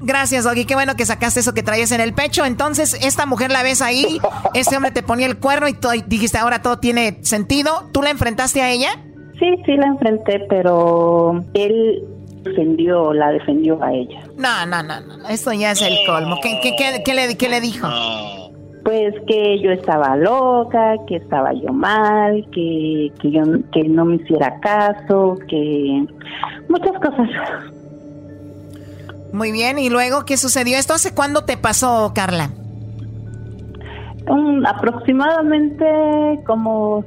Gracias, 0.00 0.44
Doggy. 0.44 0.64
Qué 0.64 0.74
bueno 0.74 0.96
que 0.96 1.04
sacaste 1.04 1.40
eso 1.40 1.52
que 1.52 1.62
traías 1.62 1.92
en 1.92 2.00
el 2.00 2.14
pecho. 2.14 2.44
Entonces, 2.44 2.94
esta 3.02 3.26
mujer 3.26 3.50
la 3.50 3.62
ves 3.62 3.82
ahí, 3.82 4.18
este 4.54 4.76
hombre 4.76 4.90
te 4.90 5.02
ponía 5.02 5.26
el 5.26 5.38
cuerno 5.38 5.68
y, 5.68 5.72
y 5.72 6.02
dijiste, 6.02 6.38
ahora 6.38 6.62
todo 6.62 6.78
tiene 6.78 7.18
sentido. 7.22 7.88
¿Tú 7.92 8.02
la 8.02 8.10
enfrentaste 8.10 8.62
a 8.62 8.70
ella? 8.70 8.90
Sí, 9.38 9.46
sí 9.64 9.76
la 9.76 9.86
enfrenté, 9.86 10.46
pero 10.48 11.44
él 11.54 12.04
defendió, 12.42 13.12
la 13.12 13.30
defendió 13.32 13.82
a 13.82 13.92
ella. 13.92 14.20
No, 14.36 14.66
no, 14.66 14.82
no, 14.82 15.00
no, 15.00 15.28
esto 15.28 15.52
ya 15.52 15.72
es 15.72 15.82
el 15.82 15.96
colmo. 16.06 16.36
¿Qué, 16.42 16.60
qué, 17.04 17.14
le, 17.14 17.36
qué 17.36 17.48
le 17.48 17.60
dijo? 17.60 17.88
Pues 18.84 19.14
que 19.26 19.60
yo 19.60 19.70
estaba 19.70 20.16
loca, 20.16 20.94
que 21.06 21.16
estaba 21.16 21.52
yo 21.52 21.72
mal, 21.72 22.46
que, 22.52 23.12
que 23.20 23.30
yo 23.30 23.42
que 23.72 23.84
no 23.84 24.06
me 24.06 24.16
hiciera 24.16 24.58
caso, 24.60 25.36
que 25.48 26.06
muchas 26.68 26.92
cosas. 27.00 27.28
Muy 29.32 29.52
bien, 29.52 29.78
¿y 29.78 29.90
luego 29.90 30.24
qué 30.24 30.36
sucedió? 30.36 30.76
¿Esto 30.76 30.94
hace 30.94 31.14
cuándo 31.14 31.44
te 31.44 31.56
pasó, 31.56 32.12
Carla? 32.14 32.50
aproximadamente 34.66 35.84
como 36.46 37.04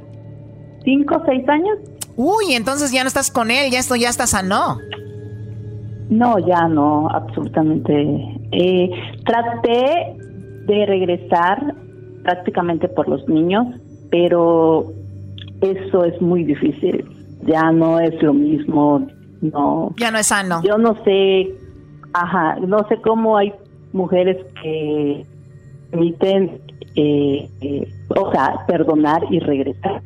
cinco 0.84 1.16
o 1.16 1.24
seis 1.26 1.48
años. 1.48 1.78
Uy, 2.16 2.52
entonces 2.54 2.92
ya 2.92 3.02
no 3.02 3.08
estás 3.08 3.30
con 3.30 3.50
él, 3.50 3.70
ya 3.70 3.78
esto 3.78 3.96
ya 3.96 4.08
está 4.08 4.26
sano. 4.26 4.78
No, 6.10 6.38
ya 6.46 6.68
no, 6.68 7.08
absolutamente. 7.08 7.92
Eh, 8.52 8.90
traté 9.24 10.16
de 10.66 10.86
regresar 10.86 11.74
prácticamente 12.22 12.88
por 12.88 13.08
los 13.08 13.26
niños, 13.28 13.66
pero 14.10 14.92
eso 15.60 16.04
es 16.04 16.20
muy 16.20 16.44
difícil. 16.44 17.04
Ya 17.46 17.72
no 17.72 17.98
es 17.98 18.22
lo 18.22 18.32
mismo, 18.32 19.06
no. 19.40 19.94
Ya 19.98 20.10
no 20.10 20.18
es 20.18 20.26
sano. 20.26 20.62
Yo 20.62 20.78
no 20.78 20.94
sé, 21.04 21.52
ajá, 22.14 22.56
no 22.60 22.86
sé 22.88 23.00
cómo 23.02 23.36
hay 23.36 23.52
mujeres 23.92 24.38
que 24.62 25.26
permiten, 25.90 26.60
eh, 26.96 27.50
eh, 27.60 27.94
o 28.08 28.32
sea, 28.32 28.64
perdonar 28.66 29.22
y 29.30 29.40
regresar. 29.40 30.02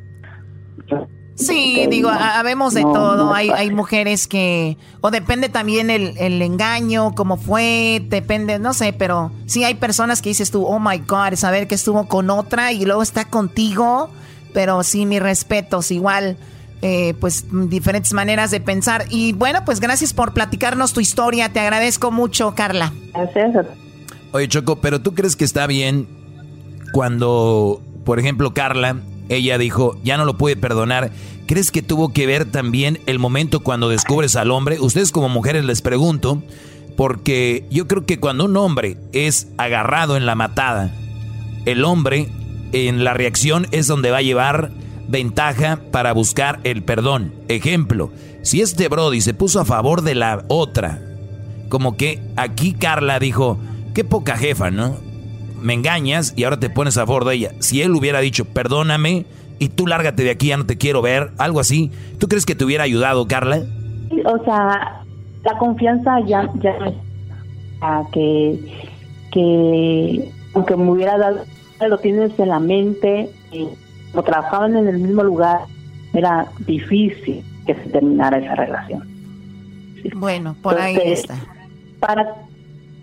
Sí, 1.35 1.87
digo, 1.89 2.09
habemos 2.09 2.75
de 2.75 2.83
todo. 2.83 3.33
hay, 3.33 3.51
hay 3.51 3.71
mujeres 3.71 4.27
que, 4.27 4.77
o 5.01 5.13
depende 5.13 5.49
también 5.49 5.89
el, 5.89 6.15
el 6.19 6.43
engaño, 6.43 7.15
cómo 7.15 7.37
fue, 7.37 8.03
depende, 8.09 8.59
no 8.59 8.75
sé, 8.75 8.93
pero 8.93 9.31
sí 9.47 9.63
hay 9.63 9.75
personas 9.75 10.21
que 10.21 10.31
dices 10.31 10.51
tú, 10.51 10.65
oh 10.65 10.81
my 10.81 10.99
God, 10.99 11.35
saber 11.37 11.69
que 11.69 11.77
estuvo 11.77 12.09
con 12.09 12.31
otra 12.31 12.73
y 12.73 12.85
luego 12.85 13.03
está 13.03 13.27
contigo, 13.27 14.11
pero 14.53 14.83
sí, 14.83 15.07
mis 15.07 15.23
respetos, 15.23 15.93
igual, 15.93 16.39
eh, 16.83 17.15
pues 17.21 17.45
diferentes 17.51 18.13
maneras 18.13 18.51
de 18.51 18.61
pensar. 18.61 19.05
Y 19.11 19.33
bueno, 19.33 19.65
pues 19.65 19.81
gracias 19.81 20.15
por 20.15 20.33
platicarnos 20.33 20.93
tu 20.93 21.01
historia, 21.01 21.53
te 21.53 21.61
agradezco 21.61 22.11
mucho, 22.11 22.55
Carla. 22.55 22.93
Gracias. 23.15 23.67
Oye, 24.33 24.49
Choco, 24.49 24.77
pero 24.77 25.01
¿tú 25.01 25.15
crees 25.15 25.37
que 25.37 25.45
está 25.45 25.67
bien 25.67 26.07
cuando, 26.93 27.83
por 28.05 28.19
ejemplo, 28.19 28.55
Carla, 28.55 28.97
ella 29.29 29.59
dijo, 29.59 29.99
ya 30.05 30.17
no 30.17 30.25
lo 30.25 30.37
puede 30.39 30.57
perdonar? 30.57 31.11
¿Crees 31.47 31.71
que 31.71 31.83
tuvo 31.83 32.13
que 32.13 32.27
ver 32.27 32.45
también 32.45 33.01
el 33.07 33.19
momento 33.19 33.61
cuando 33.61 33.89
descubres 33.89 34.37
al 34.37 34.51
hombre? 34.51 34.79
Ustedes 34.81 35.13
como 35.13 35.29
mujeres 35.29 35.65
les 35.65 35.81
pregunto, 35.81 36.43
porque 36.97 37.67
yo 37.71 37.89
creo 37.89 38.05
que 38.05 38.21
cuando 38.21 38.45
un 38.45 38.57
hombre 38.57 38.99
es 39.13 39.49
agarrado 39.57 40.17
en 40.17 40.27
la 40.27 40.35
matada, 40.35 40.93
el 41.65 41.85
hombre 41.85 42.29
en 42.73 43.03
la 43.03 43.15
reacción 43.15 43.67
es 43.71 43.87
donde 43.87 44.11
va 44.11 44.19
a 44.19 44.23
llevar 44.23 44.71
ventaja 45.09 45.81
para 45.91 46.13
buscar 46.13 46.61
el 46.65 46.85
perdón. 46.85 47.35
Ejemplo, 47.49 48.11
si 48.43 48.61
este 48.61 48.89
Brody 48.89 49.21
se 49.21 49.35
puso 49.35 49.61
a 49.61 49.65
favor 49.65 50.03
de 50.03 50.15
la 50.15 50.45
otra, 50.49 51.01
como 51.69 51.97
que 51.97 52.21
aquí 52.37 52.75
Carla 52.75 53.19
dijo, 53.19 53.59
qué 53.95 54.05
poca 54.05 54.37
jefa, 54.37 54.71
¿no? 54.71 54.97
Me 55.61 55.75
engañas 55.75 56.35
y 56.37 56.45
ahora 56.45 56.61
te 56.61 56.71
pones 56.71 56.97
a 56.97 57.07
favor 57.07 57.25
de 57.25 57.35
ella. 57.35 57.53
Si 57.59 57.83
él 57.83 57.95
hubiera 57.95 58.21
dicho, 58.21 58.45
perdóname 58.45 59.27
y 59.59 59.71
tú 59.71 59.87
lárgate 59.87 60.23
de 60.23 60.31
aquí, 60.31 60.49
ya 60.49 60.57
no 60.57 60.67
te 60.67 60.79
quiero 60.79 61.03
ver, 61.03 61.33
algo 61.39 61.59
así, 61.59 61.91
¿tú 62.19 62.29
crees 62.29 62.47
que 62.47 62.55
te 62.55 62.65
hubiera 62.65 62.85
ayudado, 62.85 63.27
Carla? 63.27 63.63
O 64.25 64.45
sea, 64.45 65.03
la 65.45 65.59
confianza 65.59 66.21
ya, 66.27 66.49
ya 66.61 66.73
a 67.81 68.05
que, 68.13 68.59
que 69.33 70.31
aunque 70.55 70.77
me 70.77 70.91
hubiera 70.91 71.19
dado, 71.19 71.45
lo 71.89 71.99
tienes 71.99 72.39
en 72.39 72.49
la 72.49 72.61
mente, 72.61 73.31
o 74.15 74.23
trabajaban 74.23 74.77
en 74.77 74.89
el 74.89 74.99
mismo 74.99 75.23
lugar, 75.23 75.61
era 76.13 76.47
difícil 76.67 77.45
que 77.67 77.75
se 77.75 77.91
terminara 77.91 78.39
esa 78.39 78.55
relación. 78.55 79.07
Bueno, 80.17 80.57
por 80.63 80.79
ahí 80.79 80.99
está. 81.05 81.37
¿Para 82.01 82.35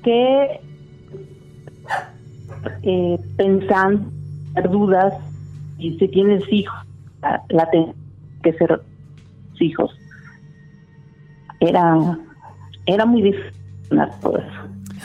qué 0.03 0.60
eh, 2.84 3.19
pensando, 3.38 4.10
dudas, 4.69 5.14
y 5.77 5.98
si 5.98 6.07
tienes 6.07 6.44
hijos, 6.52 6.77
la, 7.49 7.69
que 8.44 8.53
ser 8.53 8.82
hijos? 9.60 9.91
Era, 11.60 12.18
era 12.86 13.06
muy 13.06 13.22
difícil 13.22 13.52
todo 14.22 14.38
eso. 14.38 14.55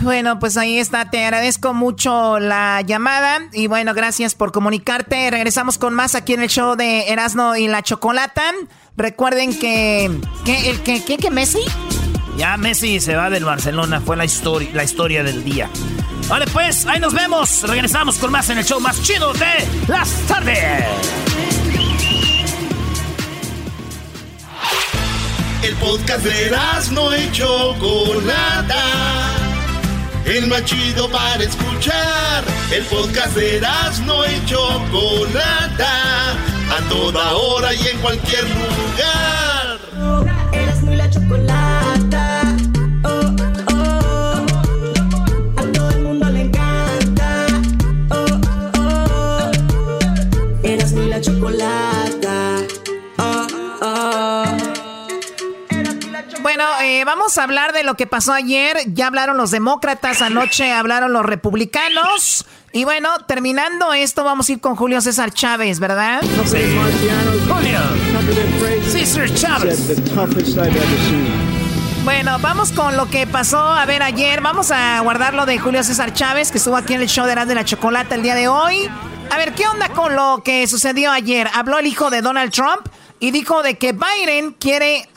Bueno, 0.01 0.39
pues 0.39 0.57
ahí 0.57 0.79
está. 0.79 1.11
Te 1.11 1.25
agradezco 1.25 1.75
mucho 1.75 2.39
la 2.39 2.81
llamada 2.81 3.41
y 3.53 3.67
bueno, 3.67 3.93
gracias 3.93 4.35
por 4.35 4.51
comunicarte. 4.51 5.31
Regresamos 5.31 5.77
con 5.77 5.93
más 5.95 6.15
aquí 6.15 6.33
en 6.33 6.43
el 6.43 6.49
show 6.49 6.75
de 6.75 7.09
Erasmo 7.09 7.55
y 7.57 7.69
la 7.69 7.83
Chocolata. 7.83 8.43
Recuerden 8.97 9.59
que 9.59 10.11
que 10.45 10.71
el 10.71 10.81
que 10.81 11.05
que, 11.05 11.31
Messi 11.31 11.61
ya 12.37 12.57
Messi 12.57 13.01
se 13.01 13.15
va 13.15 13.29
del 13.29 13.45
Barcelona, 13.45 14.01
fue 14.01 14.17
la 14.17 14.25
historia 14.25 14.71
la 14.73 14.85
historia 14.85 15.23
del 15.23 15.45
día. 15.45 15.69
Vale, 16.29 16.47
pues 16.47 16.87
ahí 16.87 16.99
nos 16.99 17.13
vemos. 17.13 17.63
Regresamos 17.63 18.17
con 18.17 18.33
más 18.33 18.49
en 18.49 18.59
el 18.59 18.65
show 18.65 18.81
más 18.81 19.03
chido 19.03 19.35
de 19.35 19.69
las 19.89 20.09
tardes. 20.27 20.59
El 25.63 25.75
podcast 25.77 26.25
de 26.25 26.47
Erasmo 26.47 27.11
y 27.15 27.31
Chocolata 27.33 28.71
el 30.37 30.47
más 30.47 30.65
chido 30.65 31.09
para 31.11 31.43
escuchar. 31.43 32.45
El 32.73 32.85
podcast 32.85 33.35
de 33.35 33.61
no 34.07 34.25
y 34.25 34.45
Chocolata, 34.47 36.33
a 36.33 36.89
toda 36.89 37.35
hora 37.35 37.75
y 37.75 37.89
en 37.89 37.99
cualquier 37.99 38.45
lugar. 38.45 39.79
Bueno, 56.43 56.65
eh, 56.83 57.05
vamos 57.05 57.37
a 57.37 57.43
hablar 57.43 57.73
de 57.73 57.85
lo 57.85 57.97
que 57.97 58.07
pasó 58.07 58.33
ayer. 58.33 58.79
Ya 58.87 59.09
hablaron 59.09 59.37
los 59.37 59.51
demócratas, 59.51 60.23
anoche 60.23 60.73
hablaron 60.73 61.13
los 61.13 61.25
republicanos. 61.25 62.47
Y 62.73 62.85
bueno, 62.85 63.11
terminando 63.27 63.93
esto, 63.93 64.25
vamos 64.25 64.49
a 64.49 64.53
ir 64.53 64.61
con 64.61 64.77
Julio 64.77 65.01
César 65.01 65.33
Chávez, 65.33 65.81
¿verdad? 65.81 66.23
Sí. 66.47 66.79
Julio. 67.49 67.81
César 68.89 69.33
Chávez. 69.35 69.89
Bueno, 72.05 72.39
vamos 72.41 72.73
con 72.73 72.97
lo 72.97 73.11
que 73.11 73.27
pasó 73.27 73.59
a 73.59 73.85
ver 73.85 74.03
ayer. 74.03 74.41
Vamos 74.41 74.71
a 74.71 75.01
guardar 75.01 75.35
lo 75.35 75.45
de 75.45 75.59
Julio 75.59 75.83
César 75.85 76.15
Chávez, 76.15 76.51
que 76.51 76.59
estuvo 76.59 76.77
aquí 76.77 76.95
en 76.95 77.03
el 77.03 77.09
show 77.09 77.27
de 77.27 77.35
de 77.35 77.55
la 77.55 77.65
Chocolata 77.65 78.15
el 78.15 78.23
día 78.23 78.35
de 78.35 78.49
hoy. 78.49 78.89
A 79.31 79.37
ver, 79.37 79.53
¿qué 79.55 79.67
onda 79.67 79.91
con 79.91 80.17
lo 80.17 80.43
que 80.43 80.67
sucedió 80.67 81.13
ayer? 81.13 81.49
Habló 81.53 81.79
el 81.79 81.87
hijo 81.87 82.09
de 82.09 82.23
Donald 82.23 82.53
Trump 82.53 82.89
y 83.19 83.31
dijo 83.33 83.63
de 83.63 83.77
que 83.77 83.93
Biden 83.93 84.53
quiere 84.53 85.09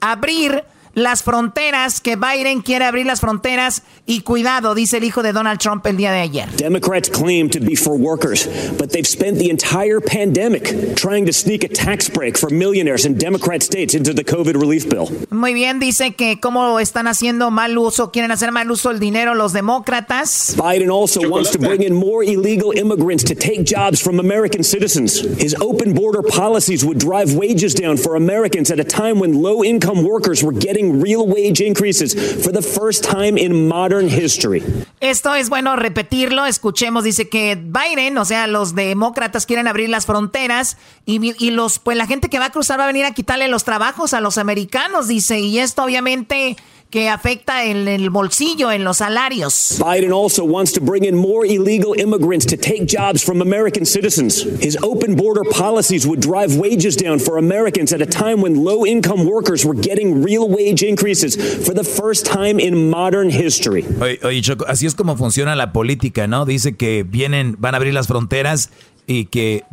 abrir 0.00 0.64
las 0.96 1.22
fronteras, 1.22 2.00
que 2.00 2.16
Biden 2.16 2.62
quiere 2.62 2.86
abrir 2.86 3.04
las 3.04 3.20
fronteras 3.20 3.82
y 4.06 4.22
cuidado, 4.22 4.74
dice 4.74 4.96
el 4.96 5.04
hijo 5.04 5.22
de 5.22 5.34
Donald 5.34 5.60
Trump 5.60 5.86
el 5.86 5.98
día 5.98 6.10
de 6.10 6.20
ayer. 6.20 6.48
Democrats 6.56 7.10
claim 7.10 7.50
to 7.50 7.60
be 7.60 7.76
for 7.76 7.94
workers, 7.94 8.48
but 8.78 8.90
they've 8.92 9.06
spent 9.06 9.38
the 9.38 9.50
entire 9.50 10.00
pandemic 10.00 10.96
trying 10.96 11.26
to 11.26 11.34
sneak 11.34 11.64
a 11.64 11.68
tax 11.68 12.08
break 12.08 12.38
for 12.38 12.48
millionaires 12.50 13.04
in 13.04 13.18
Democrat 13.18 13.62
states 13.62 13.94
into 13.94 14.14
the 14.14 14.24
COVID 14.24 14.54
relief 14.54 14.88
bill. 14.88 15.10
Muy 15.30 15.52
bien, 15.52 15.78
dice 15.80 16.14
que 16.16 16.40
cómo 16.40 16.80
están 16.80 17.08
haciendo 17.08 17.50
mal 17.50 17.76
uso, 17.76 18.10
quieren 18.10 18.30
hacer 18.30 18.50
mal 18.50 18.70
uso 18.70 18.88
del 18.88 18.98
dinero 18.98 19.34
los 19.34 19.52
demócratas. 19.52 20.56
Biden 20.56 20.90
also 20.90 21.28
wants 21.28 21.50
to 21.50 21.58
bring 21.58 21.82
in 21.82 21.92
more 21.92 22.24
illegal 22.24 22.72
immigrants 22.72 23.22
to 23.24 23.34
take 23.34 23.64
jobs 23.64 24.00
from 24.00 24.18
American 24.18 24.64
citizens. 24.64 25.20
His 25.38 25.54
open 25.60 25.92
border 25.92 26.22
policies 26.22 26.86
would 26.86 26.96
drive 26.96 27.34
wages 27.34 27.74
down 27.74 27.98
for 27.98 28.16
Americans 28.16 28.70
at 28.70 28.80
a 28.80 28.84
time 28.84 29.20
when 29.20 29.42
low 29.42 29.62
income 29.62 30.02
workers 30.02 30.42
were 30.42 30.52
getting 30.52 30.85
real 30.92 31.26
wage 31.26 31.60
increases 31.60 32.14
for 32.42 32.52
the 32.52 32.62
first 32.62 33.04
time 33.04 33.38
in 33.38 33.68
modern 33.68 34.08
history. 34.08 34.62
Esto 35.00 35.34
es 35.34 35.48
bueno 35.48 35.76
repetirlo. 35.76 36.46
Escuchemos, 36.46 37.04
dice 37.04 37.28
que 37.28 37.56
Biden, 37.56 38.16
o 38.18 38.24
sea, 38.24 38.46
los 38.46 38.74
demócratas 38.74 39.46
quieren 39.46 39.68
abrir 39.68 39.88
las 39.88 40.06
fronteras 40.06 40.76
y, 41.04 41.34
y 41.44 41.50
los, 41.50 41.78
pues 41.78 41.96
la 41.96 42.06
gente 42.06 42.28
que 42.28 42.38
va 42.38 42.46
a 42.46 42.50
cruzar 42.50 42.80
va 42.80 42.84
a 42.84 42.88
venir 42.88 43.04
a 43.04 43.12
quitarle 43.12 43.48
los 43.48 43.64
trabajos 43.64 44.14
a 44.14 44.20
los 44.20 44.38
americanos, 44.38 45.08
dice. 45.08 45.40
Y 45.40 45.58
esto 45.58 45.84
obviamente 45.84 46.56
que 46.90 47.08
afecta 47.08 47.64
en 47.64 47.88
el 47.88 48.10
bolsillo, 48.10 48.70
en 48.70 48.84
los 48.84 48.98
salarios. 48.98 49.78
Biden 49.78 50.12
also 50.12 50.44
wants 50.44 50.72
to 50.72 50.80
bring 50.80 51.04
in 51.04 51.16
more 51.16 51.44
illegal 51.44 51.94
immigrants 51.98 52.46
to 52.46 52.56
take 52.56 52.86
jobs 52.86 53.22
from 53.22 53.42
American 53.42 53.84
citizens. 53.84 54.44
His 54.60 54.78
open 54.82 55.16
border 55.16 55.42
policies 55.50 56.06
would 56.06 56.20
drive 56.20 56.56
wages 56.56 56.96
down 56.96 57.18
for 57.18 57.38
Americans 57.38 57.92
at 57.92 58.00
a 58.00 58.06
time 58.06 58.40
when 58.40 58.64
low 58.64 58.86
income 58.86 59.26
workers 59.26 59.64
were 59.64 59.74
getting 59.74 60.22
real 60.22 60.48
wage 60.48 60.82
increases 60.82 61.36
for 61.66 61.74
the 61.74 61.84
first 61.84 62.24
time 62.24 62.60
in 62.60 62.88
modern 62.88 63.30
history. 63.30 63.84
Oye, 64.00 64.18
oye 64.22 64.40
Choco, 64.42 64.64
así 64.68 64.86
es 64.86 64.94
como 64.94 65.16
funciona 65.16 65.56
la 65.56 65.72
política, 65.72 66.26
¿no? 66.26 66.44
Dice 66.44 66.76
que 66.76 67.02
vienen, 67.02 67.56
van 67.58 67.74
a 67.74 67.78
abrir 67.78 67.94
las 67.94 68.06
fronteras 68.06 68.70
y 69.06 69.26
que 69.26 69.64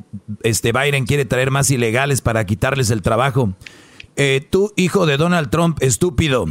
este 0.44 0.72
Biden 0.72 1.06
quiere 1.06 1.26
traer 1.26 1.52
más 1.52 1.70
ilegales 1.72 2.22
para 2.22 2.46
quitarles 2.46 2.90
el 2.90 3.02
trabajo. 3.02 3.54
Eh, 4.16 4.46
tú, 4.48 4.72
hijo 4.76 5.06
de 5.06 5.18
Donald 5.18 5.50
Trump, 5.50 5.82
estúpido, 5.82 6.46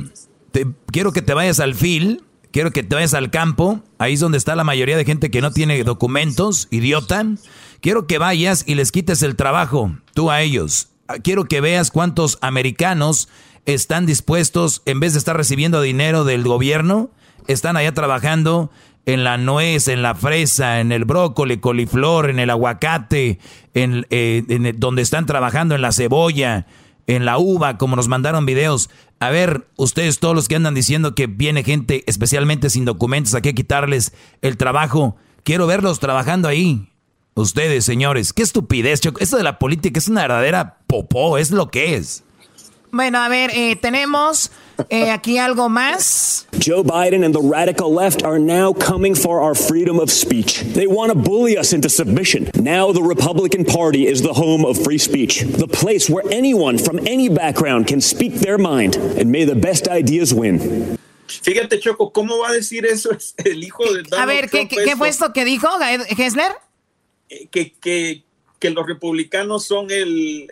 quiero 0.91 1.13
que 1.13 1.23
te 1.23 1.35
vayas 1.35 1.61
al 1.61 1.75
fil, 1.75 2.23
quiero 2.51 2.71
que 2.71 2.83
te 2.83 2.95
vayas 2.95 3.15
al 3.15 3.31
campo, 3.31 3.83
ahí 3.99 4.15
es 4.15 4.21
donde 4.21 4.39
está 4.39 4.55
la 4.55 4.65
mayoría 4.65 4.97
de 4.97 5.05
gente 5.05 5.31
que 5.31 5.41
no 5.41 5.51
tiene 5.51 5.83
documentos, 5.85 6.69
idiota. 6.71 7.25
Quiero 7.81 8.07
que 8.07 8.19
vayas 8.19 8.65
y 8.67 8.75
les 8.75 8.93
quites 8.93 9.23
el 9.23 9.37
trabajo, 9.37 9.97
tú 10.15 10.31
a 10.31 10.41
ellos. 10.43 10.89
Ah, 11.09 11.17
quiero 11.23 11.47
que 11.47 11.61
veas 11.61 11.91
cuántos 11.91 12.39
americanos 12.41 13.29
están 13.67 14.07
dispuestos, 14.07 14.83
en 14.87 15.01
vez 15.01 15.15
de 15.15 15.19
estar 15.19 15.37
recibiendo 15.37 15.81
dinero 15.83 16.25
del 16.25 16.45
gobierno, 16.45 17.11
están 17.49 17.77
allá 17.77 17.93
trabajando 17.93 18.71
en 19.05 19.25
la 19.25 19.37
nuez, 19.37 19.89
en 19.89 20.03
la 20.03 20.15
fresa, 20.15 20.81
en 20.81 20.93
el 20.93 21.05
brócoli, 21.05 21.59
coliflor, 21.59 22.31
en 22.31 22.39
el 22.39 22.51
aguacate, 22.51 23.39
en, 23.75 24.07
eh, 24.11 24.45
en 24.49 24.79
donde 24.79 25.03
están 25.03 25.27
trabajando 25.27 25.75
en 25.75 25.83
la 25.83 25.93
cebolla, 25.93 26.67
en 27.07 27.25
la 27.25 27.39
uva, 27.39 27.79
como 27.79 27.97
nos 27.97 28.09
mandaron 28.09 28.47
videos. 28.47 28.91
A 29.21 29.31
ver, 29.31 29.67
ustedes 29.77 30.19
todos 30.19 30.35
los 30.35 30.49
que 30.49 30.57
andan 30.57 30.75
diciendo 30.75 31.15
que 31.15 31.27
viene 31.27 31.65
gente 31.65 32.05
especialmente 32.07 32.71
sin 32.71 32.85
documentos 32.85 33.35
aquí 33.35 33.51
a 33.51 33.55
quitarles 33.55 34.13
el 34.41 34.57
trabajo, 34.57 35.17
quiero 35.45 35.67
verlos 35.67 36.01
trabajando 36.01 36.49
ahí. 36.49 36.89
Ustedes, 37.35 37.85
señores, 37.85 38.33
qué 38.33 38.43
estupidez. 38.43 39.01
Esto 39.21 39.37
de 39.37 39.43
la 39.43 39.59
política 39.59 39.99
es 39.99 40.09
una 40.09 40.23
verdadera 40.23 40.79
popó, 40.87 41.39
es 41.39 41.51
lo 41.51 41.71
que 41.71 41.97
es. 41.97 42.25
Bueno, 42.91 43.19
a 43.19 43.29
ver, 43.29 43.51
eh, 43.55 43.77
tenemos 43.77 44.51
eh, 44.89 45.11
aquí 45.11 45.39
algo 45.39 45.69
más. 45.69 46.47
Joe 46.59 46.83
Biden 46.83 47.25
and 47.25 47.35
the 47.35 47.41
radical 47.41 47.93
left 47.93 48.23
are 48.25 48.39
now 48.39 48.73
coming 48.73 49.15
for 49.15 49.41
our 49.41 49.55
freedom 49.55 49.99
of 49.99 50.11
speech. 50.11 50.61
They 50.61 50.87
want 50.87 51.13
to 51.13 51.19
bully 51.19 51.57
us 51.57 51.73
into 51.73 51.89
submission. 51.89 52.51
Now 52.55 52.93
the 52.93 53.03
Republican 53.03 53.65
Party 53.65 54.07
is 54.07 54.23
the 54.23 54.33
home 54.33 54.65
of 54.65 54.83
free 54.83 54.99
speech, 54.99 55.41
the 55.41 55.67
place 55.67 56.09
where 56.09 56.25
anyone 56.31 56.79
from 56.79 56.99
any 57.07 57.29
background 57.29 57.87
can 57.87 58.01
speak 58.01 58.35
their 58.35 58.59
mind, 58.59 58.97
and 58.97 59.31
may 59.31 59.45
the 59.45 59.55
best 59.57 59.89
ideas 59.89 60.33
win. 60.33 60.99
Fíjate, 61.27 61.81
Choco, 61.81 62.13
¿cómo 62.13 62.39
va 62.39 62.51
a 62.51 62.53
decir 62.53 62.85
eso 62.85 63.11
el 63.45 63.65
hijo 63.65 63.85
de 63.85 64.03
Donald 64.03 64.15
A 64.15 64.27
ver, 64.27 64.51
¿qué, 64.51 64.69
¿qué, 64.69 64.97
fue 64.97 65.09
esto 65.09 65.33
que 65.33 65.45
dijo 65.45 65.69
Hessler? 66.19 66.53
Eh, 67.29 67.49
que, 67.51 67.73
que, 67.73 68.23
que 68.59 68.71
los 68.71 68.87
republicanos 68.87 69.65
son 69.65 69.91
el, 69.91 70.49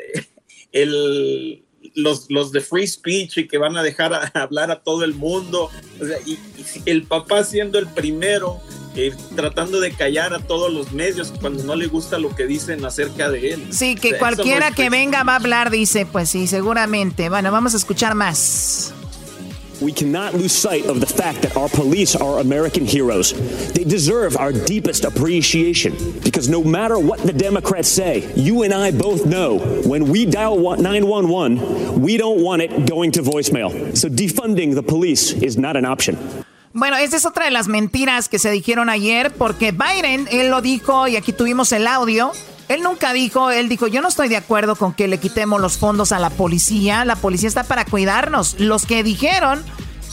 el 0.73 1.63
los, 1.95 2.27
los 2.31 2.53
de 2.53 2.61
free 2.61 2.87
speech 2.87 3.39
y 3.39 3.49
que 3.49 3.59
van 3.59 3.77
a 3.77 3.83
dejar 3.83 4.15
a, 4.15 4.27
hablar 4.35 4.71
a 4.71 4.81
todo 4.81 5.05
el 5.05 5.15
mundo. 5.15 5.71
O 6.01 6.05
sea, 6.05 6.19
y, 6.27 6.39
el 6.87 7.05
papá 7.05 7.45
siendo 7.45 7.79
el 7.79 7.87
primero, 7.87 8.61
eh, 8.97 9.15
tratando 9.35 9.81
de 9.81 9.93
callar 9.93 10.35
a 10.35 10.41
todos 10.41 10.73
los 10.73 10.93
medios 10.93 11.33
cuando 11.41 11.63
no 11.65 11.75
le 11.75 11.87
gusta 11.87 12.19
lo 12.19 12.35
que 12.35 12.47
dicen 12.47 12.85
acerca 12.85 13.31
de 13.31 13.53
él. 13.53 13.67
Sí, 13.71 13.95
que 13.95 14.19
cualquiera 14.19 14.71
que 14.73 14.91
venga 14.91 15.23
va 15.23 15.35
a 15.35 15.37
hablar, 15.37 15.71
dice, 15.71 16.07
pues 16.07 16.31
sí, 16.31 16.47
seguramente. 16.47 17.29
Bueno, 17.29 17.53
vamos 17.53 17.75
a 17.75 17.77
escuchar 17.77 18.15
más. 18.15 18.95
We 19.81 19.93
cannot 19.93 20.35
lose 20.35 20.53
sight 20.53 20.85
of 20.87 21.01
the 21.01 21.07
fact 21.07 21.41
that 21.43 21.57
our 21.57 21.69
police 21.69 22.15
are 22.15 22.39
American 22.39 22.85
heroes. 22.85 23.33
They 23.73 23.85
deserve 23.85 24.37
our 24.37 24.53
deepest 24.53 25.05
appreciation 25.05 25.95
because 26.23 26.51
no 26.51 26.63
matter 26.63 26.99
what 26.99 27.21
the 27.21 27.33
Democrats 27.33 27.89
say, 27.89 28.31
you 28.37 28.63
and 28.63 28.75
I 28.75 28.91
both 28.91 29.25
know 29.25 29.59
when 29.87 30.11
we 30.11 30.27
dial 30.27 30.59
911, 30.59 32.01
we 32.01 32.19
don't 32.19 32.43
want 32.43 32.61
it 32.61 32.87
going 32.87 33.11
to 33.13 33.23
voicemail. 33.23 33.97
So 33.97 34.09
defunding 34.09 34.75
the 34.75 34.83
police 34.83 35.33
is 35.33 35.57
not 35.57 35.77
an 35.77 35.87
option. 35.87 36.19
Bueno, 36.73 36.97
esa 36.99 37.17
es 37.17 37.25
otra 37.25 37.47
de 37.47 37.51
las 37.51 37.67
mentiras 37.67 38.29
que 38.29 38.39
se 38.39 38.51
dijeron 38.51 38.91
ayer 38.91 39.33
porque 39.33 39.73
Biden, 39.73 40.29
él 40.31 40.51
lo 40.51 40.61
dijo 40.61 41.09
y 41.09 41.17
aquí 41.17 41.33
tuvimos 41.33 41.73
el 41.73 41.87
audio. 41.87 42.33
Él 42.71 42.83
nunca 42.83 43.13
dijo, 43.13 43.51
él 43.51 43.69
dijo, 43.69 43.89
yo 43.89 44.01
no 44.01 44.07
estoy 44.07 44.29
de 44.29 44.37
acuerdo 44.37 44.77
con 44.77 44.93
que 44.93 45.09
le 45.09 45.19
quitemos 45.19 45.61
los 45.61 45.77
fondos 45.77 46.13
a 46.13 46.21
la 46.21 46.31
policía. 46.31 47.05
La 47.05 47.17
policía 47.17 47.49
está 47.49 47.65
para 47.65 47.85
cuidarnos. 47.85 48.61
Los 48.61 48.87
que 48.87 49.03
dijeron 49.03 49.65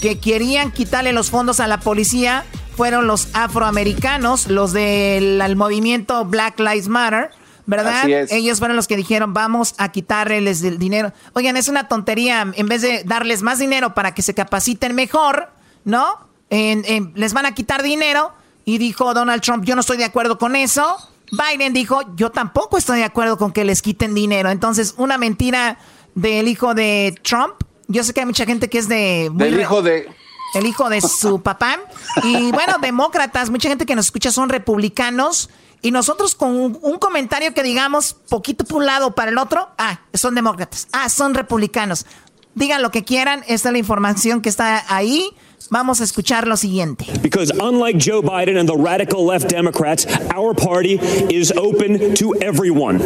que 0.02 0.18
querían 0.20 0.72
quitarle 0.72 1.14
los 1.14 1.30
fondos 1.30 1.60
a 1.60 1.68
la 1.68 1.80
policía 1.80 2.46
fueron 2.76 3.06
los 3.06 3.28
afroamericanos, 3.34 4.48
los 4.48 4.74
del 4.74 5.56
movimiento 5.56 6.26
Black 6.26 6.60
Lives 6.60 6.88
Matter. 6.88 7.30
¿verdad? 7.68 8.10
Ellos 8.32 8.58
fueron 8.58 8.76
los 8.76 8.88
que 8.88 8.98
dijeron, 8.98 9.36
vamos 9.36 9.76
a 9.78 9.92
quitarles 9.92 10.64
el 10.64 10.80
dinero. 10.80 11.14
Oigan, 11.34 11.58
es 11.58 11.68
una 11.68 11.88
tontería, 11.88 12.52
en 12.56 12.68
vez 12.68 12.82
de 12.82 13.04
darles 13.04 13.44
más 13.44 13.60
dinero 13.60 13.94
para 13.94 14.16
que 14.16 14.24
se 14.24 14.34
capaciten 14.34 14.96
mejor, 14.96 15.52
¿no? 15.86 16.28
les 16.50 17.34
van 17.34 17.46
a 17.46 17.54
quitar 17.54 17.84
dinero. 17.84 18.32
Y 18.66 18.80
dijo 18.80 19.14
Donald 19.14 19.44
Trump, 19.44 19.64
yo 19.64 19.76
no 19.76 19.82
estoy 19.82 19.98
de 19.98 20.06
acuerdo 20.06 20.40
con 20.40 20.56
eso. 20.56 20.98
Biden 21.32 21.74
dijo, 21.74 22.02
yo 22.16 22.32
tampoco 22.32 22.78
estoy 22.78 23.00
de 23.00 23.04
acuerdo 23.06 23.38
con 23.38 23.52
que 23.52 23.66
les 23.66 23.82
quiten 23.82 24.14
dinero. 24.14 24.50
Entonces, 24.50 24.96
una 24.98 25.18
mentira 25.18 25.78
del 26.16 26.48
hijo 26.48 26.74
de 26.74 27.20
Trump. 27.24 27.54
Yo 27.88 28.04
sé 28.04 28.14
que 28.14 28.22
hay 28.22 28.26
mucha 28.26 28.46
gente 28.46 28.70
que 28.70 28.80
es 28.80 28.88
de... 28.88 29.30
Del 29.34 29.60
hijo 29.60 29.82
de... 29.82 30.10
El 30.54 30.66
hijo 30.66 30.90
de 30.90 31.02
su 31.02 31.42
papá. 31.44 31.80
Y 32.24 32.52
bueno, 32.52 32.78
demócratas, 32.82 33.50
mucha 33.50 33.70
gente 33.70 33.86
que 33.86 33.96
nos 33.96 34.08
escucha 34.08 34.32
son 34.32 34.50
republicanos. 34.50 35.50
Y 35.82 35.92
nosotros 35.92 36.34
con 36.34 36.80
un, 36.82 36.98
comentario 36.98 37.54
que 37.54 37.62
digamos 37.62 38.14
poquito 38.14 38.66
por 38.66 38.78
un 38.78 38.88
lado 38.88 39.14
para 39.14 39.30
el 39.30 39.38
otro, 39.38 39.70
ah, 39.78 40.00
son 40.14 40.34
demócratas, 40.34 40.88
ah, 40.92 41.08
son 41.08 41.36
republicanos. 41.36 42.08
Digan 42.56 42.82
lo 42.82 42.90
que 42.90 43.04
quieran, 43.04 43.44
esta 43.48 43.70
es 43.70 43.74
la 43.74 43.78
información 43.78 44.42
que 44.42 44.50
está 44.50 44.84
ahí. 44.94 45.30
Vamos 45.70 46.00
a 46.00 46.06
escuchar 46.06 46.48
lo 46.48 46.56
siguiente. 46.56 47.06
Because 47.22 47.52
unlike 47.52 47.98
Joe 47.98 48.22
Biden 48.22 48.58
and 48.58 48.68
the 48.68 48.78
radical 48.78 49.26
left 49.26 49.50
Democrats, 49.50 50.06
our 50.34 50.54
party 50.54 50.98
is 51.30 51.52
open 51.52 52.16
to 52.16 52.34
everyone. 52.42 53.00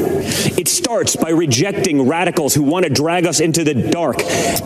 It 0.57 0.67
starts 0.67 1.15
by 1.15 1.31
rejecting 1.31 2.07
radicals 2.07 2.53
who 2.53 2.63
want 2.63 2.85
to 2.85 2.91
drag 2.91 3.25
us 3.25 3.39
into 3.39 3.63
the 3.63 3.73
dark 3.73 4.21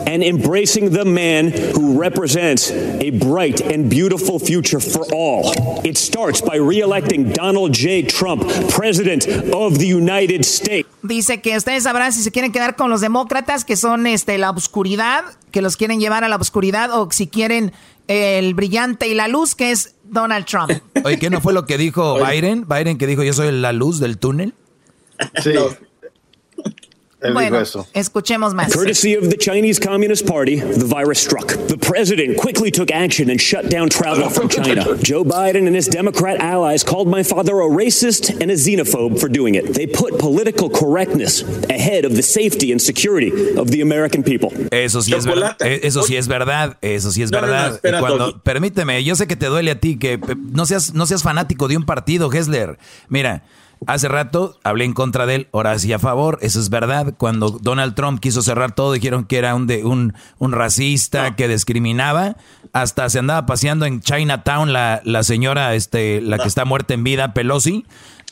and 0.06 0.22
embracing 0.22 0.90
the 0.90 1.04
man 1.04 1.48
who 1.48 1.98
represents 1.98 2.70
a 2.70 3.10
bright 3.10 3.60
and 3.62 3.88
beautiful 3.88 4.38
future 4.38 4.80
for 4.80 5.04
all. 5.12 5.52
It 5.84 5.96
starts 5.96 6.42
by 6.42 6.56
re-electing 6.56 7.32
Donald 7.32 7.72
J. 7.72 8.02
Trump, 8.02 8.42
President 8.70 9.26
of 9.54 9.78
the 9.78 9.86
United 9.86 10.44
States. 10.44 10.88
Dice 11.02 11.40
que 11.40 11.56
ustedes 11.56 11.84
sabrán 11.84 12.12
si 12.12 12.22
se 12.22 12.30
quieren 12.30 12.52
quedar 12.52 12.76
con 12.76 12.90
los 12.90 13.00
demócratas, 13.00 13.64
que 13.64 13.76
son 13.76 14.06
este, 14.06 14.38
la 14.38 14.50
oscuridad, 14.50 15.24
que 15.56 15.62
los 15.62 15.78
quieren 15.78 16.00
llevar 16.00 16.22
a 16.22 16.28
la 16.28 16.36
oscuridad, 16.36 16.90
o 16.92 17.08
si 17.10 17.28
quieren 17.28 17.72
el 18.08 18.52
brillante 18.52 19.08
y 19.08 19.14
la 19.14 19.26
luz, 19.26 19.54
que 19.54 19.70
es 19.70 19.94
Donald 20.04 20.44
Trump. 20.44 20.70
Oye, 21.02 21.18
¿qué 21.18 21.30
no 21.30 21.40
fue 21.40 21.54
lo 21.54 21.64
que 21.64 21.78
dijo 21.78 22.18
Biden? 22.22 22.66
Biden 22.68 22.98
que 22.98 23.06
dijo, 23.06 23.22
yo 23.22 23.32
soy 23.32 23.50
la 23.52 23.72
luz 23.72 23.98
del 23.98 24.18
túnel. 24.18 24.52
Sí. 25.42 25.54
Bueno, 27.20 27.62
escuchemos 27.94 28.54
más. 28.54 28.72
Courtesy 28.72 29.14
of 29.14 29.30
the 29.30 29.36
Chinese 29.36 29.78
Communist 29.78 30.26
Party, 30.26 30.56
the 30.56 30.84
virus 30.84 31.18
struck. 31.18 31.48
The 31.48 31.78
president 31.78 32.36
quickly 32.36 32.70
took 32.70 32.90
action 32.90 33.30
and 33.30 33.40
shut 33.40 33.70
down 33.70 33.88
travel 33.88 34.28
from 34.28 34.48
China. 34.48 34.96
Joe 35.02 35.24
Biden 35.24 35.66
and 35.66 35.74
his 35.74 35.88
Democrat 35.88 36.40
allies 36.40 36.84
called 36.84 37.08
my 37.08 37.22
father 37.22 37.60
a 37.60 37.68
racist 37.68 38.30
and 38.40 38.50
a 38.50 38.54
xenophobe 38.54 39.18
for 39.18 39.28
doing 39.28 39.54
it. 39.54 39.72
They 39.74 39.86
put 39.86 40.18
political 40.18 40.68
correctness 40.68 41.42
ahead 41.70 42.04
of 42.04 42.16
the 42.16 42.22
safety 42.22 42.70
and 42.70 42.80
security 42.80 43.56
of 43.56 43.70
the 43.70 43.80
American 43.80 44.22
people. 44.22 44.50
Eso 44.70 45.00
sí 45.00 45.14
es 45.14 45.24
verdad. 45.24 45.56
Eh, 45.60 45.80
eso 45.84 46.02
sí 46.02 46.16
es 46.16 46.28
verdad. 46.28 46.76
Eso 46.82 47.10
sí 47.10 47.22
es 47.22 47.30
verdad. 47.30 47.80
Cuando, 48.00 48.38
permíteme, 48.42 49.02
yo 49.04 49.14
sé 49.14 49.26
que 49.26 49.36
te 49.36 49.46
duele 49.46 49.70
a 49.70 49.80
ti 49.80 49.96
que 49.96 50.18
no 50.52 50.66
seas 50.66 50.92
no 50.94 51.06
seas 51.06 51.22
fanático 51.22 51.68
de 51.68 51.76
un 51.76 51.84
partido, 51.86 52.30
Hessler. 52.30 52.78
Mira, 53.08 53.42
Hace 53.86 54.08
rato 54.08 54.58
hablé 54.64 54.84
en 54.84 54.94
contra 54.94 55.26
de 55.26 55.34
él, 55.34 55.48
ahora 55.52 55.78
sí 55.78 55.92
a 55.92 55.98
favor, 55.98 56.38
eso 56.40 56.58
es 56.58 56.70
verdad. 56.70 57.14
Cuando 57.18 57.50
Donald 57.50 57.94
Trump 57.94 58.20
quiso 58.20 58.40
cerrar 58.42 58.74
todo, 58.74 58.92
dijeron 58.92 59.24
que 59.24 59.36
era 59.36 59.54
un, 59.54 59.66
de, 59.66 59.84
un, 59.84 60.14
un 60.38 60.52
racista, 60.52 61.36
que 61.36 61.46
discriminaba. 61.46 62.36
Hasta 62.72 63.08
se 63.10 63.18
andaba 63.18 63.46
paseando 63.46 63.84
en 63.84 64.00
Chinatown 64.00 64.72
la, 64.72 65.02
la 65.04 65.22
señora, 65.22 65.74
este, 65.74 66.20
la 66.20 66.38
que 66.38 66.48
está 66.48 66.64
muerta 66.64 66.94
en 66.94 67.04
vida, 67.04 67.34
Pelosi. 67.34 67.84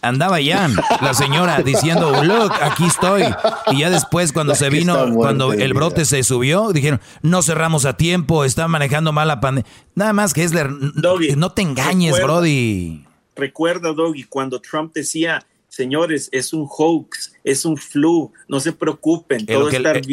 Andaba 0.02 0.40
ya 0.40 0.68
la 1.00 1.14
señora 1.14 1.62
diciendo, 1.62 2.24
look, 2.24 2.52
aquí 2.60 2.84
estoy. 2.86 3.22
Y 3.70 3.78
ya 3.78 3.90
después 3.90 4.32
cuando 4.32 4.54
se 4.54 4.70
vino, 4.70 5.14
cuando 5.14 5.52
el 5.52 5.72
brote 5.72 6.04
se 6.04 6.22
subió, 6.24 6.72
dijeron, 6.72 7.00
no 7.22 7.42
cerramos 7.42 7.84
a 7.86 7.96
tiempo, 7.96 8.44
está 8.44 8.66
manejando 8.66 9.12
mal 9.12 9.28
la 9.28 9.40
pandemia. 9.40 9.70
Nada 9.94 10.12
más, 10.12 10.36
Hessler, 10.36 10.70
no 10.70 11.52
te 11.52 11.62
engañes, 11.62 12.20
Brody 12.22 13.04
recuerda, 13.36 13.92
Doggy, 13.92 14.24
cuando 14.24 14.60
Trump 14.60 14.92
decía, 14.92 15.44
señores, 15.74 16.28
es 16.32 16.52
un 16.52 16.66
hoax, 16.68 17.32
es 17.42 17.64
un 17.64 17.76
flu, 17.76 18.32
no 18.48 18.60
se 18.60 18.72
preocupen. 18.72 19.44
Todo 19.44 19.68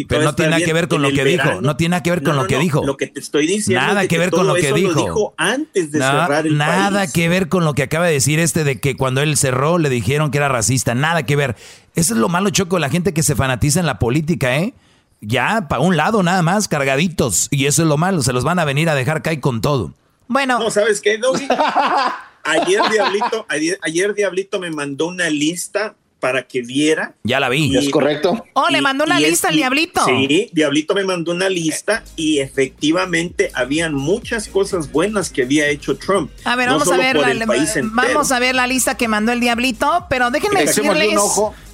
pero 0.07 0.23
no 0.23 0.35
tiene 0.35 0.51
nada 0.51 0.65
que 0.65 0.73
ver 0.73 0.87
con 0.87 1.01
lo 1.01 1.11
que 1.11 1.23
dijo, 1.23 1.61
no 1.61 1.77
tiene 1.77 1.91
nada 1.91 2.03
que 2.03 2.09
ver 2.09 2.23
con 2.23 2.35
lo 2.35 2.47
que 2.47 2.57
dijo. 2.57 2.85
Lo 2.85 2.97
que 2.97 3.07
te 3.07 3.19
estoy 3.19 3.47
diciendo 3.47 3.85
nada 3.85 4.07
que, 4.07 4.17
ver 4.17 4.31
con 4.31 4.47
lo 4.47 4.55
que 4.55 4.73
dijo. 4.73 5.33
antes 5.37 5.91
de 5.91 5.99
cerrar 5.99 6.47
el 6.47 6.57
Nada 6.57 7.07
que 7.07 7.29
ver 7.29 7.47
con 7.47 7.63
lo 7.63 7.73
que 7.73 7.83
acaba 7.83 8.07
de 8.07 8.13
decir 8.13 8.39
este 8.39 8.63
de 8.63 8.79
que 8.79 8.97
cuando 8.97 9.21
él 9.21 9.37
cerró 9.37 9.77
le 9.77 9.89
dijeron 9.89 10.31
que 10.31 10.39
era 10.39 10.49
racista, 10.49 10.95
nada 10.95 11.23
que 11.23 11.35
ver. 11.35 11.55
Eso 11.93 12.13
es 12.13 12.19
lo 12.19 12.29
malo, 12.29 12.49
Choco, 12.49 12.79
la 12.79 12.89
gente 12.89 13.13
que 13.13 13.23
se 13.23 13.35
fanatiza 13.35 13.79
en 13.79 13.85
la 13.85 13.99
política, 13.99 14.57
¿eh? 14.57 14.73
Ya, 15.19 15.67
para 15.67 15.81
un 15.81 15.97
lado 15.97 16.23
nada 16.23 16.41
más, 16.41 16.67
cargaditos. 16.67 17.47
Y 17.51 17.67
eso 17.67 17.83
es 17.83 17.87
lo 17.87 17.97
malo, 17.97 18.23
se 18.23 18.33
los 18.33 18.43
van 18.43 18.57
a 18.57 18.65
venir 18.65 18.89
a 18.89 18.95
dejar 18.95 19.21
caer 19.21 19.39
con 19.39 19.61
todo. 19.61 19.93
Bueno. 20.27 20.57
No, 20.57 20.71
¿sabes 20.71 21.01
qué, 21.01 21.17
Doggy? 21.17 21.47
Ayer 22.43 22.81
Diablito, 22.91 23.45
ayer, 23.81 24.13
Diablito 24.13 24.59
me 24.59 24.71
mandó 24.71 25.07
una 25.07 25.29
lista 25.29 25.95
para 26.19 26.43
que 26.43 26.61
viera. 26.61 27.15
Ya 27.23 27.39
la 27.39 27.49
vi. 27.49 27.75
¿Es 27.75 27.89
correcto? 27.89 28.45
Oh, 28.53 28.69
le 28.69 28.79
mandó 28.81 29.05
una 29.05 29.19
lista 29.19 29.49
al 29.49 29.55
Diablito. 29.55 30.05
Sí, 30.05 30.49
Diablito 30.53 30.93
me 30.93 31.03
mandó 31.03 31.31
una 31.31 31.49
lista 31.49 32.03
y 32.15 32.39
efectivamente 32.39 33.49
habían 33.55 33.95
muchas 33.95 34.47
cosas 34.47 34.91
buenas 34.91 35.31
que 35.31 35.41
había 35.43 35.67
hecho 35.67 35.97
Trump. 35.97 36.31
A 36.43 36.55
ver, 36.55 36.69
vamos 36.69 36.91
a 36.91 36.97
ver 36.97 37.17
la, 37.17 37.45
vamos 37.91 38.31
a 38.31 38.39
ver 38.39 38.55
la 38.55 38.67
lista 38.67 38.95
que 38.95 39.07
mandó 39.07 39.31
el 39.31 39.39
Diablito, 39.39 40.05
pero 40.09 40.29
déjenme 40.29 40.65
decirles 40.65 41.19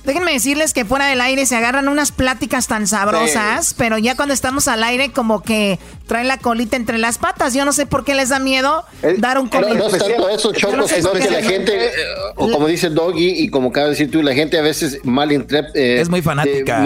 Déjenme 0.08 0.32
decirles 0.32 0.74
que 0.74 0.86
fuera 0.86 1.08
del 1.08 1.20
aire 1.20 1.46
se 1.46 1.58
agarran 1.58 1.90
unas 1.90 2.14
pláticas 2.14 2.68
tan 2.68 2.88
sabrosas, 2.88 3.76
pero 3.78 3.98
ya 3.98 4.16
cuando 4.16 4.34
estamos 4.34 4.70
al 4.70 4.82
aire 4.84 5.12
como 5.12 5.44
que 5.44 5.80
traen 6.08 6.30
la 6.30 6.38
colita 6.38 6.78
entre 6.78 6.98
las 6.98 7.18
patas. 7.18 7.54
Yo 7.54 7.66
no 7.66 7.74
sé 7.74 7.86
por 7.86 8.06
qué 8.06 8.16
les 8.16 8.30
da 8.30 8.40
miedo 8.40 8.86
dar 9.18 9.38
un 9.38 9.50
comentario. 9.50 9.84
No, 9.84 9.94
es 9.94 9.98
tanto 10.02 10.30
eso, 10.30 10.54
Choco, 10.54 10.86
es 10.86 11.06
que 11.06 11.30
la 11.30 11.44
gente, 11.44 11.92
o 12.38 12.50
como 12.50 12.68
dice 12.68 12.90
Doggy 12.90 13.44
y 13.44 13.50
como 13.50 13.68
acaba 13.70 13.88
de 13.88 13.92
decir 13.92 14.10
tú, 14.10 14.24
la 14.24 14.34
gente 14.34 14.58
a 14.58 14.62
veces 14.62 15.00
mal. 15.04 15.30
Eh, 15.30 16.00
es 16.00 16.08
muy 16.08 16.22
fanática. 16.22 16.80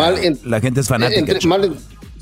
la 0.44 0.60
gente 0.60 0.82
es 0.82 0.88
fanática. 0.88 1.38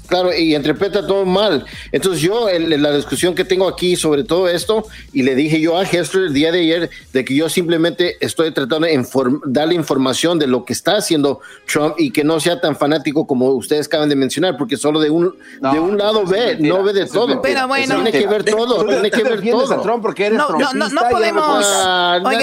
Claro, 0.10 0.34
y 0.34 0.56
interpreta 0.56 1.06
todo 1.06 1.24
mal. 1.26 1.66
Entonces 1.92 2.22
yo, 2.22 2.48
la 2.50 2.92
discusión 2.92 3.36
que 3.36 3.46
tengo 3.46 3.68
aquí 3.68 3.96
sobre 3.96 4.24
todo 4.24 4.48
esto, 4.48 4.86
y 5.14 5.24
le 5.24 5.36
dije 5.36 5.62
yo 5.62 5.78
a 5.78 5.84
Hester 5.84 6.24
el 6.24 6.34
día 6.34 6.52
de 6.52 6.62
ayer, 6.62 6.90
de 7.14 7.24
que 7.24 7.36
yo 7.36 7.48
simplemente 7.48 8.18
estoy 8.20 8.52
tratando 8.52 8.88
de 8.88 9.06
darle 9.46 9.76
información 9.76 10.40
de 10.40 10.48
lo 10.48 10.66
que 10.66 10.74
está 10.74 10.98
haciendo 10.98 11.42
Trump 11.72 11.96
y 11.98 12.12
que 12.12 12.24
no 12.24 12.40
sea 12.40 12.60
tan 12.60 12.76
fanático 12.76 13.28
como 13.28 13.50
ustedes 13.52 13.86
acaban 13.86 14.10
de 14.10 14.16
mencionar, 14.16 14.58
porque 14.58 14.78
solo 14.78 15.00
de 15.00 15.10
un, 15.12 15.36
de 15.62 15.80
un 15.80 15.98
lado 15.98 16.26
ve, 16.26 16.58
no 16.60 16.84
ve 16.84 16.94
de 16.94 17.06
todo. 17.06 17.42
Pero 17.42 17.68
bueno. 17.68 17.96
Tiene 17.96 18.12
que 18.12 18.28
ver 18.28 18.44
todo, 18.44 18.86
tiene 18.86 19.12
que 19.12 19.24
ver 19.24 19.42
todo. 19.50 19.74
A 19.74 19.82
Trump 19.82 20.02
porque 20.02 20.26
eres 20.26 20.40
no, 20.40 20.50
no, 20.74 20.90
no, 20.90 21.02
podemos... 21.10 21.66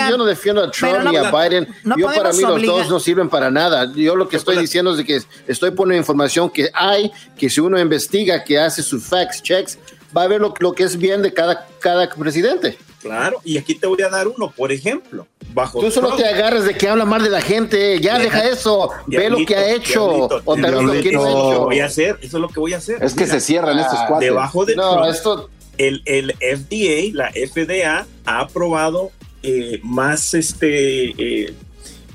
yo 0.08 0.16
no 0.16 0.24
defiendo 0.24 0.62
a 0.62 0.70
Trump 0.70 1.10
ni 1.10 1.16
a 1.16 1.30
Biden. 1.30 1.66
yo 1.96 2.06
para 2.06 2.32
mí 2.32 2.42
los 2.42 2.62
dos 2.62 2.90
no 2.90 3.00
sirven 3.00 3.28
para 3.28 3.50
nada. 3.50 3.90
Yo 3.94 4.14
lo 4.14 4.28
que 4.28 4.36
estoy 4.36 4.56
diciendo 4.56 4.92
es 4.92 4.98
de 4.98 5.04
que 5.04 5.20
estoy 5.46 5.72
poniendo 5.72 6.00
información 6.00 6.48
que 6.50 6.70
hay, 6.72 7.10
que 7.36 7.50
si 7.56 7.60
uno 7.62 7.80
investiga, 7.80 8.44
que 8.44 8.58
hace 8.58 8.82
sus 8.82 9.02
facts 9.02 9.42
checks, 9.42 9.78
va 10.14 10.24
a 10.24 10.28
ver 10.28 10.42
lo, 10.42 10.52
lo 10.60 10.74
que 10.74 10.82
es 10.84 10.94
bien 10.98 11.22
de 11.22 11.32
cada, 11.32 11.66
cada 11.80 12.06
presidente. 12.10 12.76
Claro, 13.00 13.40
y 13.44 13.56
aquí 13.56 13.74
te 13.74 13.86
voy 13.86 14.02
a 14.02 14.10
dar 14.10 14.28
uno, 14.28 14.52
por 14.54 14.70
ejemplo, 14.72 15.26
bajo 15.54 15.80
Tú 15.80 15.90
solo 15.90 16.08
Trump- 16.08 16.20
te 16.22 16.28
agarras 16.28 16.64
de 16.66 16.74
que 16.74 16.86
habla 16.86 17.06
mal 17.06 17.22
de 17.22 17.30
la 17.30 17.40
gente, 17.40 17.98
ya 17.98 18.18
deja 18.18 18.46
eso, 18.46 18.90
ve 19.06 19.30
lo 19.30 19.38
que 19.46 19.56
ha 19.56 19.70
hecho, 19.70 20.06
Diablito, 20.06 20.42
o 20.44 20.56
tal 20.56 20.74
vez 20.74 20.82
lo 20.82 20.92
que 21.02 21.12
no 21.12 21.24
ha 21.24 21.28
eso 21.30 21.30
es 21.30 21.34
lo 21.34 21.48
que 21.48 21.54
hecho. 21.54 21.64
voy 21.64 21.80
a 21.80 21.86
hacer, 21.86 22.18
eso 22.20 22.36
es 22.36 22.40
lo 22.42 22.48
que 22.48 22.60
voy 22.60 22.72
a 22.74 22.76
hacer. 22.76 23.02
Es 23.02 23.14
que 23.14 23.26
se 23.26 23.40
cierran 23.40 23.78
estos 23.78 23.98
cuates. 24.06 24.28
Debajo 24.28 24.66
de 24.66 24.76
No, 24.76 24.92
Trump, 24.96 25.14
esto- 25.14 25.50
el, 25.78 26.02
el 26.04 26.32
FDA, 26.32 27.10
la 27.14 27.30
FDA, 27.30 28.06
ha 28.26 28.40
aprobado 28.40 29.12
eh, 29.42 29.80
más 29.82 30.34
este 30.34 31.14
eh, 31.44 31.54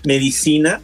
medicina, 0.04 0.82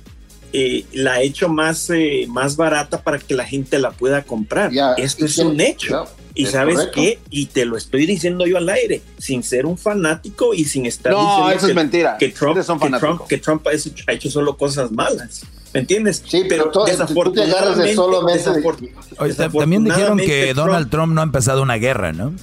eh, 0.59 0.85
la 0.93 1.13
ha 1.13 1.21
hecho 1.21 1.49
más, 1.49 1.89
eh, 1.91 2.25
más 2.27 2.55
barata 2.55 3.01
para 3.03 3.19
que 3.19 3.33
la 3.35 3.45
gente 3.45 3.77
la 3.79 3.91
pueda 3.91 4.23
comprar. 4.23 4.71
Esto 4.97 5.25
es 5.25 5.37
un 5.37 5.59
hecho. 5.61 6.07
y 6.33 6.43
es 6.43 6.51
sabes 6.51 6.75
correcto. 6.75 7.01
qué, 7.01 7.19
y 7.31 7.47
te 7.47 7.65
lo 7.65 7.77
estoy 7.77 8.05
diciendo 8.05 8.45
yo 8.45 8.57
al 8.57 8.69
aire, 8.69 9.01
sin 9.17 9.41
ser 9.43 9.65
un 9.65 9.75
fanático 9.77 10.53
y 10.53 10.65
sin 10.65 10.85
estar 10.85 11.11
No, 11.11 11.19
diciendo 11.19 11.49
eso 11.51 11.65
es 11.65 11.71
que- 11.71 11.73
mentira. 11.73 12.17
Que 12.19 12.29
Trump, 12.29 12.57
un 12.57 12.79
que. 12.79 12.99
Trump, 12.99 13.21
que 13.27 13.37
Trump 13.39 13.67
ha 13.67 13.73
hecho, 13.73 13.89
ha 14.07 14.11
hecho 14.13 14.29
solo 14.29 14.55
cosas 14.55 14.91
malas. 14.91 15.43
¿Me 15.73 15.79
entiendes? 15.81 16.23
Sí, 16.25 16.43
pero 16.47 16.69
tú- 16.71 16.85
tú 17.23 17.31
te 17.33 17.41
agarras 17.43 17.77
de 17.77 17.93
solamente 17.93 18.49
de- 18.51 18.55
desafor- 18.63 18.89
Oye, 19.19 19.33
ta- 19.33 19.49
también 19.49 19.83
dijeron 19.83 20.17
que 20.17 20.23
desafortunadamente, 20.25 20.53
Donald 20.53 20.89
Trump 20.89 21.13
no 21.13 21.21
ha 21.21 21.23
empezado 21.23 21.61
una 21.63 21.75
guerra, 21.75 22.13
¿no? 22.13 22.33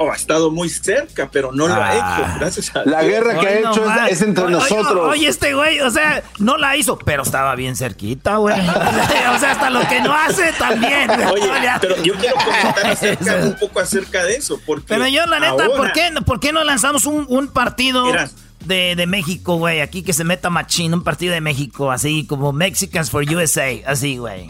Oh, 0.00 0.12
ha 0.12 0.14
estado 0.14 0.50
muy 0.52 0.68
cerca, 0.68 1.28
pero 1.30 1.50
no 1.52 1.66
lo 1.66 1.74
ha 1.74 1.88
Ah. 1.90 2.18
hecho, 2.22 2.38
gracias 2.38 2.76
a 2.76 2.84
La 2.84 3.00
Dios. 3.00 3.12
guerra 3.12 3.40
que 3.40 3.46
ha 3.48 3.58
hecho 3.58 3.84
es, 4.06 4.12
es 4.12 4.22
entre 4.22 4.44
Oye, 4.44 4.52
nosotros. 4.52 5.08
Oye, 5.10 5.26
este 5.28 5.54
güey, 5.54 5.80
o 5.80 5.90
sea, 5.90 6.22
no 6.38 6.56
la 6.56 6.76
hizo, 6.76 6.96
pero 6.98 7.24
estaba 7.24 7.54
bien 7.56 7.74
cerquita, 7.74 8.36
güey. 8.36 8.54
O 9.34 9.38
sea, 9.40 9.52
hasta 9.52 9.70
lo 9.70 9.80
que 9.88 10.00
no 10.00 10.14
hace 10.14 10.52
también. 10.52 11.10
Oye, 11.32 11.50
pero 11.80 11.96
yo 12.02 12.14
quiero 12.14 12.36
comentar 12.36 12.86
acerca- 12.92 13.36
un 13.44 13.56
poco 13.56 13.80
acerca 13.80 14.24
de 14.24 14.36
eso, 14.36 14.60
porque 14.64 14.86
Pero 14.86 15.06
yo, 15.08 15.26
la 15.26 15.40
neta, 15.40 15.52
ahora- 15.64 15.76
¿por 15.76 15.92
qué, 15.92 16.10
¿por 16.24 16.40
qué 16.40 16.52
no 16.52 16.62
lanzamos 16.64 17.04
un, 17.04 17.26
un 17.28 17.48
partido 17.48 18.04
Mira. 18.06 18.28
de, 18.64 18.94
de 18.96 19.06
México, 19.08 19.56
güey? 19.56 19.80
Aquí 19.80 20.02
que 20.02 20.12
se 20.12 20.22
meta 20.24 20.48
machín, 20.48 20.94
un 20.94 21.02
partido 21.02 21.34
de 21.34 21.40
México, 21.40 21.90
así 21.90 22.24
como 22.26 22.52
Mexicans 22.52 23.10
for 23.10 23.24
USA, 23.28 23.66
así, 23.86 24.16
güey. 24.16 24.48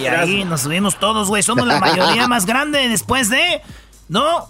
Y 0.00 0.06
ahí 0.06 0.44
nos 0.44 0.62
subimos 0.62 0.98
todos, 0.98 1.28
güey. 1.28 1.42
Somos 1.42 1.66
la 1.66 1.78
mayoría 1.80 2.26
más 2.28 2.46
grande 2.46 2.88
después 2.88 3.28
de. 3.30 3.60
¿No? 4.10 4.48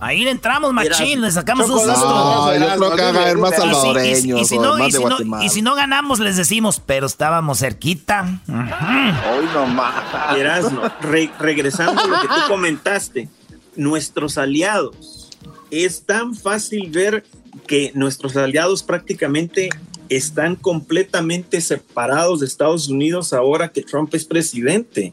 Ahí 0.00 0.24
le 0.24 0.30
entramos 0.30 0.72
machín, 0.72 1.20
le 1.20 1.30
sacamos 1.30 1.68
un 1.70 1.78
susto. 1.78 1.94
No, 1.94 2.52
yo 2.56 2.76
creo 2.76 2.96
que 2.96 3.02
haga 3.02 3.24
ver 3.24 3.38
más 3.38 3.52
Y 3.52 3.54
si- 3.54 3.60
y 3.60 3.64
si- 3.64 3.70
salvadoreños, 3.74 4.40
y 4.40 4.44
si 4.46 4.58
no- 4.58 4.76
más 4.78 4.88
y 4.88 4.92
de 4.92 4.98
si 4.98 5.04
no- 5.04 5.42
y 5.44 5.48
si 5.50 5.62
no 5.62 5.74
ganamos, 5.76 6.18
les 6.18 6.36
decimos, 6.36 6.82
pero 6.84 7.06
estábamos 7.06 7.58
cerquita. 7.60 8.40
Hoy 8.48 9.46
nomás. 9.54 10.36
Erasmo, 10.36 10.82
re- 11.02 11.30
regresando 11.38 12.00
a 12.02 12.06
lo 12.06 12.20
que 12.20 12.26
tú 12.28 12.34
comentaste, 12.48 13.28
nuestros 13.76 14.38
aliados, 14.38 15.28
es 15.70 16.02
tan 16.04 16.34
fácil 16.34 16.90
ver 16.90 17.24
que 17.68 17.92
nuestros 17.94 18.36
aliados 18.36 18.82
prácticamente 18.82 19.68
están 20.08 20.56
completamente 20.56 21.60
separados 21.60 22.40
de 22.40 22.46
Estados 22.46 22.88
Unidos 22.88 23.32
ahora 23.32 23.68
que 23.68 23.82
Trump 23.82 24.12
es 24.14 24.24
presidente. 24.24 25.12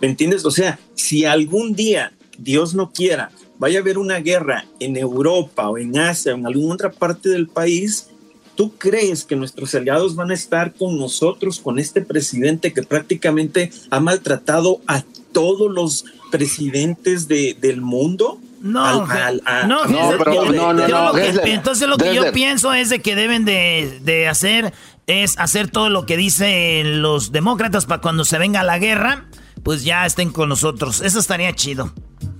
¿Me 0.00 0.08
entiendes? 0.08 0.44
O 0.44 0.50
sea, 0.50 0.78
si 0.96 1.24
algún 1.24 1.74
día, 1.74 2.12
Dios 2.38 2.74
no 2.74 2.90
quiera, 2.90 3.30
vaya 3.58 3.78
a 3.78 3.82
haber 3.82 3.98
una 3.98 4.18
guerra 4.18 4.64
en 4.80 4.96
Europa 4.96 5.68
o 5.68 5.78
en 5.78 5.98
Asia 5.98 6.32
o 6.34 6.36
en 6.36 6.46
alguna 6.46 6.74
otra 6.74 6.90
parte 6.90 7.28
del 7.28 7.48
país, 7.48 8.08
¿Tú 8.56 8.70
crees 8.78 9.24
que 9.24 9.34
nuestros 9.34 9.74
aliados 9.74 10.14
van 10.14 10.30
a 10.30 10.34
estar 10.34 10.74
con 10.74 10.96
nosotros, 10.96 11.58
con 11.58 11.80
este 11.80 12.02
presidente 12.02 12.72
que 12.72 12.84
prácticamente 12.84 13.72
ha 13.90 13.98
maltratado 13.98 14.80
a 14.86 15.02
todos 15.32 15.72
los 15.72 16.04
presidentes 16.30 17.26
de- 17.26 17.56
del 17.60 17.80
mundo? 17.80 18.38
No, 18.62 18.84
Al- 18.84 19.06
Ge- 19.08 19.18
al- 19.18 19.42
a- 19.44 19.66
no, 19.66 19.80
pero- 20.18 20.52
no, 20.52 20.72
no, 20.72 20.86
yo 20.88 20.96
no, 20.96 21.06
lo 21.08 21.14
que- 21.14 21.52
entonces 21.52 21.88
lo 21.88 21.96
que 21.98 22.14
yo 22.14 22.30
pienso 22.32 22.72
es 22.72 22.90
de 22.90 23.00
que 23.00 23.16
deben 23.16 23.44
de, 23.44 23.98
de 24.04 24.28
hacer 24.28 24.72
es 25.08 25.36
hacer 25.38 25.68
todo 25.68 25.90
lo 25.90 26.06
que 26.06 26.16
dicen 26.16 27.02
los 27.02 27.32
demócratas 27.32 27.86
para 27.86 28.00
cuando 28.00 28.24
se 28.24 28.38
venga 28.38 28.62
la 28.62 28.78
guerra, 28.78 29.24
pues 29.62 29.84
ya 29.84 30.04
estén 30.06 30.30
con 30.30 30.48
nosotros. 30.48 31.00
Eso 31.00 31.18
estaría 31.18 31.52
chido. 31.54 31.92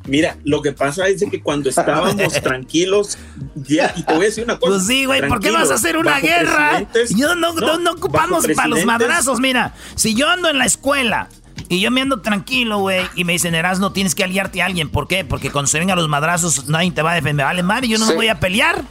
Mira, 0.07 0.37
lo 0.45 0.61
que 0.61 0.73
pasa 0.73 1.09
es 1.09 1.25
que 1.31 1.41
cuando 1.41 1.71
estábamos 1.71 2.33
tranquilos, 2.43 3.17
ya, 3.55 3.95
y 3.97 4.03
te 4.03 4.13
voy 4.13 4.25
a 4.25 4.27
decir 4.27 4.45
una 4.45 4.59
cosa. 4.59 4.73
Pues 4.73 4.87
sí, 4.87 5.07
güey, 5.07 5.27
¿por 5.27 5.41
qué 5.41 5.51
vas 5.51 5.71
a 5.71 5.75
hacer 5.75 5.97
una 5.97 6.21
guerra? 6.21 6.87
Yo 7.17 7.35
no, 7.35 7.55
no, 7.55 7.79
no 7.79 7.93
ocupamos 7.93 8.47
para 8.55 8.69
los 8.69 8.85
madrazos, 8.85 9.41
mira. 9.41 9.75
Si 9.95 10.15
yo 10.15 10.29
ando 10.29 10.51
en 10.51 10.59
la 10.59 10.67
escuela 10.67 11.29
y 11.69 11.81
yo 11.81 11.91
me 11.91 12.03
ando 12.03 12.21
tranquilo, 12.21 12.79
güey, 12.79 13.07
y 13.15 13.25
me 13.25 13.33
dicen, 13.33 13.55
Eras, 13.55 13.79
no 13.81 13.93
tienes 13.93 14.15
que 14.15 14.25
aliarte 14.25 14.61
a 14.61 14.67
alguien. 14.67 14.91
¿Por 14.91 15.09
qué? 15.09 15.25
Porque 15.25 15.51
cuando 15.51 15.69
se 15.69 15.79
vengan 15.79 15.97
los 15.97 16.09
madrazos, 16.09 16.69
nadie 16.69 16.91
te 16.91 17.01
va 17.01 17.13
a 17.13 17.15
defender. 17.15 17.47
Vale, 17.47 17.63
madre, 17.63 17.89
yo 17.89 17.99
no 17.99 18.07
me 18.07 18.15
voy 18.15 18.29
a 18.29 18.39
pelear. 18.39 18.83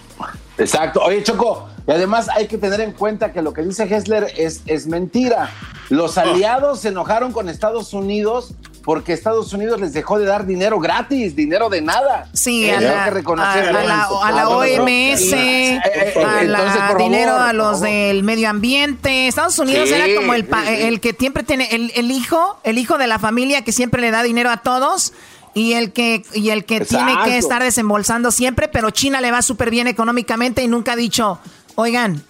Exacto. 0.57 1.01
Oye, 1.01 1.21
Choco, 1.23 1.69
y 1.87 1.91
además 1.91 2.27
hay 2.29 2.47
que 2.47 2.57
tener 2.57 2.81
en 2.81 2.91
cuenta 2.93 3.31
que 3.33 3.41
lo 3.41 3.53
que 3.53 3.61
dice 3.61 3.83
Hessler 3.83 4.31
es, 4.37 4.61
es 4.65 4.87
mentira. 4.87 5.49
Los 5.89 6.17
aliados 6.17 6.79
se 6.81 6.89
enojaron 6.89 7.31
con 7.33 7.49
Estados 7.49 7.93
Unidos 7.93 8.53
porque 8.83 9.13
Estados 9.13 9.53
Unidos 9.53 9.79
les 9.79 9.93
dejó 9.93 10.19
de 10.19 10.25
dar 10.25 10.45
dinero 10.45 10.77
gratis, 10.79 11.35
dinero 11.37 11.69
de 11.69 11.81
nada. 11.81 12.27
Sí, 12.33 12.65
Eh, 12.65 12.75
a 12.75 12.81
la, 12.81 13.03
que 13.05 13.11
reconocer 13.11 13.65
a- 13.65 13.69
a 13.69 13.83
la- 13.83 14.03
eso. 14.03 14.23
a 14.23 14.31
la 14.31 14.43
no, 14.43 14.49
no, 14.49 14.57
OMS, 14.57 15.33
a 15.33 16.43
la 16.43 16.95
dinero 16.97 17.37
a 17.37 17.53
los 17.53 17.79
del 17.81 18.23
medio 18.23 18.49
ambiente. 18.49 19.27
Estados 19.27 19.57
Unidos 19.59 19.87
Sí, 19.89 19.95
era 19.95 20.19
como 20.19 20.33
el, 20.33 20.45
pa- 20.45 20.69
el 20.69 20.99
que 20.99 21.13
siempre 21.17 21.43
tiene, 21.43 21.69
el, 21.71 21.91
el 21.95 22.11
hijo, 22.11 22.59
el 22.63 22.77
hijo 22.77 22.97
de 22.97 23.07
la 23.07 23.19
familia 23.19 23.61
que 23.63 23.71
siempre 23.71 24.01
le 24.01 24.11
da 24.11 24.23
dinero 24.23 24.49
a 24.49 24.57
todos. 24.57 25.13
Y 25.55 25.73
el 25.73 25.93
que, 25.93 26.23
y 26.33 26.49
el 26.49 26.65
que 26.65 26.79
tiene 26.81 27.15
que 27.25 27.37
estar 27.37 27.61
desembolsando 27.61 28.31
siempre, 28.31 28.67
pero 28.67 28.89
China 28.89 29.21
le 29.21 29.29
va 29.31 29.43
súper 29.43 29.69
bien 29.69 29.85
económicamente 29.87 30.63
y 30.63 30.67
nunca 30.67 30.93
ha 30.93 30.95
dicho, 30.95 31.37
oigan, 31.75 32.21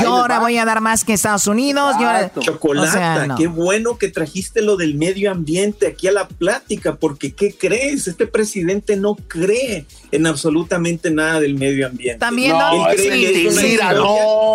yo 0.00 0.08
ahora 0.16 0.36
va. 0.36 0.42
voy 0.44 0.58
a 0.58 0.64
dar 0.64 0.80
más 0.80 1.04
que 1.04 1.12
Estados 1.14 1.46
Unidos. 1.46 1.94
Yo 1.98 2.06
ahora, 2.06 2.30
Chocolata, 2.38 2.88
o 2.88 2.92
sea, 2.92 3.26
no. 3.26 3.36
qué 3.36 3.46
bueno 3.46 3.98
que 3.98 4.08
trajiste 4.08 4.62
lo 4.62 4.76
del 4.76 4.94
medio 4.94 5.30
ambiente 5.30 5.86
aquí 5.86 6.06
a 6.08 6.12
la 6.12 6.28
plática, 6.28 6.94
porque 6.96 7.32
¿qué 7.32 7.54
crees? 7.56 8.06
Este 8.06 8.26
presidente 8.26 8.96
no 8.96 9.16
cree 9.16 9.86
en 10.12 10.26
absolutamente 10.26 11.10
nada 11.10 11.40
del 11.40 11.54
medio 11.54 11.86
ambiente. 11.86 12.18
También 12.18 12.52
Él 12.52 12.58
Donald 12.58 12.94
cree 12.96 13.10
sí, 13.26 13.32
que 13.32 13.46
es 13.48 13.52
una 13.52 13.60
sí, 13.62 13.66
historia- 13.68 13.94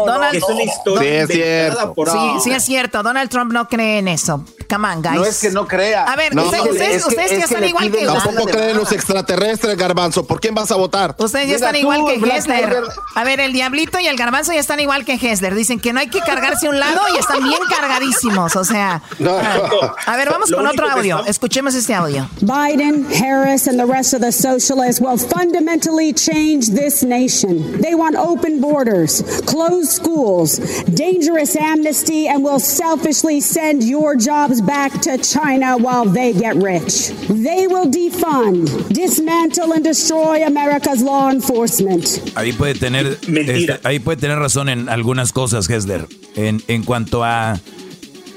Donald- 0.05 0.31
que 0.31 0.37
es 0.37 0.43
una 0.43 0.63
historia 0.63 1.27
Sí, 1.27 1.41
es 1.41 1.75
por 1.95 2.09
Sí, 2.09 2.17
sí 2.43 2.51
es 2.51 2.63
cierto. 2.63 3.03
Donald 3.03 3.29
Trump 3.29 3.51
no 3.51 3.67
cree 3.67 3.99
en 3.99 4.07
eso. 4.07 4.45
Come 4.69 4.87
on, 4.89 5.01
guys. 5.01 5.13
No 5.15 5.25
es 5.25 5.39
que 5.41 5.51
no 5.51 5.67
crea. 5.67 6.05
A 6.05 6.15
ver, 6.15 6.33
No, 6.35 6.43
ustedes, 6.43 6.63
es 6.63 6.67
que- 6.67 6.71
ustedes, 6.73 6.95
es 6.95 7.03
que- 7.03 7.09
ustedes 7.09 7.31
ya 7.31 7.37
que 7.37 7.43
están 7.43 7.61
le 7.61 7.67
igual 7.69 7.91
que 7.91 8.05
Tampoco 8.05 8.45
creen 8.45 8.77
los 8.77 8.91
extraterrestres, 8.91 9.77
Garbanzo. 9.77 10.25
¿Por 10.25 10.39
quién 10.39 10.55
vas 10.55 10.71
a 10.71 10.75
votar? 10.75 11.15
Ustedes 11.19 11.47
ya 11.49 11.55
Mira, 11.55 11.67
están 11.67 11.73
tú, 11.73 11.79
igual 11.79 12.05
que 12.13 12.19
Black 12.19 12.37
Hessler. 12.37 12.83
A 13.15 13.23
ver, 13.23 13.39
el 13.39 13.53
Diablito 13.53 13.99
y 13.99 14.07
el 14.07 14.15
Garbanzo 14.17 14.53
ya 14.53 14.59
están 14.59 14.79
igual 14.79 15.05
que 15.05 15.13
Hessler. 15.25 15.55
Dicen 15.55 15.79
que 15.79 15.91
no 15.93 15.99
hay 15.99 16.07
que 16.07 16.19
cargarse 16.19 16.67
a 16.67 16.69
un 16.69 16.79
lado 16.79 17.01
y 17.13 17.17
están 17.17 17.43
bien 17.43 17.59
cargadísimos. 17.69 18.55
O 18.55 18.63
sea. 18.63 19.01
No. 19.19 19.35
A 19.37 20.15
ver, 20.17 20.29
vamos 20.29 20.49
Lo 20.49 20.57
con 20.57 20.67
otro 20.67 20.89
audio. 20.89 21.15
estamos- 21.15 21.29
Escuchemos 21.29 21.75
este 21.75 21.93
audio. 21.93 22.27
Biden, 22.41 23.05
Harris, 23.13 23.67
and 23.67 23.79
the 23.79 23.85
rest 23.85 24.13
of 24.13 24.21
the 24.21 24.31
socialists 24.31 25.01
will 25.01 25.17
fundamentally 25.17 26.13
change 26.13 26.69
this 26.71 27.03
nation. 27.03 27.81
They 27.81 27.95
want 27.95 28.15
open 28.15 28.59
borders, 28.61 29.23
closed 29.45 29.91
schools, 29.91 30.59
dangerous 30.93 31.55
amnesty, 31.55 32.27
and 32.27 32.43
will 32.43 32.59
selfishly 32.59 33.41
send 33.41 33.83
your 33.83 34.15
jobs 34.15 34.61
back 34.61 35.01
to 35.01 35.17
China 35.17 35.77
while 35.77 36.05
they 36.05 36.33
get 36.33 36.55
rich. 36.55 37.09
They 37.29 37.67
will 37.67 37.85
defund, 37.89 38.69
dismantle, 38.93 39.73
and 39.73 39.83
destroy 39.83 40.43
America's 40.45 41.01
law 41.01 41.29
enforcement. 41.29 42.05
Ahí 42.35 42.53
puede 42.53 42.75
tener 42.75 43.17
este, 43.27 43.79
ahí 43.83 43.99
puede 43.99 44.17
tener 44.17 44.37
razón 44.39 44.69
en 44.69 44.89
algunas 45.15 45.31
cosas, 45.31 45.69
Hessler. 45.69 46.09
En, 46.35 46.61
en 46.67 46.83
cuanto 46.83 47.23
a 47.23 47.57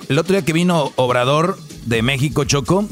el 0.08 0.16
otro 0.16 0.34
día 0.34 0.44
que 0.44 0.52
vino 0.52 0.92
Obrador 0.94 1.58
de 1.86 2.02
México, 2.02 2.44
Choco, 2.44 2.86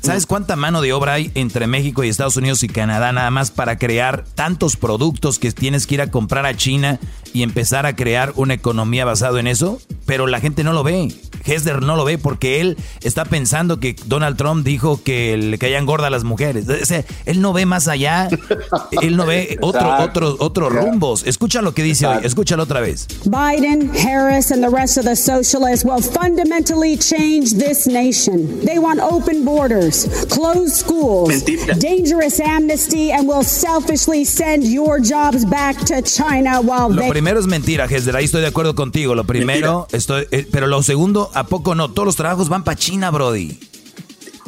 ¿sabes 0.00 0.26
cuánta 0.26 0.56
mano 0.56 0.80
de 0.80 0.92
obra 0.92 1.12
hay 1.12 1.30
entre 1.36 1.68
México 1.68 2.02
y 2.02 2.08
Estados 2.08 2.36
Unidos 2.36 2.64
y 2.64 2.68
Canadá 2.68 3.12
nada 3.12 3.30
más 3.30 3.52
para 3.52 3.78
crear 3.78 4.24
tantos 4.34 4.76
productos 4.76 5.38
que 5.38 5.52
tienes 5.52 5.86
que 5.86 5.94
ir 5.94 6.02
a 6.02 6.10
comprar 6.10 6.46
a 6.46 6.56
China 6.56 6.98
y 7.32 7.42
empezar 7.42 7.86
a 7.86 7.96
crear 7.96 8.32
una 8.36 8.54
economía 8.54 9.04
basada 9.04 9.40
en 9.40 9.46
eso? 9.46 9.80
Pero 10.06 10.26
la 10.26 10.40
gente 10.40 10.64
no 10.64 10.72
lo 10.72 10.82
ve. 10.82 11.12
Hessler 11.44 11.82
no 11.82 11.96
lo 11.96 12.04
ve 12.04 12.18
porque 12.18 12.60
él 12.60 12.76
está 13.02 13.24
pensando 13.24 13.80
que 13.80 13.96
Donald 14.06 14.36
Trump 14.36 14.64
dijo 14.64 15.02
que 15.02 15.36
le 15.36 15.58
caían 15.58 15.86
gordas 15.86 16.06
a 16.08 16.10
las 16.10 16.22
mujeres. 16.24 16.68
O 16.68 16.84
sea, 16.86 17.04
él 17.26 17.40
no 17.40 17.52
ve 17.52 17.66
más 17.66 17.88
allá. 17.88 18.28
Él 19.02 19.16
no 19.16 19.26
ve 19.26 19.56
otro, 19.60 19.80
Exacto. 19.80 20.04
otros 20.04 20.36
otros 20.38 20.72
rumbos. 20.72 21.26
Escucha 21.26 21.62
lo 21.62 21.72
que 21.74 21.82
dice 21.82 22.06
hoy. 22.06 22.18
Escúchalo 22.22 22.62
otra 22.62 22.80
vez. 22.80 23.06
Biden, 23.24 23.90
Harris, 23.96 24.50
and 24.52 24.62
the 24.62 24.68
rest 24.70 24.96
of 24.98 25.04
the 25.04 25.16
socialists 25.16 25.84
will 25.84 26.00
fundamentally 26.02 26.96
change 26.96 27.54
this 27.54 27.86
nation. 27.86 28.60
They 28.64 28.78
want 28.78 29.00
open 29.00 29.44
borders, 29.44 30.06
closed 30.28 30.74
schools, 30.76 31.30
Mentira. 31.30 31.74
dangerous 31.78 32.38
amnesty, 32.40 33.10
and 33.10 33.26
will 33.26 33.42
selfishly 33.44 34.24
send 34.24 34.64
your 34.64 35.00
jobs 35.00 35.44
back 35.44 35.76
to 35.86 36.02
China 36.02 36.60
while 36.60 36.88
Lo 36.88 36.96
they. 37.02 37.08
Primero 37.22 37.38
es 37.38 37.46
mentira, 37.46 37.84
Hesder. 37.84 38.16
Ahí 38.16 38.24
estoy 38.24 38.40
de 38.40 38.48
acuerdo 38.48 38.74
contigo. 38.74 39.14
Lo 39.14 39.22
primero, 39.22 39.86
estoy, 39.92 40.26
eh, 40.32 40.44
pero 40.50 40.66
lo 40.66 40.82
segundo, 40.82 41.30
¿a 41.34 41.46
poco 41.46 41.76
no? 41.76 41.88
Todos 41.88 42.04
los 42.04 42.16
trabajos 42.16 42.48
van 42.48 42.64
para 42.64 42.76
China, 42.76 43.12
Brody. 43.12 43.60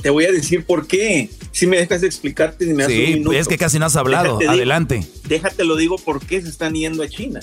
te 0.03 0.11
voy 0.11 0.25
a 0.25 0.33
decir 0.33 0.65
por 0.67 0.89
qué. 0.89 1.31
Si 1.53 1.69
me 1.69 1.77
dejas 1.77 2.03
explicarte, 2.03 2.67
me 2.75 2.85
sí, 2.87 3.05
un 3.05 3.13
minuto. 3.13 3.33
es 3.33 3.47
que 3.47 3.59
casi 3.59 3.79
no 3.79 3.87
has 3.87 3.95
hablado. 3.95 4.41
Adelante. 4.49 5.07
déjate 5.29 5.65
lo 5.65 5.77
digo 5.77 5.99
por 5.99 6.27
qué 6.27 6.43
se 6.43 6.49
están 6.49 6.75
yendo 6.75 7.05
a 7.05 7.09
China. 7.09 7.39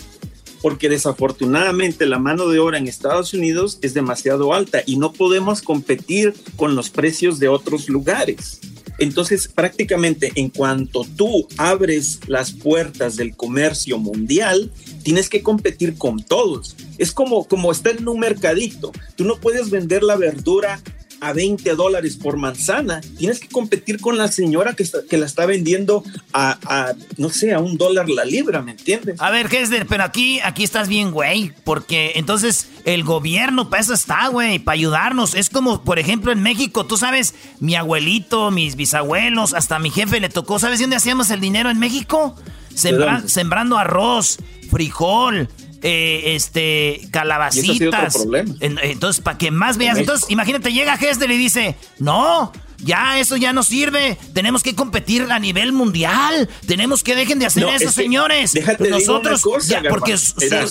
Porque 0.62 0.90
desafortunadamente 0.90 2.06
la 2.06 2.20
mano 2.20 2.49
de 2.49 2.60
obra 2.60 2.78
en 2.78 2.90
Estados 2.90 3.34
Unidos 3.34 3.80
es 3.82 3.94
demasiado 3.94 4.53
alta 4.53 4.84
y 4.86 4.98
no 4.98 5.14
podemos 5.14 5.62
competir 5.62 6.34
con 6.58 6.76
los 6.76 6.90
precios 6.90 7.40
de 7.40 7.48
otros 7.48 7.88
lugares. 7.88 8.60
Entonces, 9.02 9.48
prácticamente 9.48 10.32
en 10.36 10.49
cuanto 10.49 11.07
tú 11.15 11.48
abres 11.57 12.19
las 12.28 12.52
puertas 12.52 13.15
del 13.15 13.36
comercio 13.36 13.98
mundial, 13.98 14.72
tienes 15.02 15.28
que 15.28 15.41
competir 15.41 15.98
con 15.98 16.22
todos. 16.22 16.76
Es 16.99 17.11
como, 17.11 17.48
como 17.48 17.72
estar 17.72 17.98
en 17.98 18.07
un 18.07 18.19
mercadito. 18.19 18.91
Tú 19.15 19.26
no 19.26 19.38
puedes 19.38 19.72
vender 19.72 20.03
la 20.03 20.18
verdura 20.18 20.80
a 21.22 21.34
20 21.34 21.76
dólares 21.76 22.18
por 22.18 22.35
manzana. 22.35 22.99
Tienes 23.18 23.39
que 23.39 23.48
competir 23.48 24.02
con 24.02 24.18
la 24.18 24.27
señora 24.27 24.73
que, 24.73 24.85
que 25.10 25.18
la 25.18 25.27
está 25.27 25.45
vendiendo 25.45 26.03
a, 26.34 26.93
no 27.18 27.30
sé, 27.30 27.53
a 27.53 27.60
un 27.60 27.77
dólar 27.77 28.10
la 28.10 28.26
libra, 28.26 28.61
¿me 28.61 28.72
entiendes? 28.72 29.22
A 29.22 29.30
ver, 29.30 29.48
Hesder, 29.53 29.85
pero 29.85 30.03
aquí, 30.03 30.39
aquí 30.43 30.64
estás 30.64 30.88
bien, 30.88 31.11
güey, 31.11 31.53
porque 31.64 32.14
entonces 32.15 32.68
el 32.85 33.03
gobierno 33.03 33.69
para 33.69 33.84
eso 33.84 33.93
está, 33.93 34.27
güey, 34.27 34.60
para 34.60 34.73
ayudarnos. 34.73 35.35
Es 35.35 35.49
como, 35.49 35.84
por 35.84 35.99
ejemplo, 35.99 36.31
en 36.31 36.41
México, 36.41 36.85
tú 36.88 36.98
sabes, 36.98 37.35
mi 37.60 37.76
abuelito, 37.76 38.49
mis 38.49 38.76
bisabuelos, 38.76 39.53
hasta 39.53 39.77
mi 39.80 39.91
jefe 39.91 40.19
le 40.19 40.30
tocó, 40.30 40.57
¿sabes 40.57 40.80
dónde 40.80 40.95
hacíamos 40.95 41.30
el 41.30 41.39
dinero 41.39 41.69
en 41.69 41.80
México? 41.80 42.35
sembrando 42.73 43.77
arroz, 43.77 44.38
frijol, 44.69 45.49
eh, 45.82 46.36
este, 46.36 47.08
calabacitas. 47.12 48.28
Entonces, 48.60 49.24
para 49.24 49.38
que 49.38 49.52
más 49.52 49.78
veas. 49.78 49.98
Entonces, 49.98 50.30
imagínate, 50.30 50.72
llega 50.72 50.95
Hester 50.95 51.30
y 51.32 51.38
dice, 51.38 51.76
no, 51.99 52.52
ya 52.84 53.20
eso 53.20 53.38
ya 53.38 53.53
no 53.53 53.64
sirve. 53.64 54.18
Tenemos 54.34 54.64
que 54.64 54.76
competir 54.76 55.28
a 55.32 55.40
nivel 55.40 55.72
mundial. 55.72 56.49
Tenemos 56.68 57.03
que 57.03 57.16
dejen 57.16 57.40
de 57.40 57.45
hacer 57.45 57.64
eso, 57.64 57.91
señores. 57.91 58.53
Déjate 58.53 58.90
Nosotros, 58.90 59.68
ya, 59.68 59.82
porque 59.90 60.16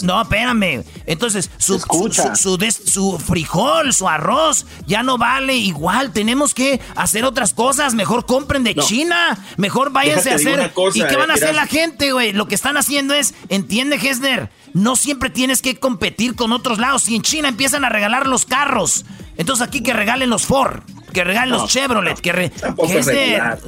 no, 0.02 0.22
espérame. 0.22 0.84
Entonces, 1.06 1.50
su, 1.58 1.78
su, 1.78 2.58
su, 2.84 3.18
frijol, 3.18 3.92
su 3.92 4.08
arroz 4.08 4.66
ya 4.86 5.02
no 5.02 5.18
vale 5.18 5.56
igual. 5.56 6.12
Tenemos 6.12 6.54
que 6.54 6.80
hacer 6.96 7.24
otras 7.24 7.52
cosas. 7.52 7.94
Mejor 7.94 8.26
compren 8.26 8.64
de 8.64 8.74
China. 8.74 9.38
Mejor 9.56 9.90
váyanse 9.90 10.30
a 10.30 10.34
hacer. 10.36 10.72
¿Y 10.94 11.04
qué 11.04 11.16
van 11.16 11.30
a 11.30 11.34
hacer 11.34 11.54
la 11.54 11.66
gente, 11.66 12.12
güey? 12.12 12.32
Lo 12.32 12.46
que 12.46 12.54
están 12.54 12.76
haciendo 12.76 13.14
es, 13.14 13.34
entiende, 13.48 13.96
Hesner, 13.96 14.50
no 14.72 14.96
siempre 14.96 15.30
tienes 15.30 15.62
que 15.62 15.76
competir 15.78 16.34
con 16.34 16.52
otros 16.52 16.78
lados. 16.78 17.02
Si 17.02 17.16
en 17.16 17.22
China 17.22 17.48
empiezan 17.48 17.84
a 17.84 17.88
regalar 17.88 18.26
los 18.26 18.46
carros, 18.46 19.04
entonces 19.36 19.66
aquí 19.66 19.82
que 19.82 19.92
regalen 19.92 20.30
los 20.30 20.46
Ford 20.46 20.82
que 21.12 21.24
regalen 21.24 21.50
los 21.50 21.68
Chevrolet, 21.70 22.18
que, 22.20 22.32
re, 22.32 22.52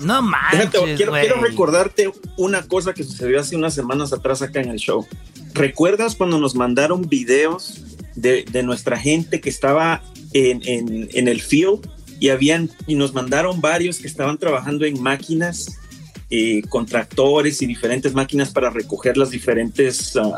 no 0.03 0.23
manches, 0.23 0.71
quiero, 0.97 1.13
quiero, 1.13 1.41
recordarte 1.41 2.11
una 2.37 2.63
cosa 2.63 2.95
que 2.95 3.05
sucedió 3.05 3.41
hace 3.41 3.57
unas 3.57 3.75
semanas 3.75 4.13
atrás 4.13 4.43
acá 4.43 4.61
en 4.61 4.71
el 4.71 4.79
show. 4.79 5.07
¿Recuerdas 5.55 6.15
cuando 6.15 6.39
nos 6.39 6.55
mandaron 6.55 7.09
videos 7.09 7.83
de, 8.15 8.45
de 8.51 8.63
nuestra 8.63 8.99
gente 8.99 9.41
que 9.41 9.51
estaba 9.51 10.03
en, 10.33 10.63
en, 10.65 11.09
en, 11.13 11.29
el 11.29 11.43
field 11.43 11.89
y 12.21 12.31
habían 12.31 12.71
y 12.87 12.95
nos 12.95 13.13
mandaron 13.13 13.61
varios 13.61 13.99
que 13.99 14.07
estaban 14.07 14.39
trabajando 14.39 14.85
en 14.85 15.01
máquinas, 15.03 15.79
eh, 16.31 16.63
con 16.69 16.87
tractores 16.87 17.61
y 17.61 17.67
diferentes 17.67 18.15
máquinas 18.15 18.51
para 18.51 18.71
recoger 18.71 19.17
las 19.17 19.31
diferentes 19.31 20.17
uh, 20.17 20.33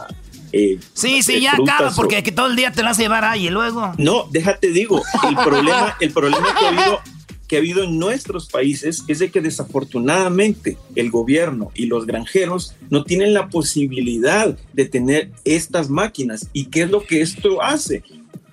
eh, 0.56 0.78
sí, 0.93 1.20
sí, 1.24 1.40
ya 1.40 1.55
acaba 1.55 1.90
porque 1.97 2.22
que 2.22 2.31
todo 2.31 2.47
el 2.47 2.55
día 2.55 2.70
te 2.70 2.82
la 2.82 2.90
vas 2.90 2.98
a 3.01 3.02
llevar 3.02 3.24
ahí 3.24 3.48
y 3.48 3.51
luego. 3.51 3.93
No, 3.98 4.28
déjate 4.31 4.68
digo, 4.68 5.02
el 5.28 5.35
problema, 5.35 5.97
el 6.01 6.12
problema 6.12 6.55
que 6.56 6.64
ha 6.64 6.68
habido 6.68 7.01
que 7.48 7.56
ha 7.56 7.59
habido 7.59 7.82
en 7.82 7.98
nuestros 7.98 8.48
países 8.48 9.02
es 9.09 9.18
de 9.18 9.32
que 9.32 9.40
desafortunadamente 9.40 10.78
el 10.94 11.10
gobierno 11.10 11.72
y 11.74 11.86
los 11.86 12.06
granjeros 12.06 12.76
no 12.89 13.02
tienen 13.02 13.35
la 13.35 13.48
posibilidad 13.48 14.56
de 14.72 14.85
tener 14.86 15.32
estas 15.44 15.90
máquinas. 15.90 16.48
¿Y 16.52 16.66
qué 16.66 16.82
es 16.82 16.90
lo 16.90 17.02
que 17.02 17.20
esto 17.20 17.60
hace? 17.60 18.05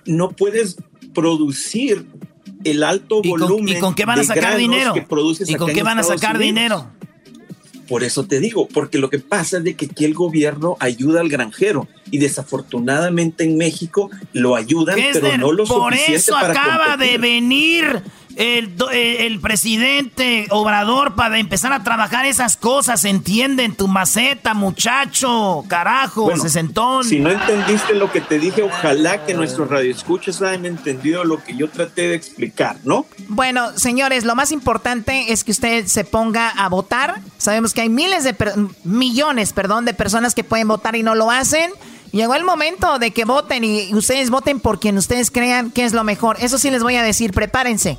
No 0.04 0.32
puedes 0.32 0.78
producir 1.14 2.04
el 2.64 2.82
alto 2.82 3.22
volumen. 3.22 3.76
¿Y 3.76 3.80
con 3.80 3.94
qué 3.94 4.04
van 4.04 4.18
a 4.18 4.24
sacar 4.24 4.58
dinero? 4.58 4.92
¿Y 5.46 5.54
con 5.54 5.72
qué 5.72 5.84
van 5.84 6.00
a 6.00 6.02
sacar 6.02 6.36
dinero? 6.36 6.90
Por 7.88 8.04
eso 8.04 8.24
te 8.24 8.40
digo, 8.40 8.68
porque 8.68 8.98
lo 8.98 9.10
que 9.10 9.18
pasa 9.18 9.58
es 9.58 9.64
de 9.64 9.74
que 9.74 9.86
aquí 9.86 10.04
el 10.04 10.14
gobierno 10.14 10.76
ayuda 10.80 11.20
al 11.20 11.28
granjero 11.28 11.88
y 12.10 12.18
desafortunadamente 12.18 13.44
en 13.44 13.56
México 13.56 14.10
lo 14.32 14.56
ayudan, 14.56 14.98
pero 15.12 15.36
no 15.36 15.52
lo 15.52 15.64
por 15.64 15.92
suficiente 15.92 16.16
eso 16.16 16.36
acaba 16.36 16.96
de 16.96 17.18
venir 17.18 18.02
el, 18.36 18.74
el, 18.92 19.40
presidente 19.40 20.46
Obrador 20.50 21.14
para 21.14 21.38
empezar 21.38 21.72
a 21.72 21.82
trabajar 21.82 22.26
esas 22.26 22.56
cosas, 22.56 23.04
¿entienden? 23.04 23.74
Tu 23.74 23.88
maceta, 23.88 24.54
muchacho, 24.54 25.64
carajo, 25.68 26.24
bueno, 26.24 26.42
sesentón. 26.42 27.04
Si 27.04 27.18
no 27.18 27.30
entendiste 27.30 27.94
lo 27.94 28.10
que 28.10 28.20
te 28.20 28.38
dije, 28.38 28.62
ojalá 28.62 29.24
que 29.24 29.34
nuestros 29.34 29.68
radioescuchas 29.68 30.40
hayan 30.42 30.66
entendido 30.66 31.24
lo 31.24 31.42
que 31.42 31.56
yo 31.56 31.68
traté 31.68 32.08
de 32.08 32.14
explicar, 32.14 32.76
¿no? 32.84 33.06
Bueno, 33.28 33.76
señores, 33.76 34.24
lo 34.24 34.34
más 34.34 34.52
importante 34.52 35.32
es 35.32 35.44
que 35.44 35.52
usted 35.52 35.86
se 35.86 36.04
ponga 36.04 36.48
a 36.50 36.68
votar. 36.68 37.20
Sabemos 37.38 37.72
que 37.72 37.82
hay 37.82 37.88
miles 37.88 38.24
de 38.24 38.34
millones, 38.84 39.52
perdón, 39.52 39.84
de 39.84 39.94
personas 39.94 40.34
que 40.34 40.44
pueden 40.44 40.68
votar 40.68 40.96
y 40.96 41.02
no 41.02 41.14
lo 41.14 41.30
hacen. 41.30 41.70
Llegó 42.12 42.34
el 42.34 42.44
momento 42.44 42.98
de 42.98 43.10
que 43.10 43.24
voten 43.24 43.64
y 43.64 43.94
ustedes 43.94 44.28
voten 44.28 44.60
por 44.60 44.78
quien 44.78 44.98
ustedes 44.98 45.30
crean 45.30 45.70
que 45.70 45.84
es 45.84 45.94
lo 45.94 46.04
mejor. 46.04 46.36
Eso 46.40 46.58
sí 46.58 46.70
les 46.70 46.82
voy 46.82 46.96
a 46.96 47.02
decir, 47.02 47.32
prepárense. 47.32 47.98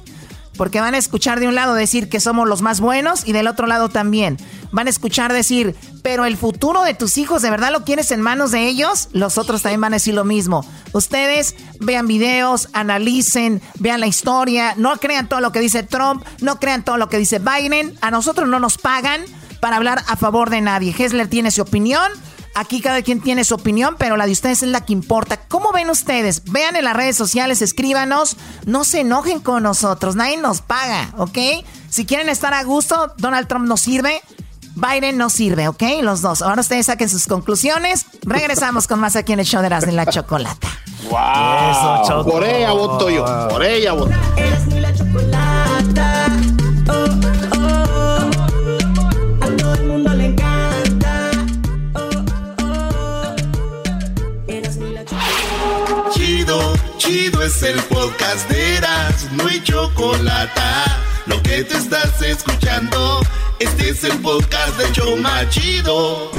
Porque 0.57 0.79
van 0.79 0.93
a 0.93 0.97
escuchar 0.97 1.39
de 1.39 1.47
un 1.47 1.55
lado 1.55 1.73
decir 1.73 2.09
que 2.09 2.19
somos 2.19 2.47
los 2.47 2.61
más 2.61 2.79
buenos 2.79 3.25
y 3.25 3.33
del 3.33 3.47
otro 3.47 3.67
lado 3.67 3.89
también. 3.89 4.37
Van 4.71 4.87
a 4.87 4.89
escuchar 4.89 5.33
decir, 5.33 5.75
pero 6.03 6.25
el 6.25 6.37
futuro 6.37 6.83
de 6.83 6.93
tus 6.93 7.17
hijos, 7.17 7.41
¿de 7.41 7.49
verdad 7.49 7.71
lo 7.71 7.83
quieres 7.83 8.11
en 8.11 8.21
manos 8.21 8.51
de 8.51 8.67
ellos? 8.67 9.09
Los 9.13 9.37
otros 9.37 9.61
también 9.61 9.81
van 9.81 9.93
a 9.93 9.97
decir 9.97 10.13
lo 10.13 10.25
mismo. 10.25 10.65
Ustedes 10.91 11.55
vean 11.79 12.07
videos, 12.07 12.69
analicen, 12.73 13.61
vean 13.79 13.99
la 13.99 14.07
historia, 14.07 14.75
no 14.77 14.97
crean 14.97 15.27
todo 15.27 15.41
lo 15.41 15.51
que 15.51 15.59
dice 15.59 15.83
Trump, 15.83 16.23
no 16.41 16.59
crean 16.59 16.83
todo 16.83 16.97
lo 16.97 17.09
que 17.09 17.17
dice 17.17 17.39
Biden. 17.39 17.95
A 18.01 18.11
nosotros 18.11 18.47
no 18.47 18.59
nos 18.59 18.77
pagan 18.77 19.21
para 19.59 19.77
hablar 19.77 20.03
a 20.07 20.17
favor 20.17 20.49
de 20.49 20.61
nadie. 20.61 20.93
Hessler 20.97 21.27
tiene 21.29 21.49
su 21.49 21.61
opinión. 21.61 22.11
Aquí 22.55 22.81
cada 22.81 23.01
quien 23.01 23.19
tiene 23.19 23.43
su 23.43 23.55
opinión, 23.55 23.95
pero 23.97 24.15
la 24.15 24.25
de 24.27 24.31
ustedes 24.31 24.61
es 24.61 24.69
la 24.69 24.81
que 24.85 24.93
importa. 24.93 25.37
¿Cómo 25.47 25.71
ven 25.71 25.89
ustedes? 25.89 26.43
Vean 26.51 26.75
en 26.75 26.85
las 26.85 26.95
redes 26.95 27.15
sociales, 27.17 27.61
escríbanos. 27.61 28.37
No 28.65 28.83
se 28.83 29.01
enojen 29.01 29.39
con 29.39 29.63
nosotros, 29.63 30.15
nadie 30.15 30.37
nos 30.37 30.61
paga, 30.61 31.09
¿ok? 31.17 31.37
Si 31.89 32.05
quieren 32.05 32.29
estar 32.29 32.53
a 32.53 32.63
gusto, 32.63 33.13
Donald 33.17 33.47
Trump 33.47 33.65
no 33.67 33.75
sirve. 33.77 34.21
Biden 34.75 35.17
no 35.17 35.29
sirve, 35.29 35.67
¿ok? 35.67 35.83
Los 36.01 36.21
dos. 36.21 36.41
Ahora 36.41 36.61
ustedes 36.61 36.87
saquen 36.87 37.09
sus 37.09 37.27
conclusiones. 37.27 38.05
Regresamos 38.23 38.87
con 38.87 38.99
más 38.99 39.15
aquí 39.15 39.33
en 39.33 39.39
el 39.39 39.45
show 39.45 39.61
de 39.61 39.69
las 39.69 39.85
de 39.85 39.91
la 39.91 40.05
chocolata. 40.07 40.67
¡Wow! 41.09 42.03
Eso, 42.03 42.25
Por 42.25 42.43
ella 42.43 42.71
voto 42.71 43.09
yo. 43.09 43.25
Por 43.49 43.63
ella 43.63 43.93
voto. 43.93 44.11
la 44.79 44.93
chocolata. 44.95 46.12
Es 57.45 57.61
el 57.63 57.79
podcast 57.83 58.49
de 58.49 58.77
Eras, 58.77 59.29
no 59.33 59.47
hay 59.47 59.61
chocolate. 59.61 60.61
Lo 61.25 61.41
que 61.43 61.63
te 61.63 61.75
estás 61.75 62.21
escuchando, 62.21 63.19
este 63.59 63.89
es 63.89 64.03
el 64.05 64.17
podcast 64.19 64.77
de 64.77 64.91
Choma 64.93 65.49
Chido. 65.49 66.31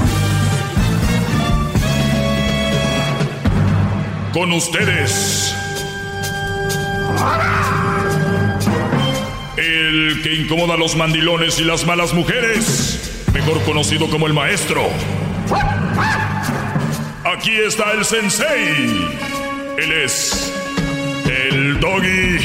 Con 4.33 4.51
ustedes. 4.53 5.53
El 9.57 10.21
que 10.23 10.33
incomoda 10.33 10.73
a 10.73 10.77
los 10.77 10.95
mandilones 10.95 11.59
y 11.59 11.65
las 11.65 11.85
malas 11.85 12.13
mujeres, 12.13 13.25
mejor 13.31 13.61
conocido 13.63 14.09
como 14.09 14.25
el 14.25 14.33
maestro. 14.33 14.81
Aquí 17.23 17.55
está 17.57 17.91
el 17.91 18.05
sensei. 18.05 19.07
Él 19.77 19.91
es 19.91 20.54
el 21.65 21.79
doggy. 21.79 22.37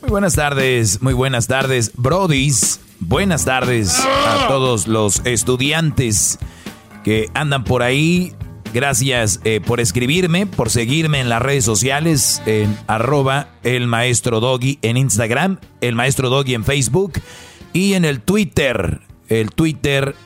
muy 0.00 0.10
buenas 0.10 0.34
tardes, 0.34 1.00
muy 1.00 1.14
buenas 1.14 1.46
tardes, 1.46 1.92
Brodis. 1.94 2.80
Buenas 2.98 3.44
tardes 3.44 4.00
a 4.00 4.46
todos 4.48 4.88
los 4.88 5.24
estudiantes 5.24 6.38
que 7.04 7.28
andan 7.34 7.62
por 7.64 7.82
ahí. 7.82 8.34
Gracias 8.74 9.40
eh, 9.44 9.60
por 9.64 9.80
escribirme, 9.80 10.46
por 10.46 10.70
seguirme 10.70 11.20
en 11.20 11.28
las 11.28 11.42
redes 11.42 11.64
sociales, 11.64 12.42
en 12.46 12.76
arroba 12.86 13.48
el 13.62 13.86
maestro 13.86 14.40
doggy 14.40 14.78
en 14.82 14.96
Instagram, 14.96 15.58
el 15.80 15.94
maestro 15.94 16.30
doggy 16.30 16.54
en 16.54 16.64
Facebook 16.64 17.12
y 17.72 17.94
en 17.94 18.04
el 18.04 18.20
Twitter. 18.20 19.00
El 19.28 19.50
Twitter 19.50 20.16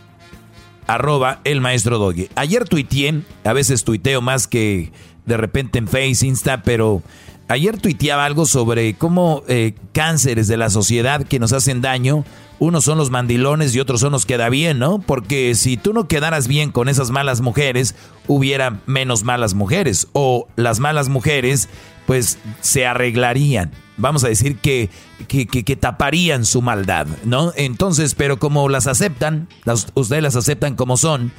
arroba 0.87 1.41
el 1.45 1.61
maestro 1.61 1.99
Doggy. 1.99 2.29
Ayer 2.35 2.69
tuiteé, 2.69 3.23
a 3.45 3.53
veces 3.53 3.85
tuiteo 3.85 4.21
más 4.21 4.47
que 4.47 4.93
de 5.25 5.37
repente 5.37 5.79
en 5.79 5.89
Face, 5.89 6.27
Insta, 6.27 6.63
pero 6.63 7.03
ayer 7.49 7.79
tuiteaba 7.81 8.25
algo 8.25 8.47
sobre 8.47 8.95
cómo 8.95 9.43
eh, 9.49 9.75
cánceres 9.93 10.49
de 10.49 10.57
la 10.57 10.71
sociedad 10.71 11.25
que 11.25 11.39
nos 11.39 11.53
hacen 11.53 11.81
daño, 11.81 12.25
unos 12.59 12.85
son 12.85 12.97
los 12.97 13.11
mandilones 13.11 13.75
y 13.75 13.81
otros 13.81 14.01
son 14.01 14.13
los 14.13 14.25
que 14.25 14.39
da 14.39 14.49
bien, 14.49 14.79
¿no? 14.79 14.99
Porque 14.99 15.55
si 15.55 15.77
tú 15.77 15.93
no 15.93 16.09
quedaras 16.09 16.49
bien 16.49 16.71
con 16.73 16.89
esas 16.89 17.11
malas 17.11 17.43
mujeres, 17.43 17.95
hubiera 18.27 18.81
menos 18.87 19.25
malas 19.25 19.53
mujeres. 19.53 20.09
O 20.13 20.49
las 20.57 20.81
malas 20.81 21.11
mujeres, 21.11 21.69
pues 22.07 22.39
se 22.61 22.87
arreglarían. 22.87 23.73
Vamos 23.97 24.25
a 24.25 24.29
decir 24.29 24.59
que, 24.59 24.91
que, 25.29 25.47
que, 25.47 25.77
taparían 25.77 26.45
su 26.45 26.61
maldad, 26.61 27.07
¿no? 27.25 27.53
Entonces, 27.57 28.15
pero 28.15 28.39
como 28.39 28.69
las 28.69 28.87
aceptan, 28.87 29.49
ustedes 29.95 30.23
las 30.23 30.37
aceptan 30.37 30.75
como 30.75 30.97
son, 30.97 31.33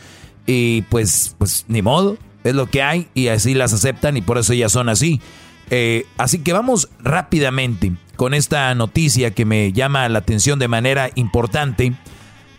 y 0.47 0.81
pues, 0.83 1.35
pues 1.37 1.65
ni 1.67 1.81
modo, 1.81 2.17
es 2.43 2.55
lo 2.55 2.65
que 2.67 2.81
hay, 2.81 3.09
y 3.13 3.27
así 3.27 3.53
las 3.53 3.73
aceptan 3.73 4.17
y 4.17 4.21
por 4.21 4.37
eso 4.37 4.53
ya 4.53 4.69
son 4.69 4.89
así. 4.89 5.21
Eh, 5.69 6.05
así 6.17 6.39
que 6.39 6.53
vamos 6.53 6.89
rápidamente 6.99 7.91
con 8.15 8.33
esta 8.33 8.73
noticia 8.73 9.31
que 9.31 9.45
me 9.45 9.73
llama 9.73 10.07
la 10.09 10.19
atención 10.19 10.57
de 10.59 10.67
manera 10.67 11.11
importante. 11.15 11.93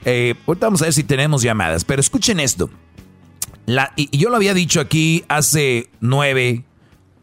Eh, 0.04 0.34
ahorita 0.46 0.66
vamos 0.66 0.82
a 0.82 0.86
ver 0.86 0.94
si 0.94 1.04
tenemos 1.04 1.42
llamadas, 1.42 1.84
pero 1.84 2.00
escuchen 2.00 2.38
esto. 2.38 2.70
La, 3.66 3.92
y, 3.96 4.16
yo 4.16 4.30
lo 4.30 4.36
había 4.36 4.54
dicho 4.54 4.80
aquí 4.80 5.24
hace 5.28 5.90
nueve, 6.00 6.64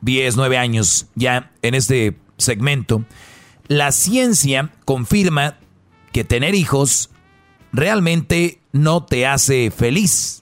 diez, 0.01 0.35
nueve 0.35 0.57
años 0.57 1.07
ya 1.15 1.51
en 1.61 1.75
este 1.75 2.17
segmento. 2.37 3.03
La 3.67 3.91
ciencia 3.91 4.71
confirma 4.85 5.57
que 6.11 6.23
tener 6.23 6.55
hijos 6.55 7.09
realmente 7.73 8.61
no 8.71 9.03
te 9.03 9.25
hace 9.25 9.71
feliz. 9.71 10.41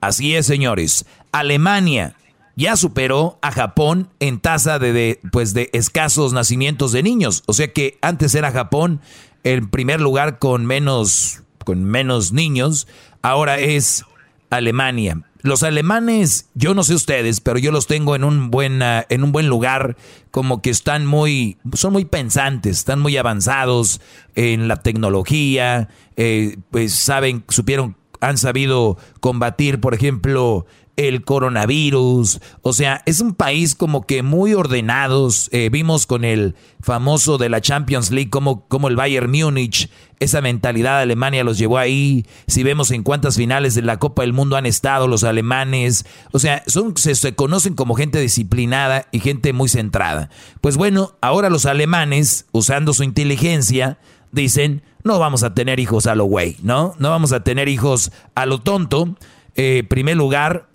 Así 0.00 0.34
es, 0.34 0.46
señores. 0.46 1.06
Alemania 1.32 2.16
ya 2.56 2.76
superó 2.76 3.38
a 3.42 3.50
Japón 3.50 4.10
en 4.20 4.38
tasa 4.38 4.78
de, 4.78 5.20
pues 5.32 5.54
de 5.54 5.70
escasos 5.72 6.32
nacimientos 6.32 6.92
de 6.92 7.02
niños. 7.02 7.42
O 7.46 7.52
sea 7.52 7.72
que 7.72 7.98
antes 8.02 8.34
era 8.34 8.52
Japón 8.52 9.00
el 9.42 9.68
primer 9.68 10.00
lugar 10.00 10.38
con 10.38 10.64
menos, 10.66 11.42
con 11.64 11.84
menos 11.84 12.32
niños, 12.32 12.86
ahora 13.22 13.58
es 13.58 14.04
Alemania. 14.50 15.22
Los 15.44 15.62
alemanes, 15.62 16.48
yo 16.54 16.72
no 16.72 16.84
sé 16.84 16.94
ustedes, 16.94 17.42
pero 17.42 17.58
yo 17.58 17.70
los 17.70 17.86
tengo 17.86 18.16
en 18.16 18.24
un 18.24 18.50
buen, 18.50 18.80
ah, 18.80 19.04
en 19.10 19.22
un 19.22 19.30
buen 19.30 19.46
lugar, 19.46 19.94
como 20.30 20.62
que 20.62 20.70
están 20.70 21.04
muy, 21.04 21.58
son 21.74 21.92
muy 21.92 22.06
pensantes, 22.06 22.78
están 22.78 22.98
muy 22.98 23.18
avanzados 23.18 24.00
en 24.36 24.68
la 24.68 24.76
tecnología, 24.76 25.90
eh, 26.16 26.56
pues 26.70 26.94
saben, 26.94 27.44
supieron, 27.50 27.94
han 28.22 28.38
sabido 28.38 28.96
combatir, 29.20 29.80
por 29.80 29.92
ejemplo, 29.92 30.64
el 30.96 31.24
coronavirus. 31.24 32.40
O 32.62 32.72
sea, 32.72 33.02
es 33.06 33.20
un 33.20 33.34
país 33.34 33.74
como 33.74 34.06
que 34.06 34.22
muy 34.22 34.54
ordenados. 34.54 35.48
Eh, 35.52 35.68
vimos 35.70 36.06
con 36.06 36.24
el 36.24 36.54
famoso 36.80 37.38
de 37.38 37.48
la 37.48 37.60
Champions 37.60 38.10
League 38.10 38.30
como, 38.30 38.66
como 38.68 38.88
el 38.88 38.96
Bayern 38.96 39.30
Múnich, 39.30 39.90
esa 40.20 40.40
mentalidad 40.40 40.98
de 40.98 41.02
Alemania 41.02 41.44
los 41.44 41.58
llevó 41.58 41.78
ahí. 41.78 42.26
Si 42.46 42.62
vemos 42.62 42.90
en 42.90 43.02
cuántas 43.02 43.36
finales 43.36 43.74
de 43.74 43.82
la 43.82 43.98
Copa 43.98 44.22
del 44.22 44.32
Mundo 44.32 44.56
han 44.56 44.66
estado 44.66 45.08
los 45.08 45.24
alemanes. 45.24 46.06
O 46.32 46.38
sea, 46.38 46.62
son, 46.66 46.96
se, 46.96 47.34
conocen 47.34 47.74
como 47.74 47.94
gente 47.94 48.20
disciplinada 48.20 49.06
y 49.10 49.20
gente 49.20 49.52
muy 49.52 49.68
centrada. 49.68 50.30
Pues 50.60 50.76
bueno, 50.76 51.14
ahora 51.20 51.50
los 51.50 51.66
alemanes, 51.66 52.46
usando 52.52 52.92
su 52.92 53.02
inteligencia, 53.02 53.98
dicen, 54.32 54.82
no 55.02 55.18
vamos 55.18 55.42
a 55.42 55.54
tener 55.54 55.80
hijos 55.80 56.06
a 56.06 56.14
lo 56.14 56.24
güey, 56.24 56.56
¿no? 56.62 56.94
No 56.98 57.10
vamos 57.10 57.32
a 57.32 57.40
tener 57.40 57.68
hijos 57.68 58.12
a 58.34 58.46
lo 58.46 58.60
tonto. 58.60 59.16
Eh, 59.56 59.84
primer 59.88 60.16
lugar, 60.16 60.68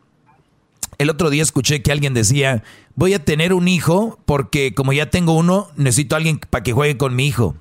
el 1.00 1.10
otro 1.10 1.30
día 1.30 1.42
escuché 1.42 1.82
que 1.82 1.92
alguien 1.92 2.14
decía, 2.14 2.62
voy 2.94 3.14
a 3.14 3.24
tener 3.24 3.54
un 3.54 3.68
hijo 3.68 4.20
porque 4.26 4.76
como 4.76 4.94
ya 4.94 5.10
tengo 5.10 5.34
uno, 5.34 5.70
necesito 5.78 6.16
a 6.16 6.18
alguien 6.18 6.40
para 6.40 6.62
que 6.62 6.74
juegue 6.74 6.98
con 6.98 7.16
mi 7.16 7.26
hijo. 7.26 7.56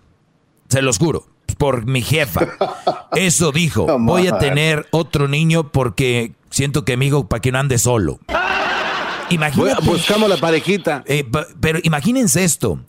Se 0.69 0.83
los 0.83 0.99
juro, 0.99 1.29
por 1.57 1.87
mi 1.87 2.03
jefa. 2.03 2.49
Eso 3.13 3.53
dijo, 3.53 3.87
voy 4.01 4.27
a 4.27 4.39
tener 4.39 4.87
otro 4.91 5.29
niño 5.29 5.71
porque 5.71 6.33
siento 6.51 6.85
que 6.85 6.97
mi 6.97 7.07
hijo 7.07 7.29
para 7.29 7.41
que 7.41 7.53
no 7.53 7.61
ande 7.61 7.79
solo. 7.79 8.19
Imagínate, 9.31 9.85
buscamos 9.85 10.29
la 10.29 10.37
parejita. 10.37 11.05
Eh, 11.07 11.25
pero 11.61 11.79
imagínense 11.83 12.45
esto. 12.45 12.81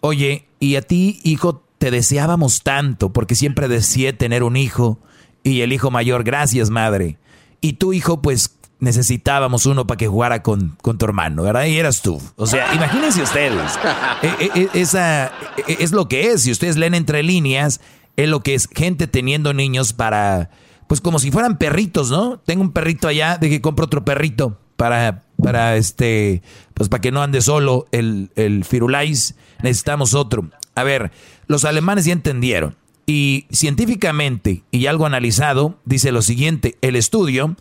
Oye, 0.00 0.46
y 0.60 0.76
a 0.76 0.82
ti, 0.82 1.20
hijo, 1.24 1.64
te 1.78 1.90
deseábamos 1.90 2.62
tanto 2.62 3.12
porque 3.12 3.34
siempre 3.34 3.66
deseé 3.66 4.12
tener 4.12 4.44
un 4.44 4.56
hijo 4.56 5.00
y 5.42 5.62
el 5.62 5.72
hijo 5.72 5.90
mayor, 5.90 6.22
gracias 6.22 6.70
madre. 6.70 7.18
Y 7.60 7.74
tu 7.74 7.92
hijo, 7.92 8.22
pues 8.22 8.59
necesitábamos 8.80 9.66
uno 9.66 9.86
para 9.86 9.98
que 9.98 10.08
jugara 10.08 10.42
con, 10.42 10.76
tu 10.76 11.04
hermano, 11.04 11.42
¿verdad? 11.42 11.66
Y 11.66 11.76
eras 11.76 12.02
tú. 12.02 12.20
O 12.36 12.46
sea, 12.46 12.74
imagínense 12.74 13.22
ustedes. 13.22 13.78
E, 14.22 14.26
e, 14.26 14.62
e, 14.62 14.80
esa 14.80 15.32
es 15.66 15.92
lo 15.92 16.08
que 16.08 16.32
es. 16.32 16.42
Si 16.42 16.50
ustedes 16.50 16.76
leen 16.76 16.94
entre 16.94 17.22
líneas, 17.22 17.80
es 18.16 18.28
lo 18.28 18.42
que 18.42 18.54
es 18.54 18.68
gente 18.74 19.06
teniendo 19.06 19.54
niños 19.54 19.92
para, 19.92 20.50
pues 20.88 21.00
como 21.00 21.18
si 21.18 21.30
fueran 21.30 21.58
perritos, 21.58 22.10
¿no? 22.10 22.38
Tengo 22.38 22.62
un 22.62 22.72
perrito 22.72 23.08
allá, 23.08 23.38
de 23.38 23.48
que 23.48 23.60
compro 23.60 23.84
otro 23.84 24.04
perrito 24.04 24.58
para, 24.76 25.22
para 25.42 25.76
este, 25.76 26.42
pues 26.74 26.88
para 26.88 27.00
que 27.00 27.12
no 27.12 27.22
ande 27.22 27.42
solo 27.42 27.86
el, 27.92 28.30
el 28.34 28.64
Firulais. 28.64 29.36
Necesitamos 29.62 30.14
otro. 30.14 30.50
A 30.74 30.82
ver, 30.84 31.12
los 31.46 31.64
alemanes 31.64 32.06
ya 32.06 32.12
entendieron. 32.12 32.76
Y 33.06 33.46
científicamente, 33.50 34.62
y 34.70 34.86
algo 34.86 35.04
analizado, 35.04 35.78
dice 35.84 36.12
lo 36.12 36.22
siguiente, 36.22 36.78
el 36.80 36.96
estudio 36.96 37.56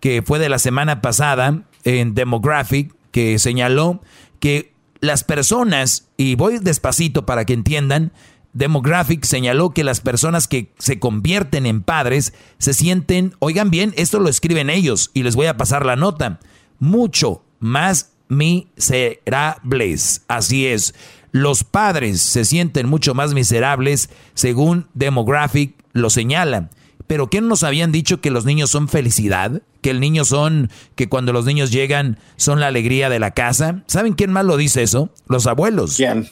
que 0.00 0.22
fue 0.22 0.38
de 0.38 0.48
la 0.48 0.58
semana 0.58 1.00
pasada 1.02 1.62
en 1.84 2.14
Demographic, 2.14 2.94
que 3.12 3.38
señaló 3.38 4.02
que 4.40 4.72
las 5.00 5.24
personas, 5.24 6.08
y 6.16 6.34
voy 6.34 6.58
despacito 6.58 7.26
para 7.26 7.44
que 7.44 7.52
entiendan, 7.54 8.12
Demographic 8.52 9.24
señaló 9.24 9.70
que 9.70 9.84
las 9.84 10.00
personas 10.00 10.48
que 10.48 10.72
se 10.78 10.98
convierten 10.98 11.66
en 11.66 11.82
padres 11.82 12.32
se 12.58 12.74
sienten, 12.74 13.34
oigan 13.38 13.70
bien, 13.70 13.94
esto 13.96 14.18
lo 14.18 14.28
escriben 14.28 14.70
ellos 14.70 15.12
y 15.14 15.22
les 15.22 15.36
voy 15.36 15.46
a 15.46 15.56
pasar 15.56 15.86
la 15.86 15.94
nota, 15.96 16.40
mucho 16.78 17.44
más 17.60 18.10
miserables. 18.28 20.24
Así 20.26 20.66
es, 20.66 20.94
los 21.30 21.62
padres 21.62 22.20
se 22.20 22.44
sienten 22.44 22.88
mucho 22.88 23.14
más 23.14 23.34
miserables 23.34 24.10
según 24.34 24.88
Demographic 24.94 25.74
lo 25.92 26.10
señala. 26.10 26.70
Pero 27.10 27.28
¿qué 27.28 27.40
nos 27.40 27.64
habían 27.64 27.90
dicho 27.90 28.20
que 28.20 28.30
los 28.30 28.44
niños 28.44 28.70
son 28.70 28.86
felicidad? 28.86 29.62
Que 29.80 29.90
el 29.90 29.98
niño 29.98 30.24
son, 30.24 30.70
que 30.94 31.08
cuando 31.08 31.32
los 31.32 31.44
niños 31.44 31.72
llegan 31.72 32.20
son 32.36 32.60
la 32.60 32.68
alegría 32.68 33.08
de 33.08 33.18
la 33.18 33.32
casa. 33.32 33.82
¿Saben 33.88 34.12
quién 34.12 34.30
más 34.30 34.44
lo 34.44 34.56
dice 34.56 34.84
eso? 34.84 35.10
Los 35.26 35.48
abuelos. 35.48 35.96
¿Quién? 35.96 36.28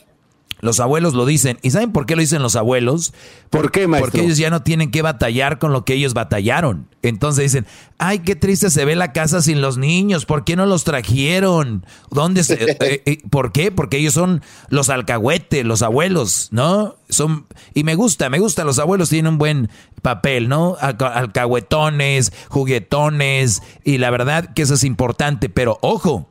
Los 0.61 0.81
abuelos 0.81 1.15
lo 1.15 1.25
dicen. 1.25 1.59
¿Y 1.63 1.71
saben 1.71 1.93
por 1.93 2.07
qué 2.07 2.17
lo 2.17 2.21
dicen 2.21 2.43
los 2.43 2.57
abuelos? 2.57 3.13
¿Por 3.51 3.71
qué, 3.71 3.87
maestro? 3.87 4.11
Porque 4.11 4.25
ellos 4.25 4.39
ya 4.39 4.51
no 4.51 4.63
tienen 4.63 4.91
que 4.91 5.03
batallar 5.03 5.59
con 5.59 5.73
lo 5.73 5.85
que 5.85 5.95
ellos 5.95 6.15
batallaron. 6.15 6.89
Entonces 7.03 7.45
dicen, 7.45 7.67
ay, 7.99 8.21
qué 8.21 8.35
triste 8.35 8.71
se 8.71 8.85
ve 8.85 8.97
la 8.97 9.13
casa 9.13 9.41
sin 9.41 9.61
los 9.61 9.79
niños. 9.79 10.27
¿Por 10.27 10.45
qué 10.45 10.57
no 10.57 10.67
los 10.67 10.83
trajeron? 10.83 11.87
¿Dónde 12.11 12.43
se, 12.43 12.55
eh, 12.81 13.03
eh, 13.07 13.19
¿Por 13.31 13.53
qué? 13.53 13.71
Porque 13.71 13.99
ellos 13.99 14.15
son 14.15 14.43
los 14.69 14.91
alcahuetes, 14.91 15.65
los 15.65 15.83
abuelos, 15.83 16.49
¿no? 16.51 16.97
Son 17.09 17.47
Y 17.73 17.85
me 17.85 17.95
gusta, 17.95 18.29
me 18.29 18.41
gusta. 18.41 18.65
Los 18.65 18.81
abuelos 18.81 19.11
tienen 19.11 19.35
un 19.35 19.39
buen 19.39 19.71
papel, 20.03 20.49
¿no? 20.49 20.77
Alcahuetones, 20.81 22.33
juguetones. 22.49 23.63
Y 23.85 23.99
la 23.99 24.11
verdad 24.11 24.53
que 24.55 24.63
eso 24.63 24.75
es 24.75 24.83
importante. 24.83 25.49
Pero 25.49 25.79
ojo, 25.83 26.29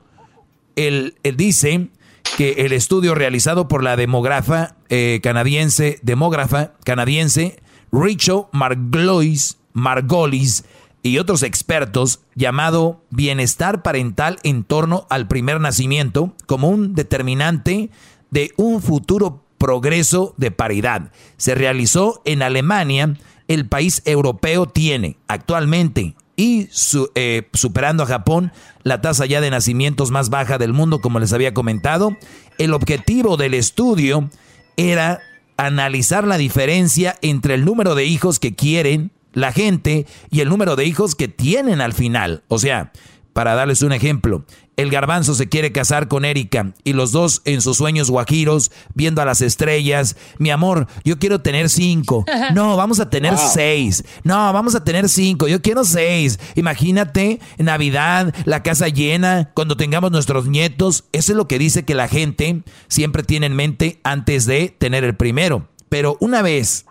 él, 0.75 1.15
él 1.23 1.37
dice 1.37 1.89
que 2.35 2.65
el 2.65 2.73
estudio 2.73 3.15
realizado 3.15 3.67
por 3.67 3.83
la 3.83 3.95
demógrafa 3.95 4.75
eh, 4.89 5.19
canadiense, 5.23 5.99
demógrafa 6.01 6.73
canadiense, 6.83 7.59
Rachel 7.91 8.43
Marglois, 8.51 9.57
Margolis 9.73 10.65
y 11.03 11.19
otros 11.19 11.43
expertos 11.43 12.21
llamado 12.35 13.01
bienestar 13.09 13.81
parental 13.81 14.39
en 14.43 14.63
torno 14.63 15.07
al 15.09 15.27
primer 15.27 15.61
nacimiento 15.61 16.33
como 16.45 16.69
un 16.69 16.95
determinante 16.95 17.89
de 18.29 18.51
un 18.57 18.81
futuro 18.81 19.43
progreso 19.57 20.33
de 20.37 20.51
paridad. 20.51 21.11
Se 21.37 21.55
realizó 21.55 22.21
en 22.25 22.41
Alemania, 22.41 23.15
el 23.47 23.67
país 23.67 24.01
europeo 24.05 24.67
tiene 24.67 25.17
actualmente 25.27 26.15
y 26.37 26.69
eh, 27.15 27.49
superando 27.53 28.03
a 28.03 28.05
Japón 28.05 28.53
la 28.83 29.01
tasa 29.01 29.25
ya 29.25 29.41
de 29.41 29.49
nacimientos 29.49 30.11
más 30.11 30.29
baja 30.29 30.57
del 30.57 30.71
mundo, 30.71 31.01
como 31.01 31.19
les 31.19 31.33
había 31.33 31.53
comentado. 31.53 32.15
El 32.59 32.73
objetivo 32.73 33.35
del 33.35 33.55
estudio 33.55 34.29
era 34.77 35.19
analizar 35.57 36.25
la 36.25 36.37
diferencia 36.37 37.17
entre 37.21 37.55
el 37.55 37.65
número 37.65 37.95
de 37.95 38.05
hijos 38.05 38.39
que 38.39 38.55
quieren 38.55 39.11
la 39.33 39.51
gente 39.51 40.05
y 40.29 40.39
el 40.41 40.49
número 40.49 40.75
de 40.75 40.85
hijos 40.85 41.15
que 41.15 41.27
tienen 41.27 41.81
al 41.81 41.93
final. 41.93 42.43
O 42.47 42.59
sea, 42.59 42.91
para 43.37 43.53
darles 43.53 43.83
un 43.83 43.91
ejemplo. 43.91 44.43
El 44.77 44.89
garbanzo 44.89 45.35
se 45.35 45.47
quiere 45.47 45.71
casar 45.71 46.07
con 46.07 46.25
Erika 46.25 46.73
y 46.83 46.93
los 46.93 47.11
dos 47.11 47.43
en 47.45 47.61
sus 47.61 47.77
sueños 47.77 48.09
guajiros, 48.09 48.71
viendo 48.95 49.21
a 49.21 49.25
las 49.25 49.43
estrellas. 49.43 50.15
Mi 50.39 50.49
amor, 50.49 50.87
yo 51.05 51.19
quiero 51.19 51.39
tener 51.39 51.69
cinco. 51.69 52.25
No, 52.55 52.75
vamos 52.77 52.99
a 52.99 53.11
tener 53.11 53.37
seis. 53.37 54.03
No, 54.23 54.51
vamos 54.53 54.73
a 54.73 54.83
tener 54.83 55.07
cinco. 55.07 55.47
Yo 55.47 55.61
quiero 55.61 55.83
seis. 55.83 56.39
Imagínate, 56.55 57.39
Navidad, 57.59 58.33
la 58.45 58.63
casa 58.63 58.87
llena, 58.87 59.51
cuando 59.53 59.77
tengamos 59.77 60.09
nuestros 60.09 60.47
nietos. 60.47 61.03
Eso 61.11 61.33
es 61.33 61.37
lo 61.37 61.47
que 61.47 61.59
dice 61.59 61.85
que 61.85 61.93
la 61.93 62.07
gente 62.07 62.63
siempre 62.87 63.21
tiene 63.21 63.45
en 63.45 63.55
mente 63.55 63.99
antes 64.03 64.47
de 64.47 64.73
tener 64.75 65.03
el 65.03 65.15
primero. 65.15 65.67
Pero 65.89 66.17
una 66.21 66.41
vez 66.41 66.87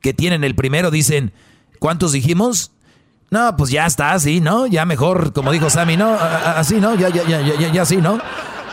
que 0.00 0.14
tienen 0.14 0.44
el 0.44 0.54
primero, 0.54 0.92
dicen, 0.92 1.32
¿cuántos 1.80 2.12
dijimos? 2.12 2.70
No, 3.30 3.56
pues 3.56 3.70
ya 3.70 3.86
está 3.86 4.12
así, 4.12 4.40
¿no? 4.40 4.66
Ya 4.66 4.84
mejor, 4.84 5.32
como 5.32 5.50
dijo 5.52 5.68
Sammy, 5.68 5.96
¿no? 5.96 6.14
Así, 6.14 6.80
¿no? 6.80 6.94
Ya, 6.94 7.08
ya, 7.08 7.24
ya, 7.26 7.40
ya, 7.40 7.72
ya, 7.72 7.82
así, 7.82 7.96
¿no? 7.96 8.18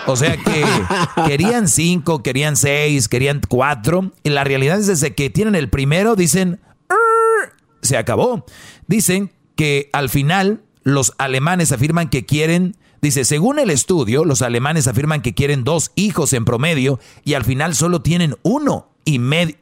O 0.05 0.15
sea 0.15 0.37
que 0.37 0.63
querían 1.27 1.67
cinco, 1.67 2.21
querían 2.21 2.55
seis, 2.55 3.07
querían 3.07 3.41
cuatro. 3.47 4.11
Y 4.23 4.29
la 4.29 4.43
realidad 4.43 4.79
es 4.79 4.87
desde 4.87 5.15
que 5.15 5.29
tienen 5.29 5.55
el 5.55 5.69
primero, 5.69 6.15
dicen, 6.15 6.59
se 7.81 7.97
acabó. 7.97 8.45
Dicen 8.87 9.31
que 9.55 9.89
al 9.93 10.09
final 10.09 10.61
los 10.83 11.13
alemanes 11.17 11.71
afirman 11.71 12.09
que 12.09 12.25
quieren, 12.25 12.75
dice, 13.03 13.25
según 13.25 13.59
el 13.59 13.69
estudio, 13.69 14.23
los 14.23 14.41
alemanes 14.41 14.87
afirman 14.87 15.21
que 15.21 15.33
quieren 15.33 15.63
dos 15.63 15.91
hijos 15.95 16.31
en 16.31 16.45
promedio 16.45 16.99
y 17.25 17.33
al 17.33 17.43
final 17.43 17.75
solo 17.75 18.01
tienen 18.01 18.35
uno 18.43 18.87
y, 19.05 19.15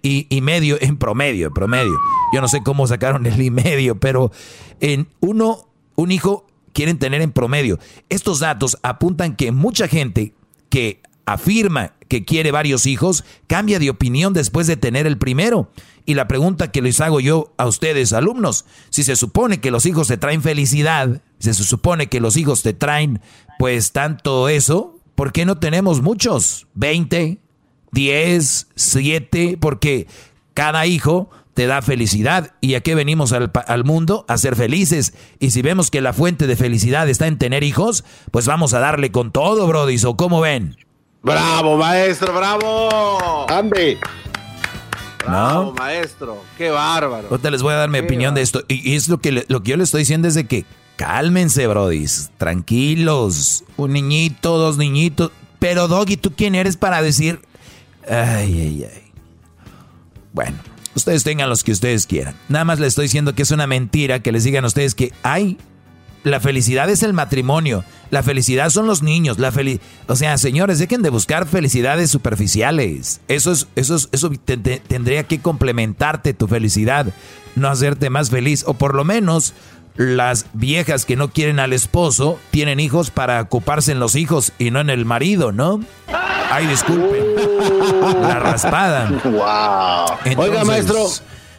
y, 0.03 0.41
medio 0.41 0.77
en 0.79 0.97
promedio, 0.97 1.47
en 1.47 1.53
promedio. 1.53 1.97
Yo 2.33 2.39
no 2.39 2.47
sé 2.47 2.61
cómo 2.61 2.85
sacaron 2.85 3.25
el 3.25 3.41
y 3.41 3.49
medio, 3.49 3.99
pero 3.99 4.31
en 4.79 5.07
uno, 5.21 5.67
un 5.95 6.11
hijo 6.11 6.45
quieren 6.71 6.99
tener 6.99 7.21
en 7.21 7.31
promedio. 7.31 7.79
Estos 8.09 8.39
datos 8.39 8.77
apuntan 8.83 9.35
que 9.35 9.51
mucha 9.51 9.87
gente 9.87 10.35
que 10.69 11.00
afirma 11.25 11.93
que 12.07 12.25
quiere 12.25 12.51
varios 12.51 12.85
hijos 12.85 13.23
cambia 13.47 13.79
de 13.79 13.89
opinión 13.89 14.33
después 14.33 14.67
de 14.67 14.77
tener 14.77 15.07
el 15.07 15.17
primero. 15.17 15.71
Y 16.05 16.15
la 16.15 16.27
pregunta 16.27 16.71
que 16.71 16.81
les 16.81 16.99
hago 16.99 17.19
yo 17.19 17.53
a 17.57 17.67
ustedes, 17.67 18.11
alumnos, 18.11 18.65
si 18.89 19.03
se 19.03 19.15
supone 19.15 19.61
que 19.61 19.71
los 19.71 19.85
hijos 19.85 20.07
te 20.07 20.17
traen 20.17 20.41
felicidad, 20.41 21.21
si 21.39 21.53
se 21.53 21.63
supone 21.63 22.07
que 22.07 22.19
los 22.19 22.37
hijos 22.37 22.63
te 22.63 22.73
traen 22.73 23.21
pues 23.59 23.91
tanto 23.91 24.49
eso, 24.49 24.99
¿por 25.15 25.31
qué 25.31 25.45
no 25.45 25.57
tenemos 25.57 26.01
muchos? 26.01 26.67
¿20? 26.75 27.37
10, 27.91 28.67
7, 28.75 29.57
porque 29.59 30.07
cada 30.53 30.85
hijo 30.85 31.29
te 31.53 31.67
da 31.67 31.81
felicidad. 31.81 32.55
¿Y 32.61 32.75
a 32.75 32.81
qué 32.81 32.95
venimos 32.95 33.31
al, 33.33 33.51
al, 33.67 33.83
mundo? 33.83 34.25
A 34.27 34.37
ser 34.37 34.55
felices. 34.55 35.13
Y 35.39 35.51
si 35.51 35.61
vemos 35.61 35.91
que 35.91 36.01
la 36.01 36.13
fuente 36.13 36.47
de 36.47 36.55
felicidad 36.55 37.07
está 37.09 37.27
en 37.27 37.37
tener 37.37 37.63
hijos, 37.63 38.03
pues 38.31 38.47
vamos 38.47 38.73
a 38.73 38.79
darle 38.79 39.11
con 39.11 39.31
todo, 39.31 39.67
Brody. 39.67 39.97
¿O 40.05 40.17
cómo 40.17 40.41
ven? 40.41 40.77
¡Bravo, 41.23 41.77
maestro! 41.77 42.33
¡Bravo! 42.33 43.49
¡Ande! 43.49 43.99
¡Bravo, 45.23 45.73
maestro! 45.73 46.43
¡Qué 46.57 46.69
bárbaro! 46.71 47.27
Ahorita 47.29 47.51
les 47.51 47.61
voy 47.61 47.73
a 47.73 47.77
dar 47.77 47.89
mi 47.89 47.99
opinión 47.99 48.33
de 48.33 48.41
esto. 48.41 48.63
Y, 48.67 48.95
es 48.95 49.07
lo 49.07 49.19
que, 49.19 49.45
lo 49.47 49.61
que 49.61 49.71
yo 49.71 49.77
le 49.77 49.83
estoy 49.83 49.99
diciendo 49.99 50.27
es 50.27 50.33
de 50.33 50.47
que 50.47 50.65
cálmense, 50.95 51.67
Brody. 51.67 52.05
Tranquilos. 52.37 53.63
Un 53.77 53.93
niñito, 53.93 54.57
dos 54.57 54.77
niñitos. 54.77 55.31
Pero, 55.59 55.87
Doggy, 55.87 56.17
¿tú 56.17 56.33
quién 56.35 56.55
eres 56.55 56.75
para 56.75 57.03
decir 57.03 57.39
Ay, 58.07 58.61
ay, 58.61 58.87
ay. 58.91 59.11
Bueno, 60.33 60.57
ustedes 60.95 61.23
tengan 61.23 61.49
los 61.49 61.63
que 61.63 61.71
ustedes 61.71 62.07
quieran. 62.07 62.35
Nada 62.49 62.65
más 62.65 62.79
les 62.79 62.89
estoy 62.89 63.05
diciendo 63.05 63.35
que 63.35 63.43
es 63.43 63.51
una 63.51 63.67
mentira 63.67 64.21
que 64.21 64.31
les 64.31 64.43
digan 64.43 64.63
a 64.63 64.67
ustedes 64.67 64.95
que 64.95 65.13
hay. 65.23 65.57
La 66.23 66.39
felicidad 66.39 66.89
es 66.89 67.01
el 67.03 67.13
matrimonio. 67.13 67.83
La 68.11 68.21
felicidad 68.21 68.69
son 68.69 68.85
los 68.85 69.01
niños. 69.01 69.39
La 69.39 69.51
o 70.07 70.15
sea, 70.15 70.37
señores, 70.37 70.79
dejen 70.79 71.01
de 71.01 71.09
buscar 71.09 71.47
felicidades 71.47 72.11
superficiales. 72.11 73.21
Eso 73.27 73.51
es, 73.51 73.67
eso 73.75 73.95
es, 73.95 74.09
eso 74.11 74.31
tendría 74.87 75.23
que 75.23 75.39
complementarte 75.39 76.33
tu 76.33 76.47
felicidad, 76.47 77.07
no 77.55 77.69
hacerte 77.69 78.09
más 78.09 78.29
feliz. 78.29 78.63
O 78.67 78.75
por 78.75 78.93
lo 78.93 79.03
menos 79.03 79.53
las 79.95 80.45
viejas 80.53 81.05
que 81.05 81.15
no 81.15 81.31
quieren 81.31 81.59
al 81.59 81.73
esposo 81.73 82.39
tienen 82.51 82.79
hijos 82.79 83.09
para 83.11 83.41
ocuparse 83.41 83.91
en 83.91 83.99
los 83.99 84.15
hijos 84.15 84.53
y 84.57 84.71
no 84.71 84.79
en 84.79 84.89
el 84.89 85.05
marido, 85.05 85.51
¿no? 85.51 85.81
Ay, 86.51 86.67
disculpen. 86.67 87.23
La 88.21 88.39
raspada. 88.39 89.09
Wow. 89.23 90.37
Oiga, 90.37 90.65
maestro. 90.65 91.07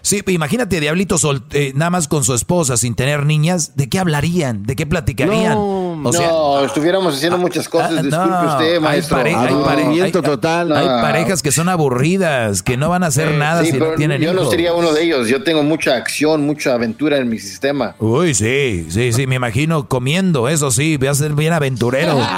Sí, 0.02 0.20
imagínate, 0.26 0.80
Diablito 0.80 1.16
sol, 1.16 1.44
eh, 1.52 1.72
nada 1.76 1.90
más 1.90 2.08
con 2.08 2.24
su 2.24 2.34
esposa, 2.34 2.76
sin 2.76 2.96
tener 2.96 3.24
niñas, 3.24 3.76
¿de 3.76 3.88
qué 3.88 4.00
hablarían? 4.00 4.64
¿De 4.64 4.74
qué 4.74 4.84
platicarían? 4.84 5.54
No, 5.54 5.96
no 5.96 6.64
estuviéramos 6.64 7.14
haciendo 7.14 7.38
muchas 7.38 7.68
cosas, 7.68 7.92
ah, 7.96 8.02
disculpe 8.02 8.46
usted, 8.46 8.80
maestro. 8.80 9.18
Hay, 9.18 10.00
hay, 10.00 10.10
total. 10.10 10.72
hay, 10.72 10.86
parejas 10.86 11.40
que 11.40 11.52
son 11.52 11.68
aburridas, 11.68 12.62
que 12.62 12.76
no 12.76 12.88
van 12.88 13.04
a 13.04 13.06
hacer 13.06 13.32
nada 13.36 13.64
si 13.64 13.72
no 13.72 13.92
tienen 13.92 14.20
Yo 14.20 14.34
no 14.34 14.50
sería 14.50 14.74
uno 14.74 14.92
de 14.92 15.04
ellos, 15.04 15.28
yo 15.28 15.44
tengo 15.44 15.62
mucha 15.62 15.94
acción, 15.94 16.44
mucha 16.44 16.74
aventura 16.74 17.18
en 17.18 17.28
mi 17.28 17.38
sistema. 17.38 17.94
Uy, 18.00 18.34
sí, 18.34 18.88
sí, 18.90 19.12
sí, 19.12 19.28
me 19.28 19.36
imagino 19.36 19.88
comiendo, 19.88 20.48
eso 20.48 20.72
sí, 20.72 20.96
voy 20.96 21.08
a 21.08 21.14
ser 21.14 21.34
bien 21.34 21.52
aventurero. 21.52 22.18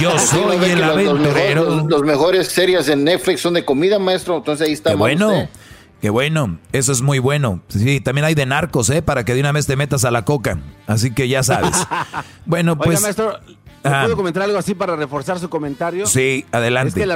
Yo 0.00 0.18
soy 0.18 0.56
el 0.70 0.82
aventurero. 0.82 1.84
Los, 1.88 2.02
mejores 2.02 2.48
series 2.48 2.88
en 2.88 3.04
Netflix 3.04 3.40
son 3.40 3.54
de 3.54 3.64
comida, 3.64 3.98
maestro. 3.98 4.36
Entonces 4.36 4.66
ahí 4.66 4.72
está. 4.72 4.94
Bueno. 4.94 5.48
Qué 6.00 6.08
bueno, 6.08 6.58
eso 6.72 6.92
es 6.92 7.02
muy 7.02 7.18
bueno. 7.18 7.60
Sí, 7.68 8.00
también 8.00 8.24
hay 8.24 8.34
de 8.34 8.46
narcos, 8.46 8.88
¿eh? 8.88 9.02
Para 9.02 9.24
que 9.24 9.34
de 9.34 9.40
una 9.40 9.52
vez 9.52 9.66
te 9.66 9.76
metas 9.76 10.04
a 10.04 10.10
la 10.10 10.24
coca. 10.24 10.58
Así 10.86 11.12
que 11.12 11.28
ya 11.28 11.42
sabes. 11.42 11.76
bueno, 12.46 12.76
pues. 12.76 12.88
Oiga, 12.88 13.00
maestro, 13.00 13.38
¿puedo 13.82 14.16
comentar 14.16 14.44
algo 14.44 14.58
así 14.58 14.74
para 14.74 14.96
reforzar 14.96 15.38
su 15.38 15.50
comentario? 15.50 16.06
Sí, 16.06 16.46
adelante. 16.52 16.88
Es 16.88 16.94
que 16.94 17.06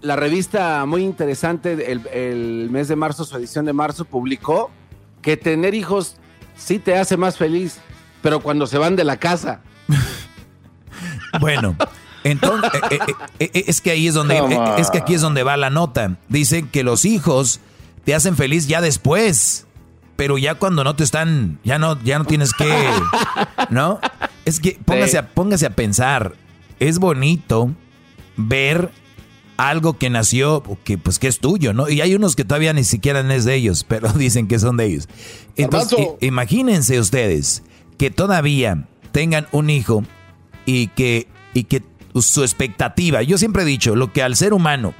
la, 0.00 0.16
revista 0.16 0.84
muy 0.84 1.02
interesante, 1.02 1.90
el, 1.90 2.06
el, 2.08 2.68
mes 2.70 2.88
de 2.88 2.96
marzo, 2.96 3.24
su 3.24 3.36
edición 3.36 3.64
de 3.64 3.72
marzo, 3.72 4.04
publicó 4.04 4.70
que 5.22 5.36
tener 5.36 5.74
hijos 5.74 6.16
sí 6.56 6.78
te 6.78 6.98
hace 6.98 7.16
más 7.16 7.38
feliz, 7.38 7.78
pero 8.20 8.40
cuando 8.40 8.66
se 8.66 8.76
van 8.76 8.94
de 8.94 9.04
la 9.04 9.16
casa. 9.16 9.60
bueno, 11.40 11.76
entonces, 12.24 12.70
eh, 12.90 12.98
eh, 13.38 13.50
eh, 13.54 13.64
es 13.66 13.80
que 13.80 13.92
ahí 13.92 14.08
es 14.08 14.14
donde, 14.14 14.38
es 14.76 14.90
que 14.90 14.98
aquí 14.98 15.14
es 15.14 15.22
donde 15.22 15.42
va 15.42 15.56
la 15.56 15.70
nota. 15.70 16.18
Dicen 16.28 16.68
que 16.68 16.82
los 16.82 17.04
hijos 17.04 17.60
te 18.08 18.14
hacen 18.14 18.36
feliz 18.36 18.66
ya 18.66 18.80
después, 18.80 19.66
pero 20.16 20.38
ya 20.38 20.54
cuando 20.54 20.82
no 20.82 20.96
te 20.96 21.04
están, 21.04 21.60
ya 21.62 21.78
no, 21.78 22.02
ya 22.02 22.18
no 22.18 22.24
tienes 22.24 22.54
que, 22.54 22.64
¿no? 23.68 24.00
Es 24.46 24.60
que 24.60 24.78
póngase, 24.82 25.18
a, 25.18 25.28
póngase 25.28 25.66
a 25.66 25.76
pensar, 25.76 26.34
es 26.80 27.00
bonito 27.00 27.70
ver 28.38 28.90
algo 29.58 29.98
que 29.98 30.08
nació, 30.08 30.62
que 30.84 30.96
pues 30.96 31.18
que 31.18 31.28
es 31.28 31.38
tuyo, 31.38 31.74
¿no? 31.74 31.90
Y 31.90 32.00
hay 32.00 32.14
unos 32.14 32.34
que 32.34 32.46
todavía 32.46 32.72
ni 32.72 32.82
siquiera 32.82 33.20
es 33.30 33.44
de 33.44 33.54
ellos, 33.56 33.84
pero 33.88 34.10
dicen 34.14 34.48
que 34.48 34.58
son 34.58 34.78
de 34.78 34.86
ellos. 34.86 35.06
Entonces, 35.56 35.98
imagínense 36.22 36.98
ustedes 36.98 37.62
que 37.98 38.10
todavía 38.10 38.88
tengan 39.12 39.48
un 39.52 39.68
hijo 39.68 40.02
y 40.64 40.86
que, 40.86 41.28
y 41.52 41.64
que 41.64 41.82
su 42.22 42.40
expectativa. 42.40 43.20
Yo 43.20 43.36
siempre 43.36 43.64
he 43.64 43.66
dicho, 43.66 43.96
lo 43.96 44.14
que 44.14 44.22
al 44.22 44.34
ser 44.34 44.54
humano 44.54 44.94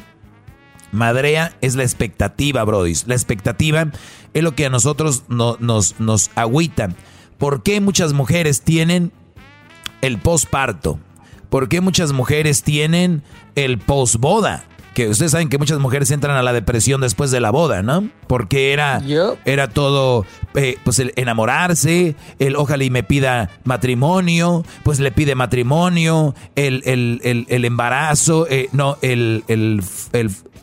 madrea 0.93 1.56
es 1.60 1.77
la 1.77 1.82
expectativa, 1.82 2.65
Brody. 2.65 2.94
La 3.06 3.15
expectativa 3.15 3.90
es 4.35 4.43
lo 4.43 4.55
que 4.55 4.66
a 4.66 4.70
nosotros 4.70 5.24
nos, 5.28 6.01
nos 6.01 6.31
agüita. 6.35 6.90
¿Por 7.39 7.62
qué 7.62 7.81
muchas 7.81 8.12
mujeres 8.12 8.62
tienen 8.62 9.12
el 10.01 10.19
posparto? 10.19 10.98
¿Por 11.51 11.69
qué 11.69 11.81
muchas 11.81 12.12
mujeres 12.12 12.62
tienen 12.62 13.23
el 13.55 13.78
posboda? 13.78 14.65
que 14.98 15.09
ustedes 15.09 15.31
saben 15.31 15.48
que 15.48 15.59
muchas 15.59 15.78
mujeres 15.78 16.10
entran 16.10 16.36
a 16.36 16.43
la 16.43 16.52
depresión 16.52 17.01
después 17.01 17.31
de 17.31 17.39
la 17.39 17.51
boda, 17.51 17.85
¿no? 17.85 18.09
Porque 18.27 18.73
era, 18.73 19.01
era 19.44 19.69
todo, 19.69 20.27
eh, 20.56 20.77
pues 20.82 20.98
el 20.98 21.12
enamorarse, 21.15 22.16
el 22.40 22.56
ojalá 22.56 22.82
y 22.82 22.90
me 22.90 23.05
pida 23.05 23.48
matrimonio, 23.62 24.65
pues 24.82 24.98
le 24.98 25.12
pide 25.12 25.36
matrimonio, 25.36 26.35
el, 26.56 26.82
el, 26.85 27.65
embarazo, 27.65 28.48
eh, 28.51 28.70
no, 28.73 28.98
el, 29.01 29.44
el, 29.47 29.81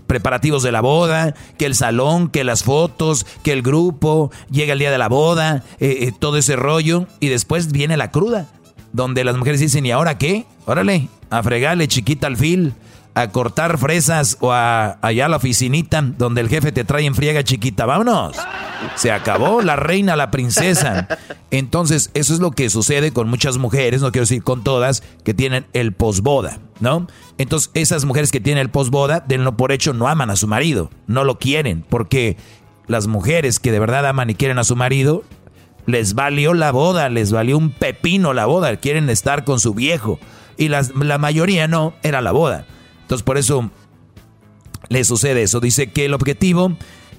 preparativos 0.07 0.63
de 0.63 0.71
la 0.71 0.81
boda, 0.81 1.33
que 1.57 1.65
el 1.65 1.75
salón, 1.75 2.29
que 2.29 2.43
las 2.43 2.63
fotos, 2.63 3.25
que 3.43 3.51
el 3.51 3.61
grupo, 3.61 4.31
llega 4.49 4.73
el 4.73 4.79
día 4.79 4.91
de 4.91 4.97
la 4.97 5.09
boda, 5.09 5.63
eh, 5.79 6.11
todo 6.19 6.37
ese 6.37 6.55
rollo, 6.55 7.07
y 7.19 7.29
después 7.29 7.71
viene 7.71 7.97
la 7.97 8.11
cruda, 8.11 8.47
donde 8.93 9.23
las 9.23 9.37
mujeres 9.37 9.59
dicen, 9.59 9.85
¿y 9.85 9.91
ahora 9.91 10.17
qué? 10.17 10.45
Órale, 10.65 11.09
a 11.29 11.43
fregarle 11.43 11.87
chiquita 11.87 12.27
al 12.27 12.37
fil 12.37 12.73
a 13.15 13.29
cortar 13.29 13.77
fresas 13.77 14.37
o 14.41 14.51
a, 14.51 14.97
allá 15.01 15.29
la 15.29 15.37
oficinita 15.37 16.01
donde 16.01 16.41
el 16.41 16.49
jefe 16.49 16.73
te 16.73 16.83
trae 16.83 17.05
en 17.05 17.15
friega 17.15 17.43
chiquita. 17.43 17.85
Vámonos. 17.85 18.35
Se 18.95 19.09
acabó 19.09 19.61
la 19.61 19.77
reina, 19.77 20.17
la 20.17 20.31
princesa. 20.31 21.07
Entonces, 21.49 22.11
eso 22.13 22.33
es 22.33 22.41
lo 22.41 22.51
que 22.51 22.69
sucede 22.69 23.13
con 23.13 23.29
muchas 23.29 23.57
mujeres, 23.57 24.01
no 24.01 24.11
quiero 24.11 24.23
decir 24.23 24.43
con 24.43 24.65
todas, 24.65 25.01
que 25.23 25.33
tienen 25.33 25.65
el 25.71 25.93
posboda, 25.93 26.59
¿no? 26.81 27.07
Entonces, 27.37 27.71
esas 27.73 28.03
mujeres 28.03 28.33
que 28.33 28.41
tienen 28.41 28.61
el 28.61 28.69
posboda, 28.69 29.23
denlo 29.25 29.55
por 29.55 29.71
hecho, 29.71 29.93
no 29.93 30.09
aman 30.09 30.29
a 30.29 30.35
su 30.35 30.47
marido, 30.47 30.91
no 31.07 31.23
lo 31.23 31.39
quieren, 31.39 31.85
porque 31.87 32.35
las 32.85 33.07
mujeres 33.07 33.61
que 33.61 33.71
de 33.71 33.79
verdad 33.79 34.05
aman 34.05 34.29
y 34.29 34.35
quieren 34.35 34.59
a 34.59 34.65
su 34.65 34.75
marido, 34.75 35.23
les 35.85 36.15
valió 36.15 36.53
la 36.53 36.73
boda, 36.73 37.07
les 37.07 37.31
valió 37.31 37.57
un 37.57 37.71
pepino 37.71 38.33
la 38.33 38.45
boda, 38.45 38.75
quieren 38.75 39.09
estar 39.09 39.45
con 39.45 39.61
su 39.61 39.73
viejo. 39.73 40.19
Y 40.57 40.67
la 40.67 41.17
mayoría 41.17 41.67
no, 41.69 41.93
era 42.03 42.19
la 42.21 42.31
boda. 42.31 42.65
Entonces 43.05 43.23
por 43.23 43.37
eso 43.37 43.69
le 44.89 45.03
sucede 45.03 45.43
eso. 45.43 45.59
Dice 45.59 45.91
que 45.91 46.05
el 46.05 46.15
objetivo 46.15 46.75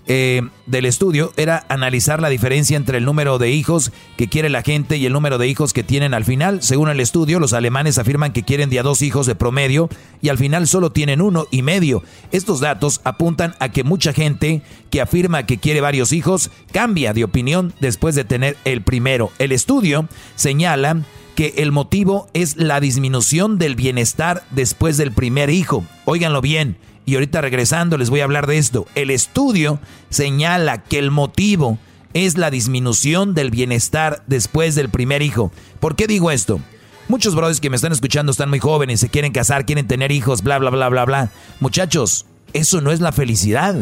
eh, 0.08 0.42
del 0.66 0.84
estudio 0.84 1.32
era 1.36 1.64
analizar 1.68 2.20
la 2.20 2.28
diferencia 2.28 2.76
entre 2.76 2.98
el 2.98 3.04
número 3.04 3.38
de 3.38 3.50
hijos 3.50 3.90
que 4.16 4.28
quiere 4.28 4.48
la 4.48 4.62
gente 4.62 4.96
y 4.96 5.06
el 5.06 5.12
número 5.12 5.36
de 5.38 5.48
hijos 5.48 5.72
que 5.72 5.82
tienen 5.82 6.14
al 6.14 6.24
final. 6.24 6.62
Según 6.62 6.88
el 6.88 7.00
estudio, 7.00 7.40
los 7.40 7.52
alemanes 7.52 7.98
afirman 7.98 8.32
que 8.32 8.44
quieren 8.44 8.70
de 8.70 8.82
dos 8.82 9.02
hijos 9.02 9.26
de 9.26 9.34
promedio 9.34 9.88
y 10.22 10.28
al 10.28 10.38
final 10.38 10.68
solo 10.68 10.90
tienen 10.90 11.20
uno 11.20 11.46
y 11.50 11.62
medio. 11.62 12.04
Estos 12.30 12.60
datos 12.60 13.00
apuntan 13.02 13.56
a 13.58 13.70
que 13.70 13.82
mucha 13.82 14.12
gente 14.12 14.62
que 14.90 15.00
afirma 15.00 15.46
que 15.46 15.58
quiere 15.58 15.80
varios 15.80 16.12
hijos 16.12 16.50
cambia 16.72 17.12
de 17.12 17.24
opinión 17.24 17.74
después 17.80 18.14
de 18.14 18.24
tener 18.24 18.56
el 18.64 18.82
primero. 18.82 19.32
El 19.38 19.50
estudio 19.50 20.08
señala 20.36 21.02
que 21.36 21.54
el 21.58 21.70
motivo 21.70 22.28
es 22.32 22.56
la 22.56 22.80
disminución 22.80 23.58
del 23.58 23.76
bienestar 23.76 24.42
después 24.50 24.96
del 24.96 25.12
primer 25.12 25.50
hijo. 25.50 25.84
Óiganlo 26.06 26.40
bien, 26.40 26.78
y 27.04 27.14
ahorita 27.14 27.42
regresando 27.42 27.98
les 27.98 28.10
voy 28.10 28.20
a 28.20 28.24
hablar 28.24 28.46
de 28.46 28.58
esto. 28.58 28.86
El 28.94 29.10
estudio 29.10 29.78
señala 30.08 30.82
que 30.82 30.98
el 30.98 31.10
motivo 31.10 31.78
es 32.14 32.38
la 32.38 32.50
disminución 32.50 33.34
del 33.34 33.50
bienestar 33.50 34.24
después 34.26 34.74
del 34.74 34.88
primer 34.88 35.20
hijo. 35.20 35.52
¿Por 35.78 35.94
qué 35.94 36.06
digo 36.06 36.30
esto? 36.30 36.58
Muchos 37.06 37.34
brothers 37.34 37.60
que 37.60 37.70
me 37.70 37.76
están 37.76 37.92
escuchando 37.92 38.32
están 38.32 38.48
muy 38.48 38.58
jóvenes, 38.58 38.98
se 38.98 39.10
quieren 39.10 39.32
casar, 39.32 39.66
quieren 39.66 39.86
tener 39.86 40.10
hijos, 40.12 40.42
bla, 40.42 40.58
bla, 40.58 40.70
bla, 40.70 40.88
bla, 40.88 41.04
bla. 41.04 41.30
Muchachos, 41.60 42.24
eso 42.54 42.80
no 42.80 42.90
es 42.90 43.00
la 43.00 43.12
felicidad. 43.12 43.76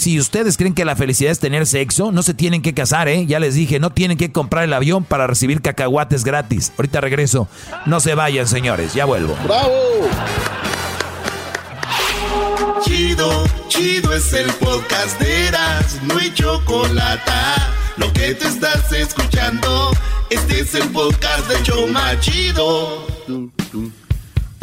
Si 0.00 0.18
ustedes 0.18 0.56
creen 0.56 0.72
que 0.72 0.86
la 0.86 0.96
felicidad 0.96 1.30
es 1.30 1.40
tener 1.40 1.66
sexo, 1.66 2.10
no 2.10 2.22
se 2.22 2.32
tienen 2.32 2.62
que 2.62 2.72
casar, 2.72 3.06
¿eh? 3.06 3.26
Ya 3.26 3.38
les 3.38 3.54
dije, 3.54 3.78
no 3.78 3.90
tienen 3.90 4.16
que 4.16 4.32
comprar 4.32 4.64
el 4.64 4.72
avión 4.72 5.04
para 5.04 5.26
recibir 5.26 5.60
cacahuates 5.60 6.24
gratis. 6.24 6.72
Ahorita 6.78 7.02
regreso. 7.02 7.48
No 7.84 8.00
se 8.00 8.14
vayan, 8.14 8.48
señores, 8.48 8.94
ya 8.94 9.04
vuelvo. 9.04 9.36
¡Bravo! 9.44 10.08
Chido, 12.82 13.44
chido 13.68 14.14
es 14.14 14.32
el 14.32 14.50
podcast 14.52 15.20
de 15.20 15.48
Eras, 15.48 15.98
no 16.04 16.16
hay 16.16 16.32
chocolate. 16.32 17.30
Lo 17.98 18.10
que 18.14 18.34
te 18.34 18.48
estás 18.48 18.90
escuchando, 18.94 19.90
este 20.30 20.60
es 20.60 20.74
el 20.76 20.88
podcast 20.88 21.46
de 21.46 21.62
Choma 21.62 22.18
Chido. 22.20 23.06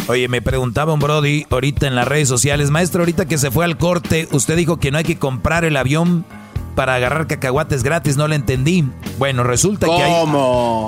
Oye, 0.07 0.29
me 0.29 0.41
preguntaba 0.41 0.93
un 0.93 1.01
Brody 1.01 1.45
ahorita 1.49 1.85
en 1.85 1.95
las 1.95 2.07
redes 2.07 2.29
sociales, 2.29 2.69
maestro, 2.69 3.01
ahorita 3.01 3.25
que 3.25 3.37
se 3.37 3.51
fue 3.51 3.65
al 3.65 3.77
corte, 3.77 4.29
usted 4.31 4.55
dijo 4.55 4.77
que 4.77 4.89
no 4.89 4.97
hay 4.97 5.03
que 5.03 5.17
comprar 5.17 5.65
el 5.65 5.75
avión 5.75 6.23
para 6.75 6.95
agarrar 6.95 7.27
cacahuates 7.27 7.83
gratis, 7.83 8.15
no 8.15 8.29
le 8.29 8.35
entendí. 8.35 8.87
Bueno, 9.17 9.43
resulta 9.43 9.85
que 9.87 10.03
hay, 10.03 10.25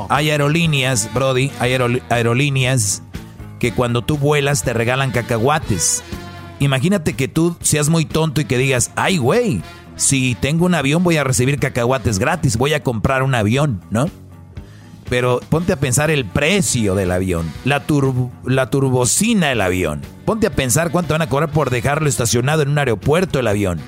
hay 0.08 0.30
aerolíneas, 0.30 1.14
Brody, 1.14 1.52
hay 1.60 1.76
aerolíneas 2.10 3.04
que 3.60 3.74
cuando 3.74 4.04
tú 4.04 4.18
vuelas 4.18 4.64
te 4.64 4.72
regalan 4.72 5.12
cacahuates. 5.12 6.02
Imagínate 6.60 7.14
que 7.14 7.28
tú 7.28 7.58
seas 7.62 7.90
muy 7.90 8.06
tonto 8.06 8.40
y 8.40 8.46
que 8.46 8.58
digas, 8.58 8.92
ay, 8.96 9.18
güey, 9.18 9.62
si 9.98 10.36
tengo 10.36 10.66
un 10.66 10.76
avión 10.76 11.04
voy 11.04 11.18
a 11.18 11.26
recibir 11.26 11.60
cacahuates 11.60 12.20
gratis, 12.20 12.56
voy 12.56 12.74
a 12.74 12.84
comprar 12.84 13.24
un 13.24 13.36
avión, 13.36 13.82
¿no? 13.90 14.10
Pero 15.10 15.40
ponte 15.50 15.74
a 15.74 15.80
pensar 15.80 16.12
el 16.12 16.26
precio 16.26 16.96
del 16.96 17.12
avión, 17.12 17.52
la, 17.66 17.84
la 18.46 18.70
turbocina 18.70 19.50
del 19.50 19.62
avión. 19.62 20.02
Ponte 20.26 20.48
a 20.48 20.52
pensar 20.52 20.92
cuánto 20.92 21.14
van 21.14 21.24
a 21.24 21.30
cobrar 21.30 21.52
por 21.52 21.70
dejarlo 21.70 22.08
estacionado 22.08 22.62
en 22.62 22.70
un 22.70 22.78
aeropuerto 22.78 23.40
el 23.40 23.48
avión. 23.48 23.80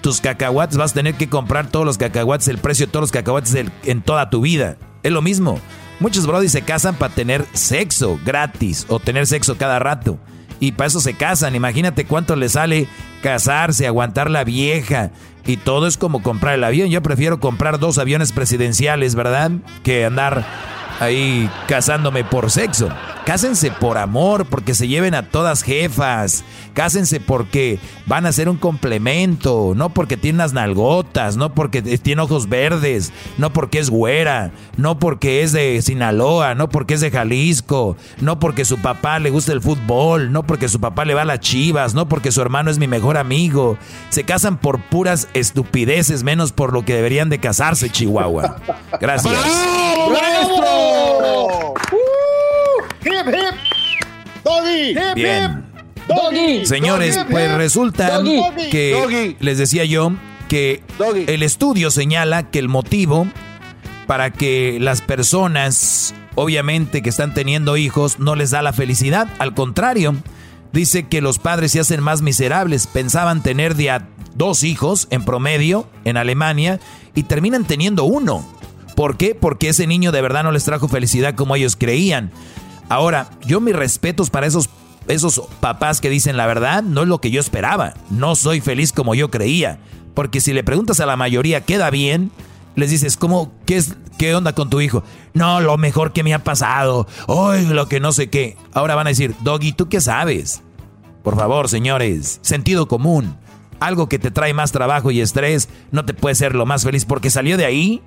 Tus 0.00 0.20
cacahuates 0.20 0.76
vas 0.76 0.92
a 0.92 0.94
tener 0.94 1.14
que 1.14 1.28
comprar 1.28 1.68
todos 1.68 1.86
los 1.86 1.98
cacahuates, 1.98 2.48
el 2.48 2.58
precio 2.58 2.86
de 2.86 2.92
todos 2.92 3.04
los 3.04 3.12
cacahuates 3.12 3.56
en 3.84 4.02
toda 4.02 4.30
tu 4.30 4.40
vida. 4.40 4.76
Es 5.02 5.12
lo 5.12 5.22
mismo. 5.22 5.60
Muchos 6.00 6.26
brodis 6.26 6.52
se 6.52 6.62
casan 6.62 6.96
para 6.96 7.14
tener 7.14 7.44
sexo 7.52 8.18
gratis 8.24 8.86
o 8.88 8.98
tener 8.98 9.26
sexo 9.26 9.56
cada 9.56 9.78
rato 9.78 10.18
y 10.66 10.72
para 10.72 10.88
eso 10.88 11.00
se 11.00 11.14
casan. 11.14 11.54
Imagínate 11.54 12.06
cuánto 12.06 12.36
le 12.36 12.48
sale 12.48 12.88
casarse, 13.22 13.86
aguantar 13.86 14.30
la 14.30 14.44
vieja 14.44 15.10
y 15.46 15.58
todo 15.58 15.86
es 15.86 15.96
como 15.98 16.22
comprar 16.22 16.54
el 16.54 16.64
avión. 16.64 16.88
Yo 16.88 17.02
prefiero 17.02 17.40
comprar 17.40 17.78
dos 17.78 17.98
aviones 17.98 18.32
presidenciales, 18.32 19.14
¿verdad? 19.14 19.50
Que 19.82 20.04
andar 20.04 20.46
ahí 21.00 21.50
casándome 21.68 22.24
por 22.24 22.50
sexo. 22.50 22.88
Cásense 23.26 23.70
por 23.70 23.98
amor, 23.98 24.46
porque 24.46 24.74
se 24.74 24.88
lleven 24.88 25.14
a 25.14 25.28
todas 25.28 25.62
jefas. 25.62 26.44
Cásense 26.74 27.20
porque 27.20 27.78
van 28.06 28.26
a 28.26 28.32
ser 28.32 28.48
un 28.48 28.56
complemento, 28.56 29.72
no 29.74 29.90
porque 29.90 30.16
tiene 30.16 30.36
unas 30.36 30.52
nalgotas, 30.52 31.36
no 31.36 31.54
porque 31.54 31.80
tiene 31.82 32.22
ojos 32.22 32.48
verdes, 32.48 33.12
no 33.38 33.52
porque 33.52 33.78
es 33.78 33.90
güera, 33.90 34.50
no 34.76 34.98
porque 34.98 35.42
es 35.42 35.52
de 35.52 35.80
Sinaloa, 35.82 36.54
no 36.54 36.68
porque 36.68 36.94
es 36.94 37.00
de 37.00 37.10
Jalisco, 37.10 37.96
no 38.20 38.38
porque 38.38 38.64
su 38.64 38.78
papá 38.78 39.18
le 39.18 39.30
gusta 39.30 39.52
el 39.52 39.62
fútbol, 39.62 40.32
no 40.32 40.42
porque 40.42 40.68
su 40.68 40.80
papá 40.80 41.04
le 41.04 41.14
va 41.14 41.22
a 41.22 41.26
las 41.26 41.40
chivas, 41.40 41.94
no 41.94 42.08
porque 42.08 42.32
su 42.32 42.42
hermano 42.42 42.70
es 42.70 42.78
mi 42.78 42.88
mejor 42.88 43.16
amigo. 43.16 43.78
Se 44.10 44.24
casan 44.24 44.58
por 44.58 44.80
puras 44.80 45.28
estupideces, 45.32 46.22
menos 46.22 46.52
por 46.52 46.72
lo 46.72 46.84
que 46.84 46.94
deberían 46.94 47.30
de 47.30 47.38
casarse, 47.38 47.88
Chihuahua. 47.90 48.56
Gracias. 49.00 49.34
Doggy. 54.44 54.94
Bien. 55.14 55.63
Señores, 56.64 57.18
pues 57.30 57.52
resulta 57.54 58.20
que 58.70 59.36
les 59.40 59.58
decía 59.58 59.84
yo 59.84 60.12
que 60.48 60.82
el 61.26 61.42
estudio 61.42 61.90
señala 61.90 62.50
que 62.50 62.58
el 62.58 62.68
motivo 62.68 63.26
para 64.06 64.30
que 64.30 64.78
las 64.80 65.00
personas, 65.00 66.14
obviamente 66.34 67.02
que 67.02 67.08
están 67.08 67.32
teniendo 67.34 67.76
hijos, 67.76 68.18
no 68.18 68.34
les 68.34 68.50
da 68.50 68.62
la 68.62 68.72
felicidad. 68.72 69.28
Al 69.38 69.54
contrario, 69.54 70.14
dice 70.72 71.04
que 71.04 71.20
los 71.20 71.38
padres 71.38 71.72
se 71.72 71.80
hacen 71.80 72.02
más 72.02 72.20
miserables. 72.20 72.86
Pensaban 72.86 73.42
tener 73.42 73.74
de 73.74 73.90
a 73.90 74.08
dos 74.34 74.64
hijos 74.64 75.06
en 75.10 75.24
promedio 75.24 75.88
en 76.04 76.16
Alemania 76.16 76.80
y 77.14 77.22
terminan 77.22 77.64
teniendo 77.64 78.04
uno. 78.04 78.46
¿Por 78.94 79.16
qué? 79.16 79.34
Porque 79.34 79.70
ese 79.70 79.86
niño 79.86 80.12
de 80.12 80.22
verdad 80.22 80.44
no 80.44 80.52
les 80.52 80.64
trajo 80.64 80.88
felicidad 80.88 81.34
como 81.34 81.56
ellos 81.56 81.76
creían. 81.76 82.30
Ahora, 82.88 83.30
yo 83.46 83.60
mis 83.60 83.74
respetos 83.74 84.30
para 84.30 84.46
esos, 84.46 84.68
esos 85.08 85.42
papás 85.60 86.00
que 86.00 86.10
dicen 86.10 86.36
la 86.36 86.46
verdad, 86.46 86.82
no 86.82 87.02
es 87.02 87.08
lo 87.08 87.20
que 87.20 87.30
yo 87.30 87.40
esperaba. 87.40 87.94
No 88.10 88.36
soy 88.36 88.60
feliz 88.60 88.92
como 88.92 89.14
yo 89.14 89.30
creía. 89.30 89.78
Porque 90.14 90.40
si 90.40 90.52
le 90.52 90.64
preguntas 90.64 91.00
a 91.00 91.06
la 91.06 91.16
mayoría, 91.16 91.62
¿queda 91.62 91.90
bien? 91.90 92.30
Les 92.76 92.90
dices, 92.90 93.16
¿cómo, 93.16 93.52
qué, 93.66 93.76
es, 93.76 93.94
¿qué 94.18 94.34
onda 94.34 94.52
con 94.54 94.70
tu 94.70 94.80
hijo? 94.80 95.02
No, 95.32 95.60
lo 95.60 95.76
mejor 95.76 96.12
que 96.12 96.22
me 96.22 96.34
ha 96.34 96.42
pasado. 96.42 97.06
Hoy 97.26 97.66
lo 97.66 97.88
que 97.88 98.00
no 98.00 98.12
sé 98.12 98.30
qué. 98.30 98.56
Ahora 98.72 98.94
van 98.94 99.06
a 99.06 99.10
decir, 99.10 99.34
Doggy, 99.40 99.72
¿tú 99.72 99.88
qué 99.88 100.00
sabes? 100.00 100.62
Por 101.22 101.36
favor, 101.36 101.68
señores, 101.68 102.38
sentido 102.42 102.88
común. 102.88 103.36
Algo 103.80 104.08
que 104.08 104.18
te 104.18 104.30
trae 104.30 104.54
más 104.54 104.72
trabajo 104.72 105.10
y 105.10 105.20
estrés 105.20 105.68
no 105.90 106.04
te 106.04 106.14
puede 106.14 106.34
ser 106.34 106.54
lo 106.54 106.66
más 106.66 106.84
feliz 106.84 107.04
porque 107.04 107.30
salió 107.30 107.56
de 107.56 107.66
ahí 107.66 108.02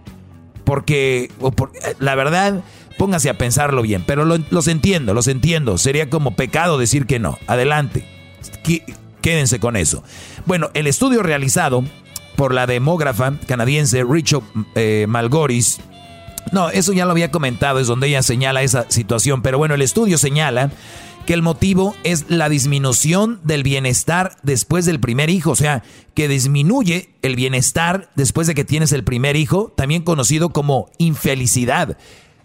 porque, 0.68 1.32
eh, 1.32 1.96
la 2.00 2.14
verdad, 2.16 2.62
póngase 2.98 3.30
a 3.30 3.38
pensarlo 3.38 3.82
bien, 3.82 4.04
pero 4.06 4.26
los 4.26 4.68
entiendo, 4.68 5.14
los 5.14 5.28
entiendo. 5.28 5.78
Sería 5.78 6.10
como 6.10 6.36
pecado 6.36 6.78
decir 6.78 7.06
que 7.06 7.20
no. 7.20 7.38
Adelante, 7.48 8.06
quédense 9.22 9.60
con 9.60 9.76
eso. 9.76 10.04
Bueno, 10.46 10.70
el 10.74 10.88
estudio 10.88 11.24
realizado 11.24 11.84
por 12.36 12.54
la 12.54 12.68
demógrafa 12.68 13.34
canadiense 13.48 14.04
Richard 14.04 14.44
eh, 14.76 15.06
Malgoris, 15.08 15.80
no, 16.52 16.70
eso 16.70 16.94
ya 16.94 17.06
lo 17.06 17.12
había 17.12 17.32
comentado, 17.32 17.80
es 17.80 17.88
donde 17.88 18.08
ella 18.08 18.24
señala 18.24 18.62
esa 18.62 18.86
situación, 18.90 19.42
pero 19.42 19.58
bueno, 19.58 19.76
el 19.76 19.82
estudio 19.82 20.18
señala 20.18 20.72
que 21.26 21.34
el 21.34 21.42
motivo 21.42 21.94
es 22.06 22.30
la 22.30 22.48
disminución 22.48 23.42
del 23.44 23.64
bienestar 23.64 24.38
después 24.44 24.86
del 24.86 25.02
primer 25.02 25.30
hijo, 25.30 25.52
o 25.52 25.56
sea, 25.56 25.84
que 26.14 26.30
disminuye 26.30 27.10
el 27.22 27.36
bienestar 27.36 28.10
después 28.16 28.48
de 28.48 28.56
que 28.56 28.64
tienes 28.64 28.94
el 28.94 29.04
primer 29.04 29.36
hijo, 29.36 29.74
también 29.76 30.04
conocido 30.04 30.50
como 30.50 30.90
infelicidad. 30.98 31.98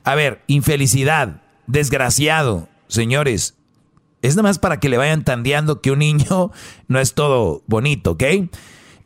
A 0.04 0.14
ver, 0.14 0.42
infelicidad, 0.46 1.42
desgraciado, 1.66 2.68
señores, 2.88 3.54
es 4.22 4.36
nada 4.36 4.48
más 4.48 4.58
para 4.58 4.80
que 4.80 4.88
le 4.88 4.98
vayan 4.98 5.24
tandeando 5.24 5.80
que 5.80 5.90
un 5.90 6.00
niño 6.00 6.50
no 6.88 7.00
es 7.00 7.14
todo 7.14 7.62
bonito, 7.66 8.12
¿ok? 8.12 8.24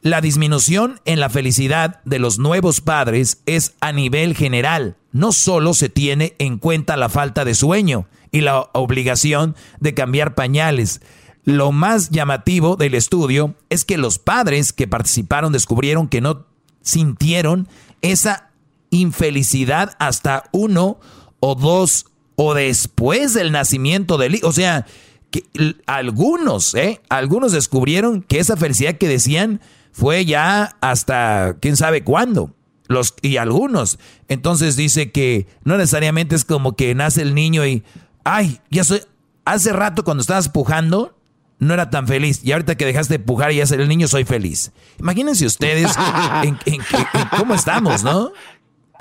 La 0.02 0.20
disminución 0.20 1.00
en 1.04 1.20
la 1.20 1.30
felicidad 1.30 2.00
de 2.04 2.18
los 2.18 2.38
nuevos 2.38 2.80
padres 2.80 3.42
es 3.46 3.74
a 3.80 3.92
nivel 3.92 4.36
general. 4.36 4.96
No 5.10 5.32
solo 5.32 5.74
se 5.74 5.88
tiene 5.88 6.36
en 6.38 6.58
cuenta 6.58 6.96
la 6.96 7.08
falta 7.08 7.44
de 7.44 7.54
sueño, 7.54 8.06
y 8.36 8.42
la 8.42 8.68
obligación 8.74 9.56
de 9.80 9.94
cambiar 9.94 10.34
pañales. 10.34 11.00
Lo 11.44 11.72
más 11.72 12.10
llamativo 12.10 12.76
del 12.76 12.94
estudio 12.94 13.54
es 13.70 13.84
que 13.84 13.96
los 13.96 14.18
padres 14.18 14.72
que 14.72 14.86
participaron 14.88 15.52
descubrieron 15.52 16.08
que 16.08 16.20
no 16.20 16.44
sintieron 16.82 17.66
esa 18.02 18.50
infelicidad 18.90 19.96
hasta 19.98 20.44
uno 20.52 20.98
o 21.40 21.54
dos 21.54 22.06
o 22.36 22.54
después 22.54 23.34
del 23.34 23.52
nacimiento 23.52 24.18
del 24.18 24.36
hijo. 24.36 24.48
O 24.48 24.52
sea, 24.52 24.86
que 25.30 25.44
algunos, 25.86 26.74
¿eh? 26.74 27.00
Algunos 27.08 27.52
descubrieron 27.52 28.22
que 28.22 28.38
esa 28.38 28.56
felicidad 28.56 28.96
que 28.96 29.08
decían 29.08 29.60
fue 29.92 30.24
ya 30.24 30.76
hasta 30.80 31.56
quién 31.60 31.76
sabe 31.76 32.04
cuándo. 32.04 32.52
Los, 32.88 33.14
y 33.20 33.38
algunos. 33.38 33.98
Entonces 34.28 34.76
dice 34.76 35.10
que 35.10 35.48
no 35.64 35.76
necesariamente 35.76 36.36
es 36.36 36.44
como 36.44 36.76
que 36.76 36.94
nace 36.94 37.22
el 37.22 37.34
niño 37.34 37.66
y, 37.66 37.82
ay, 38.22 38.60
ya 38.70 38.84
soy, 38.84 39.00
hace 39.44 39.72
rato 39.72 40.04
cuando 40.04 40.20
estabas 40.20 40.48
pujando, 40.50 41.16
no 41.58 41.74
era 41.74 41.90
tan 41.90 42.06
feliz. 42.06 42.40
Y 42.44 42.52
ahorita 42.52 42.76
que 42.76 42.84
dejaste 42.84 43.14
de 43.14 43.24
pujar 43.24 43.52
y 43.52 43.56
ya 43.56 43.66
ser 43.66 43.80
el 43.80 43.88
niño, 43.88 44.08
soy 44.08 44.24
feliz. 44.24 44.72
Imagínense 45.00 45.46
ustedes 45.46 45.92
en, 46.42 46.58
cómo 47.38 47.54
estamos, 47.54 48.04
¿no? 48.04 48.32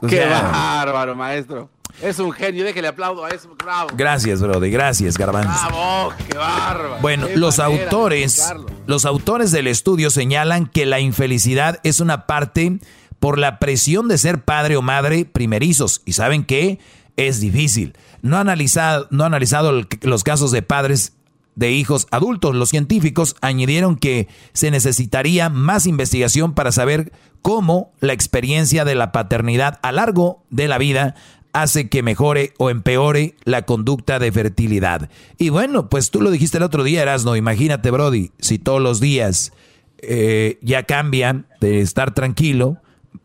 Qué 0.07 0.25
bárbaro, 0.25 1.15
maestro. 1.15 1.69
Es 2.01 2.19
un 2.19 2.31
genio, 2.33 2.65
déjale 2.65 2.89
aplaudo 2.89 3.23
a 3.23 3.29
eso, 3.29 3.55
bravo. 3.57 3.89
Gracias, 3.95 4.41
Brody, 4.41 4.69
gracias, 4.69 5.17
Garbanzo. 5.17 5.67
Bravo, 5.67 6.13
qué 6.29 6.37
bárbaro. 6.37 6.97
Bueno, 7.01 7.27
los 7.35 7.59
autores, 7.59 8.53
los 8.85 9.05
autores 9.05 9.51
del 9.51 9.67
estudio 9.67 10.09
señalan 10.09 10.65
que 10.67 10.85
la 10.85 10.99
infelicidad 10.99 11.79
es 11.83 12.01
una 12.01 12.25
parte 12.27 12.79
por 13.19 13.39
la 13.39 13.59
presión 13.59 14.07
de 14.07 14.17
ser 14.17 14.43
padre 14.43 14.75
o 14.75 14.81
madre 14.81 15.25
primerizos. 15.25 16.01
¿Y 16.05 16.13
saben 16.13 16.43
qué? 16.43 16.79
Es 17.15 17.39
difícil. 17.39 17.97
No 18.21 18.37
ha 18.37 18.41
analizado, 18.41 19.07
no 19.09 19.23
ha 19.23 19.27
analizado 19.27 19.81
los 20.01 20.23
casos 20.23 20.51
de 20.51 20.61
padres 20.61 21.13
de 21.55 21.71
hijos 21.71 22.07
adultos. 22.11 22.55
Los 22.55 22.69
científicos 22.69 23.35
añadieron 23.41 23.95
que 23.95 24.27
se 24.53 24.69
necesitaría 24.69 25.49
más 25.49 25.87
investigación 25.87 26.53
para 26.53 26.71
saber 26.71 27.13
cómo 27.45 27.91
la 27.99 28.11
experiencia 28.11 28.85
de 28.85 28.95
la 28.95 29.11
paternidad 29.11 29.77
a 29.83 29.91
largo 29.91 30.41
de 30.49 30.67
la 30.67 30.79
vida 30.79 31.13
hace 31.53 31.89
que 31.89 32.01
mejore 32.01 32.53
o 32.57 32.71
empeore 32.71 33.35
la 33.43 33.67
conducta 33.67 34.17
de 34.17 34.31
fertilidad. 34.31 35.11
Y 35.37 35.49
bueno, 35.49 35.87
pues 35.87 36.09
tú 36.09 36.21
lo 36.21 36.31
dijiste 36.31 36.57
el 36.57 36.63
otro 36.63 36.83
día, 36.83 37.03
Erasno, 37.03 37.35
imagínate, 37.35 37.91
Brody, 37.91 38.31
si 38.39 38.57
todos 38.57 38.81
los 38.81 38.99
días 38.99 39.53
eh, 39.99 40.57
ya 40.63 40.87
cambian 40.87 41.45
de 41.61 41.81
estar 41.81 42.15
tranquilo, 42.15 42.77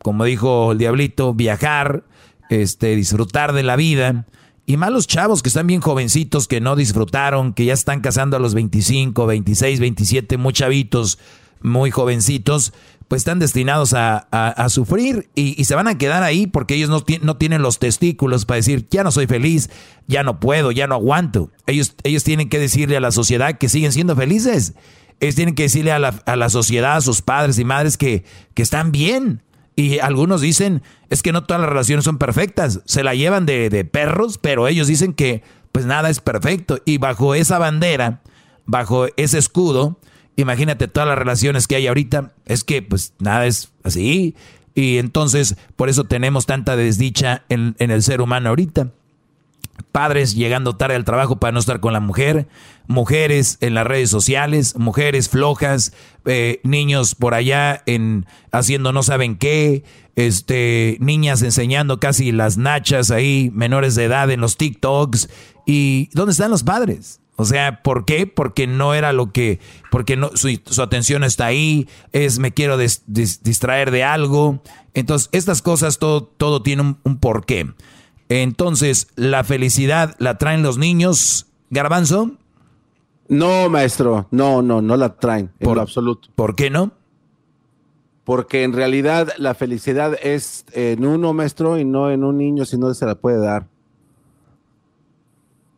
como 0.03 0.23
dijo 0.23 0.73
el 0.73 0.77
diablito, 0.77 1.33
viajar, 1.33 2.03
este, 2.51 2.95
disfrutar 2.95 3.53
de 3.53 3.63
la 3.63 3.75
vida, 3.75 4.27
y 4.67 4.77
más 4.77 4.91
los 4.91 5.07
chavos 5.07 5.41
que 5.41 5.49
están 5.49 5.65
bien 5.65 5.81
jovencitos, 5.81 6.47
que 6.47 6.61
no 6.61 6.75
disfrutaron, 6.75 7.53
que 7.53 7.65
ya 7.65 7.73
están 7.73 8.01
casando 8.01 8.37
a 8.37 8.39
los 8.39 8.53
25, 8.53 9.25
26, 9.25 9.79
27, 9.79 10.37
muy 10.37 10.53
chavitos, 10.53 11.17
muy 11.63 11.91
jovencitos, 11.91 12.73
pues 13.11 13.19
están 13.23 13.39
destinados 13.39 13.93
a, 13.93 14.65
sufrir 14.69 15.29
y, 15.35 15.65
se 15.65 15.75
van 15.75 15.89
a 15.89 15.97
quedar 15.97 16.23
ahí 16.23 16.47
porque 16.47 16.75
ellos 16.75 16.89
no, 16.89 17.03
no, 17.23 17.35
tienen 17.35 17.61
los 17.61 17.77
testículos 17.77 18.45
para 18.45 18.55
decir, 18.55 18.87
ya 18.89 19.03
no 19.03 19.11
soy 19.11 19.27
feliz, 19.27 19.69
ya 20.07 20.23
no 20.23 20.39
puedo, 20.39 20.71
ya 20.71 20.87
no 20.87 20.95
aguanto. 20.95 21.51
Ellos, 21.67 21.93
ellos 22.03 22.23
tienen 22.23 22.47
que 22.47 22.57
decirle 22.57 22.95
a 22.95 23.01
la 23.01 23.11
sociedad 23.11 23.57
que 23.57 23.67
siguen 23.67 23.91
siendo 23.91 24.15
felices. 24.15 24.75
Ellos 25.19 25.35
tienen 25.35 25.55
que 25.55 25.63
decirle 25.63 25.91
a 25.91 25.99
la, 25.99 26.21
a 26.25 26.37
la 26.37 26.49
sociedad, 26.49 26.95
a 26.95 27.01
sus 27.01 27.21
padres 27.21 27.59
y 27.59 27.65
madres 27.65 27.97
que, 27.97 28.23
que 28.53 28.61
están 28.61 28.93
bien, 28.93 29.43
y 29.75 29.99
algunos 29.99 30.39
dicen, 30.39 30.81
es 31.09 31.21
que 31.21 31.33
no 31.33 31.43
todas 31.43 31.59
las 31.59 31.69
relaciones 31.69 32.05
son 32.05 32.17
perfectas, 32.17 32.79
se 32.85 33.03
la 33.03 33.13
llevan 33.13 33.45
de, 33.45 33.83
perros, 33.91 34.37
pero 34.37 34.69
ellos 34.69 34.87
dicen 34.87 35.11
que 35.11 35.43
pues 35.73 35.85
nada 35.85 36.09
es 36.09 36.21
perfecto. 36.21 36.79
Y 36.85 36.97
bajo 36.97 37.35
esa 37.35 37.59
bandera, 37.59 38.21
bajo 38.65 39.07
ese 39.17 39.37
escudo, 39.37 39.99
imagínate 40.35 40.87
todas 40.87 41.07
las 41.07 41.17
relaciones 41.17 41.67
que 41.67 41.75
hay 41.75 41.87
ahorita, 41.87 42.31
es 42.45 42.63
que 42.63 42.81
pues 42.81 43.13
nada 43.19 43.45
es 43.45 43.71
así. 43.83 44.35
Y 44.73 44.97
entonces 44.97 45.55
por 45.75 45.89
eso 45.89 46.05
tenemos 46.05 46.45
tanta 46.45 46.75
desdicha 46.75 47.43
en, 47.49 47.75
el 47.77 48.03
ser 48.03 48.21
humano 48.21 48.49
ahorita 48.49 48.89
padres 49.91 50.35
llegando 50.35 50.75
tarde 50.75 50.95
al 50.95 51.05
trabajo 51.05 51.37
para 51.37 51.51
no 51.51 51.59
estar 51.59 51.79
con 51.79 51.91
la 51.91 51.99
mujer, 51.99 52.47
mujeres 52.87 53.57
en 53.61 53.73
las 53.73 53.85
redes 53.85 54.09
sociales, 54.09 54.75
mujeres 54.77 55.27
flojas, 55.27 55.91
eh, 56.25 56.61
niños 56.63 57.15
por 57.15 57.33
allá 57.33 57.81
en 57.87 58.25
haciendo 58.51 58.93
no 58.93 59.03
saben 59.03 59.37
qué, 59.37 59.83
este, 60.15 60.97
niñas 60.99 61.41
enseñando 61.41 61.99
casi 61.99 62.31
las 62.31 62.57
nachas 62.57 63.11
ahí, 63.11 63.51
menores 63.53 63.95
de 63.95 64.05
edad 64.05 64.29
en 64.29 64.41
los 64.41 64.57
TikToks. 64.57 65.29
¿Y 65.65 66.09
dónde 66.13 66.33
están 66.33 66.51
los 66.51 66.63
padres? 66.63 67.20
O 67.35 67.45
sea, 67.45 67.81
¿por 67.81 68.05
qué? 68.05 68.27
Porque 68.27 68.67
no 68.67 68.93
era 68.93 69.13
lo 69.13 69.31
que, 69.31 69.59
porque 69.89 70.15
no, 70.15 70.31
su, 70.35 70.49
atención 70.81 71.23
está 71.23 71.47
ahí, 71.47 71.87
es 72.11 72.39
me 72.39 72.51
quiero 72.51 72.77
distraer 72.77 73.89
de 73.91 74.03
algo. 74.03 74.61
Entonces, 74.93 75.29
estas 75.31 75.61
cosas, 75.61 75.97
todo, 75.97 76.23
todo 76.23 76.61
tiene 76.61 76.83
un, 76.83 76.97
un 77.03 77.17
porqué. 77.17 77.73
Entonces, 78.29 79.07
¿la 79.15 79.43
felicidad 79.43 80.15
la 80.19 80.37
traen 80.37 80.61
los 80.61 80.77
niños, 80.77 81.47
Garbanzo? 81.69 82.31
No, 83.31 83.69
maestro, 83.69 84.27
no, 84.29 84.61
no, 84.61 84.81
no 84.81 84.97
la 84.97 85.15
traen 85.15 85.51
en 85.59 85.73
lo 85.73 85.81
absoluto. 85.81 86.27
¿Por 86.35 86.53
qué 86.53 86.69
no? 86.69 86.91
Porque 88.25 88.63
en 88.63 88.73
realidad 88.73 89.29
la 89.37 89.53
felicidad 89.53 90.17
es 90.21 90.65
en 90.73 91.05
uno, 91.05 91.33
maestro, 91.33 91.79
y 91.79 91.85
no 91.85 92.11
en 92.11 92.25
un 92.25 92.37
niño, 92.37 92.65
si 92.65 92.77
no 92.77 92.93
se 92.93 93.05
la 93.05 93.15
puede 93.15 93.39
dar. 93.39 93.67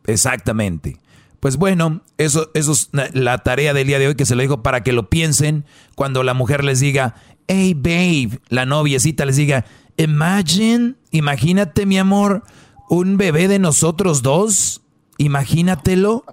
Exactamente. 0.06 0.98
Pues 1.44 1.58
bueno, 1.58 2.00
eso, 2.16 2.50
eso 2.54 2.72
es 2.72 2.88
la 3.12 3.36
tarea 3.36 3.74
del 3.74 3.86
día 3.86 3.98
de 3.98 4.08
hoy 4.08 4.14
que 4.14 4.24
se 4.24 4.34
lo 4.34 4.40
digo 4.40 4.62
para 4.62 4.82
que 4.82 4.94
lo 4.94 5.10
piensen 5.10 5.66
cuando 5.94 6.22
la 6.22 6.32
mujer 6.32 6.64
les 6.64 6.80
diga, 6.80 7.16
hey 7.48 7.74
babe, 7.74 8.40
la 8.48 8.64
noviecita 8.64 9.26
les 9.26 9.36
diga, 9.36 9.66
Imagine, 9.98 10.94
imagínate 11.10 11.84
mi 11.84 11.98
amor, 11.98 12.44
un 12.88 13.18
bebé 13.18 13.46
de 13.48 13.58
nosotros 13.58 14.22
dos. 14.22 14.80
Imagínatelo. 15.18 16.24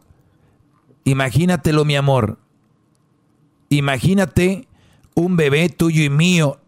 Imagínatelo 1.03 1.83
mi 1.83 1.97
amor. 1.97 2.39
Imagínate 3.67 4.69
un 5.13 5.35
bebé 5.35 5.67
tuyo 5.67 6.05
y 6.05 6.09
mío. 6.09 6.60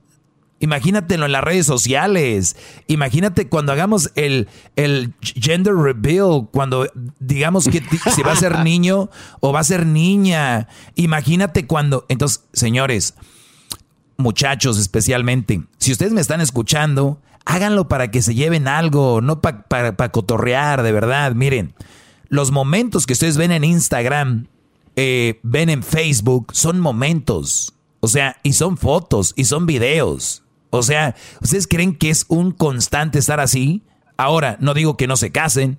Imagínatelo 0.63 1.25
en 1.25 1.33
las 1.33 1.43
redes 1.43 1.65
sociales. 1.65 2.55
Imagínate 2.87 3.49
cuando 3.49 3.73
hagamos 3.73 4.13
el, 4.15 4.47
el 4.77 5.13
gender 5.19 5.73
reveal, 5.75 6.47
cuando 6.53 6.87
digamos 7.19 7.67
que 7.67 7.83
si 8.15 8.21
va 8.21 8.31
a 8.31 8.37
ser 8.37 8.59
niño 8.63 9.09
o 9.41 9.51
va 9.51 9.59
a 9.59 9.65
ser 9.65 9.85
niña. 9.85 10.69
Imagínate 10.95 11.67
cuando... 11.67 12.05
Entonces, 12.07 12.45
señores, 12.53 13.15
muchachos 14.15 14.77
especialmente, 14.77 15.63
si 15.79 15.91
ustedes 15.91 16.13
me 16.13 16.21
están 16.21 16.39
escuchando, 16.39 17.19
háganlo 17.43 17.89
para 17.89 18.09
que 18.09 18.21
se 18.21 18.33
lleven 18.33 18.69
algo, 18.69 19.19
no 19.19 19.41
para 19.41 20.11
cotorrear, 20.13 20.81
de 20.81 20.93
verdad. 20.93 21.35
Miren, 21.35 21.73
los 22.29 22.51
momentos 22.51 23.05
que 23.05 23.11
ustedes 23.11 23.35
ven 23.35 23.51
en 23.51 23.65
Instagram, 23.65 24.47
eh, 24.95 25.41
ven 25.43 25.69
en 25.69 25.83
Facebook, 25.83 26.53
son 26.53 26.79
momentos. 26.79 27.73
O 27.99 28.07
sea, 28.07 28.37
y 28.43 28.53
son 28.53 28.77
fotos, 28.77 29.33
y 29.35 29.43
son 29.43 29.65
videos. 29.65 30.42
O 30.75 30.81
sea, 30.81 31.15
¿ustedes 31.39 31.67
creen 31.67 31.95
que 31.95 32.09
es 32.09 32.25
un 32.29 32.51
constante 32.51 33.19
estar 33.19 33.39
así? 33.39 33.83
Ahora, 34.17 34.57
no 34.59 34.73
digo 34.73 34.97
que 34.97 35.05
no 35.05 35.17
se 35.17 35.31
casen, 35.31 35.77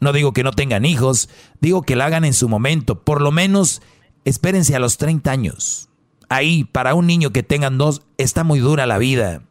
no 0.00 0.12
digo 0.12 0.34
que 0.34 0.44
no 0.44 0.52
tengan 0.52 0.84
hijos, 0.84 1.30
digo 1.60 1.80
que 1.80 1.96
lo 1.96 2.04
hagan 2.04 2.26
en 2.26 2.34
su 2.34 2.48
momento. 2.48 3.04
Por 3.04 3.22
lo 3.22 3.32
menos, 3.32 3.80
espérense 4.26 4.76
a 4.76 4.80
los 4.80 4.98
30 4.98 5.30
años 5.30 5.88
ahí 6.28 6.64
para 6.64 6.94
un 6.94 7.06
niño 7.06 7.30
que 7.30 7.42
tengan 7.42 7.78
dos 7.78 8.02
está 8.18 8.44
muy 8.44 8.58
dura 8.58 8.84
la 8.84 8.98
vida. 8.98 9.42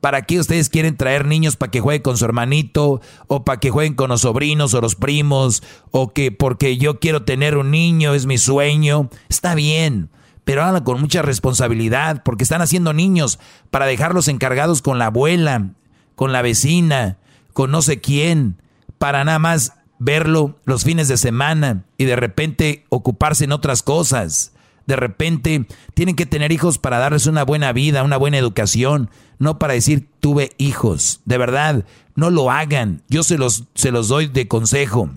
¿Para 0.00 0.22
qué 0.22 0.40
ustedes 0.40 0.68
quieren 0.68 0.96
traer 0.96 1.26
niños 1.26 1.54
para 1.54 1.70
que 1.70 1.80
jueguen 1.80 2.02
con 2.02 2.18
su 2.18 2.24
hermanito 2.24 3.00
o 3.28 3.44
para 3.44 3.60
que 3.60 3.70
jueguen 3.70 3.94
con 3.94 4.08
los 4.08 4.22
sobrinos 4.22 4.74
o 4.74 4.80
los 4.80 4.96
primos 4.96 5.62
o 5.92 6.12
que 6.12 6.32
porque 6.32 6.76
yo 6.76 6.98
quiero 6.98 7.22
tener 7.22 7.56
un 7.56 7.70
niño 7.70 8.12
es 8.12 8.26
mi 8.26 8.38
sueño? 8.38 9.08
Está 9.28 9.54
bien, 9.54 10.10
pero 10.44 10.62
háganlo 10.62 10.84
con 10.84 11.00
mucha 11.00 11.22
responsabilidad 11.22 12.22
porque 12.24 12.44
están 12.44 12.62
haciendo 12.62 12.92
niños 12.92 13.38
para 13.70 13.86
dejarlos 13.86 14.28
encargados 14.28 14.82
con 14.82 14.98
la 14.98 15.06
abuela, 15.06 15.70
con 16.14 16.32
la 16.32 16.42
vecina, 16.42 17.18
con 17.52 17.70
no 17.70 17.82
sé 17.82 18.00
quién, 18.00 18.60
para 18.98 19.24
nada 19.24 19.38
más 19.38 19.74
verlo 19.98 20.58
los 20.64 20.84
fines 20.84 21.08
de 21.08 21.16
semana 21.16 21.84
y 21.96 22.04
de 22.04 22.16
repente 22.16 22.84
ocuparse 22.88 23.44
en 23.44 23.52
otras 23.52 23.82
cosas 23.82 24.52
de 24.86 24.96
repente 24.96 25.66
tienen 25.94 26.16
que 26.16 26.26
tener 26.26 26.52
hijos 26.52 26.78
para 26.78 26.98
darles 26.98 27.26
una 27.26 27.44
buena 27.44 27.72
vida, 27.72 28.02
una 28.02 28.16
buena 28.16 28.38
educación, 28.38 29.10
no 29.38 29.58
para 29.58 29.74
decir 29.74 30.08
tuve 30.20 30.52
hijos. 30.58 31.20
De 31.24 31.38
verdad, 31.38 31.84
no 32.14 32.30
lo 32.30 32.50
hagan. 32.50 33.02
Yo 33.08 33.22
se 33.22 33.38
los, 33.38 33.64
se 33.74 33.90
los 33.90 34.08
doy 34.08 34.26
de 34.26 34.48
consejo. 34.48 35.10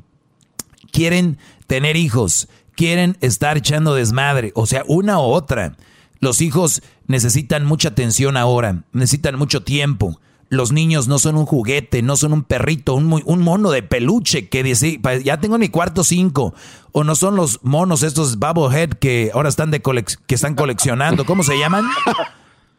Quieren 0.91 1.37
tener 1.67 1.97
hijos, 1.97 2.47
quieren 2.75 3.17
estar 3.21 3.57
echando 3.57 3.95
desmadre, 3.95 4.51
o 4.55 4.65
sea, 4.65 4.83
una 4.87 5.19
u 5.19 5.23
otra. 5.23 5.75
Los 6.19 6.41
hijos 6.41 6.81
necesitan 7.07 7.65
mucha 7.65 7.89
atención 7.89 8.37
ahora, 8.37 8.83
necesitan 8.93 9.37
mucho 9.37 9.63
tiempo. 9.63 10.19
Los 10.49 10.71
niños 10.71 11.07
no 11.07 11.17
son 11.17 11.37
un 11.37 11.45
juguete, 11.45 12.01
no 12.03 12.15
son 12.15 12.31
un 12.31 12.43
perrito, 12.43 12.93
un, 12.93 13.21
un 13.25 13.41
mono 13.41 13.71
de 13.71 13.81
peluche 13.81 14.47
que 14.47 14.63
dice, 14.63 14.99
ya 15.23 15.39
tengo 15.39 15.57
mi 15.57 15.69
cuarto 15.69 16.03
cinco. 16.03 16.53
O 16.91 17.03
no 17.03 17.15
son 17.15 17.35
los 17.35 17.59
monos 17.63 18.03
estos 18.03 18.37
Bubblehead 18.37 18.91
que 18.91 19.31
ahora 19.33 19.49
están, 19.49 19.71
de 19.71 19.81
que 19.81 20.35
están 20.35 20.55
coleccionando. 20.55 21.25
¿Cómo 21.25 21.43
se 21.43 21.57
llaman? 21.57 21.85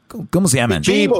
¿Cómo, 0.31 0.48
se 0.48 0.59
llaman? 0.59 0.82
Pips. 0.82 1.18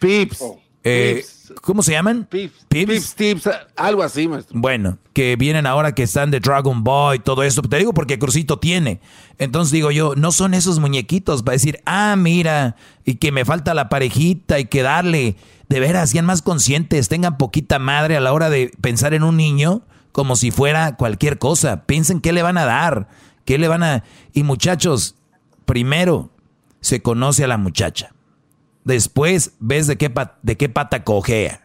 Pips. 0.00 0.44
Eh, 0.84 1.24
¿Cómo 1.62 1.82
se 1.82 1.92
llaman? 1.92 2.26
Pips. 2.28 2.66
Pips, 2.68 3.14
tips, 3.14 3.50
algo 3.76 4.02
así, 4.02 4.28
maestro. 4.28 4.58
Bueno, 4.58 4.98
que 5.12 5.36
vienen 5.36 5.66
ahora 5.66 5.94
que 5.94 6.02
están 6.02 6.30
de 6.30 6.40
Dragon 6.40 6.84
Ball, 6.84 7.22
todo 7.22 7.42
eso. 7.42 7.62
Te 7.62 7.78
digo 7.78 7.92
porque 7.94 8.18
Crucito 8.18 8.58
tiene. 8.58 9.00
Entonces 9.38 9.72
digo 9.72 9.90
yo, 9.90 10.14
no 10.16 10.32
son 10.32 10.54
esos 10.54 10.78
muñequitos 10.78 11.42
para 11.42 11.54
decir, 11.54 11.80
ah, 11.86 12.14
mira, 12.16 12.76
y 13.04 13.16
que 13.16 13.32
me 13.32 13.44
falta 13.44 13.74
la 13.74 13.88
parejita 13.88 14.58
y 14.58 14.66
que 14.66 14.82
darle. 14.82 15.36
De 15.68 15.80
veras, 15.80 16.10
sean 16.10 16.24
más 16.24 16.40
conscientes, 16.40 17.08
tengan 17.08 17.36
poquita 17.36 17.78
madre 17.78 18.16
a 18.16 18.20
la 18.20 18.32
hora 18.32 18.48
de 18.48 18.72
pensar 18.80 19.12
en 19.12 19.22
un 19.22 19.36
niño 19.36 19.82
como 20.12 20.34
si 20.34 20.50
fuera 20.50 20.96
cualquier 20.96 21.38
cosa. 21.38 21.84
Piensen 21.84 22.20
qué 22.20 22.32
le 22.32 22.42
van 22.42 22.58
a 22.58 22.64
dar, 22.64 23.08
qué 23.44 23.58
le 23.58 23.68
van 23.68 23.82
a... 23.82 24.04
Y 24.32 24.44
muchachos, 24.44 25.14
primero 25.66 26.30
se 26.80 27.02
conoce 27.02 27.44
a 27.44 27.48
la 27.48 27.58
muchacha. 27.58 28.14
Después 28.88 29.52
ves 29.60 29.86
de 29.86 29.98
qué, 29.98 30.10
de 30.42 30.56
qué 30.56 30.70
pata 30.70 31.04
cojea. 31.04 31.60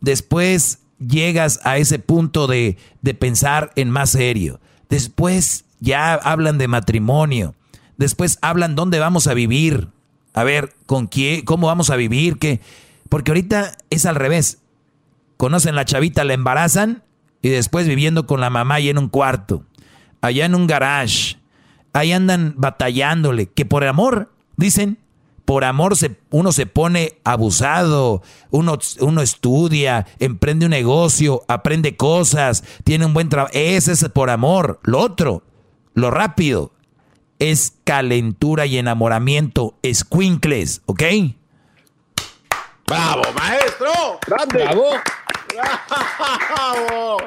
Después 0.00 0.78
llegas 0.98 1.60
a 1.64 1.76
ese 1.76 1.98
punto 1.98 2.46
de, 2.46 2.78
de 3.02 3.12
pensar 3.12 3.72
en 3.76 3.90
más 3.90 4.08
serio. 4.08 4.58
Después 4.88 5.66
ya 5.80 6.14
hablan 6.14 6.56
de 6.56 6.66
matrimonio. 6.66 7.54
Después 7.98 8.38
hablan 8.40 8.74
dónde 8.74 8.98
vamos 8.98 9.26
a 9.26 9.34
vivir. 9.34 9.88
A 10.32 10.44
ver, 10.44 10.74
con 10.86 11.08
quién, 11.08 11.44
cómo 11.44 11.66
vamos 11.66 11.90
a 11.90 11.96
vivir, 11.96 12.38
qué. 12.38 12.62
Porque 13.10 13.32
ahorita 13.32 13.76
es 13.90 14.06
al 14.06 14.14
revés. 14.14 14.62
Conocen 15.36 15.74
la 15.74 15.84
chavita, 15.84 16.24
la 16.24 16.32
embarazan 16.32 17.02
y 17.42 17.50
después 17.50 17.86
viviendo 17.86 18.26
con 18.26 18.40
la 18.40 18.48
mamá 18.48 18.80
y 18.80 18.88
en 18.88 18.96
un 18.96 19.10
cuarto, 19.10 19.66
allá 20.22 20.46
en 20.46 20.54
un 20.54 20.66
garage. 20.66 21.36
Ahí 21.92 22.12
andan 22.12 22.54
batallándole, 22.56 23.44
que 23.44 23.66
por 23.66 23.84
amor, 23.84 24.32
dicen, 24.56 24.96
por 25.46 25.64
amor 25.64 25.96
se, 25.96 26.16
uno 26.30 26.52
se 26.52 26.66
pone 26.66 27.20
abusado, 27.24 28.20
uno, 28.50 28.78
uno 29.00 29.22
estudia, 29.22 30.06
emprende 30.18 30.66
un 30.66 30.72
negocio, 30.72 31.44
aprende 31.48 31.96
cosas, 31.96 32.64
tiene 32.84 33.06
un 33.06 33.14
buen 33.14 33.28
trabajo. 33.28 33.54
Ese 33.54 33.92
es 33.92 34.08
por 34.10 34.28
amor. 34.28 34.80
Lo 34.82 34.98
otro, 34.98 35.44
lo 35.94 36.10
rápido, 36.10 36.72
es 37.38 37.74
calentura 37.84 38.66
y 38.66 38.76
enamoramiento, 38.76 39.78
escuincles, 39.82 40.82
¿ok? 40.86 41.02
¡Bravo, 42.88 43.22
maestro! 43.36 43.88
¡Grande! 44.26 44.64
¡Bravo! 44.64 44.84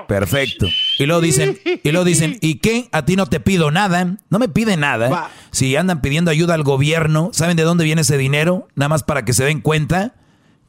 Perfecto. 0.07 0.67
Y 0.97 1.05
luego 1.05 1.21
dicen, 1.21 1.59
y 1.83 1.91
lo 1.91 2.03
dicen, 2.03 2.37
¿y 2.41 2.55
qué? 2.55 2.89
A 2.91 3.05
ti 3.05 3.15
no 3.15 3.27
te 3.27 3.39
pido 3.39 3.71
nada. 3.71 4.17
No 4.29 4.39
me 4.39 4.49
pide 4.49 4.77
nada. 4.77 5.29
Si 5.51 5.75
andan 5.75 6.01
pidiendo 6.01 6.31
ayuda 6.31 6.55
al 6.55 6.63
gobierno, 6.63 7.29
¿saben 7.33 7.57
de 7.57 7.63
dónde 7.63 7.83
viene 7.83 8.01
ese 8.01 8.17
dinero? 8.17 8.67
Nada 8.75 8.89
más 8.89 9.03
para 9.03 9.25
que 9.25 9.33
se 9.33 9.45
den 9.45 9.61
cuenta. 9.61 10.15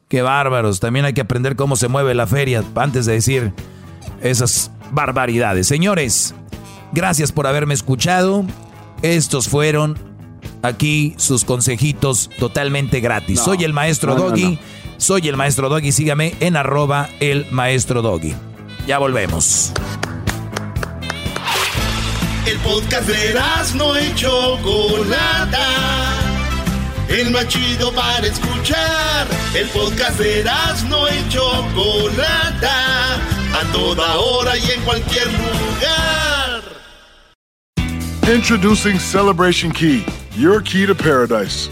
Qué 0.07 0.21
bárbaros. 0.21 0.79
También 0.79 1.05
hay 1.05 1.13
que 1.13 1.21
aprender 1.21 1.55
cómo 1.55 1.75
se 1.75 1.87
mueve 1.87 2.13
la 2.13 2.27
feria 2.27 2.63
antes 2.75 3.05
de 3.05 3.13
decir 3.13 3.53
esas 4.21 4.71
barbaridades. 4.91 5.67
Señores, 5.67 6.35
gracias 6.91 7.31
por 7.31 7.47
haberme 7.47 7.73
escuchado. 7.73 8.45
Estos 9.01 9.47
fueron 9.47 9.97
aquí 10.61 11.15
sus 11.17 11.45
consejitos 11.45 12.29
totalmente 12.37 12.99
gratis. 12.99 13.39
Soy 13.39 13.63
el 13.63 13.73
maestro 13.73 14.15
Doggy. 14.15 14.59
Soy 15.01 15.27
el 15.27 15.35
maestro 15.35 15.67
Doggy. 15.67 15.91
Sígame 15.91 16.35
en 16.41 16.55
arroba 16.55 17.09
el 17.19 17.47
maestro 17.49 18.03
Doggy. 18.03 18.35
Ya 18.85 18.99
volvemos. 18.99 19.71
El 22.45 22.57
podcast 22.59 23.07
de 23.07 23.33
no 23.77 23.99
y 23.99 24.13
Chocolata. 24.13 25.67
El 27.09 27.31
más 27.31 27.47
chido 27.47 27.91
para 27.93 28.27
escuchar. 28.27 29.25
El 29.55 29.67
podcast 29.69 30.19
de 30.19 30.43
no 30.87 31.07
y 31.09 31.29
Chocolata. 31.29 33.15
A 33.15 33.71
toda 33.73 34.19
hora 34.19 34.55
y 34.55 34.69
en 34.69 34.81
cualquier 34.81 35.25
lugar. 35.25 36.61
Introducing 38.31 38.99
Celebration 38.99 39.71
Key, 39.71 40.05
your 40.37 40.61
key 40.61 40.85
to 40.85 40.93
paradise. 40.93 41.71